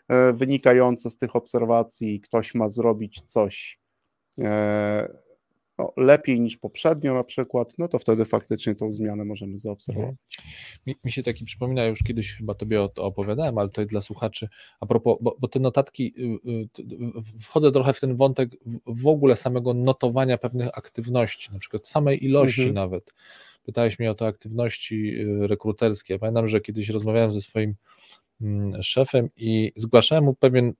e, 0.07 0.33
wynikające 0.33 1.09
z 1.09 1.17
tych 1.17 1.35
obserwacji, 1.35 2.15
i 2.15 2.21
ktoś 2.21 2.55
ma 2.55 2.69
zrobić 2.69 3.21
coś 3.25 3.79
e, 4.39 5.24
no, 5.77 5.93
lepiej 5.97 6.39
niż 6.41 6.57
poprzednio 6.57 7.13
na 7.13 7.23
przykład, 7.23 7.73
no 7.77 7.87
to 7.87 7.99
wtedy 7.99 8.25
faktycznie 8.25 8.75
tą 8.75 8.91
zmianę 8.93 9.25
możemy 9.25 9.59
zaobserwować. 9.59 10.15
Mi, 10.87 10.95
mi 11.03 11.11
się 11.11 11.23
taki 11.23 11.45
przypomina, 11.45 11.85
już 11.85 11.99
kiedyś 12.03 12.33
chyba 12.37 12.53
tobie 12.53 12.81
o 12.81 12.89
to 12.89 13.03
opowiadałem, 13.03 13.57
ale 13.57 13.69
tutaj 13.69 13.85
dla 13.85 14.01
słuchaczy, 14.01 14.49
a 14.79 14.85
propos, 14.85 15.17
bo, 15.21 15.35
bo 15.39 15.47
te 15.47 15.59
notatki, 15.59 16.13
y, 16.47 16.51
y, 16.51 17.39
wchodzę 17.41 17.71
trochę 17.71 17.93
w 17.93 17.99
ten 17.99 18.15
wątek 18.15 18.49
w- 18.85 19.07
ogóle 19.07 19.35
samego 19.35 19.73
notowania 19.73 20.37
pewnych 20.37 20.67
aktywności, 20.77 21.53
na 21.53 21.59
przykład 21.59 21.87
samej 21.87 22.25
ilości 22.25 22.61
Mhm. 22.61 22.75
nawet. 22.75 23.13
Pytałeś 23.63 23.99
mnie 23.99 24.11
o 24.11 24.15
te 24.15 24.25
aktywności 24.25 25.19
y, 25.21 25.47
rekruterskie. 25.47 26.13
Ja 26.13 26.19
pamiętam, 26.19 26.47
że 26.47 26.61
kiedyś 26.61 26.89
rozmawiałem 26.89 27.31
ze 27.31 27.41
swoim 27.41 27.75
mm, 28.41 28.83
szefem 28.83 29.29
i 29.37 29.71
zgłaszałem 29.75 30.23
mu 30.23 30.33
pewien, 30.33 30.73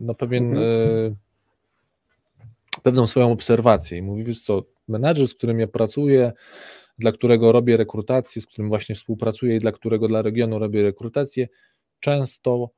no 0.00 0.14
pewien 0.14 0.44
Mhm. 0.56 1.16
Pewną 2.84 3.06
swoją 3.06 3.32
obserwację 3.32 3.98
i 3.98 4.02
mówi, 4.02 4.24
wiesz 4.24 4.42
co, 4.42 4.62
menadżer, 4.88 5.28
z 5.28 5.34
którym 5.34 5.60
ja 5.60 5.66
pracuję, 5.66 6.32
dla 6.98 7.12
którego 7.12 7.52
robię 7.52 7.76
rekrutację, 7.76 8.42
z 8.42 8.46
którym 8.46 8.68
właśnie 8.68 8.94
współpracuję 8.94 9.56
i 9.56 9.58
dla 9.58 9.72
którego 9.72 10.08
dla 10.08 10.22
regionu 10.22 10.58
robię 10.58 10.82
rekrutację, 10.82 11.48
często, 12.00 12.70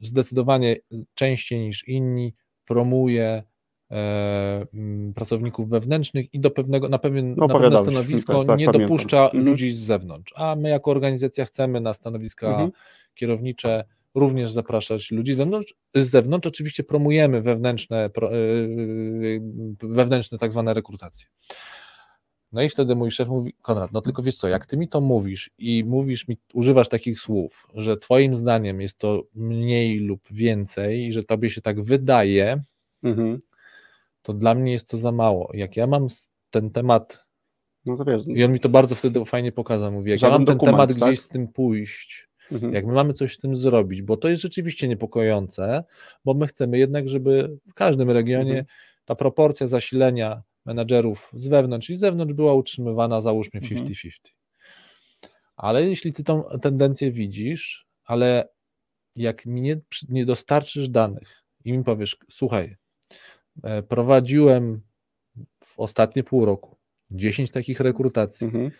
zdecydowanie 0.00 0.76
częściej 1.14 1.60
niż 1.60 1.88
inni 1.88 2.34
promuje 2.64 3.42
e, 3.90 4.66
pracowników 5.14 5.68
wewnętrznych 5.68 6.34
i 6.34 6.40
do 6.40 6.50
pewnego, 6.50 6.88
na, 6.88 6.98
pewien, 6.98 7.34
No, 7.36 7.46
na 7.46 7.54
pewne 7.54 7.78
stanowisko 7.78 8.38
tak, 8.38 8.46
tak, 8.46 8.58
nie 8.58 8.66
pamiętam. 8.66 8.88
dopuszcza 8.88 9.24
Mhm. 9.24 9.44
ludzi 9.44 9.72
z 9.72 9.78
zewnątrz, 9.78 10.32
a 10.36 10.56
my 10.56 10.68
jako 10.68 10.90
organizacja 10.90 11.44
chcemy 11.44 11.80
na 11.80 11.94
stanowiska 11.94 12.48
Mhm. 12.50 12.70
kierownicze 13.14 13.84
również 14.14 14.52
zapraszać 14.52 15.10
ludzi 15.10 15.34
z 15.34 15.36
zewnątrz. 15.36 15.74
Z 15.94 16.10
zewnątrz 16.10 16.46
oczywiście 16.48 16.84
promujemy 16.84 17.42
wewnętrzne, 17.42 18.10
pro, 18.10 18.30
yy, 18.36 19.40
wewnętrzne 19.82 20.38
tak 20.38 20.52
zwane 20.52 20.74
rekrutacje. 20.74 21.26
No 22.52 22.62
i 22.62 22.68
wtedy 22.68 22.96
mój 22.96 23.10
szef 23.10 23.28
mówi, 23.28 23.54
Konrad, 23.62 23.92
no 23.92 24.00
tylko 24.00 24.22
wiesz 24.22 24.36
co, 24.36 24.48
jak 24.48 24.66
ty 24.66 24.76
mi 24.76 24.88
to 24.88 25.00
mówisz 25.00 25.50
i 25.58 25.84
mówisz 25.84 26.28
mi, 26.28 26.36
używasz 26.54 26.88
takich 26.88 27.18
słów, 27.18 27.66
że 27.74 27.96
twoim 27.96 28.36
zdaniem 28.36 28.80
jest 28.80 28.98
to 28.98 29.22
mniej 29.34 29.98
lub 29.98 30.20
więcej 30.30 31.06
i 31.06 31.12
że 31.12 31.24
tobie 31.24 31.50
się 31.50 31.60
tak 31.62 31.82
wydaje, 31.82 32.62
Mhm. 33.02 33.40
to 34.22 34.32
dla 34.32 34.54
mnie 34.54 34.72
jest 34.72 34.88
to 34.88 34.96
za 34.98 35.12
mało. 35.12 35.50
Jak 35.54 35.76
ja 35.76 35.86
mam 35.86 36.06
ten 36.50 36.70
temat, 36.70 37.24
No 37.86 37.96
to 37.96 38.04
wiesz, 38.04 38.22
i 38.26 38.44
on 38.44 38.52
mi 38.52 38.60
to 38.60 38.68
bardzo 38.68 38.94
wtedy 38.94 39.24
fajnie 39.24 39.52
pokazał, 39.52 39.92
mówi, 39.92 40.10
jak 40.10 40.22
ja 40.22 40.30
mam 40.30 40.44
ten 40.44 40.54
dokument, 40.56 40.76
temat 40.76 40.90
tak? 40.90 41.08
gdzieś 41.08 41.20
z 41.20 41.28
tym 41.28 41.48
pójść, 41.48 42.28
mhm. 42.52 42.74
jak 42.74 42.86
my 42.86 42.92
mamy 42.92 43.12
coś 43.14 43.34
z 43.34 43.38
tym 43.38 43.56
zrobić, 43.56 44.02
bo 44.02 44.16
to 44.16 44.28
jest 44.28 44.42
rzeczywiście 44.42 44.88
niepokojące, 44.88 45.84
bo 46.24 46.34
my 46.34 46.46
chcemy 46.46 46.78
jednak, 46.78 47.08
żeby 47.08 47.58
w 47.68 47.74
każdym 47.74 48.10
regionie 48.10 48.50
Mhm. 48.50 48.66
ta 49.04 49.14
proporcja 49.14 49.66
zasilenia 49.66 50.42
menadżerów 50.64 51.30
z 51.34 51.48
wewnątrz 51.48 51.90
i 51.90 51.96
z 51.96 52.00
zewnątrz 52.00 52.34
była 52.34 52.54
utrzymywana 52.54 53.20
załóżmy 53.20 53.60
Mhm. 53.60 53.86
50-50. 53.86 54.34
Ale 55.56 55.84
jeśli 55.88 56.12
ty 56.12 56.24
tą 56.24 56.42
tendencję 56.62 57.10
widzisz, 57.12 57.86
ale 58.04 58.48
jak 59.16 59.46
mi 59.46 59.60
nie, 59.60 59.80
nie 60.08 60.26
dostarczysz 60.26 60.88
danych 60.88 61.44
i 61.64 61.72
mi 61.72 61.84
powiesz, 61.84 62.16
słuchaj, 62.30 62.76
e, 63.62 63.82
prowadziłem 63.82 64.82
w 65.64 65.78
ostatnie 65.80 66.24
pół 66.24 66.44
roku 66.44 66.76
10 67.10 67.50
takich 67.50 67.80
rekrutacji, 67.80 68.46
Mhm. 68.46 68.70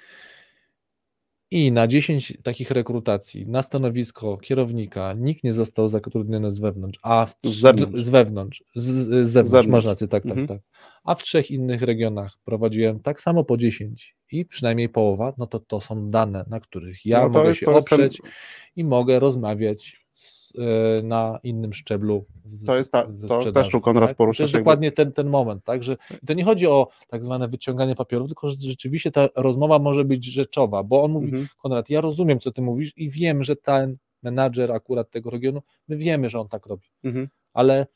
I 1.53 1.72
na 1.72 1.86
10 1.86 2.32
takich 2.42 2.70
rekrutacji 2.70 3.46
na 3.46 3.62
stanowisko 3.62 4.36
kierownika 4.36 5.12
nikt 5.12 5.44
nie 5.44 5.53
został 5.53 5.88
zatrudniony 5.88 6.53
z 6.53 6.59
wewnątrz, 6.59 6.98
a 7.03 7.26
w 7.26 7.34
Z 7.44 7.61
zewnątrz. 7.61 8.03
z 8.03 8.09
wewnątrz, 8.09 8.64
z, 8.74 8.84
z 8.84 8.86
zewnątrz, 9.09 9.30
zewnątrz. 9.50 9.68
masz 9.68 9.84
rację, 9.84 10.09
tak, 10.09 10.26
Mhm. 10.26 10.46
tak, 10.46 10.59
tak. 10.59 10.66
A 11.05 11.14
w 11.14 11.22
trzech 11.22 11.50
innych 11.50 11.82
regionach 11.82 12.38
prowadziłem 12.44 13.00
tak 13.00 13.20
samo 13.20 13.44
po 13.44 13.57
10 13.57 14.16
i 14.32 14.44
przynajmniej 14.44 14.88
połowa, 14.88 15.32
no 15.38 15.46
to 15.46 15.61
to 15.61 15.80
są 15.80 16.11
dane, 16.11 16.44
na 16.48 16.61
których 16.61 17.07
ja 17.07 17.20
No 17.20 17.28
mogę 17.28 17.48
jest- 17.48 17.61
się 17.61 17.70
jest 17.70 17.88
ten- 17.88 17.94
oprzeć 18.00 18.20
i 18.76 18.84
mogę 18.84 19.18
rozmawiać 19.20 20.01
na 21.02 21.38
innym 21.42 21.72
szczeblu. 21.72 22.24
Z, 22.44 22.64
To 22.66 22.76
jest 22.76 22.92
ta- 22.92 23.06
to 23.28 23.52
też 23.52 23.68
tu 23.68 23.80
Konrad 23.80 24.08
tak? 24.10 24.16
poruszasz 24.16 24.36
To 24.38 24.42
jest 24.42 24.54
dokładnie 24.54 24.92
ten, 24.92 25.12
ten 25.12 25.28
moment, 25.28 25.64
tak, 25.64 25.82
że 25.84 25.96
to 26.26 26.34
nie 26.34 26.44
chodzi 26.44 26.66
o 26.66 26.88
tak 27.08 27.24
zwane 27.24 27.48
wyciąganie 27.48 27.94
papierów, 27.96 28.28
tylko 28.28 28.50
że 28.50 28.56
rzeczywiście 28.60 29.10
ta 29.10 29.28
rozmowa 29.36 29.78
może 29.78 30.04
być 30.04 30.24
rzeczowa, 30.24 30.82
bo 30.82 31.02
on 31.02 31.10
mówi, 31.12 31.26
Mhm. 31.26 31.48
Konrad, 31.58 31.90
ja 31.90 32.00
rozumiem, 32.00 32.40
co 32.40 32.52
ty 32.52 32.62
mówisz 32.62 32.92
i 32.96 33.10
wiem, 33.10 33.44
że 33.44 33.56
ten 33.56 33.96
menadżer 34.22 34.72
akurat 34.72 35.10
tego 35.10 35.30
regionu, 35.30 35.62
my 35.88 35.96
wiemy, 35.96 36.30
że 36.30 36.40
on 36.40 36.48
tak 36.48 36.66
robi, 36.66 36.86
Mhm. 37.04 37.28
ale 37.52 37.86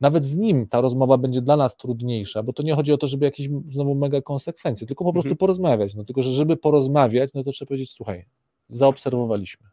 nawet 0.00 0.24
z 0.24 0.36
nim 0.36 0.66
ta 0.68 0.80
rozmowa 0.80 1.18
będzie 1.18 1.42
dla 1.42 1.56
nas 1.56 1.76
trudniejsza, 1.76 2.42
bo 2.42 2.52
to 2.52 2.62
nie 2.62 2.74
chodzi 2.74 2.92
o 2.92 2.96
to, 2.98 3.06
żeby 3.06 3.24
jakieś 3.24 3.48
znowu 3.72 3.94
mega 3.94 4.20
konsekwencje, 4.22 4.86
tylko 4.86 5.04
po 5.04 5.12
prostu 5.12 5.28
Mhm. 5.28 5.36
porozmawiać, 5.38 5.94
no 5.94 6.04
tylko, 6.04 6.22
że 6.22 6.32
żeby 6.32 6.56
porozmawiać, 6.56 7.30
no 7.34 7.44
to 7.44 7.52
trzeba 7.52 7.68
powiedzieć, 7.68 7.90
słuchaj, 7.90 8.26
zaobserwowaliśmy, 8.70 9.66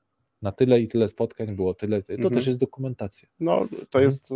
na 0.43 0.51
tyle 0.51 0.81
i 0.81 0.87
tyle 0.87 1.09
spotkań 1.09 1.55
było, 1.55 1.73
tyle, 1.73 2.03
tyle. 2.03 2.17
to 2.17 2.23
Mhm. 2.23 2.35
też 2.39 2.47
jest 2.47 2.59
dokumentacja. 2.59 3.29
No, 3.39 3.57
to 3.89 3.99
Mhm. 3.99 4.03
jest 4.05 4.31
y, 4.31 4.35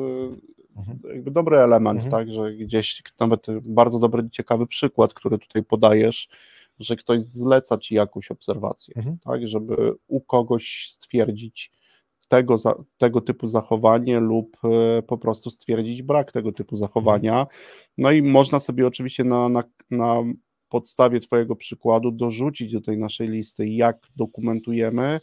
Mhm. 0.78 1.00
jakby 1.14 1.32
dobry 1.32 1.58
element, 1.58 2.04
Mhm. 2.04 2.12
tak, 2.12 2.34
że 2.34 2.54
gdzieś 2.54 3.04
nawet 3.20 3.46
bardzo 3.62 4.00
dobry, 4.00 4.30
ciekawy 4.32 4.68
przykład, 4.68 5.14
który 5.14 5.38
tutaj 5.38 5.64
podajesz, 5.64 6.28
że 6.80 6.96
ktoś 6.96 7.22
zleca 7.22 7.78
ci 7.78 7.96
jakąś 7.96 8.32
obserwację, 8.32 8.94
Mhm. 8.98 9.18
tak, 9.24 9.48
żeby 9.48 9.94
u 10.08 10.22
kogoś 10.22 10.88
stwierdzić, 10.90 11.72
tego, 12.30 12.56
tego 12.98 13.22
typu 13.22 13.48
zachowanie 13.48 14.20
lub 14.20 14.58
e, 14.64 15.02
po 15.02 15.18
prostu 15.18 15.50
stwierdzić 15.50 16.02
brak 16.04 16.32
tego 16.32 16.52
typu 16.52 16.76
zachowania. 16.76 17.48
No 17.98 18.12
i 18.12 18.22
można 18.22 18.60
sobie 18.60 18.88
oczywiście 18.88 19.24
na, 19.24 19.50
na, 19.50 19.64
na 19.92 20.16
podstawie 20.70 21.20
Twojego 21.20 21.56
przykładu 21.56 22.12
dorzucić 22.12 22.74
do 22.74 22.82
tej 22.82 22.98
naszej 22.98 23.28
listy, 23.30 23.68
jak 23.68 24.08
dokumentujemy, 24.16 25.20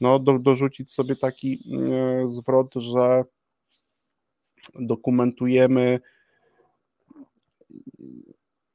no 0.00 0.18
do, 0.18 0.38
dorzucić 0.38 0.92
sobie 0.92 1.16
taki 1.16 1.52
e, 1.92 2.28
zwrot, 2.28 2.74
że 2.76 3.24
dokumentujemy 4.74 6.00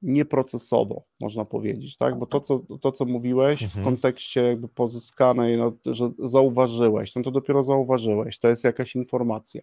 nieprocesowo, 0.02 1.04
można 1.20 1.46
powiedzieć, 1.46 1.98
tak? 1.98 2.20
Bo 2.20 2.26
to, 2.26 2.40
co, 2.40 2.60
to, 2.82 2.92
co 2.92 3.06
mówiłeś 3.06 3.64
Mhm. 3.64 3.82
w 3.82 3.86
kontekście 3.90 4.42
jakby 4.44 4.68
pozyskanej, 4.68 5.58
no, 5.58 5.72
że 5.86 6.10
zauważyłeś, 6.20 7.16
no 7.16 7.22
to 7.24 7.32
dopiero 7.32 7.64
zauważyłeś, 7.64 8.40
to 8.40 8.48
jest 8.48 8.64
jakaś 8.64 8.96
informacja. 8.96 9.62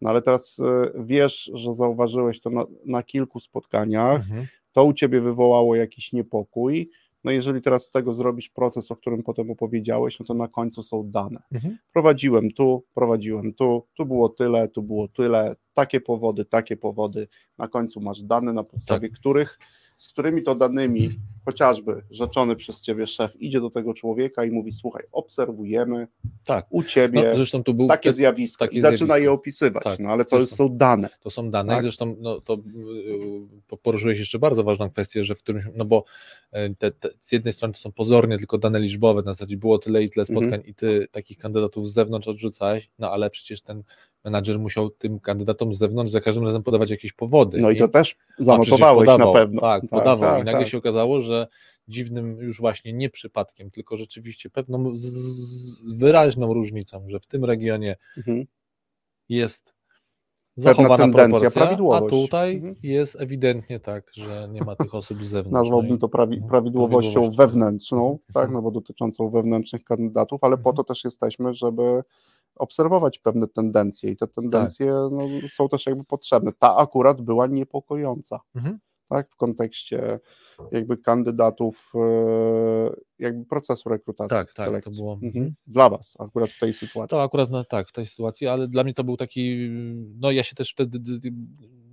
No 0.00 0.10
ale 0.10 0.22
teraz 0.22 0.58
e, 0.58 0.90
wiesz, 1.04 1.50
że 1.54 1.72
zauważyłeś 1.72 2.40
to 2.40 2.50
na, 2.50 2.64
na 2.84 3.02
kilku 3.02 3.40
spotkaniach, 3.40 4.16
Mhm. 4.20 4.46
to 4.72 4.84
u 4.84 4.92
ciebie 4.92 5.20
wywołało 5.20 5.76
jakiś 5.76 6.12
niepokój. 6.12 6.90
No 7.28 7.32
jeżeli 7.32 7.60
teraz 7.60 7.84
z 7.84 7.90
tego 7.90 8.14
zrobisz 8.14 8.48
proces, 8.48 8.90
o 8.90 8.96
którym 8.96 9.22
potem 9.22 9.50
opowiedziałeś, 9.50 10.20
no 10.20 10.26
to 10.26 10.34
na 10.34 10.48
końcu 10.48 10.82
są 10.82 11.10
dane. 11.10 11.42
Mhm. 11.52 11.78
Prowadziłem 11.92 12.50
tu, 12.50 12.84
prowadziłem 12.94 13.54
tu, 13.54 13.86
tu 13.94 14.06
było 14.06 14.28
tyle, 14.28 14.68
tu 14.68 14.82
było 14.82 15.08
tyle, 15.08 15.56
takie 15.74 16.00
powody, 16.00 16.44
takie 16.44 16.76
powody. 16.76 17.28
Na 17.58 17.68
końcu 17.68 18.00
masz 18.00 18.22
dane, 18.22 18.52
na 18.52 18.64
podstawie 18.64 19.08
których, 19.08 19.58
z 19.98 20.08
którymi 20.08 20.42
to 20.42 20.54
danymi, 20.54 21.10
chociażby 21.44 22.02
rzeczony 22.10 22.56
przez 22.56 22.80
ciebie 22.82 23.06
szef 23.06 23.36
idzie 23.40 23.60
do 23.60 23.70
tego 23.70 23.94
człowieka 23.94 24.44
i 24.44 24.50
mówi: 24.50 24.72
Słuchaj, 24.72 25.02
obserwujemy 25.12 26.06
Tak. 26.44 26.66
u 26.70 26.78
No, 26.82 26.88
ciebie 26.88 27.32
zresztą 27.36 27.62
tu 27.64 27.74
był 27.74 27.88
takie 27.88 28.10
te- 28.10 28.14
zjawisko 28.14 28.64
takie 28.64 28.78
i 28.78 28.80
zaczyna 28.80 28.96
zjawisko. 29.06 29.16
je 29.18 29.32
opisywać. 29.32 29.84
Tak, 29.84 29.98
No 29.98 30.08
ale 30.10 30.24
to 30.24 30.36
zresztą. 30.38 30.56
są 30.56 30.76
dane. 30.76 31.08
To 31.20 31.30
są 31.30 31.50
dane. 31.50 31.72
Tak. 31.72 31.82
Zresztą 31.82 32.16
no, 32.20 32.40
to 32.40 32.58
yy, 33.70 33.78
poruszyłeś 33.82 34.18
jeszcze 34.18 34.38
bardzo 34.38 34.64
ważną 34.64 34.90
kwestię, 34.90 35.24
że 35.24 35.34
w 35.34 35.38
którymś, 35.38 35.64
no 35.74 35.84
bo 35.84 36.04
yy, 36.52 36.74
te, 36.74 36.90
te, 36.90 37.08
z 37.20 37.32
jednej 37.32 37.54
strony 37.54 37.74
to 37.74 37.80
są 37.80 37.92
pozornie 37.92 38.38
tylko 38.38 38.58
dane 38.58 38.80
liczbowe, 38.80 39.22
na 39.22 39.32
zasadzie 39.32 39.56
było 39.56 39.78
tyle 39.78 40.02
i 40.02 40.10
tyle 40.10 40.26
Mhm. 40.28 40.38
spotkań 40.38 40.70
i 40.70 40.74
ty 40.74 41.08
takich 41.12 41.38
kandydatów 41.38 41.88
z 41.90 41.92
zewnątrz 41.92 42.28
odrzucałeś, 42.28 42.90
no 42.98 43.10
ale 43.12 43.30
przecież 43.30 43.60
ten 43.62 43.82
menadżer 44.28 44.58
musiał 44.58 44.90
tym 44.90 45.20
kandydatom 45.20 45.74
z 45.74 45.78
zewnątrz 45.78 46.12
za 46.12 46.20
każdym 46.20 46.44
razem 46.44 46.62
podawać 46.62 46.90
jakieś 46.90 47.12
powody. 47.12 47.60
No 47.60 47.70
i 47.70 47.74
nie? 47.74 47.80
to 47.80 47.88
też 47.88 48.16
zanotowałeś 48.38 49.06
podawał, 49.06 49.34
na 49.34 49.40
pewno. 49.40 49.60
Tak, 49.60 49.82
podawał. 49.90 50.30
tak, 50.30 50.42
I 50.42 50.44
nagle 50.44 50.60
tak. 50.60 50.68
się 50.68 50.78
okazało, 50.78 51.20
że 51.20 51.46
dziwnym 51.88 52.36
już 52.40 52.58
właśnie 52.60 52.92
nie 52.92 53.10
przypadkiem, 53.10 53.70
tylko 53.70 53.96
rzeczywiście 53.96 54.50
pewną 54.50 54.98
z, 54.98 55.02
z 55.02 55.98
wyraźną 55.98 56.54
różnicą, 56.54 57.04
że 57.08 57.20
w 57.20 57.26
tym 57.26 57.44
regionie 57.44 57.96
Mhm. 58.16 58.44
jest 59.28 59.64
Pewna 60.56 60.70
zachowana 60.72 60.96
tendencja, 61.04 61.50
proporcja, 61.50 61.96
a 61.96 62.00
tutaj 62.00 62.54
Mhm. 62.56 62.74
jest 62.82 63.20
ewidentnie 63.20 63.80
tak, 63.80 64.10
że 64.14 64.48
nie 64.52 64.60
ma 64.60 64.76
tych 64.76 64.94
osób 64.94 65.18
z 65.24 65.28
zewnątrz. 65.28 65.52
Nazwałbym 65.64 65.90
No 65.90 65.96
i- 65.96 65.98
to 65.98 66.08
prawi, 66.08 66.34
Mhm. 66.34 66.50
prawidłowością 66.50 67.12
Prawidłowością. 67.12 67.46
wewnętrzną, 67.46 68.02
Mhm. 68.10 68.18
tak, 68.34 68.50
no 68.50 68.62
bo 68.62 68.70
dotyczącą 68.70 69.28
wewnętrznych 69.30 69.84
kandydatów, 69.84 70.44
ale 70.44 70.56
po 70.56 70.70
Mhm. 70.70 70.76
to 70.76 70.84
też 70.84 71.04
jesteśmy, 71.04 71.54
żeby 71.54 71.82
obserwować 72.58 73.18
pewne 73.18 73.48
tendencje 73.48 74.10
i 74.10 74.16
te 74.16 74.26
tendencje 74.28 74.86
Tak. 74.86 75.12
no, 75.12 75.48
są 75.48 75.68
też 75.68 75.86
jakby 75.86 76.04
potrzebne. 76.04 76.52
Ta 76.58 76.76
akurat 76.76 77.20
była 77.22 77.46
niepokojąca, 77.46 78.40
Mhm. 78.54 78.78
tak, 79.08 79.30
w 79.30 79.36
kontekście 79.36 80.20
jakby 80.72 80.96
kandydatów, 80.98 81.92
e, 81.94 82.00
jakby 83.18 83.44
procesu 83.44 83.88
rekrutacji, 83.88 84.28
Tak, 84.30 84.46
tak, 84.46 84.56
to 84.56 84.64
selekcji. 84.64 85.02
było- 85.02 85.12
Mhm. 85.12 85.32
mhm. 85.36 85.54
Dla 85.66 85.88
Was 85.90 86.16
akurat 86.18 86.50
w 86.50 86.58
tej 86.58 86.72
sytuacji. 86.72 87.10
To 87.10 87.22
akurat 87.22 87.50
no, 87.50 87.64
tak, 87.64 87.88
w 87.88 87.92
tej 87.92 88.06
sytuacji, 88.06 88.46
ale 88.46 88.68
dla 88.68 88.84
mnie 88.84 88.94
to 88.94 89.04
był 89.04 89.16
taki, 89.16 89.68
no 90.20 90.30
ja 90.30 90.42
się 90.44 90.54
też 90.54 90.70
wtedy 90.72 90.98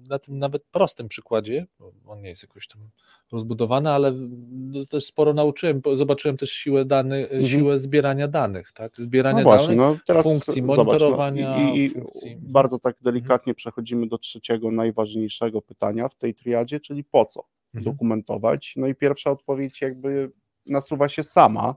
na 0.09 0.19
tym 0.19 0.39
nawet 0.39 0.63
prostym 0.71 1.07
przykładzie, 1.07 1.67
bo 1.79 1.91
on 2.05 2.21
nie 2.21 2.29
jest 2.29 2.41
jakoś 2.43 2.67
tam 2.67 2.89
rozbudowany, 3.31 3.89
ale 3.91 4.11
no, 4.51 4.85
też 4.85 5.05
sporo 5.05 5.33
nauczyłem, 5.33 5.81
bo 5.81 5.97
zobaczyłem 5.97 6.37
też 6.37 6.51
siłę 6.51 6.85
danych, 6.85 7.23
Mhm. 7.25 7.45
siłę 7.45 7.79
zbierania 7.79 8.27
danych, 8.27 8.71
tak, 8.71 8.97
zbierania 8.97 9.37
No 9.37 9.43
właśnie, 9.43 9.75
danych, 9.75 9.99
no 10.07 10.23
funkcji 10.23 10.61
zobacz, 10.61 10.77
monitorowania, 10.77 11.57
no, 11.57 11.73
i, 11.75 11.79
i 11.85 11.89
funkcji- 11.89 12.37
bardzo 12.41 12.79
tak 12.79 12.95
delikatnie 13.01 13.53
przechodzimy 13.53 14.07
do 14.07 14.17
trzeciego, 14.17 14.71
najważniejszego 14.71 15.61
pytania 15.61 16.07
w 16.09 16.15
tej 16.15 16.33
triadzie, 16.33 16.79
czyli 16.79 17.03
po 17.03 17.25
co 17.25 17.43
Mhm. 17.73 17.93
dokumentować. 17.93 18.73
No 18.77 18.87
i 18.87 18.95
pierwsza 18.95 19.31
odpowiedź 19.31 19.81
jakby 19.81 20.31
nasuwa 20.65 21.09
się 21.09 21.23
sama, 21.23 21.75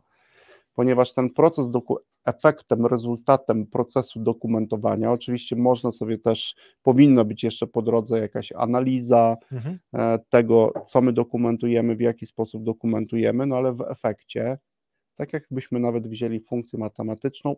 ponieważ 0.74 1.12
ten 1.12 1.30
proces, 1.30 1.66
doku- 1.66 1.96
efektem, 2.28 2.86
rezultatem 2.86 3.66
procesu 3.66 4.20
dokumentowania, 4.20 5.12
oczywiście 5.12 5.56
można 5.56 5.90
sobie 5.90 6.18
też, 6.18 6.54
powinna 6.82 7.24
być 7.24 7.44
jeszcze 7.44 7.66
po 7.66 7.82
drodze 7.82 8.18
jakaś 8.18 8.52
analiza 8.52 9.36
Mhm. 9.52 9.78
e, 9.94 10.18
tego, 10.30 10.72
co 10.86 11.00
my 11.00 11.12
dokumentujemy, 11.12 11.96
w 11.96 12.00
jaki 12.00 12.26
sposób 12.26 12.64
dokumentujemy, 12.64 13.46
no 13.46 13.56
ale 13.56 13.72
w 13.72 13.80
efekcie, 13.80 14.58
tak 15.14 15.32
jakbyśmy 15.32 15.80
nawet 15.80 16.08
wzięli 16.08 16.40
funkcję 16.40 16.78
matematyczną 16.78 17.56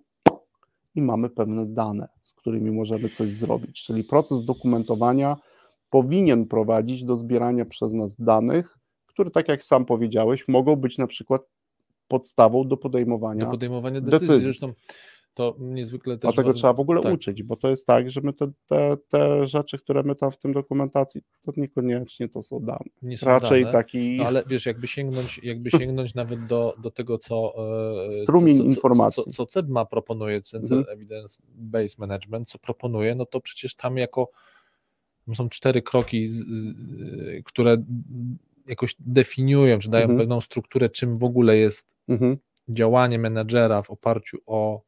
i 0.95 1.03
mamy 1.03 1.31
pewne 1.31 1.67
dane, 1.67 2.09
z 2.21 2.33
którymi 2.33 2.71
możemy 2.71 3.09
coś 3.09 3.33
zrobić. 3.33 3.85
Czyli 3.85 4.05
proces 4.05 4.45
dokumentowania 4.45 5.37
powinien 5.91 6.47
prowadzić 6.47 7.05
do 7.05 7.17
zbierania 7.17 7.65
przez 7.65 7.93
nas 7.93 8.17
danych, 8.21 8.79
które, 9.07 9.31
tak 9.31 9.49
jak 9.49 9.65
sam 9.65 9.85
powiedziałeś, 9.85 10.49
mogą 10.49 10.77
być 10.77 10.99
na 10.99 11.07
przykład 11.07 11.43
podstawą 12.11 12.69
do 12.69 12.77
podejmowania. 12.77 13.45
do 13.45 13.51
podejmowania 13.51 14.01
decyzji. 14.01 14.21
decyzji. 14.27 14.45
Zresztą 14.45 14.73
to 15.35 15.57
niezwykle 15.61 16.19
też. 16.19 16.35
Dlatego 16.35 16.53
trzeba 16.55 16.73
w 16.73 16.81
ogóle 16.81 17.03
tak. 17.03 17.15
uczyć, 17.15 17.43
bo 17.43 17.57
to 17.57 17.71
jest 17.71 17.87
tak, 17.87 18.11
że 18.11 18.21
my 18.21 18.33
te, 18.33 18.51
te, 18.67 18.97
te 19.09 19.47
rzeczy, 19.47 19.79
które 19.79 20.03
my 20.03 20.15
tam 20.15 20.31
w 20.31 20.37
tym 20.39 20.53
dokumentacji, 20.53 21.21
to 21.45 21.53
niekoniecznie 21.57 22.29
to 22.29 22.43
są 22.43 22.61
dane. 22.61 22.79
nie 23.03 23.19
są 23.19 23.27
Raczej 23.27 23.61
dane. 23.63 23.73
taki 23.73 24.17
No 24.17 24.25
ale 24.27 24.43
wiesz, 24.47 24.67
jakby 24.67 24.89
sięgnąć, 24.89 25.41
jakby 25.43 25.71
sięgnąć 25.81 26.15
nawet 26.15 26.47
do, 26.47 26.75
do 26.83 26.91
tego, 26.91 27.19
co. 27.19 27.55
e, 28.07 28.11
Strumień 28.11 28.57
co, 28.57 28.63
co, 28.63 28.69
informacji. 28.69 29.25
Co, 29.25 29.31
co, 29.33 29.47
CEBMA 29.47 29.85
proponuje, 29.85 30.43
Center 30.43 30.79
Mhm. 30.79 30.99
Evidence 30.99 31.39
Based 31.49 31.99
Management, 31.99 32.49
co 32.49 32.59
proponuje, 32.59 33.15
no 33.15 33.27
to 33.27 33.41
przecież 33.41 33.75
tam 33.75 33.97
jako. 33.97 34.31
Są 35.35 35.49
cztery 35.49 35.83
kroki, 35.83 36.29
z, 36.29 36.37
z, 36.39 36.75
które 37.45 37.77
jakoś 38.67 38.97
definiują, 38.99 39.79
czy 39.79 39.89
dają 39.91 40.03
Mhm. 40.03 40.19
pewną 40.19 40.41
strukturę, 40.41 40.89
czym 40.89 41.19
w 41.19 41.25
ogóle 41.25 41.57
jest 41.57 41.87
Mhm. 42.11 42.37
działanie 42.69 43.19
menadżera 43.19 43.83
w 43.83 43.91
oparciu 43.91 44.39
o 44.47 44.83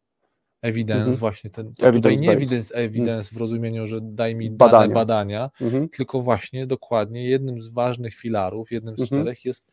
evidence, 0.63 1.01
Mhm. 1.01 1.17
właśnie 1.17 1.51
ten. 1.51 1.67
To 1.67 1.73
tutaj 1.73 1.89
Evidence 1.91 2.23
nie 2.23 2.31
evidence, 2.33 2.75
evidence 2.75 3.35
w 3.35 3.37
rozumieniu, 3.39 3.87
że 3.87 3.99
daj 4.03 4.35
mi 4.35 4.51
dane 4.51 4.89
badania, 4.89 5.51
Mhm. 5.61 5.89
tylko 5.89 6.23
właśnie 6.23 6.67
dokładnie 6.67 7.29
jednym 7.29 7.63
z 7.63 7.69
ważnych 7.69 8.15
filarów, 8.15 8.71
jednym 8.73 8.97
z 8.97 9.01
Mhm. 9.01 9.23
czterech 9.23 9.45
jest, 9.45 9.65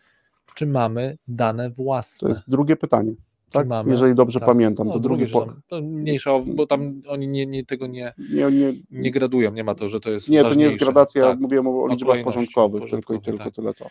czy 0.55 0.65
mamy 0.65 1.17
dane 1.27 1.69
własne. 1.69 2.25
To 2.25 2.29
jest 2.29 2.49
drugie 2.49 2.75
pytanie. 2.75 3.13
Tak? 3.51 3.67
mamy? 3.67 3.91
Jeżeli 3.91 4.15
dobrze 4.15 4.39
Tak. 4.39 4.47
pamiętam, 4.49 4.87
No, 4.87 4.93
to 4.93 4.99
drugie. 4.99 5.27
że 5.27 5.33
Po... 5.33 5.45
tam, 5.45 5.61
to 5.67 5.81
mniejsza, 5.81 6.31
bo 6.39 6.67
tam 6.67 7.01
oni 7.07 7.27
nie, 7.27 7.45
nie, 7.45 7.65
tego 7.65 7.87
nie, 7.87 8.13
Nie, 8.33 8.51
nie, 8.51 8.73
nie 8.91 9.11
gradują, 9.11 9.51
nie 9.51 9.63
ma 9.63 9.75
to, 9.75 9.89
że 9.89 9.99
to 9.99 10.09
jest 10.11 10.29
nie, 10.29 10.41
to 10.43 10.53
nie 10.53 10.63
jest 10.65 10.77
gradacja, 10.77 11.23
Tak. 11.23 11.39
mówiłem 11.39 11.67
o, 11.67 11.87
liczbach 11.87 12.23
porządkowych, 12.23 12.81
tylko 12.81 12.97
i 12.97 12.99
porządkowych, 12.99 13.23
tylko 13.23 13.43
tak. 13.43 13.53
tyle 13.55 13.73
to. 13.73 13.87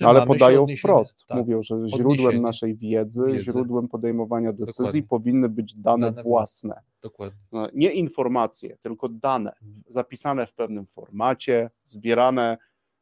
No, 0.00 0.08
ale 0.08 0.26
podają 0.26 0.66
wprost. 0.78 1.26
tak, 1.26 1.38
Mówią, 1.38 1.62
że 1.62 1.76
źródłem 1.88 2.40
naszej 2.40 2.76
wiedzy, 2.76 3.22
Wiedzy. 3.26 3.40
źródłem 3.42 3.88
podejmowania 3.88 4.52
decyzji 4.52 4.76
Dokładnie. 4.84 5.02
powinny 5.02 5.48
być 5.48 5.74
dane, 5.74 6.10
Dane 6.12 6.22
własne. 6.22 6.80
Dokładnie. 7.02 7.38
No, 7.52 7.68
Nie 7.74 7.92
informacje, 7.92 8.76
tylko 8.82 9.08
dane 9.08 9.52
zapisane 9.88 10.46
w 10.46 10.54
pewnym 10.54 10.86
formacie, 10.86 11.70
zbierane 11.84 12.58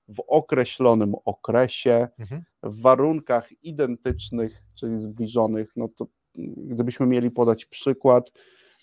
w 0.09 0.23
określonym 0.29 1.15
okresie, 1.25 2.09
Mhm. 2.19 2.43
w 2.63 2.81
warunkach 2.81 3.49
identycznych, 3.63 4.63
czyli 4.75 4.99
zbliżonych, 5.01 5.73
no 5.77 5.89
to 5.89 6.07
gdybyśmy 6.57 7.07
mieli 7.07 7.31
podać 7.31 7.65
przykład, 7.67 8.31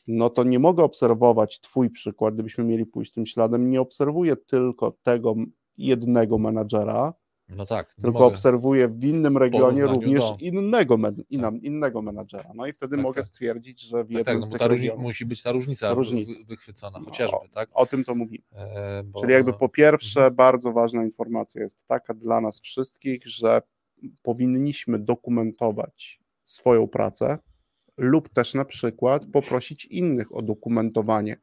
no 0.08 0.30
to 0.30 0.44
nie 0.44 0.60
mogę 0.60 0.84
obserwować 0.84 1.60
Twój 1.60 1.90
przykład, 1.90 2.34
gdybyśmy 2.34 2.64
mieli 2.64 2.86
pójść 2.86 3.12
tym 3.14 3.26
śladem, 3.26 3.70
nie 3.70 3.82
obserwuję 3.82 4.36
tylko 4.36 4.92
tego 5.04 5.36
jednego 5.78 6.38
menadżera, 6.38 7.14
No 7.56 7.66
tak. 7.66 7.90
nie 7.98 8.02
tylko 8.02 8.20
mogę- 8.20 8.26
obserwuję 8.34 8.88
w 8.88 9.04
innym 9.04 9.38
regionie 9.38 9.88
również 9.88 10.20
do- 10.20 10.38
innego, 10.40 10.98
men- 10.98 11.24
inna, 11.30 11.52
innego 11.62 12.02
menadżera. 12.02 12.52
No 12.56 12.68
i 12.68 12.74
wtedy 12.74 12.96
Tak, 12.96 13.04
mogę 13.04 13.22
tak. 13.22 13.26
stwierdzić, 13.26 13.82
że 13.82 14.04
w 14.04 14.08
Tak, 14.08 14.18
jednym 14.18 14.26
tak, 14.26 14.40
no 14.40 14.46
z 14.46 14.50
tych 14.50 14.60
ta 14.60 14.68
regionów, 14.68 15.02
musi 15.04 15.26
być 15.26 15.44
ta 15.44 15.52
różnica, 15.52 15.94
Różnica. 15.94 16.32
wy- 16.40 16.46
wychwycona, 16.46 17.00
No, 17.00 17.06
chociażby, 17.06 17.38
tak? 17.54 17.70
o 17.74 17.86
tym 17.86 18.04
to 18.04 18.16
mówimy. 18.16 18.44
E, 18.56 19.04
bo, 19.04 19.22
Czyli 19.22 19.34
jakby 19.34 19.54
po 19.54 19.70
pierwsze, 19.70 20.20
Mhm. 20.20 20.36
bardzo 20.36 20.72
ważna 20.72 21.04
informacja 21.04 21.62
jest 21.62 21.88
taka 21.88 22.14
dla 22.14 22.42
nas 22.42 22.60
wszystkich, 22.60 23.28
że 23.28 23.62
powinniśmy 24.24 25.00
dokumentować 25.00 26.20
swoją 26.44 26.88
pracę 26.88 27.38
lub 27.98 28.30
też 28.30 28.54
na 28.54 28.66
przykład 28.66 29.26
poprosić 29.26 29.86
innych 29.86 30.36
o 30.36 30.42
dokumentowanie 30.42 31.38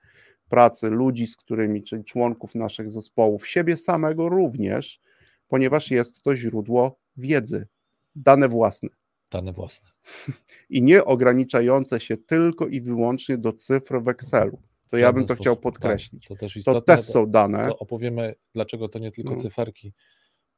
pracy 0.48 0.90
ludzi, 0.90 1.26
z 1.26 1.36
którymi, 1.36 1.82
czyli 1.82 2.04
członków 2.04 2.54
naszych 2.54 2.90
zespołów, 2.90 3.46
siebie 3.48 3.76
samego 3.76 4.28
również, 4.28 5.00
ponieważ 5.48 5.90
jest 5.90 6.22
to 6.22 6.36
źródło 6.36 6.98
wiedzy, 7.16 7.68
dane 8.14 8.48
własne. 8.48 8.88
Dane 9.30 9.52
własne. 9.52 9.88
I 10.70 10.82
nie 10.82 11.04
ograniczające 11.04 12.00
się 12.00 12.16
tylko 12.16 12.66
i 12.66 12.80
wyłącznie 12.80 13.38
do 13.38 13.52
cyfr 13.52 14.02
w 14.02 14.08
Excelu. 14.08 14.62
To 14.90 14.96
ja 14.96 15.12
bym 15.12 15.22
to 15.22 15.26
sposób. 15.26 15.40
chciał 15.40 15.56
Tak, 15.56 15.62
podkreślić. 15.62 16.26
to 16.28 16.36
też 16.36 16.52
To 16.52 16.58
istotne. 16.58 16.96
też 16.96 17.04
są 17.04 17.26
dane. 17.30 17.68
to 17.68 17.78
opowiemy, 17.78 18.34
dlaczego 18.54 18.88
to 18.88 18.98
nie 18.98 19.12
tylko 19.12 19.34
No. 19.34 19.40
cyferki 19.40 19.92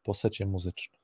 po 0.03 0.14
secie 0.14 0.47
muzycznym. 0.47 0.99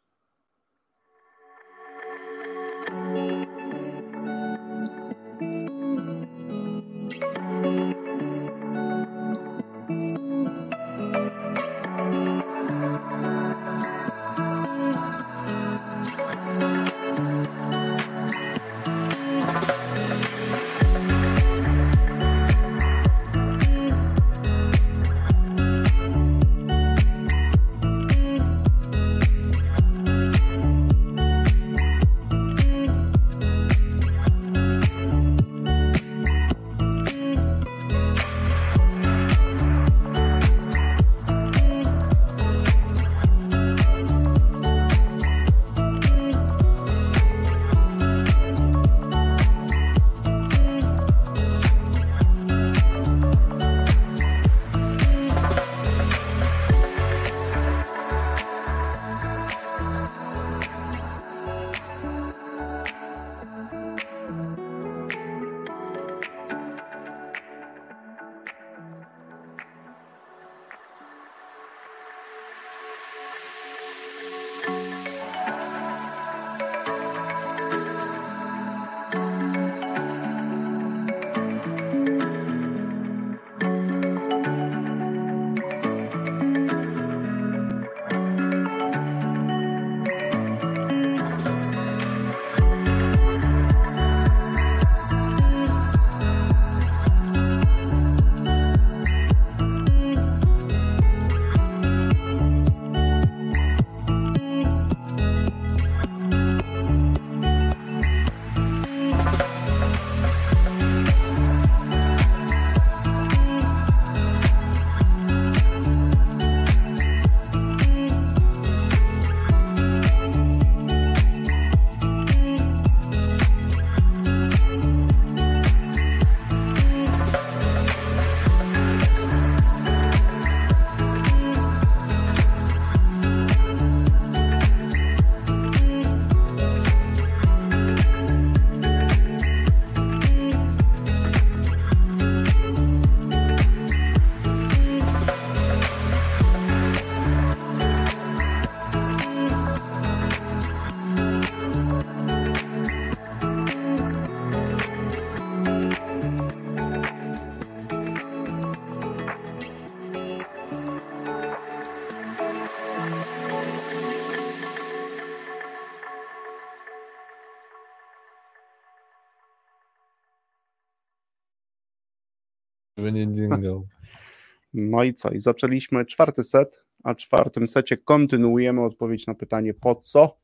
No 174.75 175.05
i 175.05 175.14
co? 175.14 175.31
I 175.31 175.41
zaczęliśmy 175.41 176.05
czwarty 176.05 176.45
set, 176.45 176.85
a 177.05 177.14
w 177.14 177.17
czwartym 177.17 177.69
secie 177.69 177.97
kontynuujemy 177.97 178.85
odpowiedź 178.85 179.27
na 179.27 179.35
pytanie 179.35 179.75
po 179.75 179.95
co 179.95 180.39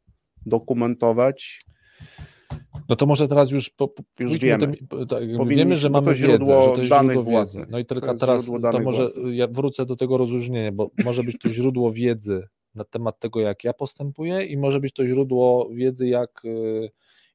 dokumentować. 0.46 1.64
No 2.88 2.96
to 2.96 3.06
może 3.06 3.28
teraz 3.28 3.50
już, 3.50 3.70
po, 3.70 3.88
po, 3.88 4.02
Już 4.20 4.38
wiemy. 4.38 4.72
po- 4.88 5.06
tak, 5.06 5.46
wiemy, 5.48 5.76
że 5.76 5.90
mamy 5.90 6.06
to 6.06 6.14
źródło 6.14 6.46
wiedzę, 6.46 6.70
że 6.70 6.74
to 6.74 6.82
jest 6.82 6.90
danych 6.90 7.12
źródło 7.12 7.22
wiedzy. 7.22 7.30
własnych. 7.32 7.68
No 7.70 7.78
i 7.78 7.84
tylko 7.86 8.14
teraz 8.14 8.46
to 8.46 8.80
może 8.80 9.06
ja 9.32 9.46
wrócę 9.48 9.86
do 9.86 9.96
tego 9.96 10.16
rozróżnienia, 10.16 10.72
bo 10.72 10.90
może 11.04 11.22
być 11.24 11.38
to 11.38 11.48
źródło 11.48 11.92
wiedzy 11.92 12.48
na 12.74 12.84
temat 12.84 13.18
tego, 13.18 13.40
jak 13.40 13.64
ja 13.64 13.72
postępuję 13.72 14.44
i 14.44 14.56
może 14.56 14.80
być 14.80 14.92
to 14.92 15.06
źródło 15.06 15.70
wiedzy, 15.74 16.08
jak 16.08 16.44
y, 16.44 16.90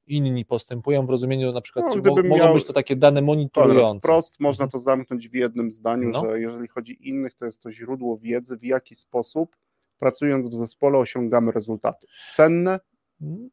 inni 0.08 0.46
postępują 0.46 1.06
w 1.06 1.10
rozumieniu 1.10 1.52
na 1.52 1.62
przykład, 1.62 1.86
No, 1.90 1.96
mo- 1.96 2.16
mogą 2.16 2.24
miał- 2.38 2.54
być 2.54 2.64
to 2.66 2.74
takie 2.74 2.96
dane 2.96 3.22
monitorujące. 3.22 4.00
wprost 4.00 4.40
można 4.40 4.64
Mhm. 4.64 4.72
to 4.72 4.80
zamknąć 4.80 5.30
w 5.30 5.34
jednym 5.36 5.72
zdaniu, 5.72 6.10
No. 6.10 6.22
że 6.22 6.40
jeżeli 6.40 6.68
chodzi 6.68 6.94
o 6.94 7.04
innych, 7.04 7.34
to 7.36 7.46
jest 7.46 7.62
to 7.62 7.72
źródło 7.72 8.18
wiedzy, 8.18 8.58
w 8.58 8.64
jaki 8.64 8.96
sposób 8.96 9.56
pracując 10.00 10.48
w 10.50 10.54
zespole 10.54 10.98
osiągamy 10.98 11.52
rezultaty. 11.52 12.08
Cenne, 12.36 12.80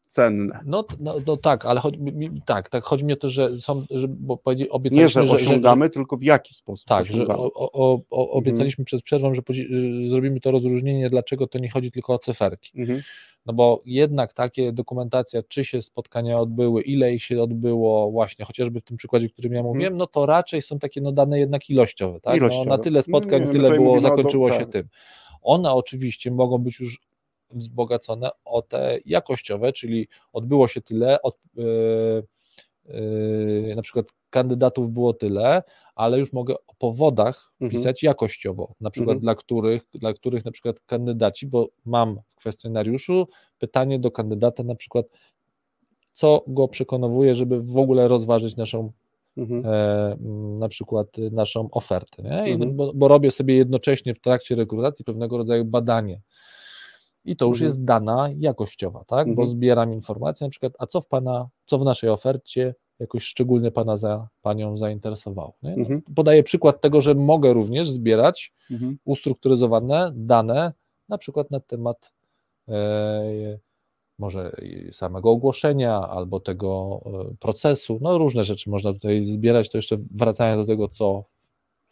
cenne. 0.08 0.60
No, 0.66 0.84
no, 1.00 1.14
no 1.26 1.36
tak, 1.36 1.66
ale 1.66 1.80
chodzi, 1.80 1.98
tak, 2.46 2.68
tak, 2.68 2.84
chodzi 2.84 3.04
mi 3.04 3.12
o 3.12 3.16
to, 3.16 3.30
że 3.30 3.60
są, 3.60 3.84
że, 3.90 4.08
bo 4.08 4.36
powiedzieli, 4.36 4.68
Nie, 4.70 4.74
obiecaliśmy, 4.74 5.26
że 5.26 5.34
osiągamy, 5.34 5.90
tylko 5.90 6.16
w 6.16 6.22
jaki 6.22 6.54
sposób 6.54 6.88
Tak, 6.88 7.06
że 7.06 7.12
osiągamy. 7.14 7.38
o, 7.40 7.52
o, 7.54 7.70
o, 7.72 8.00
o, 8.10 8.30
obiecaliśmy 8.30 8.84
przed 8.84 9.02
przerwą, 9.02 9.34
że 9.34 9.42
podzi- 9.42 9.66
że 10.02 10.08
zrobimy 10.08 10.40
to 10.40 10.50
rozróżnienie, 10.50 11.10
dlaczego 11.10 11.46
to 11.46 11.58
nie 11.58 11.70
chodzi 11.70 11.90
tylko 11.90 12.12
o 12.14 12.18
cyferki. 12.18 12.72
Mhm. 12.80 13.02
No 13.46 13.52
bo 13.52 13.82
jednak 13.86 14.32
takie 14.32 14.72
dokumentacja, 14.72 15.42
czy 15.48 15.64
się 15.64 15.82
spotkania 15.82 16.38
odbyły, 16.40 16.82
ile 16.82 17.14
ich 17.14 17.22
się 17.24 17.42
odbyło, 17.42 18.10
właśnie 18.10 18.44
chociażby 18.44 18.80
w 18.80 18.84
tym 18.84 18.96
przykładzie, 18.96 19.28
którym 19.28 19.52
ja 19.52 19.62
mówiłem, 19.62 19.96
no 19.96 20.06
to 20.06 20.26
raczej 20.26 20.62
są 20.62 20.78
takie 20.78 21.00
no, 21.00 21.12
dane 21.12 21.38
jednak 21.38 21.70
ilościowe, 21.70 22.20
tak? 22.20 22.36
Ilościowe. 22.36 22.64
No, 22.70 22.76
na 22.76 22.82
tyle 22.82 23.02
spotkań, 23.02 23.40
No 23.40 23.46
nie, 23.46 23.46
my 23.46 23.52
tyle 23.52 23.70
było, 23.70 23.92
o 23.92 24.00
do- 24.00 24.08
zakończyło 24.08 24.50
się 24.50 24.58
tak. 24.58 24.68
tym. 24.72 24.88
One 25.42 25.72
oczywiście 25.72 26.30
mogą 26.30 26.58
być 26.58 26.80
już 26.80 27.00
wzbogacone 27.50 28.30
o 28.44 28.62
te 28.62 28.98
jakościowe, 29.06 29.72
czyli 29.72 30.08
odbyło 30.32 30.68
się 30.68 30.80
tyle, 30.80 31.22
od, 31.22 31.38
yy, 31.54 32.24
yy, 33.66 33.74
na 33.76 33.82
przykład 33.82 34.06
kandydatów 34.30 34.90
było 34.90 35.12
tyle, 35.12 35.62
ale 35.94 36.18
już 36.18 36.32
mogę 36.32 36.54
o 36.54 36.74
powodach 36.78 37.52
Mhm. 37.60 37.70
pisać 37.70 38.02
jakościowo, 38.02 38.74
na 38.80 38.90
przykład 38.90 39.14
Mhm. 39.14 39.20
dla 39.20 39.34
których, 39.34 39.82
dla 39.94 40.12
których 40.12 40.44
na 40.44 40.50
przykład 40.50 40.80
kandydaci, 40.86 41.46
bo 41.46 41.68
mam 41.84 42.20
w 42.26 42.34
kwestionariuszu 42.34 43.28
pytanie 43.58 43.98
do 43.98 44.10
kandydata 44.10 44.62
na 44.62 44.74
przykład, 44.74 45.06
co 46.12 46.44
go 46.46 46.68
przekonuje, 46.68 47.34
żeby 47.34 47.62
w 47.62 47.76
ogóle 47.78 48.08
rozważyć 48.08 48.56
naszą 48.56 48.92
Mhm. 49.36 49.62
e, 49.66 50.16
na 50.58 50.68
przykład 50.68 51.08
naszą 51.32 51.68
ofertę, 51.70 52.22
Mhm. 52.44 52.76
bo, 52.76 52.92
bo 52.94 53.08
robię 53.08 53.30
sobie 53.30 53.56
jednocześnie 53.56 54.14
w 54.14 54.20
trakcie 54.20 54.54
rekrutacji 54.54 55.04
pewnego 55.04 55.38
rodzaju 55.38 55.64
badanie. 55.64 56.20
I 57.24 57.36
to 57.36 57.46
już 57.46 57.56
Mhm. 57.56 57.66
jest 57.66 57.84
dana 57.84 58.28
jakościowa, 58.38 59.04
tak? 59.04 59.26
Bo 59.26 59.42
Mhm. 59.42 59.48
zbieram 59.48 59.92
informacje 59.92 60.46
na 60.46 60.50
przykład, 60.50 60.72
a 60.78 60.86
co 60.86 61.00
w 61.00 61.06
pana, 61.06 61.48
co 61.66 61.78
w 61.78 61.84
naszej 61.84 62.10
ofercie 62.10 62.74
jakoś 63.00 63.24
szczególnie 63.24 63.70
pana 63.70 63.96
za 63.96 64.28
panią 64.42 64.78
zainteresowało. 64.78 65.54
No, 65.62 65.70
Mhm. 65.70 66.02
Podaję 66.14 66.42
przykład 66.42 66.80
tego, 66.80 67.00
że 67.00 67.14
mogę 67.14 67.52
również 67.52 67.90
zbierać 67.90 68.52
Mhm. 68.70 68.98
ustrukturyzowane 69.04 70.12
dane, 70.14 70.72
na 71.08 71.18
przykład 71.18 71.50
na 71.50 71.60
temat 71.60 72.12
e, 72.68 73.58
może 74.18 74.56
samego 74.92 75.30
ogłoszenia 75.30 76.00
albo 76.08 76.40
tego 76.40 77.00
e, 77.30 77.34
procesu. 77.40 77.98
No 78.02 78.18
różne 78.18 78.44
rzeczy 78.44 78.70
można 78.70 78.92
tutaj 78.92 79.24
zbierać. 79.24 79.70
To 79.70 79.78
jeszcze 79.78 79.96
wracając 80.10 80.62
do 80.62 80.66
tego, 80.66 80.88
co 80.88 81.24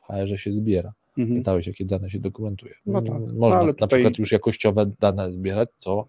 w 0.00 0.06
HR 0.06 0.38
się 0.38 0.52
zbiera. 0.52 0.92
Mhm. 1.18 1.40
Pytałeś, 1.40 1.66
jakie 1.66 1.84
dane 1.84 2.10
się 2.10 2.18
dokumentuje. 2.18 2.74
No 2.86 3.02
tak. 3.02 3.20
Można 3.20 3.62
no, 3.62 3.72
tutaj... 3.72 3.80
na 3.80 3.86
przykład 3.86 4.18
już 4.18 4.32
jakościowe 4.32 4.86
dane 5.00 5.32
zbierać, 5.32 5.68
co 5.78 6.06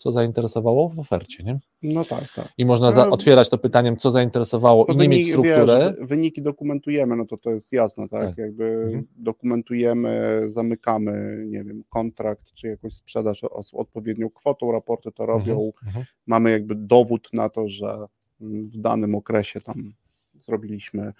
co 0.00 0.12
zainteresowało 0.12 0.88
w 0.88 0.98
ofercie, 0.98 1.44
nie? 1.44 1.58
No 1.82 2.04
tak, 2.04 2.32
tak. 2.36 2.52
I 2.58 2.64
można 2.64 2.92
za, 2.92 3.04
no, 3.04 3.10
otwierać 3.10 3.48
to 3.48 3.58
pytaniem, 3.58 3.96
co 3.96 4.10
zainteresowało 4.10 4.86
no 4.88 4.94
i 4.94 4.96
nie 4.96 5.08
mieć 5.08 5.26
strukturę. 5.26 5.94
Wiesz, 5.98 6.08
wyniki 6.08 6.42
dokumentujemy, 6.42 7.16
no 7.16 7.26
to 7.26 7.36
to 7.36 7.50
jest 7.50 7.72
jasne, 7.72 8.08
tak? 8.08 8.28
tak. 8.28 8.38
Jakby 8.38 8.64
mhm. 8.64 9.06
dokumentujemy, 9.16 10.42
zamykamy, 10.46 11.44
nie 11.46 11.64
wiem, 11.64 11.84
kontrakt, 11.88 12.52
czy 12.52 12.68
jakąś 12.68 12.94
sprzedaż 12.94 13.40
z 13.62 13.74
odpowiednią 13.74 14.30
kwotą, 14.30 14.72
raporty 14.72 15.12
to 15.12 15.26
robią. 15.26 15.52
Mhm. 15.52 15.72
mhm. 15.86 16.04
Mamy 16.26 16.50
jakby 16.50 16.74
dowód 16.74 17.28
na 17.32 17.48
to, 17.48 17.68
że 17.68 18.06
w 18.40 18.78
danym 18.78 19.14
okresie 19.14 19.60
tam 19.60 19.92
zrobiliśmy, 20.34 21.12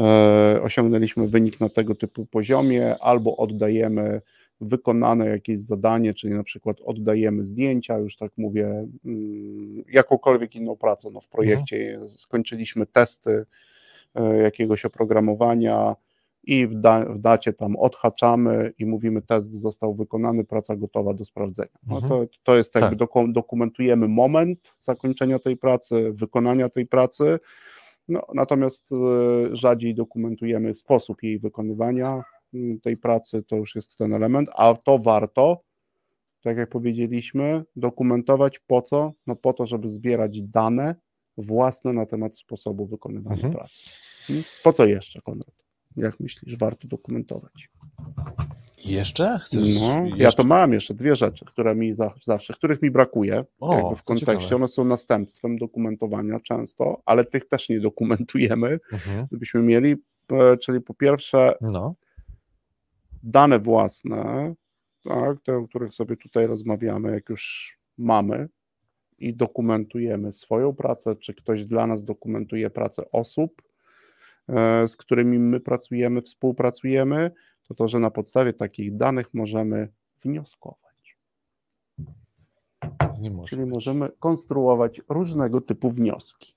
e, 0.00 0.60
osiągnęliśmy 0.62 1.28
wynik 1.28 1.60
na 1.60 1.68
tego 1.68 1.94
typu 1.94 2.26
poziomie, 2.26 2.96
albo 3.00 3.36
oddajemy 3.36 4.20
wykonane 4.64 5.26
jakieś 5.26 5.60
zadanie, 5.60 6.14
czyli 6.14 6.34
na 6.34 6.42
przykład 6.42 6.76
oddajemy 6.84 7.44
zdjęcia, 7.44 7.98
już 7.98 8.16
tak 8.16 8.32
mówię, 8.36 8.86
mm, 9.04 9.84
jakąkolwiek 9.88 10.54
inną 10.54 10.76
pracę 10.76 11.10
no 11.12 11.20
w 11.20 11.28
projekcie, 11.28 11.92
mhm. 11.94 12.08
skończyliśmy 12.08 12.86
testy 12.86 13.46
e, 14.14 14.36
jakiegoś 14.36 14.84
oprogramowania 14.84 15.96
i 16.46 16.66
w, 16.66 16.74
da, 16.74 17.04
w, 17.04 17.18
dacie 17.18 17.52
tam 17.52 17.76
odhaczamy 17.76 18.72
i 18.78 18.86
mówimy 18.86 19.22
test 19.22 19.52
został 19.52 19.94
wykonany, 19.94 20.44
praca 20.44 20.76
gotowa 20.76 21.14
do 21.14 21.24
sprawdzenia. 21.24 21.78
No 21.86 21.96
mhm. 21.96 22.10
to, 22.10 22.32
to 22.42 22.56
jest 22.56 22.72
tak. 22.72 22.82
jakby 22.82 23.06
dokumentujemy 23.32 24.08
moment 24.08 24.74
zakończenia 24.78 25.38
tej 25.38 25.56
pracy, 25.56 26.12
wykonania 26.12 26.68
tej 26.68 26.86
pracy, 26.86 27.38
no, 28.08 28.22
natomiast 28.34 28.90
e, 28.92 28.96
rzadziej 29.56 29.94
dokumentujemy 29.94 30.74
sposób 30.74 31.22
jej 31.22 31.38
wykonywania, 31.38 32.22
tej 32.82 32.96
pracy, 32.96 33.42
to 33.42 33.56
już 33.56 33.74
jest 33.74 33.98
ten 33.98 34.14
element, 34.14 34.48
a 34.56 34.74
to 34.74 34.98
warto, 34.98 35.62
tak 36.42 36.56
jak 36.56 36.70
powiedzieliśmy, 36.70 37.64
dokumentować 37.76 38.58
po 38.58 38.82
co? 38.82 39.12
No 39.26 39.36
po 39.36 39.52
to, 39.52 39.66
żeby 39.66 39.90
zbierać 39.90 40.42
dane 40.42 40.94
własne 41.36 41.92
na 41.92 42.06
temat 42.06 42.36
sposobu 42.36 42.86
wykonywania 42.86 43.36
mhm. 43.36 43.54
pracy. 43.54 43.82
Hmm? 44.26 44.44
Po 44.64 44.72
co 44.72 44.86
jeszcze, 44.86 45.20
Konrad? 45.20 45.54
Jak 45.96 46.20
myślisz, 46.20 46.56
warto 46.56 46.88
dokumentować? 46.88 47.70
Jeszcze? 48.84 49.38
Chcesz 49.42 49.80
no, 49.80 50.04
jeszcze? 50.04 50.22
Ja 50.22 50.32
to 50.32 50.44
mam 50.44 50.72
jeszcze 50.72 50.94
dwie 50.94 51.14
rzeczy, 51.14 51.44
które 51.44 51.74
mi 51.74 51.94
zawsze, 52.24 52.54
których 52.54 52.82
mi 52.82 52.90
brakuje 52.90 53.44
o, 53.60 53.94
w 53.94 54.02
kontekście. 54.02 54.36
Ciekawe. 54.36 54.56
One 54.56 54.68
są 54.68 54.84
następstwem 54.84 55.58
dokumentowania 55.58 56.40
często, 56.40 57.02
ale 57.06 57.24
tych 57.24 57.48
też 57.48 57.68
nie 57.68 57.80
dokumentujemy, 57.80 58.80
mhm. 58.92 59.26
gdybyśmy 59.26 59.62
mieli. 59.62 59.94
E, 60.32 60.56
czyli 60.56 60.80
po 60.80 60.94
pierwsze, 60.94 61.54
no 61.60 61.94
dane 63.24 63.58
własne, 63.58 64.54
tak, 65.04 65.42
te, 65.42 65.56
o 65.56 65.68
których 65.68 65.94
sobie 65.94 66.16
tutaj 66.16 66.46
rozmawiamy, 66.46 67.12
jak 67.12 67.28
już 67.28 67.76
mamy 67.98 68.48
i 69.18 69.34
dokumentujemy 69.34 70.32
swoją 70.32 70.74
pracę, 70.74 71.16
czy 71.16 71.34
ktoś 71.34 71.64
dla 71.64 71.86
nas 71.86 72.04
dokumentuje 72.04 72.70
pracę 72.70 73.10
osób, 73.10 73.62
e, 74.48 74.88
z 74.88 74.96
którymi 74.96 75.38
my 75.38 75.60
pracujemy, 75.60 76.22
współpracujemy, 76.22 77.30
to 77.68 77.74
to, 77.74 77.88
że 77.88 77.98
na 77.98 78.10
podstawie 78.10 78.52
takich 78.52 78.96
danych 78.96 79.34
możemy 79.34 79.88
wnioskować. 80.24 81.18
Może 83.30 83.48
Czyli 83.48 83.62
być. 83.62 83.70
możemy 83.70 84.10
konstruować 84.18 85.00
różnego 85.08 85.60
typu 85.60 85.90
wnioski. 85.90 86.54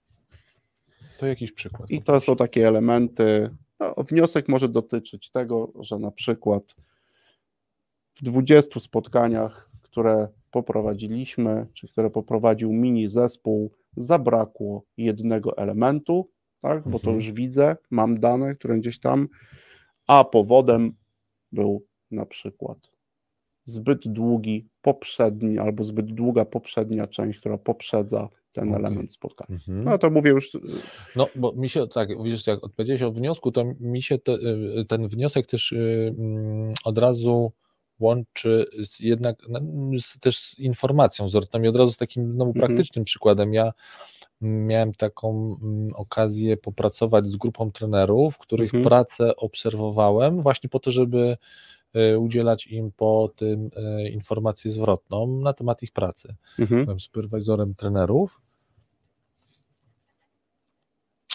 To 1.18 1.26
jakiś 1.26 1.51
przykład. 1.51 1.91
I 1.91 2.01
to 2.01 2.22
są 2.22 2.36
takie 2.36 2.68
elementy 2.68 3.49
no, 3.80 3.95
wniosek 3.97 4.49
może 4.49 4.69
dotyczyć 4.69 5.32
tego, 5.32 5.71
że 5.80 5.99
na 5.99 6.11
przykład 6.11 6.75
w 8.15 8.21
20 8.23 8.80
spotkaniach, 8.80 9.69
które 9.82 10.28
poprowadziliśmy, 10.51 11.67
czy 11.73 11.88
które 11.88 12.09
poprowadził 12.09 12.73
mini 12.73 13.09
zespół, 13.09 13.71
zabrakło 13.97 14.84
jednego 14.97 15.57
elementu, 15.57 16.30
tak, 16.61 16.84
bo 16.84 16.99
to 16.99 17.09
mhm. 17.09 17.15
już 17.15 17.32
widzę, 17.32 17.78
mam 17.91 18.19
dane, 18.19 18.55
które 18.55 18.78
gdzieś 18.78 18.99
tam, 18.99 19.28
a 20.07 20.23
powodem 20.23 20.93
był 21.51 21.86
na 22.11 22.25
przykład 22.25 22.78
zbyt 23.65 24.07
długi 24.07 24.67
poprzedni 24.82 25.59
albo 25.59 25.84
zbyt 25.84 26.05
długa 26.05 26.45
poprzednia 26.45 27.07
część, 27.07 27.39
która 27.39 27.57
poprzedza 27.57 28.30
ten 28.58 28.70
okay. 28.70 28.80
element 28.80 29.12
spotkania. 29.12 29.60
Mhm. 29.60 29.84
No 29.84 29.97
to 29.97 30.10
mówię 30.10 30.32
już. 30.32 30.55
Y, 30.55 30.60
no, 31.16 31.28
bo 31.36 31.53
mi 31.53 31.70
się 31.70 31.88
tak, 31.88 32.24
widzisz, 32.24 32.47
jak 32.47 32.64
odpowiedziałeś 32.64 33.01
o 33.01 33.12
wniosku, 33.12 33.51
to 33.51 33.64
mi 33.80 34.03
się 34.03 34.18
te, 34.18 34.32
y, 34.34 34.86
ten 34.88 35.08
wniosek 35.08 35.47
też 35.47 35.72
y, 35.72 36.16
mm, 36.20 36.74
od 36.84 36.97
razu 36.97 37.51
łączy 37.99 38.66
z 38.86 38.99
jednak 38.99 39.38
no, 39.49 39.60
z, 39.99 40.20
też 40.20 40.39
z 40.39 40.60
informacją 40.60 41.30
zwrotną 41.30 41.62
i 41.62 41.68
od 41.68 41.76
razu 41.76 41.91
z 41.91 41.97
takim 41.97 42.34
znowu 42.34 42.51
mhm. 42.51 42.66
praktycznym 42.66 43.05
przykładem. 43.05 43.53
Ja 43.53 43.74
miałem 44.41 44.93
taką 44.93 45.58
mm, 45.62 45.93
okazję 45.95 46.58
popracować 46.58 47.28
z 47.28 47.36
grupą 47.36 47.72
trenerów, 47.72 48.38
których 48.38 48.74
mhm. 48.74 48.84
pracę 48.84 49.36
obserwowałem 49.36 50.41
właśnie 50.41 50.70
po 50.70 50.80
to, 50.80 50.91
żeby 50.91 51.38
udzielać 52.20 52.68
im 52.68 52.91
po 52.91 53.32
tym 53.36 53.70
informację 54.12 54.72
zwrotną 54.72 55.28
na 55.28 55.53
temat 55.53 55.84
ich 55.84 55.91
pracy. 55.91 56.36
Mhm. 56.60 56.86
Byłem 56.86 56.99
superwizorem 56.99 57.76
trenerów 57.76 58.41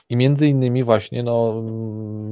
i 0.09 0.17
między 0.17 0.49
innymi 0.49 0.85
właśnie 0.85 1.23
no, 1.23 1.63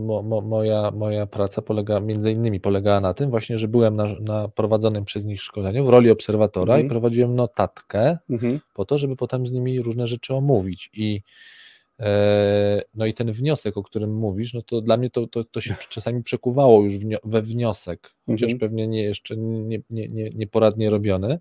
mo, 0.07 0.23
mo, 0.23 0.41
moja, 0.41 0.91
moja 0.91 1.27
praca 1.27 1.63
polega, 1.63 2.01
między 2.01 2.33
innymi 2.33 2.61
polegała 2.61 3.01
na 3.01 3.15
tym 3.15 3.31
właśnie, 3.31 3.59
że 3.59 3.69
byłem 3.69 3.97
na, 3.97 4.07
na 4.21 4.49
prowadzonym 4.49 5.05
przez 5.05 5.25
nich 5.25 5.43
szkoleniu 5.43 5.85
w 5.85 5.89
roli 5.89 6.11
obserwatora 6.11 6.75
mhm. 6.75 6.87
i 6.87 6.91
prowadziłem 6.91 7.35
notatkę 7.35 8.19
mhm. 8.31 8.61
po 8.75 8.85
to, 8.85 8.99
żeby 8.99 9.17
potem 9.17 9.47
z 9.47 9.53
nimi 9.53 9.83
różne 9.83 10.07
rzeczy 10.07 10.35
omówić 10.35 10.91
i 10.95 11.23
e, 12.01 12.83
no 12.95 13.07
i 13.07 13.15
ten 13.15 13.33
wniosek, 13.33 13.77
o 13.77 13.83
którym 13.83 14.15
mówisz, 14.15 14.55
no 14.55 14.63
to 14.63 14.81
dla 14.81 14.97
mnie 14.97 15.11
to, 15.11 15.27
to, 15.27 15.45
to 15.45 15.61
się 15.61 15.75
czasami 15.91 16.23
przekuwało 16.23 16.83
już 16.83 16.95
we 17.25 17.43
wniosek, 17.43 18.15
chociaż 18.27 18.53
mhm. 18.53 18.59
pewnie 18.59 18.89
nie 18.89 19.03
jeszcze 19.03 19.37
nie, 19.37 19.81
nie, 19.91 20.09
nie, 20.09 20.31
nieporadnie 20.31 20.91
robiony. 20.91 21.39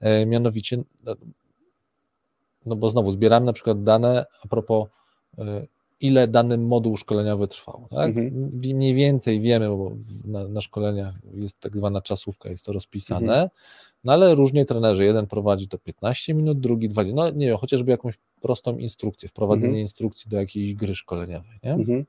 E, 0.00 0.26
mianowicie, 0.26 0.82
no, 1.04 1.14
no 2.66 2.76
bo 2.76 2.90
znowu 2.90 3.10
zbierałem 3.10 3.44
na 3.44 3.52
przykład 3.52 3.82
dane 3.82 4.26
a 4.44 4.48
propos 4.48 4.88
ile 6.00 6.28
dany 6.28 6.58
moduł 6.58 6.96
szkoleniowy 6.96 7.48
trwał. 7.48 7.88
Tak? 7.90 8.08
Mhm. 8.08 8.50
Mniej 8.54 8.94
więcej 8.94 9.40
wiemy, 9.40 9.68
bo 9.68 9.92
na, 10.24 10.48
na, 10.48 10.60
szkoleniach 10.60 11.14
jest 11.34 11.60
tak 11.60 11.76
zwana 11.76 12.00
czasówka, 12.00 12.48
jest 12.48 12.66
to 12.66 12.72
rozpisane, 12.72 13.32
mhm. 13.32 13.48
no 14.04 14.12
ale 14.12 14.34
różnie 14.34 14.64
trenerzy, 14.64 15.04
jeden 15.04 15.26
prowadzi 15.26 15.68
to 15.68 15.78
15 15.78 16.34
minut, 16.34 16.60
drugi 16.60 16.88
20, 16.88 17.14
no 17.16 17.30
nie 17.30 17.46
wiem, 17.46 17.56
chociażby 17.56 17.90
jakąś 17.90 18.14
prostą 18.40 18.78
instrukcję, 18.78 19.28
wprowadzenie 19.28 19.66
mhm. 19.66 19.80
instrukcji 19.80 20.30
do 20.30 20.36
jakiejś 20.36 20.74
gry 20.74 20.94
szkoleniowej. 20.94 21.58
Nie? 21.62 21.72
Mhm. 21.72 22.04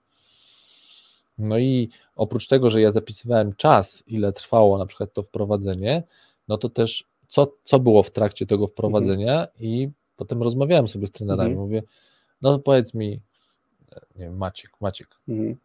No 1.38 1.57
i 1.57 1.89
oprócz 2.15 2.47
tego, 2.47 2.69
że 2.69 2.82
ja 2.82 2.91
zapisywałem 2.91 3.53
czas, 3.53 4.03
ile 4.07 4.34
trwało 4.34 4.78
na 4.78 4.86
przykład 4.86 5.13
to 5.13 5.23
wprowadzenie, 5.23 6.03
no 6.47 6.57
to 6.57 6.69
też 6.69 7.03
co, 7.28 7.53
co 7.63 7.80
było 7.80 8.03
w 8.03 8.11
trakcie 8.11 8.45
tego 8.45 8.67
wprowadzenia 8.67 9.39
mhm. 9.41 9.49
i 9.59 9.89
potem 10.15 10.43
rozmawiałem 10.43 10.88
sobie 10.88 11.07
z 11.07 11.11
trenerami, 11.11 11.51
mhm. 11.51 11.67
mówię, 11.67 11.84
no 12.52 12.60
powiedz 12.60 12.93
mi, 12.93 13.10
nie 14.16 14.26
wiem, 14.26 14.38
Maciek, 14.38 14.72
Maciek, 14.82 15.08
mhm. 15.28 15.56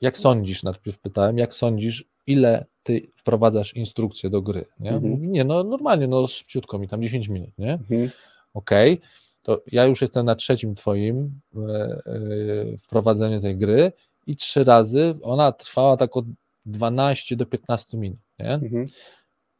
jak 0.00 0.18
sądzisz, 0.18 0.62
najpierw 0.62 0.98
pytałem, 0.98 1.38
jak 1.38 1.54
sądzisz, 1.54 2.04
ile 2.26 2.64
ty 2.82 3.08
wprowadzasz 3.16 3.74
instrukcję 3.74 4.30
do 4.30 4.42
gry, 4.42 4.64
nie? 4.80 4.90
Mhm. 4.90 5.12
Mówi, 5.12 5.28
nie, 5.28 5.44
no 5.44 5.64
normalnie, 5.64 6.06
no 6.06 6.26
szybciutko 6.26 6.78
mi 6.78 6.88
tam 6.88 7.02
10 7.02 7.28
minut, 7.28 7.58
nie? 7.58 7.72
Mhm. 7.72 8.10
Okej, 8.54 8.92
okay. 8.92 9.08
to 9.42 9.62
ja 9.72 9.84
już 9.84 10.00
jestem 10.00 10.26
na 10.26 10.34
trzecim 10.34 10.74
twoim 10.74 11.40
e, 11.56 11.60
e, 11.60 12.78
wprowadzeniu 12.78 13.40
tej 13.40 13.56
gry 13.56 13.92
i 14.26 14.36
trzy 14.36 14.64
razy 14.64 15.14
ona 15.22 15.52
trwała 15.52 15.96
tak 15.96 16.16
od 16.16 16.24
12 16.66 17.36
do 17.36 17.46
15 17.46 17.98
minut, 17.98 18.18
nie? 18.38 18.50
Mhm 18.52 18.88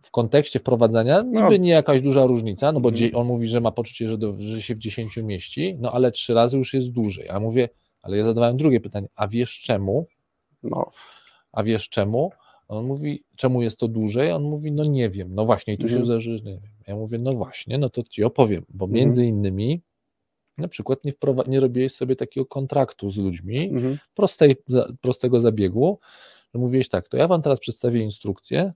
w 0.05 0.11
kontekście 0.11 0.59
wprowadzania 0.59 1.23
niby 1.23 1.41
no. 1.41 1.57
nie 1.57 1.71
jakaś 1.71 2.01
duża 2.01 2.27
różnica, 2.27 2.73
no 2.73 2.81
bo 2.81 2.89
mhm. 2.89 3.11
on 3.15 3.27
mówi, 3.27 3.49
że 3.49 3.61
ma 3.61 3.71
poczucie, 3.73 4.11
że, 4.11 4.19
do, 4.19 4.35
że 4.39 4.63
się 4.63 4.75
w 4.75 4.79
10 4.79 5.17
mieści, 5.17 5.77
no 5.81 5.93
ale 5.93 6.13
trzy 6.13 6.35
razy 6.35 6.59
już 6.59 6.75
jest 6.75 6.91
dłużej. 6.91 7.29
A 7.29 7.41
mówię, 7.41 7.69
ale 8.03 8.17
ja 8.17 8.25
zadawałem 8.25 8.57
drugie 8.57 8.81
pytanie, 8.81 9.09
a 9.17 9.29
wiesz 9.29 9.61
czemu? 9.61 10.07
No. 10.63 10.91
A 11.53 11.63
wiesz 11.63 11.89
czemu? 11.89 12.31
On 12.69 12.87
mówi, 12.87 13.25
czemu 13.37 13.63
jest 13.63 13.79
to 13.79 13.89
dłużej? 13.89 14.33
On 14.33 14.43
mówi, 14.43 14.73
no 14.73 14.85
nie 14.85 15.11
wiem. 15.11 15.35
No 15.35 15.45
właśnie, 15.45 15.75
i 15.75 15.79
tu 15.79 15.83
mhm. 15.83 16.01
się 16.01 16.07
zdarzy, 16.07 16.31
nie 16.31 16.53
wiem. 16.53 16.73
Ja 16.87 16.97
mówię, 16.97 17.19
no 17.19 17.33
właśnie, 17.33 17.79
no 17.79 17.91
to 17.91 18.03
ci 18.03 18.25
opowiem, 18.25 18.65
bo 18.69 18.85
mhm. 18.85 19.05
między 19.05 19.27
innymi 19.27 19.83
na 20.59 20.69
przykład 20.69 21.05
nie, 21.05 21.13
nie 21.47 21.61
robiłeś 21.61 21.95
sobie 21.95 22.17
takiego 22.17 22.47
kontraktu 22.47 23.11
z 23.11 23.17
ludźmi, 23.17 23.69
mhm. 23.69 23.99
prostej, 24.15 24.57
za, 24.69 24.89
prostego 25.01 25.41
zabiegu, 25.41 25.99
że 26.55 26.61
mówiłeś 26.61 26.89
tak, 26.89 27.09
to 27.09 27.17
ja 27.17 27.29
wam 27.29 27.43
teraz 27.43 27.61
przedstawię 27.61 28.01
instrukcję, 28.01 28.73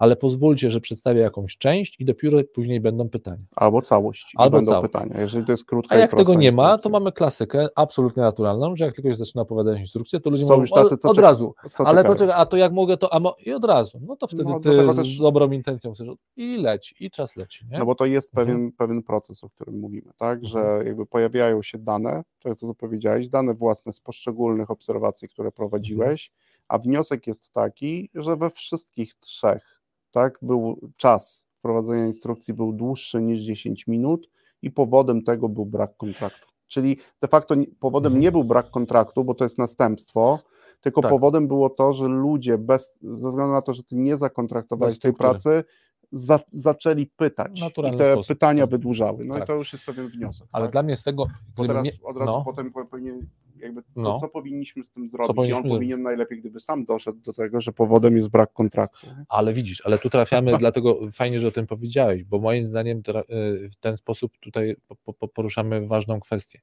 ale 0.00 0.16
pozwólcie, 0.16 0.70
że 0.70 0.80
przedstawię 0.80 1.20
jakąś 1.20 1.56
część 1.58 2.00
i 2.00 2.04
dopiero 2.04 2.38
później 2.54 2.80
będą 2.80 3.08
pytania. 3.08 3.42
Albo 3.56 3.82
całość. 3.82 4.32
Albo 4.36 4.56
będą 4.56 4.72
całość. 4.72 4.92
pytania. 4.92 5.20
Jeżeli 5.20 5.46
to 5.46 5.52
jest 5.52 5.64
krótka 5.64 5.94
A 5.94 5.98
jak 5.98 6.10
tego 6.16 6.34
nie 6.34 6.52
ma, 6.52 6.62
to 6.68 6.70
instrukcja. 6.74 6.90
mamy 7.00 7.12
klasykę 7.12 7.66
absolutnie 7.76 8.22
naturalną, 8.22 8.76
że 8.76 8.84
jak 8.84 8.94
tylko 8.94 9.08
się 9.10 9.14
zaczyna 9.14 9.42
opowiadać 9.42 9.80
instrukcję, 9.80 10.20
to 10.20 10.30
ludzie 10.30 10.44
Są 10.44 10.56
mówią 10.56 10.66
tacy, 10.74 10.94
od, 10.94 11.04
od 11.04 11.18
razu. 11.18 11.54
Ale 11.78 12.04
poczekaj, 12.04 12.34
a 12.38 12.46
to 12.46 12.56
jak 12.56 12.72
mogę, 12.72 12.96
to 12.96 13.14
a 13.14 13.20
mo... 13.20 13.36
i 13.46 13.52
od 13.52 13.64
razu. 13.64 13.98
No 14.02 14.16
to 14.16 14.26
wtedy 14.26 14.44
No, 14.44 14.60
ty 14.60 14.68
dlatego 14.70 14.92
z 14.92 14.96
też- 14.96 15.18
dobrą 15.18 15.50
intencją 15.50 15.92
chcesz 15.94 16.08
i 16.36 16.56
leci, 16.56 16.94
i 17.00 17.10
czas 17.10 17.36
leci. 17.36 17.66
Nie? 17.70 17.78
No 17.78 17.86
bo 17.86 17.94
to 17.94 18.06
jest 18.06 18.30
Mhm. 18.38 18.46
pewien, 18.46 18.72
pewien 18.72 19.02
proces, 19.02 19.44
o 19.44 19.50
którym 19.50 19.78
mówimy, 19.78 20.12
tak? 20.16 20.44
Że 20.46 20.58
Mhm. 20.58 20.86
jakby 20.86 21.06
pojawiają 21.06 21.62
się 21.62 21.78
dane, 21.78 22.22
to 22.38 22.48
jest 22.48 22.60
to, 22.60 22.66
co 22.66 22.74
powiedziałeś, 22.74 23.28
dane 23.28 23.54
własne 23.54 23.92
z 23.92 24.00
poszczególnych 24.00 24.70
obserwacji, 24.70 25.28
które 25.28 25.52
prowadziłeś, 25.52 26.30
Mhm. 26.30 26.40
a 26.68 26.78
wniosek 26.78 27.26
jest 27.26 27.52
taki, 27.52 28.10
że 28.14 28.36
we 28.36 28.50
wszystkich 28.50 29.14
trzech, 29.14 29.79
tak, 30.10 30.38
był 30.42 30.80
czas 30.96 31.46
wprowadzenia 31.58 32.06
instrukcji 32.06 32.54
był 32.54 32.72
dłuższy 32.72 33.22
niż 33.22 33.40
10 33.40 33.86
minut 33.86 34.28
i 34.62 34.70
powodem 34.70 35.22
tego 35.22 35.48
był 35.48 35.66
brak 35.66 35.96
kontraktu. 35.96 36.46
Czyli 36.66 36.96
de 37.22 37.28
facto 37.28 37.54
powodem 37.80 38.10
Mhm. 38.12 38.22
nie 38.22 38.32
był 38.32 38.44
brak 38.44 38.70
kontraktu, 38.70 39.24
bo 39.24 39.34
to 39.34 39.44
jest 39.44 39.58
następstwo, 39.58 40.38
tylko 40.80 41.00
Tak. 41.02 41.10
powodem 41.10 41.48
było 41.48 41.70
to, 41.70 41.92
że 41.92 42.08
ludzie 42.08 42.58
bez, 42.58 42.98
ze 43.02 43.28
względu 43.28 43.52
na 43.52 43.62
to, 43.62 43.74
że 43.74 43.82
ty 43.84 43.96
nie 43.96 44.16
zakontraktowałeś 44.16 44.98
tej 44.98 45.12
pracy, 45.12 45.64
za, 46.12 46.40
zaczęli 46.52 47.06
pytać 47.06 47.60
i 47.60 47.64
Naturalny 47.64 47.98
te 47.98 48.12
sposób. 48.12 48.28
pytania 48.28 48.66
wydłużały. 48.66 49.24
No 49.24 49.34
Tak. 49.34 49.44
i 49.44 49.46
to 49.46 49.54
już 49.54 49.72
jest 49.72 49.84
pewien 49.84 50.08
wniosek. 50.08 50.48
Ale 50.52 50.64
tak? 50.64 50.72
dla 50.72 50.82
mnie 50.82 50.96
z 50.96 51.02
tego. 51.02 51.26
Bo 51.56 51.66
teraz 51.66 51.84
nie- 51.84 51.90
od 52.02 52.16
razu 52.16 52.30
no, 52.32 52.42
potem 52.44 52.72
po- 52.72 52.84
powinien, 52.86 53.26
jakby, 53.62 53.82
co, 53.82 53.88
No. 53.96 54.18
co 54.18 54.28
powinniśmy 54.28 54.84
z 54.84 54.90
tym 54.90 55.08
zrobić? 55.08 55.30
I 55.32 55.34
powinniśmy 55.34 55.62
on 55.70 55.76
powinien 55.76 56.02
najlepiej, 56.02 56.40
gdyby 56.40 56.60
sam 56.60 56.84
doszedł 56.84 57.18
do 57.20 57.32
tego, 57.32 57.60
że 57.60 57.72
powodem 57.72 58.16
jest 58.16 58.30
brak 58.30 58.52
kontraktu. 58.52 59.06
Ale 59.28 59.54
widzisz, 59.54 59.82
ale 59.84 59.98
tu 59.98 60.10
trafiamy, 60.10 60.52
dlatego 60.58 60.98
fajnie, 61.12 61.40
że 61.40 61.48
o 61.48 61.50
tym 61.50 61.66
powiedziałeś, 61.66 62.24
bo 62.24 62.38
moim 62.38 62.64
zdaniem 62.64 62.98
y, 62.98 63.70
w 63.70 63.76
ten 63.80 63.96
sposób 63.96 64.32
tutaj 64.40 64.76
po- 65.04 65.12
po- 65.14 65.28
poruszamy 65.28 65.86
ważną 65.86 66.20
kwestię, 66.20 66.60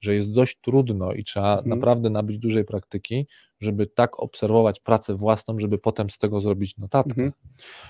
że 0.00 0.14
jest 0.14 0.32
dość 0.32 0.58
trudno 0.60 1.12
i 1.12 1.24
trzeba 1.24 1.52
Mhm. 1.52 1.68
naprawdę 1.68 2.10
nabyć 2.10 2.38
dużej 2.38 2.64
praktyki, 2.64 3.26
żeby 3.60 3.86
tak 3.86 4.20
obserwować 4.20 4.80
pracę 4.80 5.14
własną, 5.16 5.58
żeby 5.60 5.78
potem 5.78 6.10
z 6.10 6.18
tego 6.18 6.40
zrobić 6.40 6.76
notatkę. 6.78 7.10
Mhm. 7.10 7.32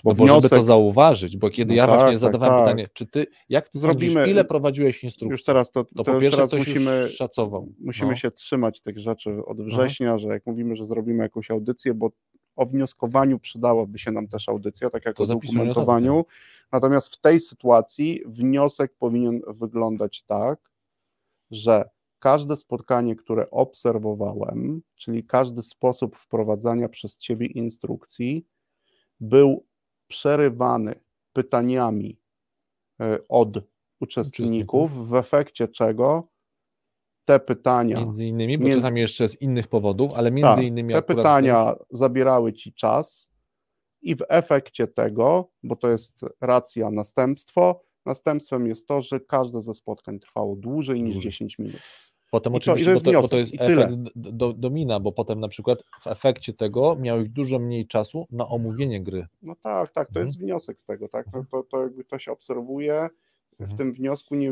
Bo, 0.04 0.11
Bo 0.11 0.14
bo 0.14 0.26
żeby 0.26 0.40
to 0.42 0.48
wniosek, 0.48 0.62
zauważyć, 0.62 1.36
bo 1.36 1.50
kiedy 1.50 1.68
No 1.68 1.76
ja 1.76 1.86
tak, 1.86 1.94
właśnie 1.96 2.12
tak, 2.12 2.18
zadawałem 2.20 2.54
tak. 2.54 2.64
pytanie, 2.64 2.88
czy 2.92 3.06
ty, 3.06 3.26
jak 3.48 3.68
ty 3.68 3.78
Zrobimy- 3.78 4.12
sądzisz, 4.12 4.30
ile 4.32 4.44
prowadziłeś 4.44 5.04
instrukcji, 5.04 5.30
już 5.32 5.44
teraz 5.44 5.70
to, 5.70 5.84
to 5.84 6.04
to 6.04 6.12
po 6.12 6.20
pierwsze 6.20 6.36
teraz 6.36 6.52
musimy, 6.52 7.09
szacował. 7.11 7.72
musimy 7.80 8.11
No. 8.11 8.16
się 8.16 8.30
trzymać 8.49 8.80
tych 8.80 8.99
rzeczy 8.99 9.44
od 9.44 9.62
września, 9.62 10.18
że 10.18 10.28
jak 10.28 10.46
mówimy, 10.46 10.76
że 10.76 10.86
zrobimy 10.86 11.22
jakąś 11.22 11.51
audycję, 11.51 11.94
bo 11.94 12.11
o 12.57 12.66
wnioskowaniu 12.66 13.38
przydałaby 13.38 13.99
się 13.99 14.11
nam 14.11 14.28
też 14.28 14.49
audycja, 14.49 14.90
tak 14.90 15.05
jak 15.05 15.16
To 15.16 15.22
o 15.22 15.26
dokumentowaniu. 15.26 16.24
Natomiast 16.72 17.14
w 17.14 17.20
tej 17.20 17.40
sytuacji 17.40 18.22
wniosek 18.26 18.94
powinien 18.99 19.40
wyglądać 19.49 20.22
tak, 20.22 20.70
że 21.51 21.90
każde 22.18 22.57
spotkanie, 22.57 23.16
które 23.16 23.51
obserwowałem, 23.51 24.82
czyli 24.96 25.24
każdy 25.24 25.62
sposób 25.62 26.16
wprowadzania 26.16 26.88
przez 26.88 27.18
Ciebie 27.18 27.46
instrukcji, 27.46 28.46
był 29.20 29.66
przerywany 30.07 30.94
pytaniami 31.32 32.18
e, 33.01 33.18
od 33.28 33.49
uczestników, 34.01 35.09
w 35.09 35.14
efekcie 35.14 35.68
czego 35.68 36.28
te 37.28 37.40
pytania, 37.40 37.96
Między 38.00 38.24
innymi, 38.24 38.59
bo 38.59 38.64
Między- 38.64 38.80
czasami 38.80 39.00
jeszcze 39.00 39.28
z 39.28 39.42
innych 39.42 39.68
powodów, 39.68 40.12
ale 40.14 40.30
między 40.30 40.55
tak, 40.55 40.64
innymi 40.64 40.94
te 40.94 41.02
pytania 41.02 41.74
zabierały 41.90 42.52
Ci 42.52 42.72
czas 42.72 43.30
i 44.02 44.14
w 44.16 44.22
efekcie 44.28 44.86
tego, 44.86 45.50
bo 45.62 45.76
to 45.76 45.88
jest 45.88 46.24
racja 46.40 46.90
następstwo, 46.90 47.80
następstwem 48.06 48.66
jest 48.66 48.86
to, 48.88 49.00
że 49.02 49.20
każde 49.20 49.62
ze 49.62 49.74
spotkań 49.74 50.18
trwało 50.20 50.56
dłużej 50.56 51.02
niż 51.02 51.14
Dłużej. 51.14 51.30
10 51.30 51.59
minut. 51.59 51.80
Potem 52.30 52.52
I 52.55 52.55
to- 52.55 52.59
i 52.60 52.64
to 52.64 52.72
oczywiście, 52.72 52.90
jest 52.90 53.05
bo, 53.05 53.22
to, 53.22 53.28
to 53.28 53.38
jest 53.38 53.55
i 53.55 53.59
tyle. 53.59 53.84
efekt 53.84 53.96
do, 54.16 54.52
domina, 54.52 55.00
bo 55.00 55.12
potem 55.12 55.40
na 55.40 55.48
przykład 55.48 55.78
w 56.00 56.06
efekcie 56.06 56.52
tego 56.52 56.96
miałeś 56.96 57.28
dużo 57.28 57.59
mniej 57.59 57.86
czasu 57.86 58.26
na 58.30 58.48
omówienie 58.48 59.00
gry. 59.02 59.26
No 59.42 59.55
tak, 59.62 59.92
tak, 59.92 60.06
to 60.09 60.10
Mhm. 60.10 60.26
jest 60.26 60.38
wniosek 60.38 60.80
z 60.80 60.84
tego, 60.84 61.09
tak? 61.09 61.26
To, 61.32 61.44
to, 61.50 61.62
to 61.62 61.82
jakby 61.82 62.05
to 62.05 62.18
się 62.18 62.32
obserwuje. 62.32 63.09
W 63.59 63.62
Mhm. 63.62 63.78
tym 63.78 63.93
wniosku 63.93 64.35
nie, 64.35 64.51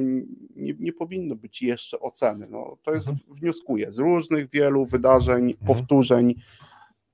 nie, 0.56 0.74
nie 0.78 0.92
powinno 0.92 1.36
być 1.36 1.62
jeszcze 1.62 2.00
oceny. 2.00 2.46
No, 2.50 2.76
to 2.82 2.92
jest, 2.92 3.08
Mhm. 3.08 3.34
wnioskuje 3.34 3.90
z 3.90 3.98
różnych 3.98 4.50
wielu 4.50 4.86
wydarzeń, 4.86 5.50
Mhm. 5.50 5.66
powtórzeń, 5.66 6.34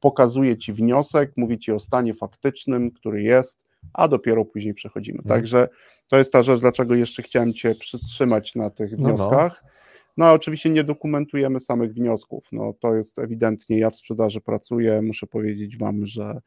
pokazuje 0.00 0.56
ci 0.58 0.72
wniosek, 0.72 1.32
mówi 1.36 1.58
ci 1.58 1.72
o 1.72 1.80
stanie 1.80 2.14
faktycznym, 2.14 2.90
który 2.90 3.22
jest, 3.22 3.58
a 3.92 4.08
dopiero 4.08 4.44
później 4.44 4.74
przechodzimy. 4.74 5.22
Także 5.28 5.68
to 6.08 6.18
jest 6.18 6.32
ta 6.32 6.42
rzecz, 6.42 6.60
dlaczego 6.60 6.94
jeszcze 6.94 7.22
chciałem 7.22 7.52
cię 7.54 7.74
przytrzymać 7.74 8.54
na 8.54 8.70
tych 8.70 8.92
No, 8.92 9.08
no. 9.08 9.14
wnioskach. 9.14 9.64
No 10.16 10.24
a 10.26 10.32
oczywiście 10.32 10.70
nie 10.70 10.84
dokumentujemy 10.84 11.60
samych 11.60 11.92
wniosków. 11.92 12.48
No 12.52 12.72
to 12.80 12.94
jest 12.96 13.18
ewidentnie, 13.18 13.78
ja 13.78 13.90
w 13.90 13.96
sprzedaży 13.96 14.40
pracuję, 14.40 15.02
muszę 15.02 15.26
powiedzieć 15.26 15.78
wam, 15.78 16.06
że 16.06 16.40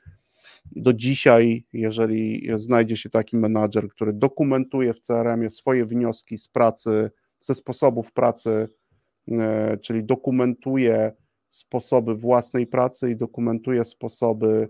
do 0.72 0.94
dzisiaj, 0.94 1.66
jeżeli 1.74 2.48
znajdzie 2.58 2.98
się 2.98 3.10
taki 3.10 3.38
menadżer, 3.38 3.90
który 3.90 4.14
dokumentuje 4.14 4.94
w 4.94 5.00
CRM-ie 5.00 5.50
swoje 5.50 5.86
wnioski 5.86 6.38
z 6.38 6.48
pracy, 6.48 7.12
ze 7.40 7.56
sposobów 7.56 8.12
pracy, 8.12 8.70
e, 9.32 9.78
czyli 9.78 10.04
dokumentuje 10.04 11.12
sposoby 11.50 12.16
własnej 12.16 12.68
pracy 12.68 13.12
i 13.12 13.16
dokumentuje 13.16 13.84
sposoby 13.84 14.70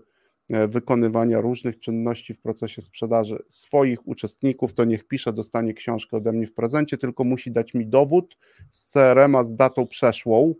e, 0.50 0.68
wykonywania 0.68 1.40
różnych 1.40 1.80
czynności 1.80 2.34
w 2.34 2.40
procesie 2.40 2.82
sprzedaży 2.82 3.38
swoich 3.48 4.08
uczestników, 4.08 4.74
to 4.74 4.84
niech 4.84 5.08
pisze, 5.08 5.32
dostanie 5.32 5.74
książkę 5.74 6.16
ode 6.16 6.32
mnie 6.32 6.46
w 6.46 6.54
prezencie, 6.54 6.98
tylko 6.98 7.24
musi 7.24 7.52
dać 7.52 7.74
mi 7.74 7.86
dowód 7.86 8.38
z 8.72 8.92
CRM-a 8.92 9.44
z 9.44 9.54
datą 9.54 9.86
przeszłą, 9.86 10.54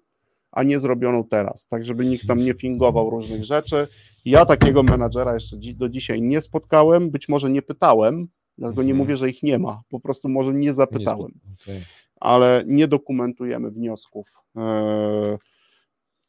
a 0.57 0.63
nie 0.63 0.81
zrobioną 0.81 1.25
teraz, 1.25 1.67
tak 1.67 1.85
żeby 1.85 2.07
nikt 2.07 2.27
tam 2.27 2.39
nie 2.39 2.55
fingował 2.55 3.11
różnych 3.11 3.45
rzeczy. 3.45 3.89
Ja 4.25 4.47
takiego 4.47 4.83
menadżera 4.83 5.35
jeszcze 5.35 5.57
do 5.75 5.89
dzisiaj 5.89 6.23
nie 6.23 6.41
spotkałem, 6.41 7.11
być 7.11 7.29
może 7.29 7.51
nie 7.51 7.63
pytałem, 7.63 8.29
dlatego 8.59 8.83
nie 8.83 8.91
Mhm. 8.93 8.99
mówię, 8.99 9.17
że 9.17 9.31
ich 9.31 9.43
nie 9.43 9.59
ma, 9.59 9.83
po 9.89 10.01
prostu 10.01 10.29
może 10.29 10.55
nie 10.55 10.73
zapytałem, 10.73 11.41
okej. 11.63 11.81
ale 12.21 12.65
nie 12.67 12.89
dokumentujemy 12.89 13.71
wniosków, 13.71 14.33
e, 14.57 15.39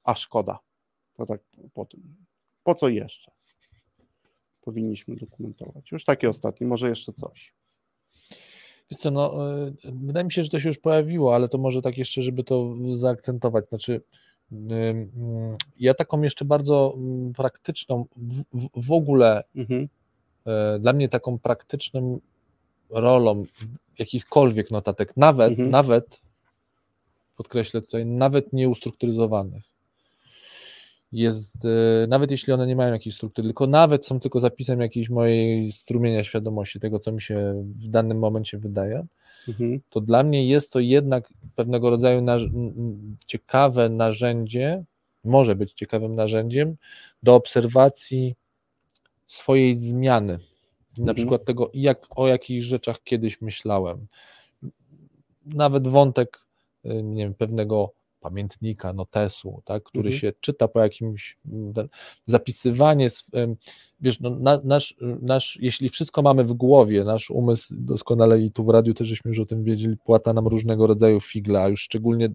a 0.03 0.15
szkoda. 0.15 0.59
To 1.13 1.25
tak 1.25 1.41
po 1.73 1.85
tym. 1.85 2.15
Po 2.63 2.75
co 2.75 2.87
jeszcze? 2.89 3.31
Powinniśmy 4.61 5.15
dokumentować. 5.15 5.91
Już 5.91 6.05
takie 6.05 6.29
ostatnie, 6.29 6.67
może 6.67 6.89
jeszcze 6.89 7.13
coś. 7.13 7.53
Wiesz 8.91 8.99
co, 8.99 9.11
no, 9.11 9.53
y, 9.67 9.73
wydaje 9.85 10.23
mi 10.25 10.31
się, 10.31 10.43
że 10.43 10.49
to 10.49 10.59
się 10.59 10.67
już 10.67 10.77
pojawiło, 10.77 11.35
ale 11.35 11.49
to 11.49 11.57
może 11.57 11.81
tak 11.81 11.97
jeszcze, 11.97 12.21
żeby 12.21 12.43
to 12.43 12.73
zaakcentować. 12.93 13.69
Znaczy, 13.69 14.01
ym, 14.51 15.11
ja 15.79 15.93
taką 15.93 16.21
jeszcze 16.21 16.45
bardzo 16.45 16.93
mm, 16.97 17.33
praktyczną, 17.33 18.05
w, 18.17 18.43
w, 18.53 18.87
w 18.87 18.91
ogóle 18.91 19.43
Mhm. 19.55 19.87
e, 20.45 20.79
dla 20.79 20.93
mnie 20.93 21.09
taką 21.09 21.39
praktyczną 21.39 22.19
rolą 22.89 23.45
jakichkolwiek 23.99 24.71
notatek, 24.71 25.17
nawet, 25.17 25.49
Mhm. 25.51 25.69
nawet, 25.69 26.21
podkreślę 27.37 27.81
tutaj, 27.81 28.05
nawet 28.05 28.53
nieustrukturyzowanych, 28.53 29.63
jest, 31.11 31.53
e, 31.65 32.07
nawet 32.07 32.31
jeśli 32.31 32.53
one 32.53 32.67
nie 32.67 32.75
mają 32.75 32.93
jakiejś 32.93 33.15
struktury, 33.15 33.47
tylko 33.47 33.67
nawet 33.67 34.05
są 34.05 34.19
tylko 34.19 34.39
zapisem 34.39 34.81
jakiejś 34.81 35.09
mojej 35.09 35.71
strumienia 35.71 36.23
świadomości, 36.23 36.79
tego, 36.79 36.99
co 36.99 37.11
mi 37.11 37.21
się 37.21 37.63
w 37.65 37.87
danym 37.87 38.19
momencie 38.19 38.57
wydaje, 38.57 39.05
Mhm. 39.47 39.79
to 39.89 40.01
dla 40.01 40.23
mnie 40.23 40.47
jest 40.47 40.71
to 40.71 40.79
jednak 40.79 41.33
pewnego 41.55 41.89
rodzaju 41.89 42.25
ciekawe 43.25 43.89
narzędzie, 43.89 44.83
może 45.23 45.55
być 45.55 45.73
ciekawym 45.73 46.15
narzędziem 46.15 46.75
do 47.23 47.35
obserwacji 47.35 48.35
swojej 49.27 49.75
zmiany. 49.75 50.33
Na 50.97 51.01
Mhm. 51.01 51.15
przykład 51.15 51.45
tego, 51.45 51.71
jak, 51.73 52.07
o 52.15 52.27
jakichś 52.27 52.65
rzeczach 52.65 53.03
kiedyś 53.03 53.41
myślałem. 53.41 54.07
Nawet 55.45 55.87
wątek 55.87 56.39
y, 56.85 57.03
nie 57.03 57.23
wiem, 57.23 57.33
pewnego 57.33 57.91
pamiętnika, 58.27 58.93
notesu, 58.93 59.61
tak, 59.65 59.83
który 59.83 60.07
Mhm. 60.09 60.19
się 60.19 60.33
czyta 60.41 60.67
po 60.67 60.79
jakimś 60.79 61.37
mm, 61.45 61.73
zapisywanie, 62.25 63.09
wiesz, 63.99 64.19
no, 64.19 64.29
na, 64.29 64.61
nasz, 64.63 64.95
nasz, 65.21 65.57
jeśli 65.61 65.89
wszystko 65.89 66.21
mamy 66.21 66.43
w 66.43 66.53
głowie, 66.53 67.03
nasz 67.03 67.29
umysł 67.29 67.73
doskonale 67.77 68.41
i 68.41 68.51
tu 68.51 68.65
w 68.65 68.69
radiu 68.69 68.93
też 68.93 69.07
żeśmy 69.07 69.29
już 69.29 69.39
o 69.39 69.45
tym 69.45 69.63
wiedzieli, 69.63 69.97
płata 69.97 70.33
nam 70.33 70.47
różnego 70.47 70.87
rodzaju 70.87 71.21
figle, 71.21 71.61
a 71.61 71.67
już 71.67 71.81
szczególnie 71.81 72.29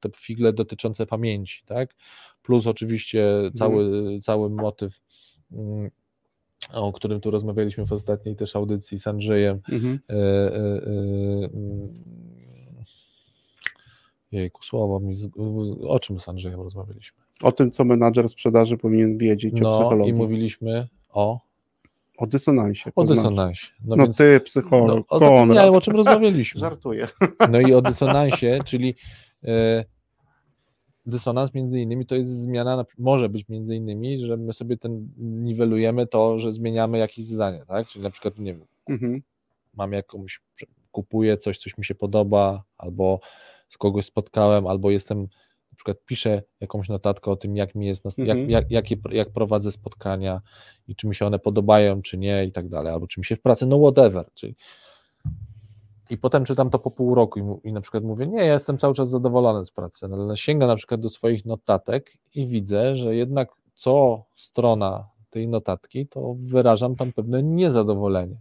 te 0.00 0.08
figle 0.16 0.52
dotyczące 0.52 1.06
pamięci, 1.06 1.62
tak, 1.66 1.94
plus 2.42 2.66
oczywiście 2.66 3.50
cały, 3.54 3.90
cały 4.20 4.50
motyw 4.50 5.00
mm, 5.52 5.90
o 6.72 6.92
którym 6.92 7.20
tu 7.20 7.30
rozmawialiśmy 7.30 7.86
w 7.86 7.92
ostatniej 7.92 8.36
też 8.36 8.56
audycji 8.56 8.98
z 8.98 9.06
Andrzejem, 9.06 9.60
Mhm. 9.72 9.98
e, 10.10 10.14
e, 10.14 10.16
e, 10.16 11.50
mm, 11.54 12.06
Jejku, 14.36 14.62
słowo 14.62 15.00
mi. 15.00 15.14
Z, 15.14 15.28
o 15.88 16.00
czym 16.00 16.20
z 16.20 16.28
Andrzejem 16.28 16.60
rozmawialiśmy? 16.60 17.18
O 17.42 17.52
tym, 17.52 17.70
co 17.70 17.84
menadżer 17.84 18.28
sprzedaży 18.28 18.76
powinien 18.76 19.18
wiedzieć 19.18 19.54
o 19.60 19.64
No 19.64 19.70
psychologii. 19.70 20.10
i 20.10 20.14
mówiliśmy 20.14 20.88
o. 21.10 21.40
O 22.18 22.26
dysonansie. 22.26 22.90
O 22.90 22.92
poznasz. 22.92 23.16
dysonansie. 23.18 23.66
No, 23.84 24.08
ty, 24.08 24.40
psycholog, 24.40 24.98
no, 24.98 25.04
o 25.16 25.18
zapomniałem, 25.18 25.74
o 25.74 25.80
czym 25.80 25.96
rozmawialiśmy. 25.96 26.60
Żartuję. 26.66 27.08
No 27.50 27.60
i 27.60 27.74
o 27.74 27.82
dysonansie, 27.82 28.58
czyli 28.64 28.94
e, 29.44 29.84
dysonans 31.06 31.54
między 31.54 31.80
innymi 31.80 32.06
to 32.06 32.14
jest 32.14 32.30
zmiana, 32.42 32.76
na- 32.76 32.84
może 32.98 33.28
być 33.28 33.48
między 33.48 33.76
innymi, 33.76 34.18
że 34.26 34.36
my 34.36 34.52
sobie 34.52 34.76
ten 34.76 35.08
niwelujemy 35.18 36.06
to, 36.06 36.38
że 36.38 36.52
zmieniamy 36.52 36.98
jakieś 36.98 37.24
zdanie, 37.26 37.64
tak? 37.68 37.86
Czyli 37.88 38.02
na 38.02 38.10
przykład, 38.10 38.38
nie 38.38 38.54
wiem, 38.54 38.66
Mhm. 38.88 39.22
mam 39.74 39.92
jakąś, 39.92 40.40
kupuję 40.92 41.36
coś, 41.38 41.58
coś 41.58 41.78
mi 41.78 41.84
się 41.84 41.94
podoba, 41.94 42.62
albo 42.78 43.20
z 43.68 43.78
kogoś 43.78 44.06
spotkałem, 44.06 44.66
albo 44.66 44.90
jestem, 44.90 45.20
na 45.72 45.76
przykład 45.76 45.96
piszę 46.06 46.42
jakąś 46.60 46.88
notatkę 46.88 47.30
o 47.30 47.36
tym, 47.36 47.56
jak 47.56 47.74
mi 47.74 47.86
jest, 47.86 48.06
Mhm. 48.06 48.26
jak, 48.28 48.50
jak, 48.50 48.70
jakie, 48.70 48.96
jak 49.10 49.30
prowadzę 49.32 49.72
spotkania 49.72 50.40
i 50.88 50.96
czy 50.96 51.06
mi 51.06 51.14
się 51.14 51.26
one 51.26 51.38
podobają, 51.38 52.02
czy 52.02 52.18
nie 52.18 52.44
i 52.44 52.52
tak 52.52 52.68
dalej, 52.68 52.92
albo 52.92 53.06
czy 53.06 53.20
mi 53.20 53.24
się 53.24 53.36
w 53.36 53.42
pracy, 53.42 53.66
no 53.66 53.78
whatever, 53.78 54.26
czyli 54.34 54.56
i 56.10 56.18
potem 56.18 56.44
czytam 56.44 56.70
to 56.70 56.78
po 56.78 56.90
pół 56.90 57.14
roku 57.14 57.38
i, 57.38 57.42
mu- 57.42 57.60
i 57.64 57.72
na 57.72 57.80
przykład 57.80 58.04
mówię, 58.04 58.26
nie, 58.26 58.38
ja 58.38 58.52
jestem 58.52 58.78
cały 58.78 58.94
czas 58.94 59.10
zadowolony 59.10 59.66
z 59.66 59.70
pracy, 59.70 60.08
no, 60.08 60.16
ale 60.16 60.36
sięgam 60.36 60.68
na 60.68 60.76
przykład 60.76 61.00
do 61.00 61.10
swoich 61.10 61.44
notatek 61.44 62.12
i 62.34 62.46
widzę, 62.46 62.96
że 62.96 63.14
jednak 63.16 63.48
co 63.74 64.24
strona 64.36 65.08
tej 65.30 65.48
notatki, 65.48 66.06
to 66.06 66.36
wyrażam 66.38 66.96
tam 66.96 67.12
pewne 67.12 67.42
niezadowolenie. 67.42 68.40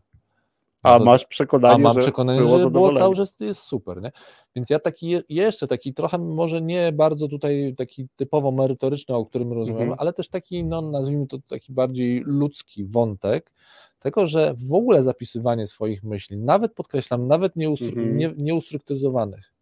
A 0.86 0.92
No 0.94 1.00
to- 1.00 1.06
masz 1.06 1.26
przekonanie, 1.26 1.76
a 1.76 1.78
mam 1.78 1.94
że 1.94 2.00
przekonanie, 2.02 2.40
było 2.40 2.60
że 2.60 2.72
było 2.72 2.94
cały 2.98 3.16
czas 3.16 3.36
jest 3.40 3.62
super, 3.62 4.02
nie? 4.02 4.12
Więc 4.56 4.70
ja 4.70 4.80
taki 4.80 5.10
je- 5.10 5.24
jeszcze 5.30 5.68
taki 5.68 5.94
trochę 5.94 6.18
może 6.18 6.62
nie 6.62 6.92
bardzo 6.92 7.28
tutaj 7.28 7.74
taki 7.78 8.08
typowo 8.16 8.52
merytoryczny, 8.52 9.16
o 9.16 9.26
którym 9.26 9.54
rozmawiamy, 9.54 9.82
Mhm. 9.84 10.00
ale 10.00 10.14
też 10.14 10.30
taki, 10.30 10.64
no 10.64 10.82
nazwijmy 10.82 11.28
to 11.28 11.38
taki 11.50 11.74
bardziej 11.74 12.24
ludzki 12.26 12.86
wątek 12.86 13.52
tego, 14.00 14.28
że 14.28 14.56
w 14.58 14.74
ogóle 14.74 15.02
zapisywanie 15.02 15.68
swoich 15.68 16.04
myśli, 16.04 16.38
nawet 16.38 16.74
podkreślam, 16.74 17.28
nawet 17.28 17.56
nieustru- 17.56 17.88
Mhm. 17.98 18.18
nie, 18.18 18.34
nieustrukturyzowanych, 18.38 19.54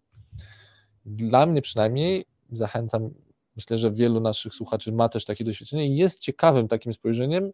dla 1.05 1.45
mnie 1.45 1.61
przynajmniej 1.61 2.25
zachęcam, 2.51 3.09
myślę, 3.55 3.77
że 3.77 3.91
wielu 3.91 4.19
naszych 4.19 4.55
słuchaczy 4.55 4.91
ma 4.91 5.09
też 5.09 5.25
takie 5.25 5.43
doświadczenie 5.43 5.87
i 5.87 5.95
jest 5.95 6.19
ciekawym 6.19 6.67
takim 6.67 6.93
spojrzeniem, 6.93 7.51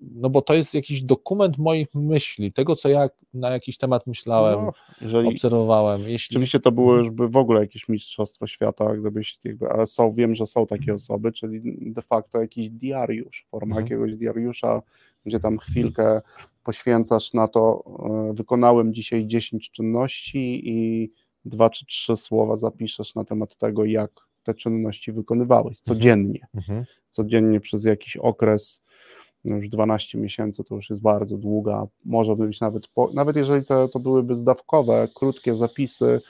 no 0.00 0.30
bo 0.30 0.42
to 0.42 0.54
jest 0.54 0.74
jakiś 0.74 1.02
dokument 1.02 1.58
moich 1.58 1.94
myśli, 1.94 2.52
tego, 2.52 2.76
co 2.76 2.88
ja 2.88 3.08
na 3.34 3.50
jakiś 3.50 3.78
temat 3.78 4.06
myślałem, 4.06 4.64
No, 4.64 4.72
jeżeli 5.00 5.28
obserwowałem. 5.28 6.08
Jeśli 6.08 6.34
Oczywiście 6.34 6.60
to 6.60 6.72
było 6.72 6.96
już 6.96 7.10
by 7.10 7.28
w 7.28 7.36
ogóle 7.36 7.60
jakieś 7.60 7.88
mistrzostwo 7.88 8.46
świata, 8.46 8.96
gdybyś 8.96 9.38
jakby, 9.44 9.68
ale 9.68 9.86
są, 9.86 10.12
wiem, 10.12 10.34
że 10.34 10.46
są 10.46 10.66
takie 10.66 10.94
osoby, 10.94 11.32
czyli 11.32 11.60
de 11.92 12.02
facto 12.02 12.40
jakiś 12.40 12.70
diariusz, 12.70 13.46
forma 13.50 13.66
Mhm. 13.76 13.84
jakiegoś 13.84 14.16
diariusza, 14.16 14.82
gdzie 15.26 15.40
tam 15.40 15.58
chwilkę 15.58 16.20
poświęcasz 16.64 17.34
na 17.34 17.48
to, 17.48 17.84
e, 18.30 18.32
wykonałem 18.34 18.94
dzisiaj 18.94 19.26
10 19.26 19.70
czynności 19.70 20.68
i 20.68 21.10
dwa 21.44 21.70
czy 21.70 21.86
trzy 21.86 22.16
słowa 22.16 22.56
zapiszesz 22.56 23.14
na 23.14 23.24
temat 23.24 23.56
tego, 23.56 23.84
jak 23.84 24.10
te 24.42 24.54
czynności 24.54 25.12
wykonywałeś 25.12 25.80
codziennie, 25.80 26.46
Mhm. 26.54 26.84
codziennie 27.10 27.60
przez 27.60 27.84
jakiś 27.84 28.16
okres, 28.16 28.82
no 29.44 29.56
już 29.56 29.68
12 29.68 30.18
miesięcy 30.18 30.64
to 30.64 30.74
już 30.74 30.90
jest 30.90 31.02
bardzo 31.02 31.38
długa, 31.38 31.86
może 32.04 32.36
być 32.36 32.60
nawet, 32.60 32.88
po, 32.88 33.10
nawet 33.14 33.36
jeżeli 33.36 33.64
to, 33.66 33.88
to 33.88 33.98
byłyby 34.00 34.34
zdawkowe, 34.36 35.08
krótkie 35.14 35.56
zapisy, 35.56 36.20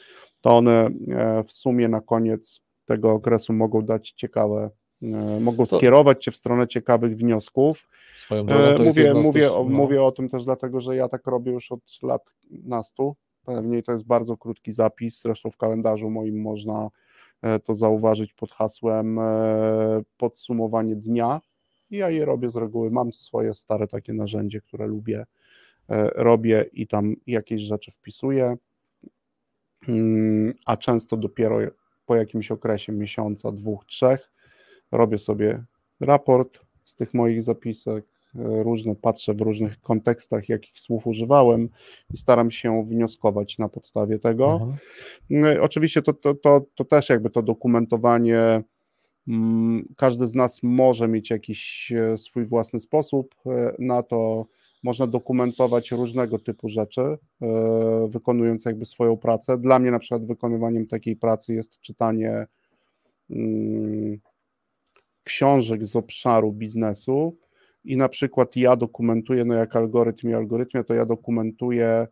to 0.42 0.56
one 0.56 0.90
e, 1.10 1.44
w 1.44 1.52
sumie 1.52 1.88
na 1.88 2.00
koniec 2.00 2.60
tego 2.84 3.12
okresu 3.12 3.52
mogą 3.52 3.82
dać 3.82 4.12
ciekawe, 4.16 4.70
e, 5.02 5.40
mogą 5.40 5.64
To- 5.66 5.78
skierować 5.78 6.24
cię 6.24 6.30
w 6.30 6.36
stronę 6.36 6.66
ciekawych 6.68 7.16
wniosków. 7.16 7.88
E, 8.30 8.42
Mówię, 8.84 9.14
mówię, 9.14 9.48
no, 9.54 9.64
mówię 9.64 10.02
o 10.02 10.12
tym 10.12 10.28
też 10.28 10.44
dlatego, 10.44 10.80
że 10.80 10.96
ja 10.96 11.08
tak 11.08 11.26
robię 11.26 11.52
już 11.52 11.72
od 11.72 11.80
lat 12.02 12.22
nastu. 12.50 13.16
Pewnie 13.44 13.82
to 13.82 13.92
jest 13.92 14.06
bardzo 14.06 14.36
krótki 14.36 14.72
zapis, 14.72 15.22
zresztą 15.22 15.50
w 15.50 15.56
kalendarzu 15.56 16.10
moim 16.10 16.40
można 16.40 16.88
to 17.64 17.74
zauważyć 17.74 18.34
pod 18.34 18.52
hasłem 18.52 19.18
e, 19.18 19.22
podsumowanie 20.16 20.96
dnia. 20.96 21.40
Ja 21.90 22.10
je 22.10 22.24
robię 22.24 22.50
z 22.50 22.56
reguły, 22.56 22.90
mam 22.90 23.12
swoje 23.12 23.54
stare 23.54 23.88
takie 23.88 24.12
narzędzie, 24.12 24.60
które 24.60 24.86
lubię, 24.86 25.26
e, 25.88 26.08
robię 26.08 26.64
i 26.72 26.86
tam 26.86 27.14
jakieś 27.26 27.62
rzeczy 27.62 27.90
wpisuję, 27.90 28.56
Mm, 29.88 30.54
a 30.66 30.76
często 30.76 31.16
dopiero 31.16 31.58
po 32.06 32.16
jakimś 32.16 32.50
okresie 32.50 32.92
miesiąca, 32.92 33.52
dwóch, 33.52 33.84
trzech 33.84 34.32
robię 34.92 35.18
sobie 35.18 35.64
raport 36.00 36.60
z 36.84 36.96
tych 36.96 37.14
moich 37.14 37.42
zapisek, 37.42 38.04
e, 38.04 38.11
różne, 38.34 38.96
patrzę 38.96 39.34
w 39.34 39.40
różnych 39.40 39.80
kontekstach, 39.80 40.48
jakich 40.48 40.78
słów 40.78 41.06
używałem 41.06 41.68
i 42.14 42.16
staram 42.16 42.50
się 42.50 42.84
wnioskować 42.86 43.58
na 43.58 43.68
podstawie 43.68 44.18
tego. 44.18 44.52
Mhm. 44.52 44.76
No, 45.30 45.48
Oczywiście 45.60 46.02
to, 46.02 46.12
to, 46.12 46.34
to, 46.34 46.66
to 46.74 46.84
też 46.84 47.08
jakby 47.08 47.30
to 47.30 47.42
dokumentowanie, 47.42 48.62
mm, 49.28 49.94
każdy 49.96 50.28
z 50.28 50.34
nas 50.34 50.60
może 50.62 51.08
mieć 51.08 51.30
jakiś 51.30 51.92
e, 51.92 52.18
swój 52.18 52.44
własny 52.44 52.80
sposób 52.80 53.34
e, 53.46 53.74
na 53.78 54.02
to. 54.02 54.46
Można 54.84 55.06
dokumentować 55.06 55.90
różnego 55.90 56.38
typu 56.38 56.68
rzeczy, 56.68 57.00
e, 57.00 57.18
wykonując 58.08 58.64
jakby 58.64 58.84
swoją 58.84 59.16
pracę. 59.16 59.58
Dla 59.58 59.78
mnie 59.78 59.90
na 59.90 59.98
przykład 59.98 60.26
wykonywaniem 60.26 60.86
takiej 60.86 61.16
pracy 61.16 61.54
jest 61.54 61.80
czytanie 61.80 62.46
mm, 63.30 64.20
książek 65.24 65.86
z 65.86 65.96
obszaru 65.96 66.52
biznesu 66.52 67.36
i 67.84 67.96
na 67.96 68.08
przykład 68.08 68.56
ja 68.56 68.76
dokumentuję, 68.76 69.44
no 69.44 69.54
jak 69.54 69.76
algorytm 69.76 70.30
i 70.30 70.34
algorytmia, 70.34 70.84
to 70.84 70.94
ja 70.94 71.06
dokumentuję 71.06 72.06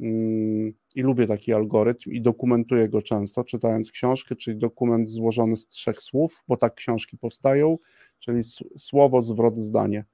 mm, 0.00 0.72
i 0.94 1.02
lubię 1.02 1.26
taki 1.26 1.52
algorytm 1.52 2.10
i 2.10 2.20
dokumentuję 2.20 2.88
go 2.88 3.02
często, 3.02 3.44
czytając 3.44 3.90
książkę, 3.90 4.36
czyli 4.36 4.56
dokument 4.56 5.10
złożony 5.10 5.56
z 5.56 5.68
trzech 5.68 6.02
słów, 6.02 6.42
bo 6.48 6.56
tak 6.56 6.74
książki 6.74 7.18
powstają, 7.18 7.78
czyli 8.18 8.42
słowo, 8.78 9.22
zwrot, 9.22 9.58
zdanie. 9.58 10.04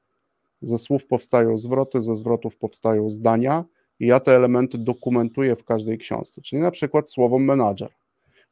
Ze 0.62 0.78
słów 0.78 1.06
powstają 1.06 1.58
zwroty, 1.58 2.02
ze 2.02 2.16
zwrotów 2.16 2.56
powstają 2.56 3.10
zdania 3.10 3.64
i 4.00 4.06
ja 4.06 4.20
te 4.20 4.36
elementy 4.36 4.78
dokumentuję 4.78 5.56
w 5.56 5.64
każdej 5.64 5.98
książce, 5.98 6.42
czyli 6.42 6.62
na 6.62 6.70
przykład 6.70 7.10
słowo 7.10 7.38
menadżer. 7.38 7.90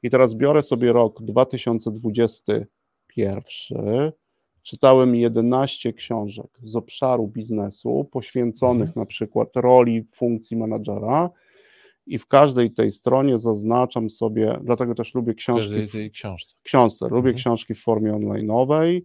I 0.03 0.11
teraz 0.11 0.35
biorę 0.35 0.63
sobie 0.63 0.93
rok 0.93 1.23
2021, 1.23 4.13
czytałem 4.69 5.15
11 5.15 5.93
książek 5.93 6.51
z 6.63 6.77
obszaru 6.77 7.29
biznesu, 7.29 8.09
poświęconych 8.13 8.97
na 8.97 9.07
przykład 9.07 9.49
roli, 9.57 10.05
funkcji 10.13 10.57
menadżera 10.57 11.31
i 12.07 12.19
w 12.19 12.27
każdej 12.27 12.71
tej 12.71 12.93
stronie 12.93 13.39
zaznaczam 13.39 14.11
sobie, 14.11 14.59
dlatego 14.63 14.95
też 14.95 15.15
lubię 15.15 15.35
książki 15.35 15.81
w, 15.81 15.93
tej 15.93 16.11
książce. 16.11 16.55
książce, 16.63 17.05
lubię 17.05 17.17
Mhm. 17.17 17.37
książki 17.37 17.75
w 17.75 17.83
formie 17.83 18.13
online'owej, 18.13 19.01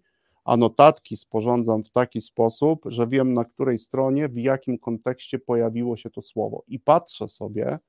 a 0.45 0.57
notatki 0.57 1.18
sporządzam 1.18 1.84
w 1.84 1.91
taki 1.91 2.22
sposób, 2.22 2.81
że 2.85 3.07
wiem 3.07 3.34
na 3.34 3.45
której 3.45 3.77
stronie, 3.77 4.30
w 4.30 4.38
jakim 4.38 4.80
kontekście 4.80 5.40
pojawiło 5.40 5.98
się 5.98 6.10
to 6.10 6.22
słowo. 6.22 6.64
I 6.68 6.80
patrzę 6.80 7.27
sobie 7.30 7.80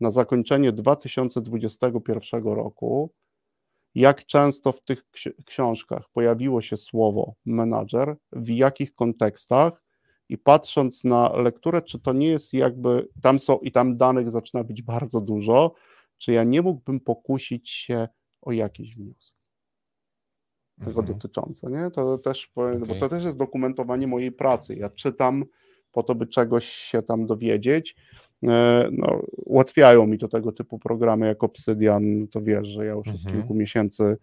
na 0.00 0.10
zakończenie 0.10 0.72
2021 0.72 2.44
roku, 2.44 3.10
jak 3.94 4.26
często 4.26 4.72
w 4.72 4.82
tych 4.82 5.04
ksi- 5.10 5.44
książkach 5.46 6.08
pojawiło 6.12 6.60
się 6.60 6.76
słowo 6.76 7.34
menadżer, 7.44 8.16
w 8.32 8.48
jakich 8.48 8.94
kontekstach 8.94 9.82
i 10.28 10.38
patrząc 10.38 11.04
na 11.04 11.36
lekturę, 11.36 11.82
czy 11.82 12.00
to 12.00 12.12
nie 12.12 12.28
jest 12.28 12.52
jakby, 12.52 13.08
tam 13.22 13.38
są 13.38 13.58
i 13.58 13.72
tam 13.72 13.96
danych 13.96 14.30
zaczyna 14.30 14.64
być 14.64 14.82
bardzo 14.82 15.20
dużo, 15.20 15.74
czy 16.18 16.32
ja 16.32 16.44
nie 16.44 16.62
mógłbym 16.62 17.00
pokusić 17.00 17.70
się 17.70 18.08
o 18.42 18.52
jakieś 18.52 18.96
wnioski 18.96 19.44
tego 20.78 21.00
Mhm. 21.00 21.06
dotyczące, 21.06 21.70
nie? 21.70 21.90
To 21.90 22.18
też, 22.18 22.46
powiem, 22.46 22.80
bo 22.80 22.94
to 22.94 23.08
też 23.08 23.24
jest 23.24 23.38
dokumentowanie 23.38 24.06
mojej 24.06 24.32
pracy. 24.32 24.76
Ja 24.76 24.90
czytam 24.90 25.44
po 25.92 26.02
to, 26.02 26.14
by 26.14 26.26
czegoś 26.26 26.66
się 26.66 27.02
tam 27.02 27.26
dowiedzieć. 27.26 27.96
E, 28.48 28.88
No, 28.92 29.22
ułatwiają 29.36 30.06
mi 30.06 30.18
to 30.18 30.28
tego 30.28 30.52
typu 30.52 30.78
programy 30.78 31.26
jak 31.26 31.44
Obsidian, 31.44 32.28
to 32.30 32.40
wiesz, 32.42 32.68
że 32.68 32.86
ja 32.86 32.92
już 32.92 33.08
od 33.08 33.14
Mhm. 33.14 33.34
kilku 33.34 33.54
miesięcy 33.54 34.16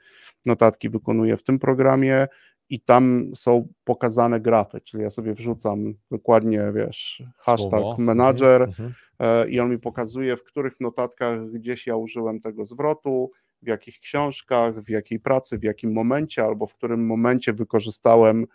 notatki 0.45 0.89
wykonuję 0.89 1.37
w 1.37 1.43
tym 1.43 1.59
programie 1.59 2.27
i 2.69 2.79
tam 2.81 3.31
są 3.35 3.67
pokazane 3.83 4.39
grafy, 4.39 4.81
czyli 4.81 5.03
ja 5.03 5.09
sobie 5.09 5.33
wrzucam 5.33 5.93
dokładnie, 6.11 6.61
wiesz, 6.75 7.23
hashtag 7.37 7.69
Słowo. 7.79 7.95
manager, 7.99 8.61
Mhm. 8.61 8.93
e, 9.19 9.49
i 9.49 9.59
on 9.59 9.69
mi 9.71 9.79
pokazuje, 9.79 10.37
w 10.37 10.43
których 10.43 10.79
notatkach 10.79 11.51
gdzieś 11.51 11.87
ja 11.87 11.95
użyłem 11.95 12.41
tego 12.41 12.65
zwrotu, 12.65 13.31
w 13.61 13.67
jakich 13.67 13.99
książkach, 13.99 14.75
w 14.83 14.89
jakiej 14.89 15.19
pracy, 15.19 15.57
w 15.59 15.63
jakim 15.63 15.93
momencie, 15.93 16.43
albo 16.45 16.67
w 16.67 16.75
którym 16.75 17.05
momencie 17.05 17.53
wykorzystałem 17.53 18.45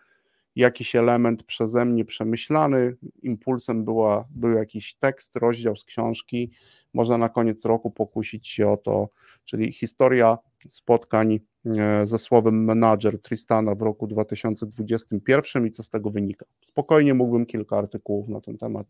jakiś 0.56 0.96
element 0.96 1.42
przeze 1.42 1.84
mnie 1.84 2.04
przemyślany. 2.04 2.96
Impulsem 3.22 3.84
była, 3.84 4.28
był 4.30 4.52
jakiś 4.52 4.94
tekst, 4.94 5.36
rozdział 5.36 5.76
z 5.76 5.84
książki. 5.84 6.50
Można 6.94 7.18
na 7.18 7.28
koniec 7.28 7.64
roku 7.64 7.90
pokusić 7.90 8.48
się 8.48 8.68
o 8.68 8.76
to, 8.76 9.08
czyli 9.44 9.72
historia 9.72 10.38
spotkań 10.68 11.40
e, 11.66 12.06
ze 12.06 12.18
słowem 12.18 12.64
menadżer 12.64 13.22
Tristana 13.22 13.74
w 13.74 13.82
roku 13.82 14.06
2021 14.06 15.66
i 15.66 15.70
co 15.70 15.82
z 15.82 15.90
tego 15.90 16.10
wynika. 16.10 16.46
Spokojnie 16.60 17.14
mógłbym 17.14 17.46
kilka 17.46 17.78
artykułów 17.78 18.28
na 18.28 18.40
ten 18.40 18.58
temat 18.58 18.86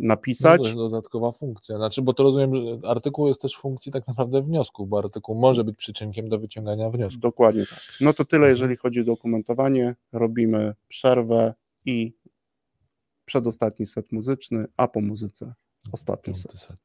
napisać. 0.00 0.58
No 0.58 0.64
to 0.64 0.68
jest 0.68 0.76
dodatkowa 0.76 1.32
funkcja. 1.32 1.76
Znaczy, 1.76 2.02
bo 2.02 2.14
to 2.14 2.22
rozumiem, 2.22 2.54
że 2.66 2.88
artykuł 2.88 3.28
jest 3.28 3.42
też 3.42 3.56
funkcji 3.56 3.92
tak 3.92 4.08
naprawdę 4.08 4.42
wniosku, 4.42 4.86
bo 4.86 4.98
artykuł 4.98 5.34
może 5.34 5.64
być 5.64 5.76
przyczynkiem 5.76 6.28
do 6.28 6.38
wyciągania 6.38 6.90
wniosku. 6.90 7.20
Dokładnie 7.20 7.66
tak. 7.66 7.80
No 8.00 8.12
to 8.12 8.24
tyle, 8.24 8.48
jeżeli 8.48 8.76
chodzi 8.76 9.00
o 9.00 9.04
dokumentowanie. 9.04 9.94
Robimy 10.12 10.74
przerwę 10.88 11.54
i 11.84 12.12
przedostatni 13.24 13.86
set 13.86 14.12
muzyczny, 14.12 14.66
a 14.76 14.88
po 14.88 15.00
muzyce 15.00 15.54
ostatni 15.92 16.36
set. 16.36 16.52
Set 16.52 16.78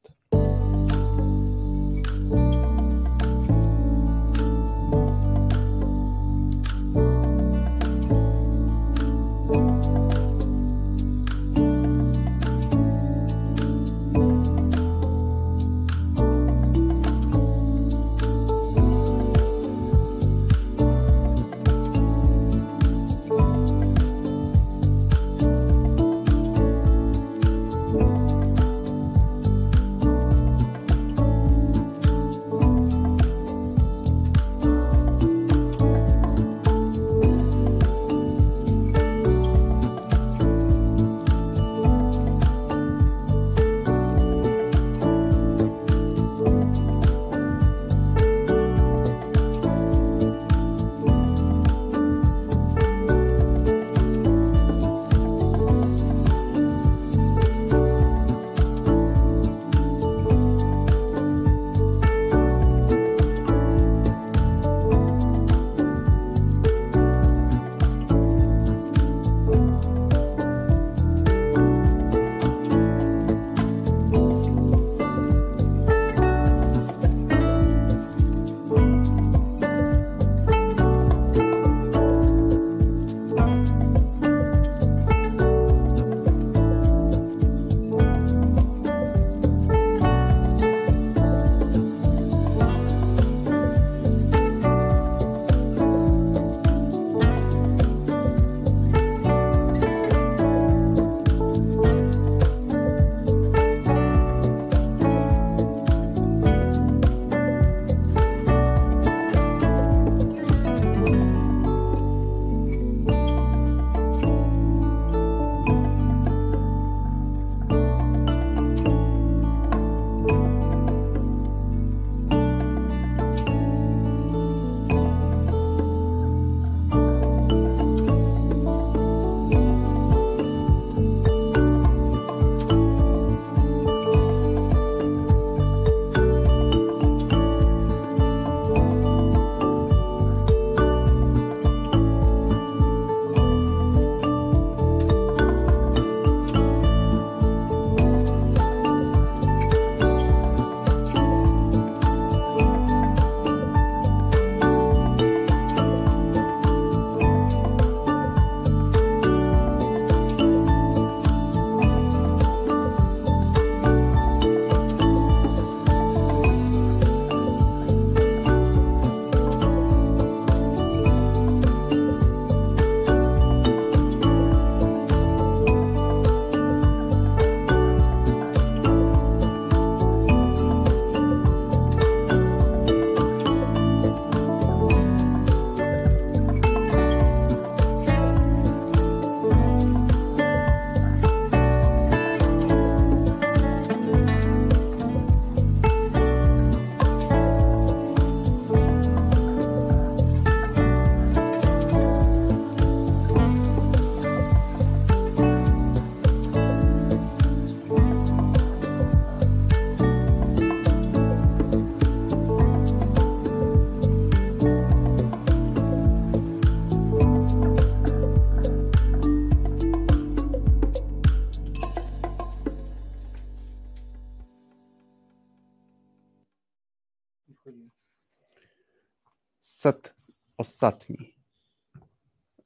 ostatni. 230.78 231.16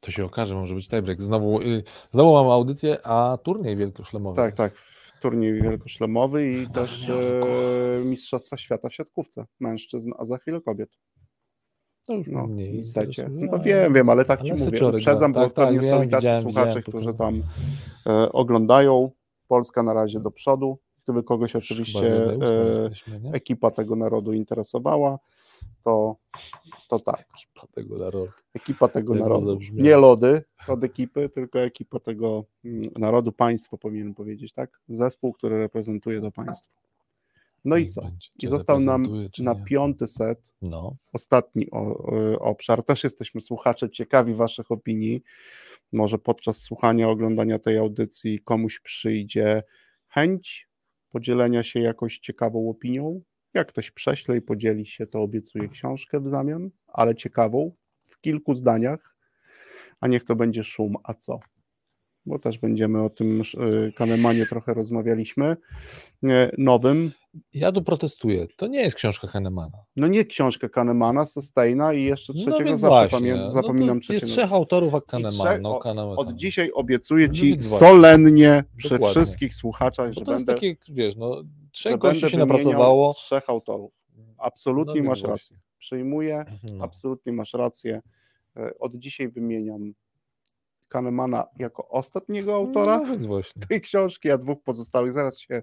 To 0.00 0.10
się 0.10 0.24
okaże, 0.24 0.54
może 0.54 0.74
być 0.74 0.88
tiebreak. 0.88 1.22
Znowu, 1.22 1.60
y, 1.62 1.82
znowu 2.10 2.32
mam 2.32 2.46
audycję, 2.50 3.06
a 3.06 3.38
turniej 3.42 3.76
wielkoszlemowy. 3.76 4.36
Tak, 4.36 4.58
jest. 4.58 4.74
tak. 4.74 4.82
Turniej 5.22 5.62
wielkoszlemowy 5.62 6.52
i 6.52 6.66
też 6.68 7.08
e, 7.08 8.04
Mistrzostwa 8.04 8.56
Świata 8.56 8.88
w 8.88 8.94
siatkówce 8.94 9.46
mężczyzn, 9.60 10.12
a 10.18 10.24
za 10.24 10.38
chwilę 10.38 10.60
kobiet. 10.60 10.90
To 12.06 12.14
już 12.14 12.28
No, 12.28 12.46
mniej 12.46 12.76
interesuje, 12.76 13.28
No 13.30 13.58
wiem, 13.58 13.92
wiem, 13.92 14.08
ale 14.08 14.24
tak 14.24 14.42
ci 14.42 14.50
ale 14.50 14.58
mówię. 14.60 14.70
seczory 14.70 14.96
Uprzedzam, 14.98 15.32
gra. 15.32 15.42
bo 15.42 15.46
Tak, 15.46 15.56
tak, 15.56 15.68
pewnie 15.68 15.88
są 15.90 16.02
i 16.02 16.08
tacy 16.08 16.40
słuchacze, 16.42 16.82
którzy 16.82 17.14
tam 17.14 17.42
e, 18.06 18.32
oglądają. 18.32 19.10
Polska 19.48 19.82
na 19.82 19.94
razie 19.94 20.20
do 20.20 20.30
przodu. 20.30 20.78
Gdyby 21.04 21.22
kogoś 21.22 21.56
oczywiście 21.56 22.24
e, 22.26 22.90
ekipa 23.32 23.70
tego 23.70 23.96
narodu 23.96 24.32
interesowała, 24.32 25.18
to, 25.84 26.16
to 26.88 27.00
tak. 27.00 27.26
Ekipa 27.62 27.74
tego 27.74 27.98
narodu. 27.98 28.32
Ekipa 28.54 28.88
tego 28.88 29.14
Jak 29.14 29.22
narodu. 29.22 29.58
Nie 29.72 29.96
lody 29.96 30.42
od 30.68 30.84
ekipy, 30.84 31.28
tylko 31.28 31.60
ekipa 31.60 32.00
tego 32.00 32.44
mm, 32.64 32.90
narodu, 32.98 33.32
państwo 33.32 33.78
powinien 33.78 34.14
powiedzieć, 34.14 34.52
tak? 34.52 34.80
Zespół, 34.88 35.32
który 35.32 35.58
reprezentuje 35.58 36.20
to 36.20 36.30
państwo. 36.30 36.72
No 37.64 37.76
i 37.76 37.88
co? 37.88 38.10
I 38.42 38.46
został 38.46 38.80
nam 38.80 39.06
na 39.38 39.54
nie. 39.54 39.64
piąty 39.64 40.06
set 40.06 40.52
No, 40.62 40.96
ostatni 41.12 41.70
o, 41.70 42.12
y, 42.32 42.38
obszar. 42.38 42.84
Też 42.84 43.04
jesteśmy 43.04 43.40
słuchacze 43.40 43.90
ciekawi 43.90 44.34
Waszych 44.34 44.70
opinii. 44.70 45.22
Może 45.92 46.18
podczas 46.18 46.56
słuchania, 46.56 47.08
oglądania 47.08 47.58
tej 47.58 47.78
audycji 47.78 48.38
komuś 48.38 48.80
przyjdzie 48.80 49.62
chęć 50.08 50.68
podzielenia 51.10 51.62
się 51.62 51.80
jakąś 51.80 52.18
ciekawą 52.18 52.70
opinią. 52.70 53.20
Jak 53.54 53.68
ktoś 53.68 53.90
prześle 53.90 54.36
i 54.36 54.42
podzieli 54.42 54.86
się, 54.86 55.06
to 55.06 55.20
obiecuję 55.20 55.68
książkę 55.68 56.20
w 56.20 56.28
zamian, 56.28 56.70
ale 56.88 57.14
ciekawą, 57.14 57.72
w 58.08 58.20
kilku 58.20 58.54
zdaniach, 58.54 59.16
a 60.00 60.08
niech 60.08 60.24
to 60.24 60.36
będzie 60.36 60.64
szum, 60.64 60.94
a 61.04 61.14
co? 61.14 61.40
Bo 62.26 62.38
też 62.38 62.58
będziemy 62.58 63.02
o 63.02 63.10
tym 63.10 63.40
y, 63.40 63.92
Kahnemanie 63.92 64.46
trochę 64.46 64.74
rozmawialiśmy, 64.74 65.56
nowym, 66.58 67.12
ja 67.54 67.72
tu 67.72 67.82
protestuję. 67.82 68.46
To 68.56 68.66
nie 68.66 68.80
jest 68.82 68.96
książka 68.96 69.28
Hennemana. 69.28 69.78
No 69.96 70.06
nie 70.06 70.24
książkę 70.24 70.68
Kahnemana, 70.68 71.24
Sustaina 71.26 71.92
i 71.92 72.02
jeszcze 72.04 72.34
trzeciego 72.34 72.70
no 72.70 72.76
zawsze 72.76 73.16
pamię- 73.16 73.36
no 73.36 73.50
zapominam 73.50 74.00
to 74.00 74.12
jest 74.12 74.24
trzeciego. 74.26 74.32
trzech 74.42 74.52
autorów, 74.52 74.94
a 74.94 74.98
I 74.98 75.00
Kahneman. 75.06 75.32
trzech- 75.32 75.60
No, 75.60 75.76
o- 75.76 75.78
Kahneman. 75.78 76.14
Od 76.18 76.32
dzisiaj 76.34 76.70
obiecuję 76.74 77.28
No 77.28 77.34
Ci 77.34 77.62
solennie 77.62 78.64
przy 78.76 78.88
Dokładnie. 78.88 79.22
wszystkich 79.22 79.54
słuchaczach, 79.54 80.12
że 80.12 80.20
to 80.20 80.32
jest 80.32 80.46
będę, 80.46 80.54
takie, 80.54 80.76
wiesz, 80.88 81.16
no, 81.16 81.42
trzech 81.72 81.98
gości 81.98 82.30
się 82.30 82.38
napracowało. 82.38 83.12
trzech 83.14 83.50
autorów. 83.50 83.92
Absolutnie 84.38 85.02
No 85.02 85.08
masz 85.08 85.18
właśnie. 85.22 85.30
rację. 85.32 85.56
Przyjmuję, 85.78 86.44
No. 86.72 86.84
absolutnie 86.84 87.32
masz 87.32 87.54
rację. 87.54 88.02
E, 88.56 88.78
Od 88.78 88.94
dzisiaj 88.96 89.28
wymieniam 89.28 89.92
Kahnemana 90.88 91.44
jako 91.58 91.88
ostatniego 91.88 92.54
autora 92.54 93.00
No 93.20 93.40
tej 93.68 93.80
książki, 93.80 94.30
a 94.30 94.38
dwóch 94.38 94.62
pozostałych 94.62 95.12
zaraz 95.12 95.38
się, 95.38 95.62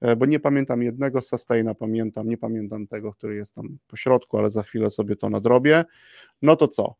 e, 0.00 0.16
bo 0.16 0.26
nie 0.26 0.40
pamiętam 0.40 0.82
jednego 0.82 1.20
Sustaina, 1.20 1.74
pamiętam, 1.74 2.28
nie 2.28 2.38
pamiętam 2.38 2.86
tego, 2.86 3.12
który 3.12 3.36
jest 3.36 3.54
tam 3.54 3.78
po 3.88 3.96
środku, 3.96 4.38
ale 4.38 4.50
za 4.50 4.62
chwilę 4.62 4.90
sobie 4.90 5.16
to 5.16 5.30
nadrobię. 5.30 5.84
No 6.42 6.56
to 6.56 6.68
co? 6.68 6.94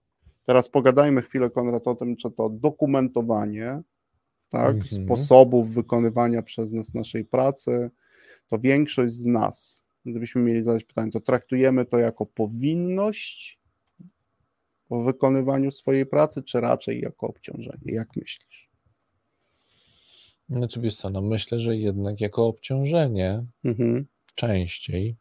Teraz 0.44 0.68
pogadajmy 0.68 1.22
chwilę, 1.22 1.50
Konrad, 1.50 1.88
o 1.88 1.94
tym, 1.94 2.16
czy 2.16 2.30
to 2.30 2.48
dokumentowanie 2.48 3.80
tak, 4.48 4.74
Mhm. 4.74 4.86
sposobów 5.06 5.74
wykonywania 5.74 6.42
przez 6.42 6.72
nas 6.72 6.94
naszej 6.94 7.24
pracy, 7.24 7.90
to 8.48 8.58
większość 8.58 9.12
z 9.14 9.26
nas, 9.26 9.88
gdybyśmy 10.04 10.42
mieli 10.42 10.62
zadać 10.62 10.84
pytanie, 10.84 11.10
to 11.12 11.20
traktujemy 11.20 11.84
to 11.84 11.98
jako 11.98 12.26
powinność 12.26 13.58
w 14.90 15.04
wykonywaniu 15.04 15.70
swojej 15.70 16.06
pracy, 16.06 16.42
czy 16.42 16.60
raczej 16.60 17.00
jako 17.00 17.26
obciążenie? 17.26 17.92
Jak 17.92 18.16
myślisz? 18.16 18.68
Znaczy 20.50 20.80
wiesz 20.80 20.96
co, 20.96 21.10
no 21.10 21.20
myślę, 21.22 21.60
że 21.60 21.76
jednak 21.76 22.20
jako 22.20 22.46
obciążenie 22.46 23.44
Mhm. 23.64 24.06
częściej. 24.34 25.16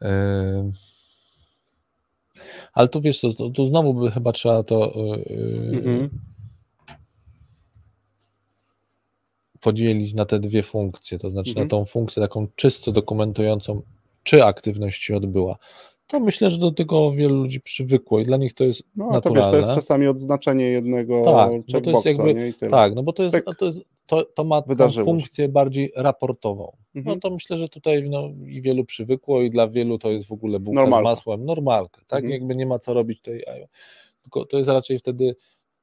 Yy, 0.00 0.72
Ale 2.72 2.88
tu 2.88 3.00
wiesz 3.00 3.20
tu, 3.20 3.50
tu 3.50 3.66
znowu 3.68 3.94
by 3.94 4.10
chyba 4.10 4.32
trzeba 4.32 4.62
to 4.62 4.92
yy, 5.30 5.78
Mhm. 5.78 6.10
Podzielić 9.70 10.14
na 10.14 10.24
te 10.24 10.38
dwie 10.38 10.62
funkcje, 10.62 11.18
to 11.18 11.30
znaczy 11.30 11.50
Mhm. 11.50 11.66
na 11.66 11.70
tą 11.70 11.84
funkcję 11.84 12.22
taką 12.22 12.46
czysto 12.56 12.92
dokumentującą, 12.92 13.82
czy 14.22 14.44
aktywność 14.44 15.02
się 15.02 15.16
odbyła. 15.16 15.56
To 16.06 16.20
myślę, 16.20 16.50
że 16.50 16.58
do 16.58 16.70
tego 16.70 17.12
wielu 17.12 17.34
ludzi 17.36 17.60
przywykło 17.60 18.20
i 18.20 18.24
dla 18.24 18.36
nich 18.36 18.54
to 18.54 18.64
jest 18.64 18.82
No, 18.96 19.04
a 19.04 19.08
to 19.08 19.14
wiesz, 19.14 19.24
naturalne. 19.24 19.50
to 19.50 19.56
jest 19.56 19.80
czasami 19.80 20.06
odznaczenie 20.06 20.64
jednego 20.64 21.24
Tak, 21.24 21.50
checkboxa, 21.72 22.08
jakby- 22.08 22.34
nie? 22.34 22.48
I 22.48 22.54
tyle. 22.54 22.70
Tak, 22.70 22.94
no 22.94 23.02
bo 23.02 23.12
to 23.12 23.22
jest, 23.22 23.32
Pyk. 23.34 23.44
to, 23.58 23.66
jest, 23.66 23.78
to, 24.06 24.24
to 24.24 24.44
ma 24.44 24.62
się. 24.90 25.04
funkcję 25.04 25.48
bardziej 25.48 25.92
raportową. 25.96 26.76
Mhm. 26.94 27.14
No 27.16 27.20
to 27.20 27.34
myślę, 27.34 27.58
że 27.58 27.68
tutaj 27.68 28.08
no, 28.10 28.22
i 28.46 28.62
wielu 28.62 28.84
przywykło 28.84 29.42
i 29.42 29.50
dla 29.50 29.68
wielu 29.68 29.98
to 29.98 30.10
jest 30.10 30.26
w 30.26 30.32
ogóle 30.32 30.60
bułka 30.60 30.80
Normalka. 30.80 31.10
z 31.10 31.18
masłem, 31.18 31.44
normalka, 31.44 32.00
tak? 32.06 32.24
Mhm. 32.24 32.32
Jakby 32.40 32.56
nie 32.56 32.66
ma 32.66 32.78
co 32.78 32.94
robić 32.94 33.20
a- 33.46 33.66
Tylko 34.22 34.44
to 34.44 34.58
jest 34.58 34.70
raczej 34.70 34.98
wtedy 34.98 35.36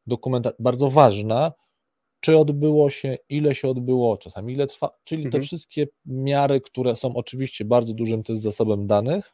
dokumentacja 0.08 0.58
bardzo 0.60 0.90
ważna, 0.90 1.52
czy 2.24 2.38
odbyło 2.38 2.90
się, 2.90 3.18
ile 3.30 3.56
się 3.56 3.68
odbyło, 3.70 4.18
czasami 4.18 4.54
ile 4.54 4.68
trwa, 4.68 4.90
czyli 5.04 5.26
Mhm. 5.26 5.42
te 5.42 5.48
wszystkie 5.48 5.88
miary, 6.06 6.62
które 6.62 6.96
są 6.96 7.16
oczywiście 7.16 7.66
bardzo 7.66 7.94
dużym 7.94 8.24
też 8.24 8.38
zasobem 8.38 8.88
danych. 8.88 9.34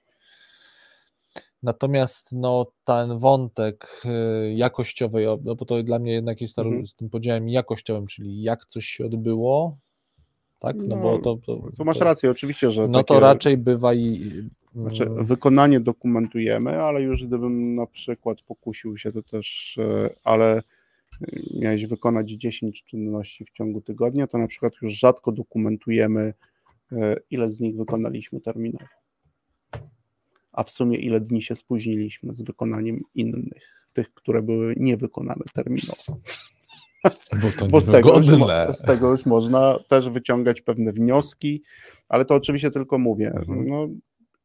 Natomiast 1.63 2.31
no, 2.31 2.65
ten 2.85 3.19
wątek 3.19 4.01
y, 4.05 4.53
jakościowej, 4.53 5.27
o- 5.27 5.39
no 5.43 5.55
bo 5.55 5.65
to 5.65 5.83
dla 5.83 5.99
mnie 5.99 6.11
jednak 6.11 6.41
jest 6.41 6.59
Mhm. 6.59 6.87
z 6.87 6.95
tym 6.95 7.09
podziałem 7.09 7.49
jakościowym, 7.49 8.07
czyli 8.07 8.41
jak 8.41 8.65
coś 8.65 8.85
się 8.85 9.05
odbyło, 9.05 9.77
tak? 10.59 10.75
No, 10.75 10.95
No, 10.95 11.01
bo 11.01 11.19
to, 11.19 11.37
to, 11.45 11.71
Tu 11.77 11.85
masz 11.85 11.97
to- 11.97 12.03
rację, 12.05 12.31
oczywiście, 12.31 12.71
że 12.71 12.87
no 12.87 12.99
takie, 12.99 13.07
to 13.07 13.19
raczej 13.19 13.57
bywa 13.57 13.93
i. 13.93 14.31
Znaczy, 14.75 15.03
mm, 15.03 15.25
wykonanie 15.25 15.79
dokumentujemy, 15.79 16.81
ale 16.81 17.01
już 17.01 17.25
gdybym 17.25 17.75
na 17.75 17.85
przykład 17.87 18.41
pokusił 18.41 18.97
się, 18.97 19.11
to 19.11 19.21
też, 19.23 19.77
e, 19.81 20.09
ale 20.23 20.63
miałeś 21.59 21.85
wykonać 21.85 22.31
10 22.31 22.83
czynności 22.83 23.45
w 23.45 23.49
ciągu 23.49 23.81
tygodnia, 23.81 24.27
to 24.27 24.37
na 24.37 24.47
przykład 24.47 24.73
już 24.81 24.93
rzadko 24.93 25.31
dokumentujemy, 25.31 26.33
e, 26.91 27.15
ile 27.29 27.51
z 27.51 27.59
nich 27.59 27.75
wykonaliśmy 27.75 28.41
terminowo. 28.41 28.85
A 30.51 30.63
w 30.63 30.71
sumie 30.71 30.97
ile 30.97 31.21
dni 31.21 31.41
się 31.41 31.55
spóźniliśmy 31.55 32.33
z 32.33 32.41
wykonaniem 32.41 33.01
innych, 33.15 33.87
tych, 33.93 34.13
które 34.13 34.41
były 34.41 34.75
niewykonane 34.77 35.43
terminowo. 35.53 36.19
Bo 37.41 37.51
to 37.59 37.67
Bo 37.67 37.81
z 37.81 37.85
tego, 37.85 38.17
już, 38.17 38.27
z 38.77 38.81
tego 38.81 39.11
już 39.11 39.25
można 39.25 39.79
też 39.87 40.09
wyciągać 40.09 40.61
pewne 40.61 40.93
wnioski, 40.93 41.63
ale 42.09 42.25
to 42.25 42.35
oczywiście 42.35 42.71
tylko 42.71 42.97
mówię. 42.97 43.27
Mhm. 43.27 43.67
No, 43.67 43.87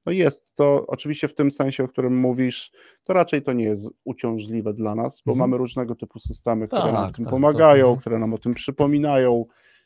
no 0.06 0.12
jest 0.12 0.54
to 0.54 0.84
oczywiście 0.86 1.28
w 1.28 1.34
tym 1.34 1.50
sensie, 1.50 1.84
o 1.84 1.88
którym 1.88 2.16
mówisz, 2.20 2.72
to 3.04 3.12
raczej 3.12 3.42
to 3.42 3.52
nie 3.52 3.64
jest 3.64 3.88
uciążliwe 4.04 4.74
dla 4.74 4.94
nas, 4.94 5.22
bo 5.26 5.32
Mhm. 5.32 5.50
mamy 5.50 5.58
różnego 5.58 5.94
typu 5.94 6.18
systemy, 6.18 6.66
które 6.66 6.92
nam 6.92 7.04
w 7.04 7.06
Tak, 7.06 7.16
tym 7.16 7.24
tak, 7.24 7.30
pomagają, 7.30 7.92
tak, 7.94 8.00
które 8.00 8.18
nam 8.18 8.34
o 8.34 8.38
tym 8.38 8.54
przypominają, 8.54 9.44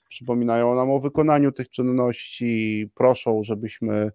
przypominają 0.08 0.74
nam 0.74 0.90
o 0.90 1.00
wykonaniu 1.00 1.52
tych 1.52 1.70
czynności, 1.70 2.90
proszą, 2.94 3.42
żebyśmy 3.42 4.12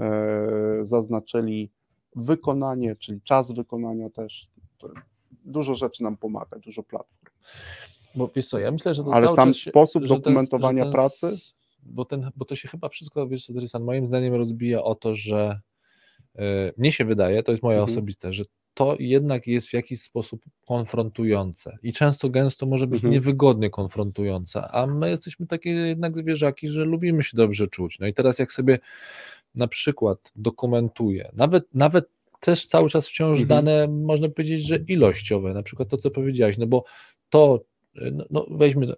e, 0.00 0.46
zaznaczyli 0.82 1.70
wykonanie, 2.16 2.96
czyli 2.96 3.20
czas 3.22 3.52
wykonania 3.52 4.10
też. 4.10 4.48
Dużo 5.44 5.74
rzeczy 5.74 6.02
nam 6.02 6.16
pomaga, 6.16 6.58
dużo 6.58 6.82
platform. 6.82 7.34
Bo 8.14 8.30
wiesz 8.36 8.48
co, 8.48 8.58
ja 8.58 8.70
myślę, 8.70 8.94
że 8.94 9.04
to 9.04 9.14
Ale 9.14 9.28
sam 9.28 9.54
się- 9.54 9.70
sposób 9.70 10.06
dokumentowania 10.06 10.82
ten- 10.84 10.92
pracy? 10.92 11.36
Bo, 11.82 12.04
ten, 12.04 12.30
bo 12.36 12.44
to 12.44 12.56
się 12.56 12.68
chyba 12.68 12.88
wszystko, 12.88 13.28
wiesz 13.28 13.46
co, 13.46 13.52
Trysan, 13.54 13.82
moim 13.84 14.06
zdaniem 14.06 14.34
rozbija 14.34 14.82
o 14.82 14.94
to, 14.94 15.16
że 15.16 15.60
e, 16.38 16.72
mnie 16.76 16.92
się 16.92 17.04
wydaje, 17.04 17.42
to 17.42 17.52
jest 17.52 17.62
moje 17.62 17.78
Mhm. 17.78 17.92
osobiste, 17.98 18.32
że 18.32 18.44
to 18.74 18.96
jednak 18.98 19.46
jest 19.46 19.68
w 19.68 19.72
jakiś 19.72 20.02
sposób 20.02 20.44
konfrontujące 20.66 21.78
i 21.82 21.92
często 21.92 22.28
gęsto 22.30 22.66
może 22.66 22.86
być 22.86 22.96
Mhm. 22.96 23.12
niewygodnie 23.12 23.70
konfrontujące, 23.70 24.68
a 24.70 24.86
my 24.86 25.10
jesteśmy 25.10 25.46
takie 25.46 25.70
jednak 25.70 26.16
zwierzaki, 26.16 26.68
że 26.68 26.84
lubimy 26.84 27.22
się 27.22 27.36
dobrze 27.36 27.68
czuć. 27.68 27.98
No 27.98 28.06
i 28.06 28.14
teraz 28.14 28.38
jak 28.38 28.52
sobie 28.52 28.78
na 29.54 29.68
przykład 29.68 30.32
dokumentuję, 30.36 31.30
nawet, 31.32 31.74
nawet 31.74 32.08
też 32.40 32.66
cały 32.66 32.90
czas 32.90 33.08
wciąż 33.08 33.40
Mhm. 33.40 33.48
dane, 33.48 33.88
można 33.88 34.28
powiedzieć, 34.28 34.66
że 34.66 34.76
ilościowe, 34.76 35.54
na 35.54 35.62
przykład 35.62 35.88
to, 35.88 35.96
co 35.96 36.10
powiedziałeś, 36.10 36.58
no 36.58 36.66
bo 36.66 36.84
to, 37.30 37.60
no, 37.94 38.24
no 38.30 38.46
weźmy, 38.50 38.94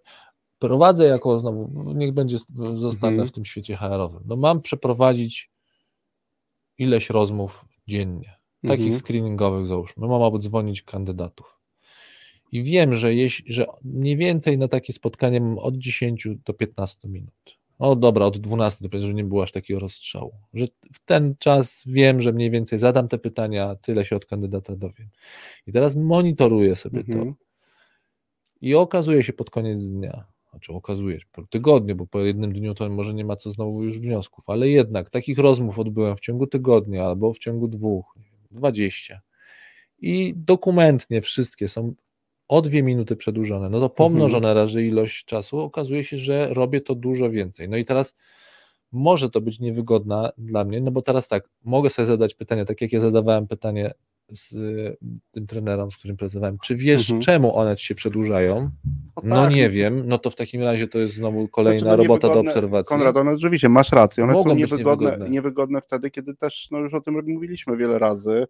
prowadzę 0.68 1.06
jako 1.06 1.40
znowu, 1.40 1.92
niech 1.94 2.12
będzie, 2.12 2.38
zostanę 2.74 3.12
Mhm. 3.12 3.28
w 3.28 3.32
tym 3.32 3.44
świecie 3.44 3.76
HR-owym, 3.76 4.22
no 4.26 4.36
mam 4.36 4.62
przeprowadzić 4.62 5.50
ileś 6.78 7.10
rozmów 7.10 7.64
dziennie, 7.88 8.36
takich 8.62 8.86
Mhm. 8.86 9.00
screeningowych 9.00 9.66
załóżmy, 9.66 10.08
mam 10.08 10.22
obdzwonić 10.22 10.82
kandydatów. 10.82 11.58
I 12.52 12.62
wiem, 12.62 12.94
że, 12.94 13.14
jeśli, 13.14 13.52
że 13.52 13.66
mniej 13.84 14.16
więcej 14.16 14.58
na 14.58 14.68
takie 14.68 14.92
spotkanie 14.92 15.40
mam 15.40 15.58
od 15.58 15.76
10 15.76 16.28
do 16.44 16.54
15 16.54 17.08
minut. 17.08 17.58
O 17.78 17.96
dobra, 17.96 18.26
od 18.26 18.38
12 18.38 18.84
do 18.84 18.88
15, 18.88 19.06
żeby 19.06 19.14
nie 19.14 19.24
było 19.24 19.42
aż 19.42 19.52
takiego 19.52 19.80
rozstrzału. 19.80 20.32
Że 20.54 20.66
w 20.92 21.04
ten 21.04 21.34
czas 21.38 21.82
wiem, 21.86 22.20
że 22.20 22.32
mniej 22.32 22.50
więcej 22.50 22.78
zadam 22.78 23.08
te 23.08 23.18
pytania, 23.18 23.76
tyle 23.82 24.04
się 24.04 24.16
od 24.16 24.26
kandydata 24.26 24.76
dowiem. 24.76 25.08
I 25.66 25.72
teraz 25.72 25.96
monitoruję 25.96 26.76
sobie 26.76 27.04
to. 27.04 27.12
Mhm. 27.12 27.34
I 28.60 28.74
okazuje 28.74 29.22
się 29.22 29.32
pod 29.32 29.50
koniec 29.50 29.84
dnia, 29.84 30.24
znaczy 30.52 30.72
okazuje 30.72 31.20
się 31.20 31.26
po 31.32 31.42
tygodniu, 31.42 31.96
bo 31.96 32.06
po 32.06 32.20
jednym 32.20 32.52
dniu 32.52 32.74
to 32.74 32.90
może 32.90 33.14
nie 33.14 33.24
ma 33.24 33.36
co 33.36 33.50
znowu 33.50 33.84
już 33.84 33.98
wniosków, 33.98 34.44
ale 34.46 34.68
jednak 34.68 35.10
takich 35.10 35.38
rozmów 35.38 35.78
odbyłem 35.78 36.16
w 36.16 36.20
ciągu 36.20 36.46
tygodnia 36.46 37.04
albo 37.04 37.32
w 37.32 37.38
ciągu 37.38 37.68
dwóch, 37.68 38.14
nie 38.16 38.30
wiem, 38.30 38.40
20. 38.50 39.20
I 39.98 40.34
dokumentnie 40.36 41.20
wszystkie 41.20 41.68
są 41.68 41.94
o 42.48 42.62
dwie 42.62 42.82
minuty 42.82 43.16
przedłużone. 43.16 43.70
No 43.70 43.80
to 43.80 43.90
pomnożone 43.90 44.54
razy 44.54 44.86
ilość 44.86 45.24
czasu, 45.24 45.58
okazuje 45.58 46.04
się, 46.04 46.18
że 46.18 46.54
robię 46.54 46.80
to 46.80 46.94
dużo 46.94 47.30
więcej. 47.30 47.68
No 47.68 47.76
i 47.76 47.84
teraz 47.84 48.14
może 48.92 49.30
to 49.30 49.40
być 49.40 49.60
niewygodna 49.60 50.32
dla 50.38 50.64
mnie, 50.64 50.80
no 50.80 50.90
bo 50.90 51.02
teraz 51.02 51.28
tak, 51.28 51.48
mogę 51.64 51.90
sobie 51.90 52.06
zadać 52.06 52.34
pytanie, 52.34 52.64
tak 52.64 52.80
jak 52.80 52.92
ja 52.92 53.00
zadawałem 53.00 53.46
pytanie 53.46 53.90
z 54.34 54.52
y, 54.52 54.96
tym 55.30 55.46
trenerem, 55.46 55.90
z 55.90 55.96
którym 55.96 56.16
pracowałem, 56.16 56.58
czy 56.62 56.76
wiesz, 56.76 57.10
Mhm. 57.10 57.22
czemu 57.22 57.56
one 57.56 57.76
ci 57.76 57.86
się 57.86 57.94
przedłużają? 57.94 58.70
No 59.22 59.44
tak, 59.44 59.54
nie 59.54 59.70
wiem, 59.70 60.02
no 60.06 60.18
to 60.18 60.30
w 60.30 60.34
takim 60.36 60.62
razie 60.62 60.88
to 60.88 60.98
jest 60.98 61.14
znowu 61.14 61.48
kolejna 61.48 61.80
Znaczy, 61.80 61.96
no 61.96 62.02
robota 62.02 62.28
do 62.34 62.40
obserwacji. 62.40 62.88
Konrad, 62.88 63.16
one 63.16 63.32
rzeczywiście, 63.32 63.68
masz 63.68 63.92
rację, 63.92 64.24
one 64.24 64.32
Mogą 64.32 64.50
są 64.50 64.56
niewygodne, 64.56 65.06
niewygodne. 65.06 65.30
niewygodne 65.30 65.80
wtedy, 65.80 66.10
kiedy 66.10 66.34
też, 66.34 66.68
no 66.70 66.78
już 66.78 66.94
o 66.94 67.00
tym 67.00 67.14
mówiliśmy 67.26 67.76
wiele 67.76 67.98
razy, 67.98 68.46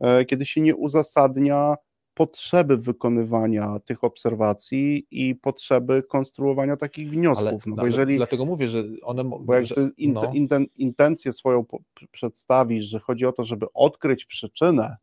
e, 0.00 0.24
kiedy 0.24 0.46
się 0.46 0.60
nie 0.60 0.76
uzasadnia 0.76 1.74
potrzeby 2.14 2.76
wykonywania 2.78 3.78
tych 3.84 4.04
obserwacji 4.04 5.06
i 5.10 5.34
potrzeby 5.34 6.02
konstruowania 6.02 6.76
takich 6.76 7.10
wniosków, 7.10 7.48
Ale, 7.48 7.58
no 7.66 7.76
bo 7.76 7.86
jeżeli, 7.86 8.16
Dlatego 8.16 8.44
mówię, 8.44 8.68
że 8.68 8.84
one... 9.02 9.24
bo 9.24 9.54
jak 9.54 9.66
że, 9.66 9.74
in, 9.96 10.12
no. 10.12 10.30
inten, 10.34 10.66
intencję 10.76 11.32
swoją 11.32 11.64
przedstawisz, 12.10 12.84
że 12.84 13.00
chodzi 13.00 13.26
o 13.26 13.32
to, 13.32 13.44
żeby 13.44 13.66
odkryć 13.74 14.24
przyczynę 14.24 14.96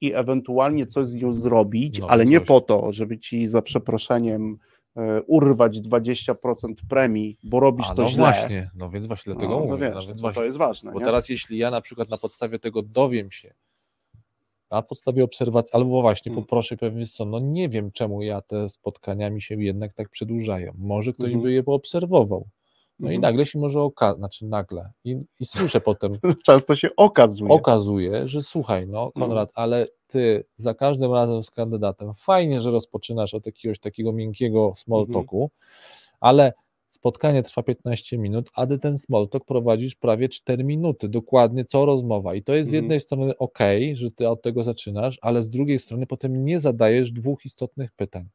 i 0.00 0.14
ewentualnie 0.14 0.86
coś 0.86 1.06
z 1.06 1.14
nią 1.14 1.32
zrobić, 1.34 1.98
No, 1.98 2.06
ale 2.06 2.24
nie 2.26 2.40
po 2.40 2.60
to, 2.60 2.92
żeby 2.92 3.18
ci 3.18 3.48
za 3.48 3.62
przeproszeniem 3.62 4.58
e, 4.96 5.22
urwać 5.22 5.78
20% 5.80 6.34
premii, 6.88 7.38
bo 7.42 7.60
robisz 7.60 7.86
A, 7.90 7.94
to 7.94 8.02
no 8.02 8.08
źle. 8.08 8.18
właśnie, 8.24 8.70
no 8.74 8.90
więc 8.90 9.06
właśnie 9.06 9.32
dlatego 9.34 9.54
no, 9.54 9.66
mówię. 9.66 9.70
no 9.88 9.90
no 9.90 9.94
wiesz, 9.96 10.06
więc 10.06 10.18
to, 10.18 10.22
właśnie, 10.22 10.40
to 10.40 10.44
jest 10.44 10.56
ważne. 10.56 10.92
Bo 10.92 10.98
nie? 10.98 11.04
teraz 11.04 11.28
jeśli 11.28 11.58
ja 11.58 11.70
na 11.70 11.80
przykład 11.80 12.10
na 12.10 12.18
podstawie 12.18 12.58
tego 12.58 12.82
dowiem 12.82 13.30
się, 13.30 13.54
na 14.70 14.82
podstawie 14.82 15.24
obserwacji, 15.24 15.70
albo 15.74 16.02
właśnie 16.02 16.30
Hmm. 16.30 16.44
poproszę 16.44 16.76
wiesz 16.92 17.12
co, 17.12 17.24
no 17.24 17.38
nie 17.38 17.68
wiem 17.68 17.90
czemu 17.92 18.22
ja 18.22 18.40
te 18.40 18.70
spotkania 18.70 19.30
mi 19.30 19.42
się 19.42 19.62
jednak 19.62 19.92
tak 19.94 20.08
przedłużają. 20.08 20.72
Może 20.78 21.12
ktoś 21.12 21.26
Mhm. 21.26 21.42
by 21.42 21.52
je 21.52 21.62
poobserwował. 21.62 22.48
No 23.00 23.10
i 23.10 23.14
Mhm. 23.14 23.20
nagle 23.22 23.46
się 23.46 23.58
może 23.58 23.80
okazać, 23.82 24.18
znaczy 24.18 24.46
nagle, 24.46 24.90
i, 25.04 25.16
i 25.40 25.46
słyszę 25.46 25.80
potem, 25.80 26.12
Często 26.46 26.76
się 26.76 26.88
okazuje. 26.96 27.52
okazuje, 27.52 28.28
że 28.28 28.42
słuchaj, 28.42 28.86
no 28.86 29.12
Konrad, 29.12 29.50
ale 29.54 29.86
ty 30.06 30.44
za 30.56 30.74
każdym 30.74 31.12
razem 31.12 31.42
z 31.42 31.50
kandydatem, 31.50 32.12
fajnie, 32.14 32.60
że 32.60 32.70
rozpoczynasz 32.70 33.34
od 33.34 33.46
jakiegoś 33.46 33.78
takiego 33.78 34.12
miękkiego 34.12 34.72
small 34.76 35.00
Mhm. 35.00 35.14
talku, 35.14 35.50
ale 36.20 36.52
spotkanie 36.90 37.42
trwa 37.42 37.62
15 37.62 38.18
minut, 38.18 38.50
a 38.54 38.66
ty 38.66 38.78
ten 38.78 38.98
small 38.98 39.28
talk 39.28 39.44
prowadzisz 39.44 39.94
prawie 39.94 40.28
4 40.28 40.64
minuty, 40.64 41.08
dokładnie 41.08 41.64
co 41.64 41.84
rozmowa. 41.86 42.34
I 42.34 42.42
to 42.42 42.54
jest 42.54 42.70
z 42.70 42.74
Mhm. 42.74 42.84
jednej 42.84 43.00
strony 43.00 43.36
ok, 43.38 43.58
że 43.94 44.10
ty 44.10 44.28
od 44.28 44.42
tego 44.42 44.62
zaczynasz, 44.64 45.18
ale 45.22 45.42
z 45.42 45.50
drugiej 45.50 45.78
strony 45.78 46.06
potem 46.06 46.44
nie 46.44 46.60
zadajesz 46.60 47.12
dwóch 47.12 47.44
istotnych 47.44 47.92
pytań. 47.92 48.28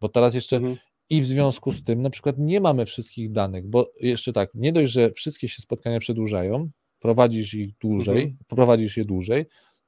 Bo 0.00 0.08
teraz 0.08 0.34
jeszcze 0.34 0.56
Mhm. 0.56 0.76
I 1.10 1.22
w 1.22 1.26
związku 1.26 1.72
z 1.72 1.84
tym 1.84 2.02
na 2.02 2.10
przykład 2.10 2.38
nie 2.38 2.60
mamy 2.60 2.86
wszystkich 2.86 3.32
danych, 3.32 3.66
bo 3.66 3.90
jeszcze 4.00 4.32
tak, 4.32 4.50
nie 4.54 4.72
dość, 4.72 4.92
że 4.92 5.10
wszystkie 5.12 5.48
się 5.48 5.62
spotkania 5.62 6.00
przedłużają, 6.00 6.70
prowadzisz 7.00 7.54
ich 7.54 7.70
dłużej, 7.78 8.16
Mhm. 8.22 8.36
prowadzisz 8.48 8.96
je 8.96 9.04
dłużej, 9.04 9.46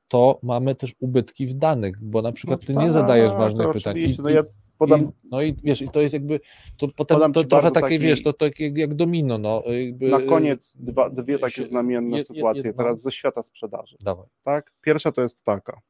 to 0.09 0.39
mamy 0.43 0.75
też 0.75 0.95
ubytki 1.01 1.47
w 1.47 1.55
danych, 1.55 1.95
bo 2.05 2.23
na 2.23 2.33
przykład 2.33 2.67
ty 2.67 2.73
No 2.73 2.83
nie 2.83 2.93
zadajesz 2.93 3.31
tak, 3.31 3.39
ważnych 3.41 3.73
pytań. 3.73 3.99
I, 3.99 4.17
no 4.23 4.31
i, 4.31 4.35
ja 4.35 4.43
podam, 4.79 5.03
i, 5.03 5.09
no 5.31 5.43
i 5.43 5.55
wiesz, 5.65 5.83
i 5.83 5.89
to 5.89 6.01
jest 6.01 6.13
jakby, 6.15 6.41
to 6.77 6.89
potem 6.89 7.33
to 7.33 7.45
trochę 7.45 7.71
takie, 7.71 7.81
taki- 7.87 7.99
wiesz, 7.99 8.23
to 8.23 8.33
tak 8.33 8.61
jak, 8.61 8.77
jak 8.79 8.95
domino, 8.95 9.39
no. 9.39 9.63
Jakby, 9.67 10.09
na 10.09 10.21
koniec 10.21 10.77
dwa, 10.77 11.11
dwie 11.11 11.35
się- 11.35 11.39
takie 11.39 11.67
znamienne 11.67 12.17
jed- 12.19 12.25
sytuacje 12.27 12.73
teraz 12.75 13.03
ze 13.03 13.13
świata 13.13 13.43
sprzedaży. 13.43 13.97
Dawaj. 14.01 14.27
Tak? 14.43 14.73
Pierwsza 14.81 15.13
to 15.13 15.21
jest 15.23 15.43
taka. 15.45 15.81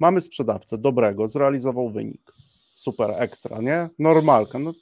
Mamy 0.00 0.20
sprzedawcę 0.20 0.78
dobrego, 0.78 1.28
zrealizował 1.28 1.90
wynik. 1.90 2.32
Super, 2.78 3.10
ekstra, 3.16 3.60
nie? 3.60 3.88
Normalka. 3.98 4.58
No 4.58 4.72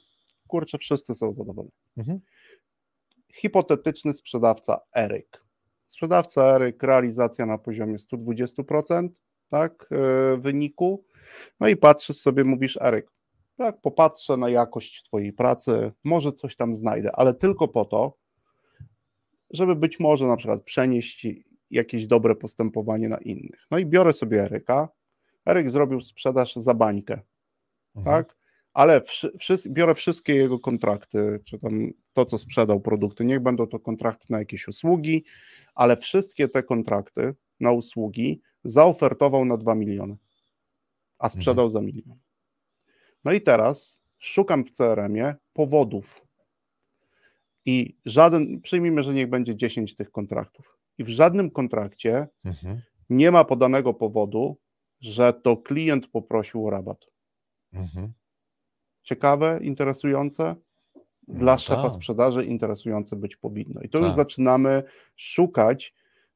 kurczę, 0.47 0.77
wszyscy 0.77 1.15
są 1.15 1.33
zadowoleni. 1.33 1.71
Mhm. 1.97 2.19
Hipotetyczny 3.33 4.13
sprzedawca 4.13 4.79
Eryk. 4.95 5.43
Sprzedawca 5.87 6.43
Eryk, 6.55 6.83
realizacja 6.83 7.45
na 7.45 7.57
poziomie 7.57 7.97
120%, 7.97 9.09
tak, 9.49 9.87
yy, 9.91 10.37
wyniku. 10.37 11.05
No 11.59 11.67
i 11.67 11.75
patrzysz 11.75 12.17
sobie, 12.17 12.43
mówisz 12.43 12.77
Eryk, 12.81 13.11
tak, 13.55 13.81
popatrzę 13.81 14.37
na 14.37 14.49
jakość 14.49 15.03
twojej 15.03 15.33
pracy, 15.33 15.91
może 16.03 16.31
coś 16.31 16.55
tam 16.55 16.73
znajdę, 16.73 17.11
ale 17.15 17.33
tylko 17.33 17.67
po 17.67 17.85
to, 17.85 18.17
żeby 19.49 19.75
być 19.75 19.99
może 19.99 20.27
na 20.27 20.37
przykład 20.37 20.63
przenieść 20.63 21.27
jakieś 21.71 22.07
dobre 22.07 22.35
postępowanie 22.35 23.09
na 23.09 23.17
innych. 23.17 23.67
No 23.71 23.77
i 23.77 23.85
biorę 23.85 24.13
sobie 24.13 24.41
Eryka. 24.41 24.89
Eryk 25.45 25.69
zrobił 25.69 26.01
sprzedaż 26.01 26.55
za 26.55 26.73
bańkę, 26.73 27.21
Mhm. 27.97 28.05
tak? 28.05 28.37
Ale 28.73 29.01
wszy, 29.01 29.31
wszys- 29.39 29.67
biorę 29.69 29.95
wszystkie 29.95 30.35
jego 30.35 30.59
kontrakty, 30.59 31.39
czy 31.45 31.59
tam 31.59 31.91
to, 32.13 32.25
co 32.25 32.37
sprzedał 32.37 32.81
produkty, 32.81 33.25
niech 33.25 33.39
będą 33.39 33.67
to 33.67 33.79
kontrakty 33.79 34.25
na 34.29 34.39
jakieś 34.39 34.67
usługi, 34.67 35.23
ale 35.75 35.97
wszystkie 35.97 36.47
te 36.47 36.63
kontrakty 36.63 37.35
na 37.59 37.71
usługi 37.71 38.41
zaofertował 38.63 39.45
na 39.45 39.57
2 39.57 39.75
miliony, 39.75 40.17
a 41.19 41.29
sprzedał 41.29 41.69
za 41.69 41.81
milion. 41.81 42.17
No 43.23 43.31
i 43.31 43.41
teraz 43.41 44.01
szukam 44.17 44.65
w 44.65 44.71
CRM-ie 44.71 45.35
powodów 45.53 46.21
i 47.65 47.97
żaden, 48.05 48.61
przyjmijmy, 48.61 49.03
że 49.03 49.13
niech 49.13 49.29
będzie 49.29 49.55
10 49.55 49.95
tych 49.95 50.11
kontraktów 50.11 50.77
i 50.97 51.03
w 51.03 51.09
żadnym 51.09 51.51
kontrakcie 51.51 52.27
Mhm. 52.45 52.81
nie 53.09 53.31
ma 53.31 53.43
podanego 53.43 53.93
powodu, 53.93 54.57
że 55.01 55.33
to 55.33 55.57
klient 55.57 56.07
poprosił 56.07 56.67
o 56.67 56.69
rabat. 56.69 57.05
Mhm. 57.77 58.13
Ciekawe, 59.03 59.59
interesujące. 59.61 60.55
Dla 61.27 61.51
No 61.51 61.57
szefa 61.57 61.83
tak. 61.83 61.91
sprzedaży 61.91 62.45
interesujące 62.45 63.15
być 63.15 63.35
powinno. 63.35 63.81
I 63.81 63.89
to 63.89 63.97
już 63.97 64.07
Tak. 64.07 64.15
zaczynamy 64.15 64.83
szukać 65.15 65.93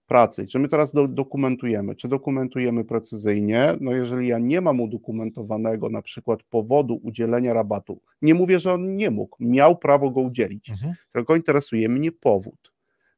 pracy. 0.08 0.48
Czy 0.48 0.60
my 0.60 0.68
teraz 0.68 0.94
do, 0.94 1.08
dokumentujemy? 1.08 1.96
Czy 1.96 2.08
dokumentujemy 2.08 2.86
precyzyjnie? 2.86 3.74
No 3.82 3.92
jeżeli 3.92 4.28
ja 4.28 4.40
nie 4.40 4.62
mam 4.62 4.80
udokumentowanego 4.82 5.90
na 5.90 6.02
przykład 6.02 6.44
powodu 6.44 7.00
udzielenia 7.04 7.54
rabatu, 7.54 8.02
nie 8.22 8.34
mówię, 8.34 8.60
że 8.60 8.74
on 8.74 8.96
nie 8.96 9.12
mógł, 9.12 9.38
miał 9.40 9.78
prawo 9.78 10.10
go 10.10 10.22
udzielić, 10.22 10.70
Mhm. 10.70 10.94
tylko 11.12 11.36
interesuje 11.36 11.90
mnie 11.90 12.12
powód, 12.12 12.74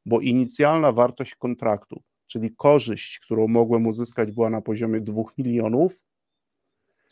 bo 0.06 0.20
inicjalna 0.20 0.92
wartość 0.92 1.34
kontraktu, 1.34 2.02
czyli 2.26 2.50
korzyść, 2.56 3.18
którą 3.18 3.48
mogłem 3.48 3.86
uzyskać 3.86 4.32
była 4.32 4.50
na 4.50 4.60
poziomie 4.60 5.00
2 5.00 5.22
milionów, 5.38 6.04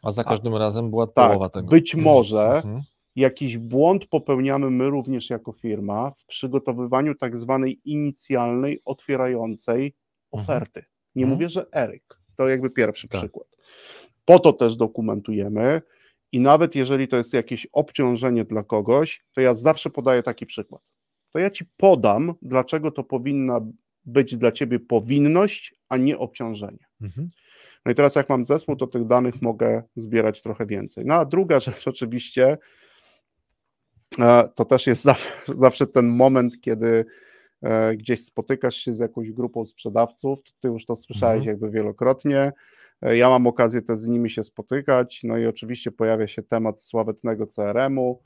A 0.03 0.13
za 0.13 0.25
każdym 0.25 0.57
razem 0.57 0.91
była 0.91 1.07
tak, 1.07 1.29
połowa 1.31 1.49
tego. 1.49 1.69
być 1.69 1.95
może 1.95 2.57
Mhm. 2.57 2.83
jakiś 3.17 3.59
błąd 3.59 4.07
popełniamy 4.07 4.71
my 4.71 4.91
również 4.91 5.31
jako 5.31 5.53
firma 5.53 6.11
w 6.11 6.25
przygotowywaniu 6.25 7.15
tak 7.15 7.37
zwanej 7.37 7.81
inicjalnej, 7.85 8.81
otwierającej 8.85 9.95
oferty. 10.31 10.85
Nie 11.15 11.25
Mhm. 11.25 11.39
mówię, 11.39 11.49
że 11.51 11.67
Eryk. 11.73 12.19
To 12.37 12.49
jakby 12.49 12.71
pierwszy 12.71 13.09
Tak. 13.09 13.21
przykład. 13.21 13.47
Po 14.25 14.39
to 14.39 14.53
też 14.53 14.77
dokumentujemy 14.77 15.83
i 16.33 16.41
nawet 16.41 16.75
jeżeli 16.75 17.09
to 17.09 17.17
jest 17.17 17.33
jakieś 17.35 17.67
obciążenie 17.73 18.45
dla 18.45 18.63
kogoś, 18.63 19.25
to 19.35 19.41
ja 19.41 19.55
zawsze 19.55 19.91
podaję 19.91 20.23
taki 20.23 20.47
przykład. 20.47 20.83
To 21.33 21.39
ja 21.39 21.51
ci 21.51 21.65
podam, 21.77 22.35
dlaczego 22.43 22.91
to 22.91 23.05
powinna 23.05 23.61
być 24.05 24.37
dla 24.37 24.53
ciebie 24.53 24.81
powinność, 24.81 25.75
a 25.89 25.97
nie 25.97 26.19
obciążenie. 26.19 26.85
Mhm. 27.01 27.31
No 27.87 27.93
i 27.93 27.95
teraz 27.95 28.15
jak 28.15 28.29
mam 28.29 28.45
zespół, 28.45 28.77
to 28.77 28.87
tych 28.87 29.07
danych 29.07 29.43
mogę 29.43 29.83
zbierać 29.97 30.43
trochę 30.43 30.67
więcej. 30.67 31.05
No 31.07 31.15
a 31.15 31.25
druga 31.25 31.61
rzecz 31.61 31.89
oczywiście, 31.89 32.59
e, 34.19 34.49
to 34.55 34.65
też 34.65 34.87
jest 34.87 35.05
zawsze, 35.59 35.87
ten 35.87 36.09
moment, 36.09 36.61
kiedy 36.61 37.05
e, 37.63 37.97
gdzieś 37.97 38.25
spotykasz 38.25 38.77
się 38.77 38.93
z 38.93 38.99
jakąś 38.99 39.33
grupą 39.33 39.67
sprzedawców, 39.67 40.39
ty 40.61 40.69
już 40.69 40.87
to 40.87 40.97
słyszałeś 40.97 41.39
Mhm. 41.39 41.49
jakby 41.49 41.71
wielokrotnie, 41.71 42.53
E, 43.03 43.17
ja 43.17 43.29
mam 43.29 43.47
okazję 43.47 43.83
też 43.83 43.99
z 43.99 44.09
nimi 44.09 44.31
się 44.31 44.45
spotykać, 44.45 45.21
no 45.25 45.39
i 45.39 45.47
oczywiście 45.47 45.93
pojawia 45.93 46.27
się 46.27 46.43
temat 46.43 46.83
sławetnego 46.83 47.47
CRM-u, 47.47 48.23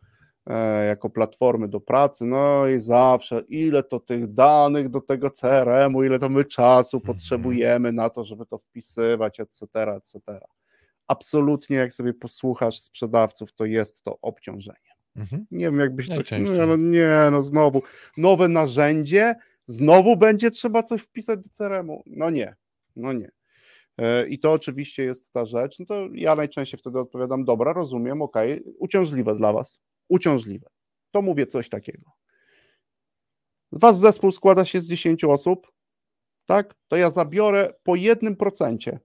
jako 0.86 1.10
platformy 1.10 1.68
do 1.68 1.80
pracy, 1.80 2.24
no 2.26 2.66
i 2.66 2.80
zawsze 2.80 3.40
ile 3.48 3.82
to 3.82 4.00
tych 4.00 4.32
danych 4.32 4.88
do 4.88 5.00
tego 5.00 5.30
CRM-u, 5.30 6.04
ile 6.04 6.18
to 6.18 6.28
my 6.28 6.44
czasu 6.44 6.96
Mhm. 6.96 7.14
potrzebujemy 7.14 7.92
na 7.92 8.10
to, 8.10 8.24
żeby 8.24 8.46
to 8.46 8.58
wpisywać, 8.58 9.40
etc., 9.40 9.64
etc. 9.96 10.20
Absolutnie, 11.06 11.76
jak 11.76 11.92
sobie 11.92 12.14
posłuchasz 12.14 12.80
sprzedawców, 12.80 13.52
to 13.52 13.64
jest 13.64 14.02
to 14.02 14.18
obciążenie. 14.22 14.78
Mhm. 15.16 15.46
Nie 15.50 15.64
wiem, 15.64 15.80
jakbyś 15.80 16.08
to. 16.08 16.14
Nie, 16.54 16.66
no, 16.66 16.76
nie, 16.76 17.28
no 17.30 17.42
znowu. 17.42 17.82
Nowe 18.16 18.48
narzędzie, 18.48 19.34
znowu 19.66 20.16
będzie 20.16 20.50
trzeba 20.50 20.82
coś 20.82 21.02
wpisać 21.02 21.40
do 21.40 21.48
CRM-u. 21.50 22.02
No 22.06 22.30
nie, 22.30 22.54
no 22.96 23.12
nie. 23.12 23.30
E, 23.98 24.26
I 24.28 24.38
to 24.38 24.52
oczywiście 24.52 25.04
jest 25.04 25.32
ta 25.32 25.46
rzecz. 25.46 25.78
No 25.78 25.86
to 25.86 26.08
ja 26.12 26.34
najczęściej 26.34 26.78
wtedy 26.80 26.98
odpowiadam: 27.00 27.44
dobra, 27.44 27.72
rozumiem, 27.72 28.22
ok, 28.22 28.36
uciążliwe 28.78 29.34
dla 29.36 29.52
Was. 29.52 29.80
Uciążliwe. 30.08 30.68
To 31.10 31.22
mówię 31.22 31.46
coś 31.46 31.68
takiego. 31.68 32.10
Was 33.72 33.98
zespół 33.98 34.32
składa 34.32 34.64
się 34.64 34.80
z 34.80 34.88
10 34.88 35.24
osób, 35.24 35.72
tak? 36.46 36.74
To 36.88 36.96
ja 36.96 37.10
zabiorę 37.10 37.74
po 37.82 37.96
jednym 37.96 38.36
procencie 38.36 39.00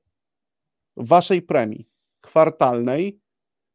Waszej 0.97 1.41
premii 1.41 1.89
kwartalnej 2.21 3.19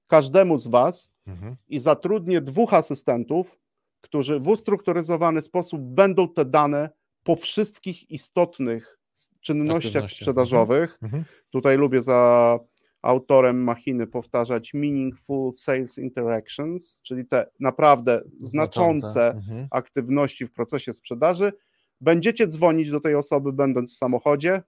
każdemu 0.07 0.59
z 0.59 0.67
Was 0.67 1.17
Mhm. 1.27 1.57
i 1.69 1.79
zatrudnię 1.79 2.41
dwóch 2.41 2.75
asystentów, 2.75 3.59
którzy 4.01 4.41
w 4.41 4.49
ustrukturyzowany 4.49 5.43
sposób 5.43 5.81
będą 5.83 6.29
te 6.29 6.45
dane 6.45 6.91
po 7.23 7.37
wszystkich 7.37 8.11
istotnych 8.11 8.99
czynnościach 9.41 10.11
sprzedażowych. 10.11 10.99
Mhm. 11.03 11.25
Tutaj 11.51 11.77
lubię 11.77 12.03
za 12.03 12.59
autorem 13.03 13.63
machiny 13.65 14.07
powtarzać 14.07 14.75
meaningful 14.75 15.53
sales 15.53 15.99
interactions, 15.99 16.99
czyli 17.03 17.27
te 17.27 17.47
naprawdę 17.61 18.23
znaczące 18.41 19.31
Mhm. 19.31 19.67
aktywności 19.71 20.47
w 20.47 20.53
procesie 20.53 20.93
sprzedaży. 20.93 21.53
Będziecie 22.01 22.47
dzwonić 22.47 22.91
do 22.91 23.01
tej 23.01 23.15
osoby, 23.15 23.53
będąc 23.53 23.95
w 23.95 23.97
samochodzie, 23.99 24.63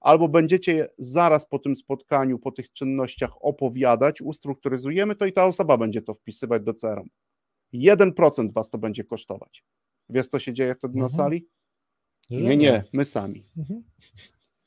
albo 0.00 0.28
będziecie 0.28 0.88
zaraz 0.98 1.46
po 1.46 1.58
tym 1.58 1.76
spotkaniu, 1.76 2.38
po 2.38 2.52
tych 2.52 2.72
czynnościach 2.72 3.30
opowiadać, 3.40 4.22
ustrukturyzujemy 4.22 5.14
to 5.14 5.26
i 5.26 5.32
ta 5.32 5.44
osoba 5.46 5.76
będzie 5.78 6.02
to 6.02 6.14
wpisywać 6.14 6.62
do 6.62 6.74
CRM. 6.74 7.08
1% 7.72 8.52
was 8.52 8.70
to 8.70 8.78
będzie 8.78 9.04
kosztować. 9.04 9.64
Wiesz, 10.08 10.28
co 10.28 10.38
się 10.38 10.52
dzieje 10.52 10.74
wtedy 10.74 10.98
na 10.98 11.04
Mhm. 11.04 11.16
sali? 11.16 11.46
Że 12.30 12.40
Nie, 12.40 12.56
nie, 12.56 12.84
my 12.92 13.04
sami. 13.04 13.44
Mhm. 13.58 13.82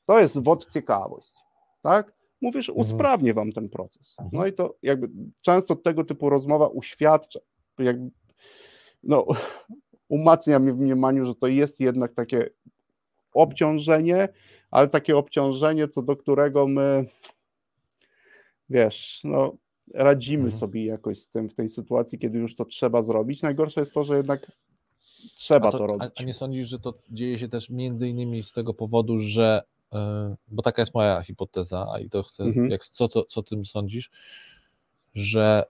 To 0.06 0.20
jest 0.20 0.44
wod 0.44 0.72
ciekawość, 0.74 1.34
tak? 1.82 2.14
Mówisz, 2.42 2.70
Mhm. 2.70 2.82
usprawnię 2.82 3.34
wam 3.34 3.52
ten 3.52 3.70
proces. 3.70 4.16
Mhm. 4.20 4.30
No 4.34 4.48
i 4.48 4.54
to 4.54 4.76
jakby 4.82 5.10
często 5.42 5.76
tego 5.76 6.04
typu 6.04 6.30
rozmowa 6.30 6.68
uświadcza, 6.68 7.40
jakby, 7.80 8.10
no, 9.04 9.26
umacnia 10.10 10.60
mnie 10.60 10.74
w 10.74 10.78
mniemaniu, 10.80 11.26
że 11.26 11.36
to 11.36 11.48
jest 11.48 11.80
jednak 11.80 12.14
takie 12.14 12.50
obciążenie, 13.34 14.30
ale 14.72 14.88
takie 14.88 15.18
obciążenie, 15.18 15.88
co 15.88 16.02
do 16.02 16.16
którego 16.16 16.68
my, 16.68 17.06
wiesz, 18.70 19.22
no, 19.24 19.54
radzimy 19.94 20.44
Mhm. 20.44 20.60
sobie 20.60 20.86
jakoś 20.86 21.20
z 21.20 21.30
tym 21.30 21.50
w 21.50 21.54
tej 21.54 21.70
sytuacji, 21.70 22.20
kiedy 22.20 22.40
już 22.40 22.56
to 22.56 22.66
trzeba 22.66 23.04
zrobić. 23.04 23.42
Najgorsze 23.42 23.80
jest 23.80 23.94
to, 23.94 24.04
że 24.04 24.18
jednak 24.18 24.52
trzeba 25.36 25.68
A 25.68 25.72
to, 25.72 25.78
to, 25.78 25.84
a, 25.84 25.88
robić. 25.88 26.22
a 26.22 26.24
nie 26.24 26.34
sądzisz, 26.34 26.68
że 26.68 26.80
to 26.80 26.94
dzieje 27.10 27.40
się 27.40 27.50
też 27.50 27.70
między 27.70 28.08
innymi 28.10 28.44
z 28.44 28.52
tego 28.52 28.74
powodu, 28.74 29.20
że, 29.20 29.62
bo 30.48 30.62
taka 30.62 30.82
jest 30.82 30.94
moja 30.96 31.22
hipoteza, 31.22 31.88
a 31.94 32.00
i 32.00 32.10
to 32.10 32.24
chcę, 32.24 32.44
Mhm. 32.44 32.70
jak, 32.72 32.86
co, 32.86 33.08
to, 33.08 33.24
co 33.26 33.44
tym 33.44 33.66
sądzisz, 33.66 34.10
że 35.16 35.64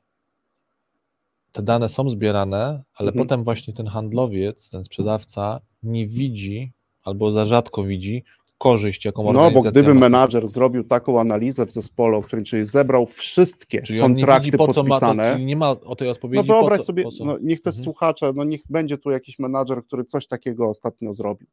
te 1.52 1.62
dane 1.62 1.90
są 1.90 2.10
zbierane, 2.10 2.84
ale 2.96 3.10
Mhm. 3.10 3.26
potem 3.28 3.44
właśnie 3.44 3.74
ten 3.74 3.88
handlowiec, 3.88 4.70
ten 4.70 4.84
sprzedawca 4.84 5.60
nie 5.84 6.08
widzi 6.08 6.72
albo 7.04 7.32
za 7.32 7.46
rzadko 7.46 7.84
widzi 7.84 8.24
korzyść, 8.58 9.06
jaką 9.06 9.24
No, 9.24 9.30
organizacja 9.30 9.64
bo 9.64 9.72
gdyby 9.72 9.94
ma. 9.94 10.00
menadżer 10.00 10.48
zrobił 10.48 10.84
taką 10.84 11.20
analizę 11.20 11.66
w 11.66 11.72
zespole, 11.72 12.18
o 12.18 12.22
którym 12.22 12.46
czyli 12.46 12.66
zebrał 12.66 13.06
wszystkie 13.06 13.82
Czyli 13.82 14.02
on 14.02 14.16
nie 14.16 14.22
kontrakty 14.22 14.46
widzi, 14.46 14.58
po 14.58 14.74
co 14.74 14.84
ma 14.84 15.00
to, 15.00 15.06
podpisane, 15.06 15.32
czyli 15.34 15.46
nie 15.46 15.56
ma 15.56 15.70
o 15.70 15.96
tej 15.96 16.08
no 16.08 16.12
odpowiedzi, 16.12 16.48
wyobraź 16.48 16.78
po 16.78 16.84
co, 16.84 16.88
sobie, 16.88 17.04
no, 17.26 17.38
niech 17.42 17.62
też 17.62 17.72
Mhm. 17.76 17.84
słuchacze, 17.84 18.32
no 18.36 18.44
niech 18.44 18.62
będzie 18.70 18.98
tu 18.98 19.10
jakiś 19.12 19.40
menadżer, 19.40 19.84
który 19.86 20.06
coś 20.06 20.28
takiego 20.28 20.70
ostatnio 20.70 21.14
zrobił. 21.14 21.48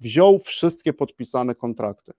Wziął 0.00 0.38
wszystkie 0.38 0.92
podpisane 0.92 1.54
kontrakty 1.54 2.12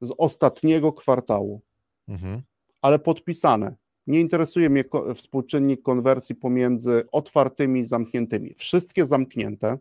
z 0.00 0.12
ostatniego 0.18 0.92
kwartału, 0.92 1.60
Mhm. 2.08 2.42
ale 2.82 2.98
podpisane. 2.98 3.76
Nie 4.06 4.20
interesuje 4.20 4.70
mnie 4.70 4.84
współczynnik 5.14 5.82
konwersji 5.82 6.34
pomiędzy 6.34 7.04
otwartymi 7.12 7.80
i 7.80 7.84
zamkniętymi. 7.84 8.54
Wszystkie 8.54 9.06
zamknięte. 9.06 9.78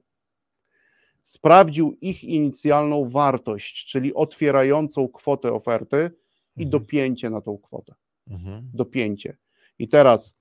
Sprawdził 1.24 1.98
ich 2.02 2.24
inicjalną 2.24 3.10
wartość, 3.10 3.86
czyli 3.86 4.14
otwierającą 4.14 5.08
kwotę 5.08 5.54
oferty 5.54 6.12
i 6.58 6.64
Mhm. 6.64 6.70
dopięcie 6.70 7.30
na 7.30 7.42
tą 7.42 7.58
kwotę. 7.58 7.96
Mhm. 8.30 8.72
Dopięcie. 8.74 9.38
I 9.80 9.88
teraz, 9.88 10.36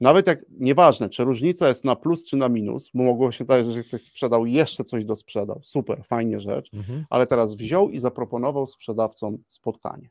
nawet 0.00 0.26
jak, 0.26 0.44
nieważne, 0.50 1.08
czy 1.08 1.24
różnica 1.24 1.68
jest 1.68 1.84
na 1.84 1.96
plus 1.96 2.24
czy 2.24 2.36
na 2.36 2.48
minus, 2.48 2.90
bo 2.94 3.02
mogło 3.02 3.32
się 3.32 3.44
zdarzyć, 3.44 3.72
że 3.74 3.84
ktoś 3.84 4.02
sprzedał 4.02 4.46
jeszcze 4.46 4.84
coś 4.84 5.04
do 5.04 5.16
sprzedał. 5.16 5.60
Super, 5.62 6.04
fajnie 6.04 6.40
rzecz 6.40 6.74
Mhm. 6.74 7.04
ale 7.10 7.26
teraz 7.26 7.54
wziął 7.54 7.90
i 7.90 7.98
zaproponował 7.98 8.66
sprzedawcom 8.66 9.38
spotkanie. 9.48 10.10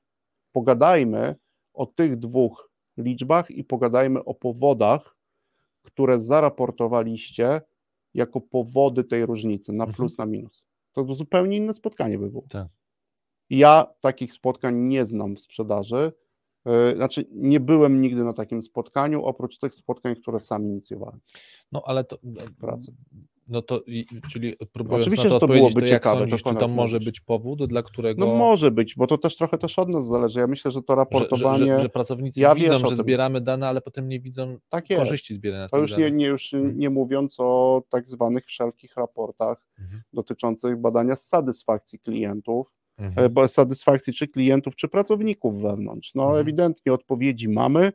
Pogadajmy 0.51 1.35
o 1.73 1.85
tych 1.85 2.19
dwóch 2.19 2.71
liczbach 2.97 3.51
i 3.51 3.63
pogadajmy 3.63 4.23
o 4.25 4.33
powodach, 4.33 5.17
które 5.83 6.21
zaraportowaliście 6.21 7.61
jako 8.13 8.41
powody 8.41 9.03
tej 9.03 9.25
różnicy 9.25 9.73
na 9.73 9.83
Mhm. 9.83 9.95
plus, 9.95 10.17
na 10.17 10.25
minus. 10.25 10.63
To 10.91 11.13
zupełnie 11.13 11.57
inne 11.57 11.73
spotkanie 11.73 12.17
by 12.19 12.29
było. 12.29 12.43
Tak. 12.49 12.67
Ja 13.49 13.87
takich 14.01 14.33
spotkań 14.33 14.75
nie 14.75 15.05
znam 15.05 15.35
w 15.35 15.39
sprzedaży. 15.41 16.11
Yy, 16.65 16.95
Znaczy, 16.95 17.25
nie 17.31 17.59
byłem 17.59 18.01
nigdy 18.01 18.23
na 18.23 18.33
takim 18.33 18.61
spotkaniu, 18.61 19.23
oprócz 19.25 19.57
tych 19.59 19.73
spotkań, 19.75 20.15
które 20.15 20.39
sam 20.39 20.65
inicjowałem. 20.65 21.19
No 21.71 21.81
ale 21.85 22.03
to. 22.03 22.17
Pracy. 22.59 22.93
No 23.47 23.61
to, 23.61 23.81
czyli 24.31 24.53
próbując 24.73 25.01
Oczywiście, 25.03 25.23
na 25.23 25.29
to 25.29 25.35
że 25.35 25.39
to 25.39 25.47
byłoby 25.47 25.81
to 25.81 25.87
ciekawe, 25.87 26.15
to 26.15 26.21
sądzisz, 26.21 26.43
czy 26.43 26.55
tam 26.55 26.71
może 26.71 26.99
być 26.99 27.21
powód, 27.21 27.65
dla 27.65 27.83
którego. 27.83 28.25
No 28.25 28.35
może 28.35 28.71
być, 28.71 28.95
bo 28.95 29.07
to 29.07 29.17
też 29.17 29.37
trochę 29.37 29.57
też 29.57 29.79
od 29.79 29.89
nas 29.89 30.07
zależy. 30.07 30.39
Ja 30.39 30.47
myślę, 30.47 30.71
że 30.71 30.81
to 30.81 30.93
że, 30.93 30.95
że, 30.95 30.95
raportowanie. 30.95 31.65
że, 31.65 31.79
że 31.81 31.89
pracownicy 31.89 32.41
Ja 32.41 32.55
widzą, 32.55 32.77
że 32.89 32.95
zbieramy 32.95 33.41
dane, 33.41 33.67
ale 33.67 33.81
potem 33.81 34.07
nie 34.09 34.19
widzą 34.19 34.57
tak 34.69 34.89
jest. 34.89 34.99
korzyści 35.03 35.33
zbierania 35.33 35.69
To 35.69 35.77
już 35.77 35.97
nie, 35.97 36.11
nie, 36.11 36.25
już 36.25 36.53
Mhm. 36.53 36.79
nie 36.79 36.89
mówiąc 36.89 37.35
o 37.39 37.81
tak 37.89 38.07
zwanych 38.07 38.45
wszelkich 38.45 38.95
raportach 38.95 39.67
Mhm. 39.79 40.01
dotyczących 40.13 40.77
badania 40.77 41.15
satysfakcji 41.15 41.99
klientów, 41.99 42.67
Mhm. 43.01 43.37
e, 43.37 43.47
satysfakcji 43.47 44.13
czy 44.13 44.27
klientów, 44.27 44.75
czy 44.75 44.87
pracowników 44.87 45.61
wewnątrz. 45.61 46.15
No 46.15 46.23
Mhm. 46.23 46.41
ewidentnie 46.41 46.93
odpowiedzi 46.93 47.49
mamy. 47.49 47.91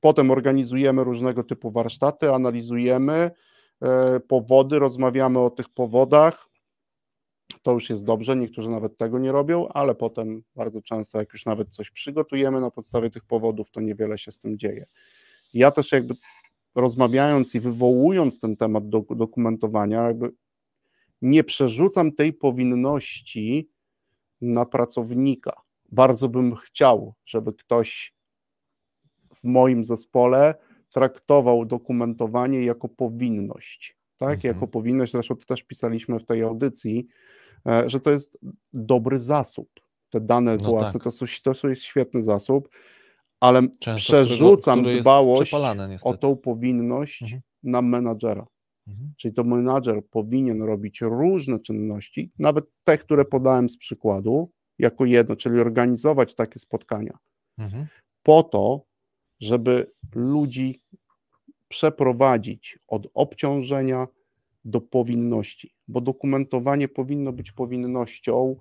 Potem 0.00 0.30
organizujemy 0.30 1.04
różnego 1.04 1.44
typu 1.44 1.70
warsztaty, 1.70 2.32
analizujemy 2.34 3.30
e, 3.82 4.20
powody, 4.20 4.78
rozmawiamy 4.78 5.38
o 5.38 5.50
tych 5.50 5.68
powodach. 5.68 6.48
To 7.62 7.72
już 7.72 7.90
jest 7.90 8.04
dobrze, 8.04 8.36
niektórzy 8.36 8.70
nawet 8.70 8.96
tego 8.96 9.18
nie 9.18 9.32
robią, 9.32 9.68
ale 9.68 9.94
potem 9.94 10.42
bardzo 10.56 10.82
często, 10.82 11.18
jak 11.18 11.32
już 11.32 11.46
nawet 11.46 11.68
coś 11.68 11.90
przygotujemy 11.90 12.60
na 12.60 12.70
podstawie 12.70 13.10
tych 13.10 13.24
powodów, 13.24 13.70
to 13.70 13.80
niewiele 13.80 14.18
się 14.18 14.32
z 14.32 14.38
tym 14.38 14.58
dzieje. 14.58 14.86
Ja 15.54 15.70
też 15.70 15.92
jakby 15.92 16.14
rozmawiając 16.74 17.54
i 17.54 17.60
wywołując 17.60 18.40
ten 18.40 18.56
temat 18.56 18.88
do, 18.88 19.04
dokumentowania, 19.10 20.02
jakby 20.02 20.30
nie 21.22 21.44
przerzucam 21.44 22.12
tej 22.12 22.32
powinności 22.32 23.68
na 24.40 24.66
pracownika. 24.66 25.52
Bardzo 25.92 26.28
bym 26.28 26.56
chciał, 26.56 27.14
żeby 27.26 27.52
ktoś 27.52 28.14
w 29.34 29.44
moim 29.44 29.84
zespole 29.84 30.54
traktował 30.92 31.64
dokumentowanie 31.64 32.62
jako 32.64 32.88
powinność. 32.88 33.96
Tak, 34.16 34.34
Mhm. 34.34 34.54
jako 34.54 34.66
powinność, 34.66 35.12
zresztą 35.12 35.36
to 35.36 35.44
też 35.44 35.62
pisaliśmy 35.62 36.18
w 36.18 36.24
tej 36.24 36.42
audycji, 36.42 37.06
e, 37.66 37.88
że 37.88 38.00
to 38.00 38.10
jest 38.10 38.38
dobry 38.72 39.18
zasób. 39.18 39.68
Te 40.10 40.20
dane 40.20 40.56
No 40.56 40.64
własne 40.70 40.92
tak. 40.92 41.02
to, 41.02 41.10
są, 41.12 41.26
to 41.62 41.68
jest 41.68 41.82
świetny 41.82 42.22
zasób, 42.22 42.68
ale 43.40 43.62
Często, 43.78 43.96
przerzucam 43.96 44.78
którego, 44.78 44.88
który 44.88 45.00
dbałość 45.00 45.54
o 46.02 46.16
tą 46.16 46.36
powinność 46.36 47.22
Mhm. 47.22 47.40
na 47.62 47.82
menadżera. 47.82 48.46
Mhm. 48.88 49.12
Czyli 49.16 49.34
to 49.34 49.44
menadżer 49.44 50.06
powinien 50.10 50.62
robić 50.62 51.00
różne 51.00 51.60
czynności, 51.60 52.30
nawet 52.38 52.64
te, 52.84 52.98
które 52.98 53.24
podałem 53.24 53.68
z 53.68 53.76
przykładu, 53.76 54.50
jako 54.78 55.04
jedno, 55.04 55.36
czyli 55.36 55.60
organizować 55.60 56.34
takie 56.34 56.58
spotkania, 56.58 57.18
Mhm. 57.58 57.86
po 58.22 58.42
to, 58.42 58.82
żeby 59.40 59.92
ludzi 60.14 60.82
przeprowadzić 61.68 62.78
od 62.88 63.06
obciążenia 63.14 64.06
do 64.64 64.80
powinności, 64.80 65.74
bo 65.88 66.00
dokumentowanie 66.00 66.88
powinno 66.88 67.32
być 67.32 67.52
powinnością, 67.52 68.56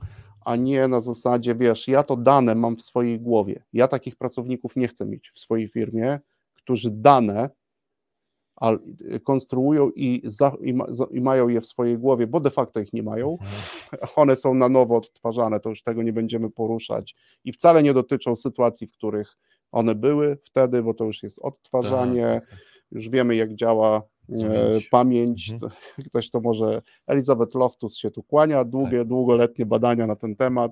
a 0.45 0.55
nie 0.55 0.87
na 0.87 1.01
zasadzie, 1.01 1.55
wiesz, 1.55 1.87
ja 1.87 2.03
to 2.03 2.17
dane 2.17 2.55
mam 2.55 2.77
w 2.77 2.81
swojej 2.81 3.19
głowie. 3.19 3.63
Ja 3.73 3.87
takich 3.87 4.15
pracowników 4.15 4.75
nie 4.75 4.87
chcę 4.87 5.05
mieć 5.05 5.29
w 5.29 5.39
swojej 5.39 5.67
firmie, 5.67 6.19
którzy 6.53 6.91
dane 6.91 7.49
konstruują 9.23 9.91
i, 9.95 10.21
za, 10.23 10.51
i, 10.61 10.73
ma, 10.73 10.85
i 11.11 11.21
mają 11.21 11.47
je 11.47 11.61
w 11.61 11.65
swojej 11.65 11.97
głowie, 11.97 12.27
bo 12.27 12.39
de 12.39 12.49
facto 12.49 12.79
ich 12.79 12.93
nie 12.93 13.03
mają. 13.03 13.31
Mhm. 13.31 14.09
One 14.15 14.35
są 14.35 14.53
na 14.53 14.69
nowo 14.69 14.95
odtwarzane, 14.95 15.59
to 15.59 15.69
już 15.69 15.83
tego 15.83 16.03
nie 16.03 16.13
będziemy 16.13 16.49
poruszać 16.49 17.15
i 17.43 17.53
wcale 17.53 17.83
nie 17.83 17.93
dotyczą 17.93 18.35
sytuacji, 18.35 18.87
w 18.87 18.91
których 18.91 19.37
one 19.71 19.95
były 19.95 20.37
wtedy, 20.43 20.83
bo 20.83 20.93
to 20.93 21.05
już 21.05 21.23
jest 21.23 21.39
odtwarzanie, 21.39 22.21
Tak, 22.23 22.41
tak, 22.41 22.49
tak. 22.49 22.59
już 22.91 23.09
wiemy 23.09 23.35
jak 23.35 23.55
działa 23.55 24.01
e, 24.29 24.35
Pamięć. 24.37 24.89
pamięć. 24.89 25.49
Mhm. 25.51 25.71
To, 25.71 25.77
ktoś 26.09 26.29
to 26.31 26.41
może, 26.41 26.81
Elizabeth 27.07 27.55
Loftus 27.55 27.97
się 27.97 28.11
tu 28.11 28.23
kłania, 28.23 28.63
długie, 28.63 28.97
Tak. 28.99 29.07
długoletnie 29.07 29.65
badania 29.65 30.07
na 30.07 30.15
ten 30.15 30.35
temat 30.35 30.71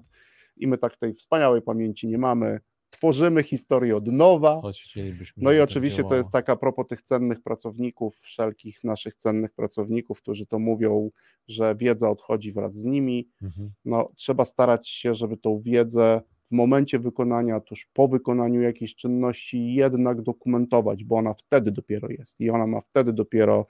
i 0.58 0.68
my 0.68 0.78
tak 0.78 0.96
tej 0.98 1.14
wspaniałej 1.14 1.62
pamięci 1.62 2.08
nie 2.08 2.18
mamy. 2.18 2.60
Tworzymy 2.90 3.44
historię 3.44 3.96
od 3.96 4.08
nowa. 4.08 4.62
No 5.38 5.52
i 5.52 5.56
tak 5.56 5.64
oczywiście 5.64 6.04
to 6.04 6.16
jest 6.16 6.32
tak 6.32 6.50
a 6.50 6.56
propos 6.56 6.88
tych 6.88 7.02
cennych 7.02 7.42
pracowników, 7.42 8.16
wszelkich 8.18 8.84
naszych 8.84 9.14
cennych 9.14 9.54
pracowników, 9.54 10.22
którzy 10.22 10.46
to 10.46 10.60
mówią, 10.60 11.12
że 11.48 11.76
wiedza 11.76 12.10
odchodzi 12.10 12.52
wraz 12.52 12.74
z 12.74 12.86
nimi. 12.86 13.28
Mhm. 13.42 13.72
No, 13.86 14.12
trzeba 14.16 14.46
starać 14.46 14.90
się, 14.90 15.16
żeby 15.16 15.38
tą 15.38 15.60
wiedzę 15.60 16.22
w 16.52 16.56
momencie 16.56 17.00
wykonania, 17.00 17.60
tuż 17.60 17.90
po 17.94 18.08
wykonaniu 18.08 18.62
jakiejś 18.62 18.96
czynności 18.96 19.74
jednak 19.74 20.22
dokumentować, 20.22 21.04
bo 21.04 21.16
ona 21.16 21.34
wtedy 21.34 21.72
dopiero 21.72 22.10
jest 22.10 22.42
i 22.42 22.50
ona 22.50 22.68
ma 22.68 22.82
wtedy 22.82 23.14
dopiero 23.14 23.66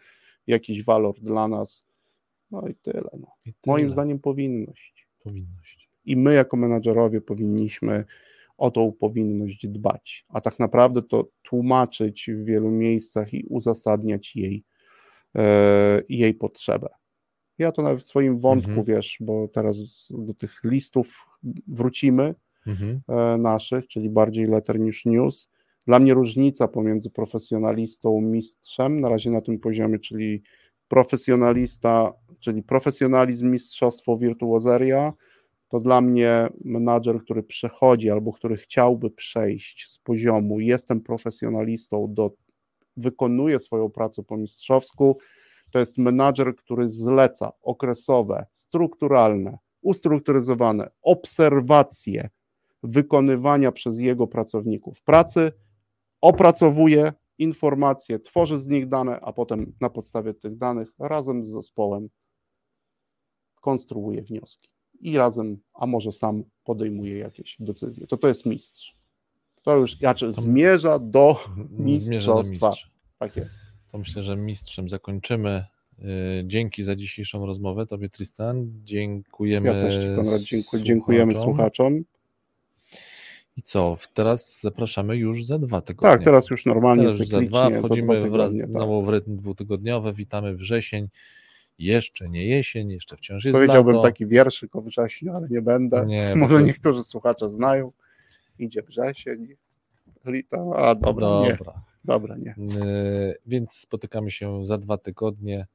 jakiś 0.48 0.84
walor 0.84 1.16
dla 1.20 1.48
nas. 1.48 1.86
No 2.52 2.68
i 2.68 2.76
tyle. 2.76 3.10
No. 3.14 3.28
I 3.46 3.54
tyle. 3.54 3.74
Moim 3.74 3.92
zdaniem 3.92 4.20
powinność. 4.20 5.08
Powinność. 5.24 5.90
I 6.06 6.18
my, 6.18 6.34
jako 6.34 6.58
menadżerowie, 6.58 7.22
powinniśmy 7.22 8.06
o 8.58 8.72
tą 8.72 8.92
powinność 8.92 9.68
dbać, 9.68 10.26
a 10.30 10.42
tak 10.42 10.60
naprawdę 10.60 11.02
to 11.02 11.28
tłumaczyć 11.42 12.30
w 12.34 12.46
wielu 12.46 12.72
miejscach 12.72 13.34
i 13.34 13.46
uzasadniać 13.50 14.36
jej, 14.36 14.64
e, 15.36 16.02
jej 16.10 16.34
potrzebę. 16.34 16.88
Ja 17.58 17.72
to 17.72 17.82
nawet 17.82 18.00
w 18.00 18.04
swoim 18.04 18.40
wątku, 18.40 18.70
Mhm. 18.70 18.86
wiesz, 18.86 19.18
bo 19.22 19.48
teraz 19.48 19.78
do 20.12 20.34
tych 20.34 20.62
listów 20.64 21.26
wrócimy 21.68 22.36
Mhm. 22.68 23.02
e, 23.08 23.38
naszych, 23.38 23.88
czyli 23.88 24.10
bardziej 24.10 24.48
letter 24.48 24.80
niż 24.80 25.06
news. 25.06 25.50
Dla 25.88 26.00
mnie 26.00 26.14
różnica 26.14 26.68
pomiędzy 26.68 27.10
profesjonalistą, 27.10 28.22
mistrzem, 28.22 29.00
na 29.02 29.10
razie 29.10 29.30
na 29.30 29.42
tym 29.42 29.60
poziomie, 29.60 30.00
czyli 30.00 30.44
profesjonalista, 30.88 32.14
czyli 32.40 32.64
profesjonalizm, 32.64 33.52
mistrzostwo, 33.52 34.18
wirtuozeria, 34.18 35.14
to 35.76 35.80
dla 35.80 36.02
mnie 36.02 36.48
menadżer, 36.64 37.24
który 37.24 37.44
przechodzi 37.44 38.10
albo 38.10 38.34
który 38.34 38.58
chciałby 38.58 39.12
przejść 39.12 39.90
z 39.90 40.00
poziomu 40.00 40.60
jestem 40.60 41.02
profesjonalistą 41.02 42.14
do 42.14 42.32
wykonuje 42.98 43.60
swoją 43.60 43.90
pracę 43.90 44.24
po 44.24 44.38
mistrzowsku, 44.38 45.18
to 45.72 45.80
jest 45.80 45.98
menadżer, 45.98 46.56
który 46.56 46.90
zleca 46.90 47.52
okresowe, 47.62 48.46
strukturalne, 48.52 49.58
ustrukturyzowane 49.82 50.92
obserwacje 51.02 52.30
wykonywania 52.84 53.72
przez 53.72 54.00
jego 54.00 54.28
pracowników 54.28 55.02
pracy, 55.02 55.52
opracowuje 56.22 57.14
informacje, 57.38 58.20
tworzy 58.20 58.60
z 58.60 58.68
nich 58.68 58.88
dane, 58.88 59.20
a 59.22 59.34
potem 59.34 59.74
na 59.82 59.90
podstawie 59.90 60.34
tych 60.34 60.58
danych 60.58 60.90
razem 61.00 61.46
z 61.46 61.50
zespołem 61.50 62.10
konstruuje 63.62 64.22
wnioski 64.22 64.75
i 65.02 65.18
razem, 65.18 65.58
a 65.74 65.86
może 65.88 66.12
sam 66.12 66.44
podejmuje 66.64 67.18
jakieś 67.18 67.56
decyzje. 67.60 68.08
To 68.08 68.18
to 68.18 68.28
jest 68.28 68.46
mistrz. 68.46 68.96
To 69.64 69.78
już 69.78 69.98
znaczy, 69.98 70.32
zmierza 70.32 71.00
do 71.00 71.40
Zmierza 71.56 71.72
do 71.78 71.84
mistrzostwa. 71.84 72.70
mistrza. 72.70 72.88
Tak 73.20 73.36
jest. 73.38 73.60
To 73.92 73.98
myślę, 73.98 74.24
że 74.24 74.38
mistrzem 74.38 74.90
zakończymy. 74.90 75.64
Y, 76.00 76.04
Dzięki 76.48 76.84
za 76.84 76.96
dzisiejszą 76.96 77.46
rozmowę 77.46 77.88
Tobie, 77.88 78.10
Tristan. 78.10 78.72
Dziękujemy. 78.84 79.68
Ja 79.68 79.74
też 79.74 79.96
Ci, 79.96 80.16
Konrad, 80.16 80.42
dziękuję, 80.42 80.84
dziękujemy 80.84 81.36
słuchaczom. 81.36 82.04
I 83.58 83.62
co? 83.62 83.98
Teraz 84.14 84.60
zapraszamy 84.62 85.18
już 85.18 85.46
za 85.46 85.60
dwa 85.60 85.82
tygodnie. 85.82 86.10
Tak, 86.18 86.24
teraz 86.26 86.50
już 86.50 86.66
normalnie, 86.66 87.04
Teraz 87.04 87.20
już 87.20 87.28
za 87.28 87.42
dwa 87.42 87.72
za 87.72 87.80
wchodzimy 87.80 88.20
dwa 88.20 88.30
wraz 88.30 88.58
tak. 88.58 88.70
znowu 88.70 89.04
w 89.04 89.10
rytm 89.10 89.38
dwutygodniowy. 89.38 90.14
Witamy 90.14 90.56
wrzesień. 90.56 91.08
Jeszcze 91.80 92.30
nie 92.30 92.46
jesień, 92.46 92.90
jeszcze 92.92 93.18
wciąż 93.18 93.46
jest 93.46 93.56
Powiedziałbym 93.56 93.96
lato. 93.96 94.08
taki 94.08 94.26
wierszyk 94.26 94.76
o 94.76 94.82
wrześniu, 94.82 95.34
ale 95.36 95.48
nie 95.50 95.62
będę. 95.62 96.06
Nie, 96.06 96.30
bo 96.34 96.36
Może 96.42 96.56
to- 96.56 96.62
niektórzy 96.62 97.04
słuchacze 97.04 97.50
znają. 97.50 97.92
Idzie 98.60 98.82
wrzesień, 98.84 99.48
lito, 100.26 100.74
a 100.78 100.96
dobra, 100.96 101.42
nie, 101.42 101.56
Dobra. 101.58 101.82
dobra, 102.06 102.36
nie. 102.38 102.56
Yy, 102.58 103.36
Więc 103.46 103.74
spotykamy 103.74 104.32
się 104.32 104.66
za 104.66 104.78
dwa 104.78 104.98
tygodnie. 104.98 105.68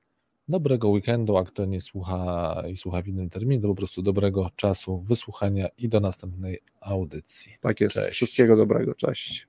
Dobrego 0.48 0.88
weekendu, 0.88 1.36
a 1.36 1.44
kto 1.44 1.64
nie 1.64 1.80
słucha 1.80 2.62
i 2.70 2.76
słucha 2.76 3.02
w 3.02 3.08
innym 3.08 3.30
terminie, 3.30 3.62
to 3.62 3.68
po 3.68 3.74
prostu 3.74 4.02
dobrego 4.02 4.50
czasu 4.56 5.00
wysłuchania 5.00 5.68
i 5.78 5.88
do 5.88 6.00
następnej 6.00 6.58
audycji. 6.80 7.52
Tak 7.60 7.80
jest. 7.80 7.94
Cześć. 7.94 8.16
Wszystkiego 8.16 8.56
dobrego. 8.56 8.94
Cześć. 8.94 9.48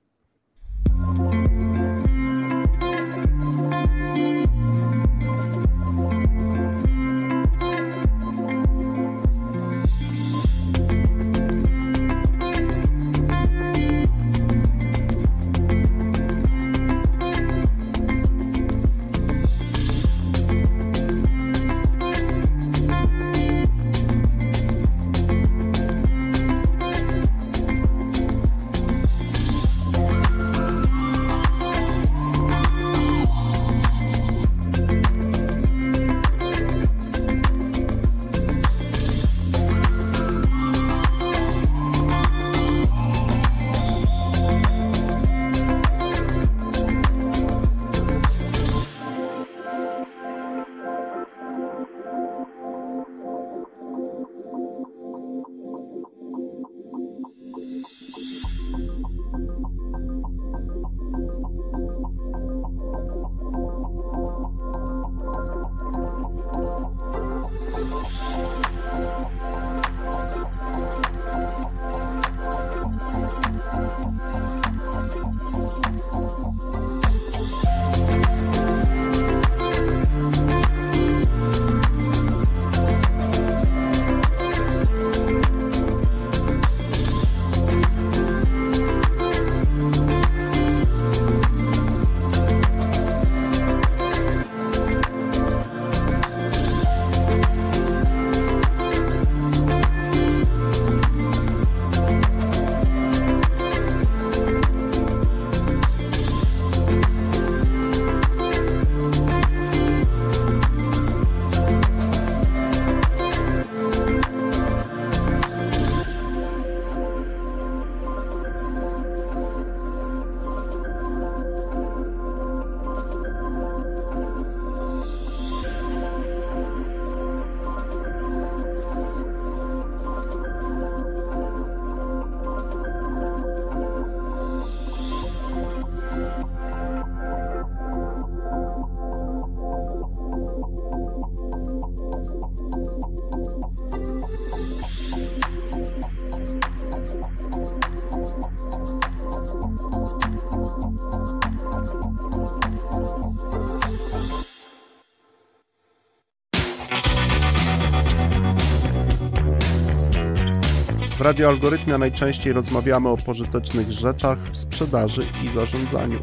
W 161.32 161.34
radioalgorytmie 161.34 161.98
najczęściej 161.98 162.52
rozmawiamy 162.52 163.08
o 163.08 163.16
pożytecznych 163.16 163.92
rzeczach 163.92 164.38
w 164.38 164.56
sprzedaży 164.56 165.24
i 165.44 165.48
zarządzaniu. 165.48 166.22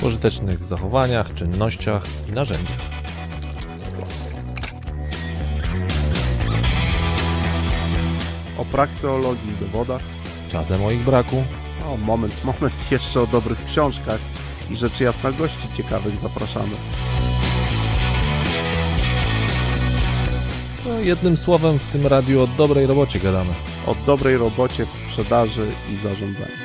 Pożytecznych 0.00 0.58
zachowaniach, 0.58 1.34
czynnościach 1.34 2.02
i 2.28 2.32
narzędziach. 2.32 2.78
O 8.58 8.64
prakseologii 8.64 9.50
i 9.52 9.64
dowodach. 9.64 10.02
Czasem 10.48 10.84
o 10.84 10.90
ich 10.90 11.04
braku. 11.04 11.44
O, 11.86 11.96
moment, 11.96 12.44
moment, 12.44 12.74
jeszcze 12.90 13.20
o 13.20 13.26
dobrych 13.26 13.64
książkach 13.64 14.20
i 14.70 14.76
rzecz 14.76 15.00
jasna 15.00 15.32
gości 15.32 15.68
ciekawych 15.76 16.16
zapraszamy. 16.16 16.76
No, 20.86 20.98
jednym 21.00 21.36
słowem 21.36 21.78
w 21.78 21.92
tym 21.92 22.06
radiu 22.06 22.42
o 22.42 22.46
dobrej 22.46 22.86
robocie 22.86 23.20
gadamy. 23.20 23.73
O 23.86 23.94
dobrej 24.06 24.36
robocie 24.36 24.86
w 24.86 24.90
sprzedaży 24.90 25.66
i 25.92 25.96
zarządzaniu. 25.96 26.63